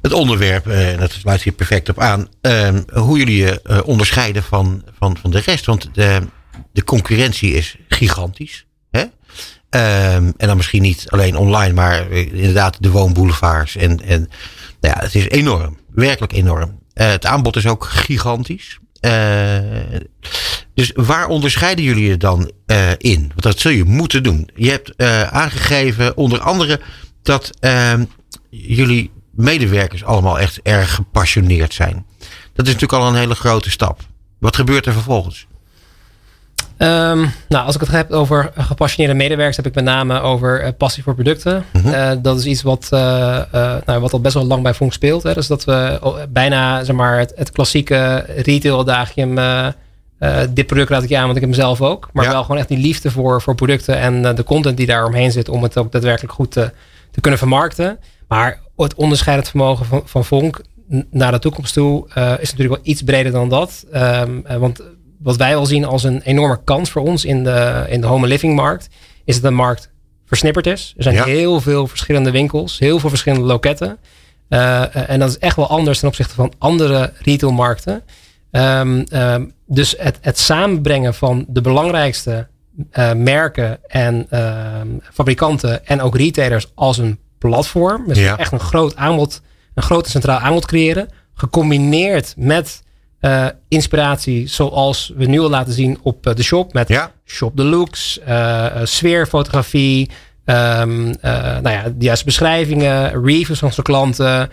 het 0.02 0.14
onderwerp, 0.14 0.68
uh, 0.68 0.92
en 0.92 1.00
dat 1.00 1.12
sluit 1.12 1.42
hier 1.42 1.54
perfect 1.54 1.90
op 1.90 2.00
aan, 2.00 2.28
ehm, 2.42 2.82
hoe 2.94 3.18
jullie 3.18 3.38
je 3.38 3.84
onderscheiden 3.86 4.44
van, 4.44 4.84
van, 5.00 5.18
van 5.22 5.32
de 5.32 5.40
rest. 5.40 5.66
Want 5.66 5.90
de, 5.94 6.22
de 6.72 6.84
concurrentie 6.84 7.54
is 7.54 7.78
gigantisch. 7.88 8.66
Hè? 8.92 9.02
Um, 9.02 10.34
en 10.38 10.48
dan 10.48 10.58
misschien 10.58 10.82
niet 10.82 11.06
alleen 11.10 11.38
online, 11.38 11.74
maar 11.74 12.12
inderdaad 12.12 12.78
de 12.80 12.92
woonboulevards. 12.92 13.76
En, 13.76 14.02
en 14.04 14.20
nou 14.82 14.96
ja, 14.96 15.00
het 15.00 15.16
is 15.16 15.30
enorm, 15.30 15.78
werkelijk 15.92 16.34
enorm. 16.34 16.80
het 16.94 17.26
aanbod 17.26 17.56
is 17.56 17.68
ook 17.68 17.86
gigantisch. 17.86 18.80
Uh, 19.02 20.00
dus 20.74 20.92
waar 20.96 21.28
onderscheiden 21.28 21.84
jullie 21.86 22.10
je 22.10 22.18
dan 22.18 22.52
uh, 22.68 22.92
in? 22.98 23.20
Want 23.20 23.42
dat 23.42 23.60
zul 23.60 23.72
je 23.72 23.84
moeten 23.84 24.24
doen. 24.24 24.50
Je 24.56 24.70
hebt 24.70 24.92
uh, 24.98 25.24
aangegeven 25.24 26.18
onder 26.18 26.40
andere 26.40 26.80
dat 27.22 27.52
jullie 28.50 29.12
medewerkers 29.32 30.04
allemaal 30.04 30.40
echt 30.40 30.60
erg 30.62 30.96
gepassioneerd 30.96 31.74
zijn. 31.74 32.06
Dat 32.54 32.68
is 32.68 32.74
natuurlijk 32.74 33.02
al 33.04 33.08
een 33.08 33.16
hele 33.20 33.36
grote 33.36 33.70
stap. 33.70 34.02
Wat 34.40 34.56
gebeurt 34.56 34.86
er 34.86 34.94
vervolgens? 34.94 35.47
Um, 36.80 37.32
nou, 37.50 37.66
als 37.66 37.76
ik 37.76 37.82
het 37.82 37.92
heb 37.92 38.12
over 38.12 38.52
gepassioneerde 38.58 39.18
medewerkers, 39.18 39.56
heb 39.58 39.66
ik 39.66 39.76
met 39.76 39.84
name 39.84 40.20
over 40.20 40.64
uh, 40.64 40.70
passie 40.78 41.04
voor 41.04 41.14
producten. 41.14 41.66
Mm 41.74 41.82
-hmm. 41.82 41.94
uh, 41.94 42.12
dat 42.22 42.38
is 42.38 42.46
iets 42.46 42.62
wat, 42.62 42.90
uh, 42.94 43.00
nou, 43.86 44.00
wat 44.00 44.14
al 44.14 44.22
best 44.22 44.34
wel 44.34 44.46
lang 44.46 44.64
bij 44.64 44.74
Vonk 44.74 44.94
speelt. 44.94 45.24
Hè. 45.24 45.34
Dus 45.34 45.48
dat 45.48 45.64
we 45.64 46.00
bijna 46.30 46.84
zeg 46.84 46.96
maar, 46.96 47.20
het, 47.20 47.34
het 47.36 47.52
klassieke 47.52 48.26
retail 48.36 48.80
adagium. 48.80 49.36
dit 50.50 50.68
product 50.68 50.90
raad 50.90 51.04
ik 51.04 51.10
je 51.10 51.18
aan, 51.18 51.24
want 51.24 51.36
ik 51.36 51.42
heb 51.42 51.52
hem 51.52 51.60
zelf 51.60 51.82
ook. 51.82 52.10
Maar 52.14 52.26
ja. 52.26 52.32
wel 52.32 52.42
gewoon 52.42 52.58
echt 52.58 52.68
die 52.68 52.78
liefde 52.78 53.12
voor, 53.12 53.42
voor 53.42 53.56
producten 53.56 53.98
en 53.98 54.36
de 54.36 54.44
content 54.44 54.78
die 54.78 54.86
daar 54.86 55.06
omheen 55.06 55.32
zit. 55.32 55.50
Om 55.50 55.64
het 55.64 55.78
ook 55.78 55.92
daadwerkelijk 55.92 56.34
goed 56.34 56.52
te, 56.52 56.72
te 57.12 57.22
kunnen 57.22 57.40
vermarkten. 57.40 58.00
Maar 58.28 58.60
het 58.76 58.96
onderscheidend 58.96 59.50
vermogen 59.50 59.86
van, 59.86 60.02
van 60.06 60.26
Vonk 60.26 60.62
naar 61.12 61.32
de 61.32 61.40
toekomst 61.40 61.74
toe 61.74 62.08
is 62.40 62.52
natuurlijk 62.52 62.84
wel 62.84 62.94
iets 62.94 63.02
breder 63.02 63.32
dan 63.32 63.50
dat. 63.50 63.86
Um, 63.94 64.44
want 64.60 64.82
wat 65.20 65.36
wij 65.36 65.50
wel 65.54 65.66
zien 65.66 65.86
als 65.86 66.04
een 66.04 66.22
enorme 66.22 66.60
kans 66.64 66.90
voor 66.90 67.02
ons 67.02 67.26
in 67.26 67.44
de, 67.44 67.86
in 67.90 68.02
de 68.02 68.08
home 68.08 68.28
living 68.28 68.56
markt, 68.56 68.88
is 69.26 69.34
dat 69.34 69.44
de 69.44 69.58
markt 69.58 69.92
versnipperd 70.26 70.66
is. 70.68 70.94
Er 70.98 71.04
zijn 71.04 71.16
Ja. 71.16 71.24
heel 71.24 71.62
veel 71.62 71.88
verschillende 71.88 72.32
winkels, 72.32 72.80
heel 72.80 73.00
veel 73.00 73.10
verschillende 73.10 73.46
loketten. 73.46 73.98
Eh, 74.50 75.10
en 75.10 75.20
dat 75.20 75.30
is 75.30 75.38
echt 75.38 75.56
wel 75.56 75.70
anders 75.70 76.00
ten 76.00 76.08
opzichte 76.08 76.34
van 76.36 76.54
andere 76.58 77.14
retailmarkten. 77.22 78.04
Ehm, 78.52 79.04
dus 79.68 79.96
het, 79.98 80.18
het 80.22 80.40
samenbrengen 80.40 81.14
van 81.14 81.46
de 81.48 81.62
belangrijkste 81.62 82.48
eh, 82.92 83.14
merken 83.14 83.80
en 83.88 84.26
ehm, 84.30 84.88
fabrikanten 85.14 85.86
en 85.86 86.02
ook 86.02 86.18
retailers 86.18 86.72
als 86.76 86.98
een 86.98 87.20
platform. 87.38 88.04
Dus 88.08 88.18
Ja. 88.18 88.38
echt 88.38 88.52
een 88.52 88.60
groot 88.60 88.96
aanbod, 88.96 89.42
een 89.74 89.84
groot 89.84 90.08
centraal 90.08 90.40
aanbod 90.40 90.66
creëren. 90.66 91.10
Gecombineerd 91.34 92.34
met 92.38 92.84
eh, 93.20 93.46
inspiratie 93.68 94.48
zoals 94.48 95.14
we 95.16 95.26
nu 95.26 95.40
al 95.40 95.50
laten 95.50 95.74
zien 95.74 95.98
op 96.02 96.28
eh, 96.28 96.34
de 96.36 96.44
shop. 96.44 96.74
Met 96.74 96.88
Ja. 96.88 97.12
shop 97.26 97.56
the 97.56 97.64
looks, 97.64 98.20
eh, 98.20 98.66
sfeerfotografie. 98.84 100.10
eh, 100.46 100.56
nou 100.86 101.70
ja, 101.70 101.84
de 101.84 102.06
juiste 102.06 102.26
beschrijvingen, 102.26 103.24
reviews 103.26 103.60
van 103.60 103.68
onze 103.68 103.82
klanten. 103.82 104.50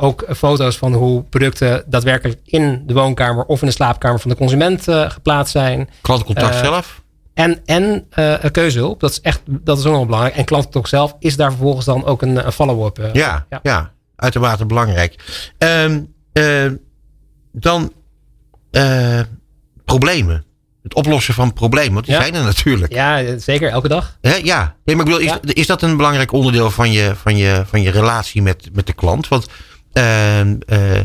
ook 0.00 0.24
foto's 0.36 0.76
van 0.78 0.92
hoe 0.94 1.22
producten 1.22 1.82
daadwerkelijk 1.86 2.40
in 2.44 2.82
de 2.86 2.94
woonkamer 2.94 3.44
of 3.44 3.60
in 3.60 3.66
de 3.66 3.72
slaapkamer 3.72 4.20
van 4.20 4.30
de 4.30 4.36
consument 4.36 4.82
geplaatst 4.88 5.52
zijn. 5.52 5.88
Klantcontact 6.00 6.54
zelf. 6.56 7.02
En, 7.34 7.60
en 7.64 8.06
een 8.10 8.50
keuzehulp, 8.50 9.00
dat 9.00 9.10
is 9.10 9.20
echt 9.20 9.40
dat 9.46 9.78
is 9.78 9.84
ook 9.84 9.92
nog 9.94 10.04
belangrijk. 10.06 10.36
En 10.36 10.44
klantcontact 10.44 10.88
zelf 10.88 11.16
is 11.18 11.36
daar 11.36 11.50
vervolgens 11.50 11.86
dan 11.86 12.04
ook 12.04 12.22
een, 12.22 12.46
een 12.46 12.52
follow-up. 12.52 12.98
eh, 12.98 13.12
Ja, 13.12 13.46
ja. 13.62 13.92
uitermate 14.16 14.66
belangrijk. 14.66 15.14
Ehm, 15.58 16.00
eh, 16.32 16.64
dan 17.60 17.92
eh, 18.70 19.20
problemen. 19.84 20.44
Het 20.82 20.94
oplossen 20.94 21.34
van 21.34 21.52
problemen, 21.52 21.92
want 21.92 22.04
die 22.06 22.14
Ja. 22.14 22.20
zijn 22.20 22.34
er 22.34 22.42
natuurlijk. 22.42 22.92
Ja, 22.92 23.38
zeker, 23.38 23.70
elke 23.70 23.88
dag. 23.88 24.18
Hè, 24.20 24.34
ja, 24.34 24.76
nee, 24.84 24.96
maar 24.96 25.06
ik 25.06 25.12
bedoel, 25.12 25.26
is, 25.26 25.38
Ja. 25.42 25.54
is 25.54 25.66
dat 25.66 25.82
een 25.82 25.96
belangrijk 25.96 26.32
onderdeel 26.32 26.70
van 26.70 26.92
je, 26.92 27.12
van 27.16 27.36
je, 27.36 27.62
van 27.66 27.82
je 27.82 27.90
relatie 27.90 28.42
met, 28.42 28.68
met 28.72 28.86
de 28.86 28.92
klant? 28.92 29.28
Want 29.28 29.46
ehm, 29.92 30.56
eh, 30.66 31.00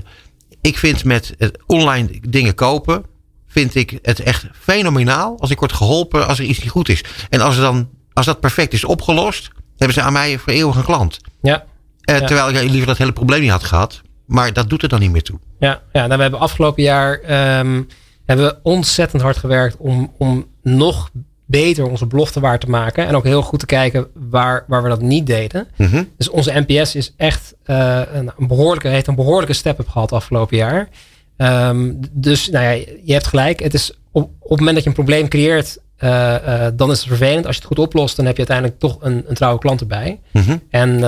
ik 0.62 0.78
vind 0.78 1.04
met 1.04 1.34
het 1.38 1.58
online 1.66 2.20
dingen 2.30 2.56
kopen, 2.56 3.06
vind 3.48 3.76
ik 3.76 4.00
het 4.02 4.20
echt 4.20 4.46
fenomenaal 4.60 5.36
als 5.40 5.50
ik 5.50 5.60
word 5.60 5.74
geholpen 5.74 6.28
als 6.28 6.40
er 6.40 6.46
iets 6.46 6.60
niet 6.60 6.70
goed 6.70 6.90
is. 6.90 7.04
En 7.30 7.42
als, 7.42 7.56
er 7.56 7.62
dan, 7.62 7.90
als 8.14 8.26
dat 8.26 8.40
perfect 8.40 8.74
is 8.74 8.84
opgelost, 8.84 9.50
hebben 9.78 9.94
ze 9.94 10.02
aan 10.02 10.14
mij 10.14 10.38
voor 10.38 10.54
eeuwig 10.54 10.76
een 10.76 10.84
klant. 10.84 11.18
Ja. 11.42 11.66
Eh, 12.02 12.20
Ja. 12.20 12.26
Terwijl 12.26 12.50
ik 12.50 12.70
liever 12.70 12.88
dat 12.88 12.98
hele 12.98 13.12
probleem 13.14 13.42
niet 13.42 13.50
had 13.50 13.64
gehad. 13.64 14.02
Maar 14.26 14.54
dat 14.54 14.70
doet 14.70 14.84
er 14.84 14.90
dan 14.90 15.00
niet 15.00 15.12
meer 15.12 15.24
toe. 15.24 15.40
Ja, 15.60 15.82
ja 15.92 16.06
nou, 16.06 16.16
we 16.16 16.22
hebben 16.22 16.40
afgelopen 16.40 16.84
jaar 16.84 17.20
ehm, 17.20 17.82
hebben 18.26 18.46
we 18.46 18.58
ontzettend 18.64 19.22
hard 19.22 19.38
gewerkt 19.38 19.78
om, 19.78 20.14
om 20.18 20.46
nog 20.62 21.10
beter 21.46 21.90
onze 21.90 22.06
belofte 22.06 22.40
waar 22.40 22.60
te 22.60 22.70
maken. 22.70 23.08
En 23.08 23.16
ook 23.16 23.24
heel 23.24 23.42
goed 23.42 23.60
te 23.60 23.66
kijken 23.66 24.08
waar, 24.30 24.64
waar 24.68 24.84
we 24.84 24.90
dat 24.90 25.02
niet 25.02 25.28
deden. 25.28 25.68
Mhm. 25.76 26.04
Dus 26.18 26.30
onze 26.30 26.64
NPS 26.68 26.96
is 26.96 27.14
echt 27.18 27.56
eh, 27.64 28.02
een, 28.14 28.32
een 28.38 28.48
behoorlijke, 28.48 28.88
heeft 28.88 29.08
een 29.08 29.16
behoorlijke 29.16 29.54
step-up 29.54 29.88
gehad 29.88 30.12
afgelopen 30.12 30.58
jaar. 30.58 30.90
Ehm, 31.38 31.92
dus 32.12 32.50
nou 32.50 32.66
ja, 32.66 32.72
je 33.04 33.14
hebt 33.14 33.28
gelijk. 33.28 33.60
Het 33.60 33.74
is 33.74 33.92
op, 34.12 34.24
op 34.40 34.50
het 34.50 34.58
moment 34.58 34.74
dat 34.76 34.84
je 34.84 34.90
een 34.90 34.96
probleem 34.96 35.28
creëert, 35.28 35.78
eh, 35.98 36.66
eh, 36.66 36.74
dan 36.76 36.92
is 36.92 37.00
het 37.00 37.08
vervelend. 37.08 37.46
Als 37.46 37.56
je 37.56 37.62
het 37.62 37.70
goed 37.70 37.86
oplost, 37.86 38.16
dan 38.16 38.26
heb 38.26 38.38
je 38.38 38.48
uiteindelijk 38.48 38.80
toch 38.80 38.98
een, 39.02 39.24
een 39.28 39.36
trouwe 39.36 39.60
klant 39.60 39.82
erbij. 39.82 40.20
Mhm. 40.32 40.58
En 40.70 41.00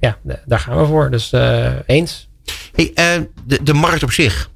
ja, 0.00 0.18
daar 0.46 0.60
gaan 0.60 0.78
we 0.78 0.86
voor. 0.86 1.10
Dus 1.10 1.32
eens. 1.86 2.28
Hey, 2.72 2.90
eh, 2.94 3.22
de, 3.44 3.62
de 3.62 3.74
markt 3.74 4.02
op 4.02 4.12
zich. 4.12 4.50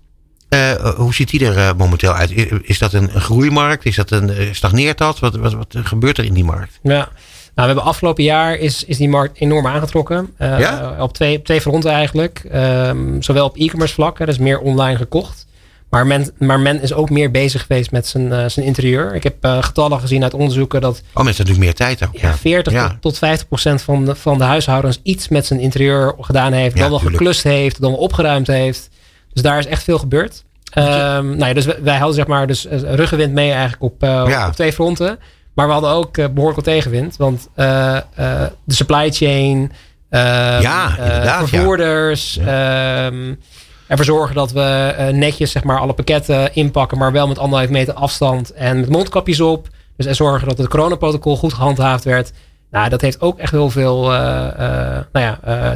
eh, 0.49 0.73
hoe 0.75 1.15
ziet 1.15 1.31
die 1.31 1.47
er 1.47 1.57
eh, 1.57 1.71
momenteel 1.77 2.13
uit? 2.13 2.31
Is 2.63 2.79
dat 2.79 2.93
een, 2.93 3.15
een 3.15 3.21
groeimarkt? 3.21 3.85
Is 3.85 3.97
dat 3.97 4.11
een, 4.11 4.55
stagneert 4.55 4.99
dat? 4.99 5.19
Wat, 5.19 5.37
wat, 5.37 5.53
wat 5.53 5.77
gebeurt 5.83 6.19
er 6.19 6.25
in 6.25 6.35
die 6.35 6.45
markt? 6.45 6.79
Ja, 6.83 7.09
nou, 7.55 7.69
we 7.69 7.75
hebben 7.75 7.85
afgelopen 7.85 8.25
jaar 8.25 8.57
is, 8.57 8.85
is 8.85 8.97
die 8.97 9.09
markt 9.09 9.41
enorm 9.41 9.67
aangetrokken. 9.67 10.35
Ja? 10.39 10.97
Op 10.99 11.13
twee, 11.13 11.39
op 11.39 11.45
twee 11.45 11.61
fronten 11.61 11.91
eigenlijk. 11.91 12.47
Ehm, 12.51 13.21
zowel 13.21 13.45
op 13.45 13.57
e-commerce 13.57 13.95
vlak, 13.95 14.19
hè, 14.19 14.27
dus 14.27 14.39
meer 14.39 14.59
online 14.59 14.97
gekocht. 14.97 15.47
Maar 15.95 16.07
men, 16.07 16.31
maar 16.39 16.61
men 16.61 16.81
is 16.83 16.93
ook 16.93 17.11
meer 17.11 17.31
bezig 17.31 17.61
geweest 17.67 17.91
met 17.91 18.07
zijn, 18.07 18.33
eh, 18.33 18.45
zijn 18.49 18.67
interieur. 18.67 19.15
Ik 19.15 19.23
heb 19.23 19.35
eh, 19.41 19.63
getallen 19.63 20.01
gezien 20.01 20.23
uit 20.23 20.35
onderzoeken 20.35 20.81
dat 20.81 21.03
Oh, 21.15 21.25
mensen 21.25 21.45
natuurlijk 21.47 21.59
meer 21.59 21.75
tijd 21.75 22.05
ook. 22.09 22.17
ja, 22.21 22.35
40 22.37 22.73
Ja. 22.73 22.89
tot, 22.89 23.01
tot 23.01 23.19
50 23.19 23.49
procent 23.49 23.83
van 23.83 24.05
de, 24.05 24.15
van 24.15 24.39
de 24.39 24.45
huishoudens 24.45 25.01
iets 25.03 25.29
met 25.29 25.47
zijn 25.47 25.61
interieur 25.61 26.15
gedaan 26.21 26.53
heeft. 26.53 26.75
Ja, 26.75 26.81
dan 26.81 26.91
wel 26.91 26.99
tuurlijk. 26.99 27.19
geklust 27.19 27.43
heeft, 27.43 27.81
dan 27.81 27.91
wel 27.91 28.01
opgeruimd 28.01 28.47
heeft. 28.47 28.89
Dus 29.33 29.43
daar 29.43 29.59
is 29.59 29.67
echt 29.67 29.83
veel 29.83 29.99
gebeurd. 29.99 30.45
Ehm, 30.71 31.27
nou 31.27 31.47
ja, 31.47 31.53
dus 31.53 31.65
wij, 31.65 31.79
wij 31.83 31.97
hadden 31.97 32.15
zeg 32.15 32.27
maar 32.27 32.47
dus 32.47 32.67
eh, 32.67 32.95
ruggenwind 32.95 33.33
mee 33.33 33.51
eigenlijk 33.53 33.83
op, 33.83 34.03
op 34.03 34.53
twee 34.55 34.73
fronten. 34.73 35.19
Maar 35.55 35.67
we 35.67 35.73
hadden 35.73 35.91
ook 35.91 36.17
eh, 36.19 36.25
behoorlijk 36.29 36.57
wat 36.57 36.65
tegenwind. 36.75 37.17
Want 37.17 37.49
de 37.55 38.51
supply 38.67 39.13
chain, 39.13 39.73
ehm, 40.11 40.61
Ja, 40.63 40.89
inderdaad, 40.99 41.41
ja. 41.41 41.47
vervoerders, 41.47 42.37
ehm, 42.39 43.35
ervoor 43.87 44.05
zorgen 44.05 44.35
dat 44.35 44.53
we 44.53 44.61
eh, 44.61 45.09
netjes 45.09 45.51
zeg 45.51 45.65
maar 45.65 45.79
alle 45.79 45.93
pakketten 45.93 46.55
inpakken, 46.55 46.99
maar 46.99 47.13
wel 47.13 47.29
met 47.29 47.39
anderhalf 47.39 47.71
meter 47.71 47.95
afstand 47.95 48.53
en 48.53 48.81
met 48.81 48.89
mondkapjes 48.89 49.41
op. 49.41 49.69
Dus 49.97 50.07
en 50.07 50.15
zorgen 50.15 50.49
dat 50.49 50.59
het 50.59 50.69
coronaprotocol 50.69 51.37
goed 51.37 51.53
gehandhaafd 51.53 52.05
werd. 52.05 52.33
Nou, 52.71 52.89
dat 52.89 53.01
heeft 53.01 53.21
ook 53.21 53.39
echt 53.39 53.51
heel 53.51 53.71
veel 53.71 54.13
eh, 54.13 54.47
eh, 54.47 55.05
nou 55.13 55.37
ja, 55.41 55.75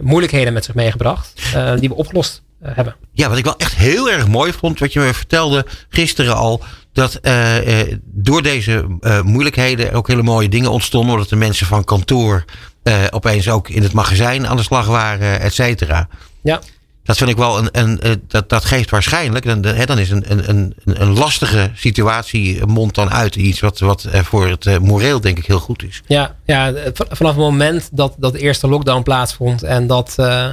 moeilijkheden 0.00 0.52
met 0.52 0.64
zich 0.64 0.74
meegebracht. 0.74 1.32
die 1.78 1.88
we 1.88 1.94
opgelost 1.94 2.42
hebben. 2.62 2.96
Ja, 3.12 3.28
wat 3.28 3.38
ik 3.38 3.44
wel 3.44 3.56
echt 3.56 3.74
heel 3.74 4.10
erg 4.10 4.28
mooi 4.28 4.52
vond, 4.52 4.78
wat 4.78 4.92
je 4.92 5.00
me 5.00 5.14
vertelde 5.14 5.66
gisteren 5.88 6.36
al, 6.36 6.60
dat 6.92 7.20
door 8.02 8.42
deze 8.42 8.86
moeilijkheden 9.24 9.90
er 9.90 9.96
ook 9.96 10.08
hele 10.08 10.22
mooie 10.22 10.48
dingen 10.48 10.70
ontstonden, 10.70 11.12
omdat 11.12 11.28
de 11.28 11.36
mensen 11.36 11.66
van 11.66 11.84
kantoor 11.84 12.44
opeens 13.10 13.48
ook 13.48 13.68
in 13.68 13.82
het 13.82 13.92
magazijn 13.92 14.46
aan 14.46 14.56
de 14.56 14.62
slag 14.62 14.86
waren, 14.86 15.40
et 15.40 15.54
cetera. 15.54 16.08
Ja. 16.42 16.60
Dat 17.10 17.18
vind 17.18 17.30
ik 17.30 17.36
wel 17.36 17.58
een, 17.58 17.68
een 17.72 18.00
eh, 18.00 18.10
dat, 18.26 18.48
dat 18.48 18.64
geeft 18.64 18.90
waarschijnlijk, 18.90 19.44
dan, 19.44 19.64
hè, 19.64 19.84
dan 19.84 19.98
is 19.98 20.10
een, 20.10 20.24
een, 20.48 20.74
een, 20.84 21.18
lastige 21.18 21.70
situatie 21.74 22.66
mond 22.66 22.94
dan 22.94 23.10
uit 23.10 23.36
iets 23.36 23.60
wat, 23.60 23.78
wat 23.78 24.04
eh, 24.04 24.20
voor 24.20 24.48
het 24.48 24.66
eh, 24.66 24.78
moreel 24.78 25.20
denk 25.20 25.38
ik 25.38 25.46
heel 25.46 25.58
goed 25.58 25.82
is. 25.82 26.02
Ja, 26.06 26.34
ja 26.44 26.72
vanaf 26.94 27.34
het 27.34 27.44
moment 27.44 27.88
dat, 27.92 28.14
dat 28.18 28.32
de 28.32 28.38
eerste 28.38 28.68
lockdown 28.68 29.02
plaatsvond 29.02 29.62
en 29.62 29.86
dat, 29.86 30.14
eh, 30.16 30.48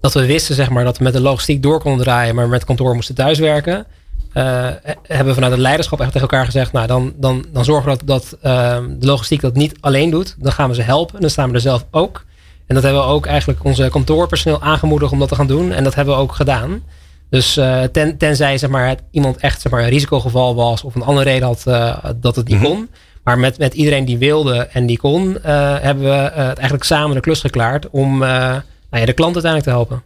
dat 0.00 0.14
we 0.14 0.26
wisten 0.26 0.54
zeg 0.54 0.70
maar, 0.70 0.84
dat 0.84 0.98
we 0.98 1.04
met 1.04 1.12
de 1.12 1.20
logistiek 1.20 1.62
door 1.62 1.80
konden 1.80 2.04
draaien, 2.04 2.34
maar 2.34 2.48
met 2.48 2.64
kantoor 2.64 2.94
moesten 2.94 3.14
thuiswerken, 3.14 3.86
eh, 4.32 4.68
hebben 5.02 5.26
we 5.26 5.34
vanuit 5.34 5.52
het 5.52 5.60
leiderschap 5.60 6.00
echt 6.00 6.12
tegen 6.12 6.28
elkaar 6.28 6.44
gezegd, 6.44 6.72
nou 6.72 6.86
dan, 6.86 7.12
dan, 7.16 7.44
dan 7.52 7.64
zorgen 7.64 7.90
we 7.90 7.96
dat, 7.96 8.06
dat 8.06 8.38
eh, 8.40 8.78
de 8.98 9.06
logistiek 9.06 9.40
dat 9.40 9.54
niet 9.54 9.74
alleen 9.80 10.10
doet. 10.10 10.34
Dan 10.38 10.52
gaan 10.52 10.68
we 10.68 10.74
ze 10.74 10.82
helpen 10.82 11.14
en 11.14 11.20
dan 11.20 11.30
staan 11.30 11.48
we 11.48 11.54
er 11.54 11.60
zelf 11.60 11.86
ook. 11.90 12.24
En 12.68 12.74
dat 12.74 12.82
hebben 12.82 13.02
we 13.02 13.08
ook 13.08 13.26
eigenlijk 13.26 13.64
onze 13.64 13.88
kantoorpersoneel 13.90 14.62
aangemoedigd 14.62 15.12
om 15.12 15.18
dat 15.18 15.28
te 15.28 15.34
gaan 15.34 15.46
doen. 15.46 15.72
En 15.72 15.84
dat 15.84 15.94
hebben 15.94 16.14
we 16.14 16.20
ook 16.20 16.32
gedaan. 16.32 16.82
Dus 17.30 17.56
eh, 17.56 17.82
ten, 17.82 18.16
tenzij 18.16 18.58
zeg 18.58 18.70
maar, 18.70 18.96
iemand 19.10 19.36
echt 19.36 19.60
zeg 19.60 19.72
maar, 19.72 19.82
een 19.82 19.88
risicogeval 19.88 20.54
was 20.54 20.82
of 20.82 20.94
een 20.94 21.02
andere 21.02 21.30
reden 21.30 21.46
had 21.46 21.66
eh, 21.66 22.04
dat 22.16 22.36
het 22.36 22.48
niet 22.48 22.60
kon. 22.60 22.88
Maar 23.24 23.38
met, 23.38 23.58
met 23.58 23.74
iedereen 23.74 24.04
die 24.04 24.18
wilde 24.18 24.56
en 24.56 24.86
die 24.86 24.98
kon, 24.98 25.42
eh, 25.42 25.76
hebben 25.80 26.04
we 26.04 26.10
het 26.10 26.58
eigenlijk 26.58 26.84
samen 26.84 27.14
de 27.14 27.20
klus 27.20 27.40
geklaard 27.40 27.90
om 27.90 28.18
nou 28.18 28.62
ja, 28.90 29.04
de 29.04 29.12
klant 29.12 29.34
uiteindelijk 29.34 29.64
te 29.64 29.70
helpen. 29.70 30.02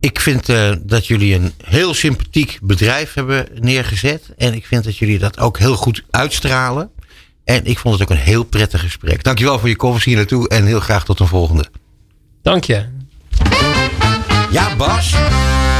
Ik 0.00 0.20
vind 0.20 0.46
dat 0.82 1.06
jullie 1.06 1.34
een 1.34 1.52
heel 1.64 1.94
sympathiek 1.94 2.58
bedrijf 2.62 3.14
hebben 3.14 3.46
neergezet. 3.54 4.32
En 4.36 4.54
ik 4.54 4.66
vind 4.66 4.84
dat 4.84 4.96
jullie 4.96 5.18
dat 5.18 5.38
ook 5.38 5.58
heel 5.58 5.76
goed 5.76 6.04
uitstralen. 6.10 6.90
En 7.44 7.64
ik 7.64 7.78
vond 7.78 7.94
het 7.98 8.02
ook 8.02 8.16
een 8.16 8.22
heel 8.22 8.44
prettig 8.44 8.80
gesprek. 8.80 9.22
Dankjewel 9.22 9.58
voor 9.58 9.68
je 9.68 9.76
komst 9.76 10.04
hier 10.04 10.16
naartoe 10.16 10.48
en 10.48 10.64
heel 10.64 10.80
graag 10.80 11.04
tot 11.04 11.20
een 11.20 11.26
volgende. 11.26 11.64
Dank 12.42 12.64
je. 12.64 12.84
Ja, 14.50 14.76
Bas. 14.76 15.12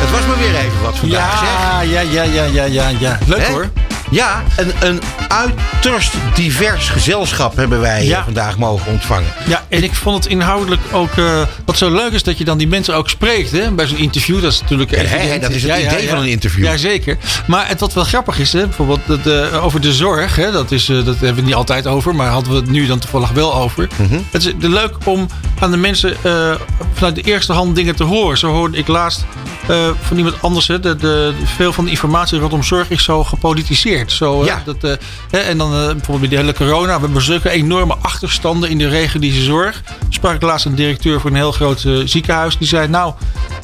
Het 0.01 0.11
was 0.11 0.27
maar 0.27 0.39
weer 0.39 0.55
even 0.55 0.83
wat 0.83 0.99
vandaag, 0.99 1.39
zeg. 1.39 1.49
Ja, 1.49 1.81
ja, 1.81 2.01
ja, 2.01 2.23
ja, 2.23 2.45
ja, 2.45 2.65
ja, 2.65 2.89
ja. 2.89 3.19
Leuk 3.27 3.47
hoor. 3.47 3.71
Ja, 4.11 4.43
een, 4.57 4.73
een 4.81 5.01
uiterst 5.29 6.13
divers 6.35 6.89
gezelschap 6.89 7.57
hebben 7.57 7.81
wij 7.81 8.05
Ja. 8.05 8.25
vandaag 8.25 8.59
mogen 8.59 8.91
ontvangen. 8.93 9.33
Ja, 9.47 9.65
en 9.69 9.83
ik 9.83 9.95
vond 9.95 10.25
het 10.25 10.33
inhoudelijk 10.33 10.81
ook. 10.93 11.11
eh, 11.17 11.43
wat 11.65 11.79
zo 11.79 11.91
leuk 11.91 12.13
is 12.13 12.23
dat 12.23 12.39
je 12.39 12.45
dan 12.45 12.59
die 12.59 12.69
mensen 12.69 12.95
ook 12.95 13.09
spreekt 13.09 13.51
hè, 13.51 13.71
bij 13.71 13.87
zo'n 13.87 13.99
interview. 13.99 14.43
Dat 14.43 14.53
is 14.53 14.61
natuurlijk. 14.61 14.91
Ja, 14.91 14.97
hè, 14.97 15.39
dat 15.39 15.51
is 15.51 15.63
het 15.63 15.79
idee 15.79 16.09
van 16.09 16.19
een 16.19 16.29
interview. 16.29 16.65
Jazeker. 16.65 17.17
Maar 17.47 17.69
het 17.69 17.81
wat 17.81 17.93
wel 17.93 18.05
grappig 18.05 18.39
is, 18.39 18.53
hè, 18.53 18.61
bijvoorbeeld 18.67 19.01
dat, 19.07 19.27
eh, 19.27 19.65
over 19.65 19.81
de 19.81 19.93
zorg. 19.93 20.37
Hè, 20.37 20.51
dat, 20.53 20.71
is, 20.71 20.89
eh, 20.89 20.97
dat 21.05 21.15
hebben 21.17 21.35
we 21.35 21.43
niet 21.43 21.55
altijd 21.55 21.87
over, 21.87 22.15
maar 22.15 22.29
hadden 22.29 22.53
we 22.53 22.59
het 22.59 22.71
nu 22.71 22.87
dan 22.87 22.99
toevallig 22.99 23.31
wel 23.31 23.55
over. 23.55 23.89
Mhm. 23.97 24.19
Het 24.31 24.45
is 24.47 24.53
leuk 24.59 24.95
om 25.05 25.29
aan 25.59 25.71
de 25.71 25.77
mensen 25.77 26.17
vanuit 26.95 27.15
de 27.15 27.23
eerste 27.23 27.53
hand 27.53 27.75
dingen 27.77 27.97
te 27.97 28.05
horen. 28.05 28.39
Zo 28.39 28.53
hoorde 28.53 28.77
ik 28.79 28.87
laatst 28.89 29.25
van 30.03 30.17
iemand 30.17 30.35
anders. 30.43 30.67
Hè, 30.69 30.81
de, 30.81 30.97
de, 30.97 31.33
veel 31.57 31.73
van 31.73 31.85
de 31.85 31.91
informatie 31.91 32.39
rondom 32.39 32.63
zorg 32.63 32.91
is 32.91 33.05
zo 33.05 33.25
gepolitiseerd. 33.25 34.00
Zo, 34.07 34.45
Ja. 34.45 34.63
dat, 34.65 34.77
eh, 34.85 34.93
hè, 35.31 35.39
en 35.39 35.59
dan 35.59 35.75
eh, 35.75 35.85
bijvoorbeeld 35.87 36.21
bij 36.21 36.29
de 36.29 36.37
hele 36.37 36.55
corona. 36.55 36.95
We 36.95 37.05
hebben 37.05 37.23
zulke 37.23 37.51
enorme 37.51 37.97
achterstanden 38.01 38.71
in 38.71 38.79
de 38.79 38.89
reguliere 38.89 39.43
zorg. 39.43 39.83
Sprak 40.09 40.35
ik 40.35 40.43
laatst 40.43 40.67
een 40.67 40.75
directeur 40.75 41.21
voor 41.21 41.31
een 41.31 41.37
heel 41.37 41.53
groot 41.53 41.85
eh, 41.85 41.93
ziekenhuis. 42.05 42.59
Die 42.59 42.69
zei, 42.69 42.89
nou, 42.89 43.15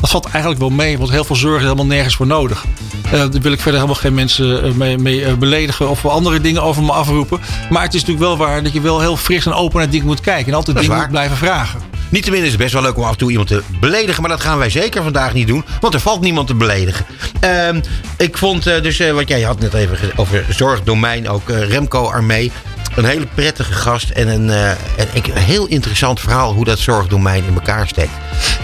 dat 0.01 0.11
valt 0.11 0.25
eigenlijk 0.25 0.61
wel 0.61 0.71
mee. 0.71 0.99
Want 0.99 1.11
heel 1.11 1.25
veel 1.25 1.37
zorg 1.37 1.57
is 1.57 1.63
helemaal 1.63 1.87
nergens 1.87 2.17
voor 2.17 2.27
nodig. 2.27 2.65
Daar 3.11 3.31
wil 3.31 3.53
ik 3.53 3.61
verder 3.61 3.81
helemaal 3.81 4.01
geen 4.01 4.15
mensen 4.15 4.77
mee, 4.77 4.99
mee 4.99 5.37
beledigen 5.37 5.89
of 5.89 6.07
andere 6.07 6.41
dingen 6.41 6.63
over 6.63 6.83
me 6.83 6.93
afroepen. 6.93 7.41
Maar 7.71 7.83
het 7.83 7.95
is 7.95 8.01
natuurlijk 8.01 8.27
wel 8.27 8.37
waar 8.37 8.63
dat 8.63 8.73
je 8.73 8.81
wel 8.81 9.01
heel 9.01 9.17
fris 9.17 9.47
en 9.47 9.53
open 9.53 9.79
naar 9.79 9.91
dingen 9.91 10.07
moet 10.07 10.21
kijken. 10.21 10.47
En 10.47 10.55
altijd 10.55 10.79
dingen 10.79 10.97
moet 10.97 11.11
blijven 11.11 11.37
vragen. 11.37 11.81
Niettemin 12.09 12.43
is 12.43 12.49
het 12.49 12.59
best 12.59 12.73
wel 12.73 12.83
leuk 12.83 12.97
om 12.97 13.03
af 13.03 13.11
en 13.11 13.19
toe 13.19 13.31
iemand 13.31 13.49
te 13.49 13.63
beledigen. 13.81 14.21
Maar 14.23 14.31
dat 14.31 14.41
gaan 14.41 14.59
wij 14.59 14.71
zeker 14.71 15.03
vandaag 15.03 15.33
niet 15.33 15.47
doen. 15.47 15.65
Want 15.81 15.95
er 15.95 16.01
valt 16.01 16.21
niemand 16.21 16.47
te 16.47 16.55
beledigen. 16.55 17.07
Uh, 17.45 17.69
ik 18.17 18.39
vond 18.39 18.67
uh, 18.67 18.83
dus, 18.83 19.01
uh, 19.01 19.13
wat 19.13 19.29
jij 19.29 19.43
had 19.43 19.61
net 19.61 19.75
even 19.75 19.99
over 20.17 20.45
zorgdomein. 20.49 21.29
Ook 21.29 21.49
uh, 21.49 21.69
Remco 21.69 22.11
Armee. 22.11 22.53
Een 22.97 23.05
hele 23.05 23.27
prettige 23.35 23.73
gast. 23.73 24.11
En 24.11 24.29
een, 24.29 24.51
en 24.51 24.77
een 25.13 25.37
heel 25.37 25.67
interessant 25.67 26.21
verhaal 26.21 26.53
hoe 26.53 26.65
dat 26.65 26.79
zorgdomein 26.79 27.45
in 27.45 27.55
elkaar 27.55 27.89
steekt. 27.89 28.11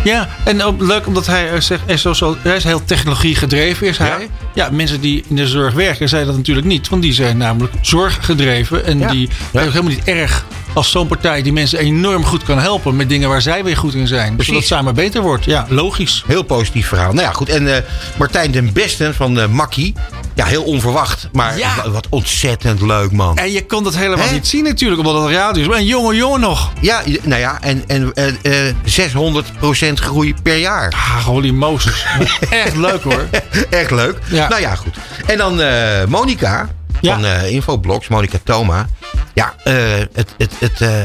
Ja, 0.04 0.28
en 0.44 0.62
ook 0.62 0.82
leuk 0.82 1.06
omdat 1.06 1.26
hij 1.26 1.60
zegt. 1.60 1.82
Hij 1.86 1.94
is, 1.94 2.02
zo, 2.02 2.36
hij 2.42 2.56
is 2.56 2.64
heel 2.64 2.84
technologie 2.84 3.34
gedreven, 3.34 3.86
is 3.86 3.98
hij. 3.98 4.08
Ja. 4.08 4.26
ja. 4.54 4.70
mensen 4.70 5.00
die 5.00 5.24
in 5.28 5.36
de 5.36 5.46
zorg 5.46 5.74
werken, 5.74 6.08
zijn 6.08 6.26
dat 6.26 6.36
natuurlijk 6.36 6.66
niet. 6.66 6.88
Want 6.88 7.02
die 7.02 7.12
zijn 7.12 7.36
namelijk 7.36 7.72
zorggedreven. 7.80 8.84
En 8.84 8.98
ja. 8.98 9.10
die 9.10 9.28
zijn 9.52 9.66
ook 9.66 9.72
helemaal 9.72 9.94
niet 9.94 10.04
erg 10.04 10.44
als 10.74 10.90
zo'n 10.90 11.06
partij 11.06 11.42
die 11.42 11.52
mensen 11.52 11.78
enorm 11.78 12.24
goed 12.24 12.42
kan 12.42 12.58
helpen 12.58 12.96
met 12.96 13.08
dingen 13.08 13.28
waar 13.28 13.42
zij 13.42 13.64
weer 13.64 13.76
goed 13.76 13.94
in 13.94 14.06
zijn. 14.06 14.36
Dus 14.36 14.46
dat 14.46 14.56
het 14.56 14.66
samen 14.66 14.94
beter 14.94 15.22
wordt. 15.22 15.44
Ja, 15.44 15.66
logisch. 15.68 16.24
Heel 16.26 16.42
positief 16.42 16.88
verhaal. 16.88 17.12
Nou 17.12 17.26
ja, 17.26 17.32
goed. 17.32 17.48
En 17.48 17.62
uh, 17.62 17.76
Martijn 18.18 18.50
den 18.50 18.72
Besten 18.72 19.14
van 19.14 19.38
uh, 19.38 19.46
Makkie. 19.46 19.94
Ja, 20.34 20.44
heel 20.44 20.62
onverwacht. 20.62 21.28
Maar 21.32 21.58
ja. 21.58 21.90
wat 21.90 22.06
ontzettend 22.08 22.80
leuk, 22.80 23.12
man. 23.12 23.36
En 23.36 23.52
je 23.52 23.66
kon 23.66 23.84
dat 23.84 23.96
helemaal 23.96 24.26
He? 24.26 24.32
niet 24.32 24.46
zien 24.46 24.64
natuurlijk, 24.64 25.00
omdat 25.00 25.22
het 25.22 25.32
radio 25.32 25.62
is. 25.62 25.68
Maar 25.68 25.78
een 25.78 25.86
jonge 25.86 26.14
jongen 26.14 26.40
nog. 26.40 26.72
Ja, 26.80 27.02
nou 27.22 27.40
ja, 27.40 27.58
en, 27.60 27.84
en 27.86 28.12
uh, 28.42 29.84
600% 29.90 29.92
groei 29.94 30.34
per 30.42 30.56
jaar. 30.56 30.92
Ah, 30.92 31.24
holy 31.24 31.50
Moses. 31.50 32.04
Echt 32.50 32.76
leuk 32.76 33.02
hoor. 33.02 33.26
Echt 33.70 33.90
leuk. 33.90 34.18
Ja. 34.30 34.48
Nou 34.48 34.60
ja, 34.60 34.74
goed. 34.74 34.96
En 35.26 35.38
dan 35.38 35.60
Monica 36.08 36.68
van 37.02 37.26
Infoblogs, 37.26 38.08
Monica 38.08 38.38
Thoma. 38.44 38.88
Ja, 39.34 39.54
uh, 39.64 39.74
het, 40.12 40.34
het, 40.38 40.52
het, 40.58 40.80
uh, 40.80 41.04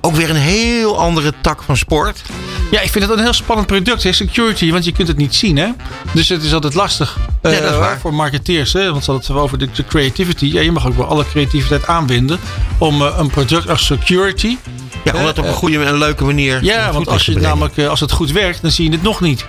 ook 0.00 0.14
weer 0.14 0.30
een 0.30 0.36
heel 0.36 0.98
andere 0.98 1.32
tak 1.40 1.62
van 1.62 1.76
sport. 1.76 2.22
Ja, 2.70 2.80
ik 2.80 2.90
vind 2.90 3.04
het 3.04 3.18
een 3.18 3.22
heel 3.22 3.32
spannend 3.32 3.66
product, 3.66 4.02
hè? 4.02 4.12
security, 4.12 4.70
want 4.70 4.84
je 4.84 4.92
kunt 4.92 5.08
het 5.08 5.16
niet 5.16 5.34
zien. 5.34 5.56
Hè? 5.56 5.68
Dus 6.12 6.28
het 6.28 6.42
is 6.42 6.54
altijd 6.54 6.74
lastig 6.74 7.18
uh, 7.42 7.52
ja, 7.52 7.60
dat 7.60 7.70
is 7.70 7.78
waar. 7.78 7.98
voor 8.00 8.14
marketeers. 8.14 8.72
Hè? 8.72 8.90
Want 8.90 9.04
ze 9.04 9.10
hadden 9.10 9.28
het 9.28 9.42
over 9.42 9.58
de, 9.58 9.68
de, 9.72 9.84
creativity. 9.84 10.46
Ja, 10.46 10.60
je 10.60 10.72
mag 10.72 10.86
ook 10.86 10.96
wel 10.96 11.06
alle 11.06 11.24
creativiteit 11.26 11.86
aanbinden 11.86 12.38
om 12.78 13.00
een 13.02 13.30
product 13.30 13.68
als 13.68 13.86
security. 13.86 14.56
Ja, 15.04 15.12
om 15.14 15.24
dat 15.24 15.38
op 15.38 15.44
een 15.44 15.52
goede 15.52 15.84
en 15.84 15.98
leuke 15.98 16.24
manier. 16.24 16.64
Ja, 16.64 16.92
want 16.92 17.08
als, 17.08 17.26
je 17.26 17.38
namelijk, 17.38 17.78
als 17.78 18.00
het 18.00 18.12
goed 18.12 18.32
werkt, 18.32 18.62
dan 18.62 18.70
zie 18.70 18.84
je 18.84 18.90
het 18.90 19.02
nog 19.02 19.20
niet. 19.20 19.46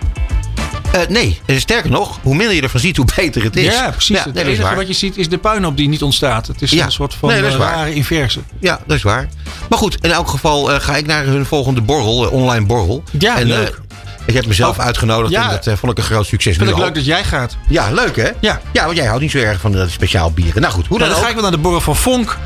Uh, 0.95 1.01
nee, 1.09 1.39
sterker 1.47 1.89
nog, 1.89 2.19
hoe 2.22 2.35
minder 2.35 2.55
je 2.55 2.61
ervan 2.61 2.80
ziet, 2.80 2.97
hoe 2.97 3.05
beter 3.15 3.43
het 3.43 3.55
is. 3.55 3.73
Ja, 3.73 3.89
precies. 3.89 4.18
Ja, 4.18 4.23
het 4.23 4.35
enige 4.35 4.76
wat 4.76 4.88
je 4.88 4.93
ziet 4.93 5.18
is 5.18 5.30
de 5.30 5.38
puinhoop 5.38 5.77
die 5.77 5.89
niet 5.89 6.01
ontstaat. 6.01 6.47
Het 6.47 6.61
is 6.61 6.72
ja. 6.72 6.85
een 6.85 6.91
soort 6.91 7.14
van 7.14 7.30
nee, 7.30 7.41
rare 7.41 7.93
inverse. 7.93 8.39
Ja, 8.59 8.80
dat 8.85 8.97
is 8.97 9.03
waar. 9.03 9.30
Maar 9.69 9.80
goed, 9.80 9.97
in 10.01 10.11
elk 10.11 10.27
geval 10.27 10.72
uh, 10.72 10.80
ga 10.80 10.95
ik 10.95 11.05
naar 11.05 11.26
hun 11.26 11.45
volgende 11.45 11.81
borrel, 11.81 12.26
uh, 12.26 12.31
online 12.31 12.65
borrel. 12.65 13.03
Ja, 13.19 13.38
en, 13.38 13.47
leuk. 13.47 13.81
Ik 14.27 14.33
heb 14.33 14.45
mezelf 14.45 14.77
oh, 14.77 14.85
uitgenodigd 14.85 15.31
ja. 15.31 15.43
en 15.43 15.59
dat 15.63 15.79
vond 15.79 15.91
ik 15.91 15.97
een 15.97 16.03
groot 16.03 16.25
succes. 16.25 16.57
Vind 16.57 16.69
ik 16.69 16.77
leuk 16.77 16.95
dat 16.95 17.05
jij 17.05 17.23
gaat. 17.23 17.57
Ja, 17.67 17.91
leuk 17.91 18.15
hè? 18.15 18.29
Ja. 18.39 18.61
Ja, 18.73 18.85
want 18.85 18.97
jij 18.97 19.05
houdt 19.05 19.21
niet 19.21 19.31
zo 19.31 19.37
erg 19.37 19.59
van 19.59 19.71
de 19.71 19.89
speciaal 19.89 20.31
bieren. 20.31 20.61
Nou 20.61 20.73
goed, 20.73 20.87
hoe 20.87 20.99
dan, 20.99 21.07
dan, 21.07 21.15
dan 21.15 21.25
ga 21.25 21.29
ik 21.29 21.33
wel 21.33 21.43
naar 21.43 21.57
de 21.57 21.57
borrel 21.57 21.81
van 21.81 21.95
Fonk. 21.95 22.37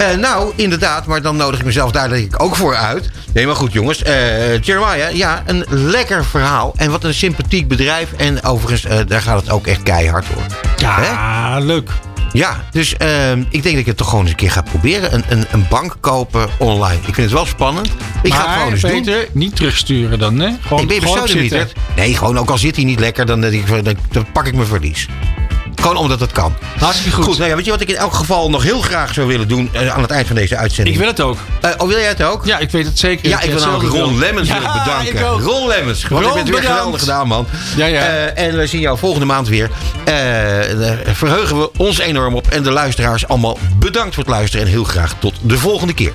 Uh, 0.00 0.16
nou, 0.16 0.52
inderdaad, 0.56 1.06
maar 1.06 1.22
dan 1.22 1.36
nodig 1.36 1.58
ik 1.58 1.64
mezelf 1.66 1.90
daar 1.90 2.08
denk 2.08 2.34
ik 2.34 2.42
ook 2.42 2.56
voor 2.56 2.74
uit. 2.74 3.10
Nee, 3.32 3.46
maar 3.46 3.56
goed 3.56 3.72
jongens. 3.72 4.02
Uh, 4.02 4.60
Jeremiah, 4.60 5.12
ja, 5.12 5.42
een 5.46 5.64
lekker 5.68 6.24
verhaal. 6.24 6.72
En 6.76 6.90
wat 6.90 7.04
een 7.04 7.14
sympathiek 7.14 7.68
bedrijf. 7.68 8.12
En 8.16 8.42
overigens, 8.44 8.84
uh, 8.84 8.98
daar 9.06 9.22
gaat 9.22 9.40
het 9.40 9.50
ook 9.50 9.66
echt 9.66 9.82
keihard 9.82 10.26
hoor. 10.26 10.44
Ja, 10.76 11.58
leuk. 11.58 11.90
Ja, 12.36 12.64
dus 12.70 12.92
ik 12.92 13.62
denk 13.62 13.64
dat 13.64 13.74
ik 13.74 13.86
het 13.86 13.96
toch 13.96 14.08
gewoon 14.08 14.22
eens 14.22 14.30
een 14.30 14.36
keer 14.36 14.50
ga 14.50 14.62
proberen. 14.62 15.14
Een, 15.14 15.24
een, 15.28 15.44
een 15.50 15.66
bank 15.68 15.96
kopen 16.00 16.48
online. 16.58 16.98
Ik 16.98 17.14
vind 17.14 17.16
het 17.16 17.30
wel 17.30 17.46
spannend. 17.46 17.90
Ik 18.22 18.30
maar, 18.30 18.38
ga 18.38 18.46
het 18.46 18.56
gewoon 18.56 18.72
eens 18.72 18.80
Peter, 18.80 19.20
doen. 19.20 19.28
niet 19.32 19.56
terugsturen 19.56 20.18
dan, 20.18 20.38
hè? 20.38 20.50
Gewoon, 20.60 20.82
ik 20.82 20.88
ben 20.88 21.02
gewoon 21.02 21.42
niet. 21.42 21.74
Nee, 21.96 22.16
gewoon 22.16 22.38
ook 22.38 22.50
al 22.50 22.58
zit 22.58 22.76
hij 22.76 22.84
niet 22.84 23.00
lekker, 23.00 23.26
dan, 23.26 23.40
dan, 23.40 23.96
dan 24.10 24.26
pak 24.32 24.46
ik 24.46 24.54
mijn 24.54 24.66
verlies. 24.66 25.08
Gewoon 25.86 26.00
omdat 26.00 26.20
het 26.20 26.32
kan. 26.32 26.54
Hartstikke 26.78 27.16
goed. 27.16 27.24
goed 27.24 27.38
nou 27.38 27.50
ja, 27.50 27.56
weet 27.56 27.64
je 27.64 27.70
wat 27.70 27.80
ik 27.80 27.88
in 27.88 27.96
elk 27.96 28.14
geval 28.14 28.50
nog 28.50 28.62
heel 28.62 28.80
graag 28.80 29.14
zou 29.14 29.26
willen 29.26 29.48
doen 29.48 29.70
uh, 29.74 29.94
aan 29.94 30.02
het 30.02 30.10
eind 30.10 30.26
van 30.26 30.36
deze 30.36 30.56
uitzending? 30.56 30.96
Ik 30.96 31.02
wil 31.02 31.10
het 31.10 31.20
ook. 31.20 31.38
Uh, 31.64 31.70
oh, 31.76 31.88
wil 31.88 31.98
jij 31.98 32.08
het 32.08 32.22
ook? 32.22 32.46
Ja, 32.46 32.58
ik 32.58 32.70
weet 32.70 32.86
het 32.86 32.98
zeker. 32.98 33.28
Ja, 33.28 33.40
ik 33.40 33.50
wil 33.50 33.60
namelijk 33.60 33.94
Ron 33.94 34.18
Lemmens 34.18 34.48
ja, 34.48 34.54
willen 34.54 34.72
bedanken. 34.72 35.44
Ron 35.44 35.66
Lemmens. 35.66 36.08
Want 36.08 36.24
Ron, 36.24 36.30
je 36.30 36.36
bent 36.36 36.48
weer 36.48 36.60
bedankt. 36.60 36.78
geweldig 36.78 37.00
gedaan, 37.00 37.26
man. 37.26 37.46
Ja, 37.76 37.86
ja. 37.86 38.00
Uh, 38.00 38.38
en 38.38 38.56
we 38.56 38.66
zien 38.66 38.80
jou 38.80 38.98
volgende 38.98 39.26
maand 39.26 39.48
weer. 39.48 39.70
verheugen 41.12 41.58
we 41.58 41.70
ons 41.76 41.98
enorm 41.98 42.34
op. 42.34 42.46
En 42.46 42.62
de 42.62 42.70
luisteraars 42.70 43.28
allemaal 43.28 43.58
bedankt 43.78 44.14
voor 44.14 44.24
het 44.24 44.32
luisteren. 44.32 44.66
En 44.66 44.72
heel 44.72 44.84
graag 44.84 45.14
tot 45.18 45.34
de 45.42 45.58
volgende 45.58 45.94
keer. 45.94 46.14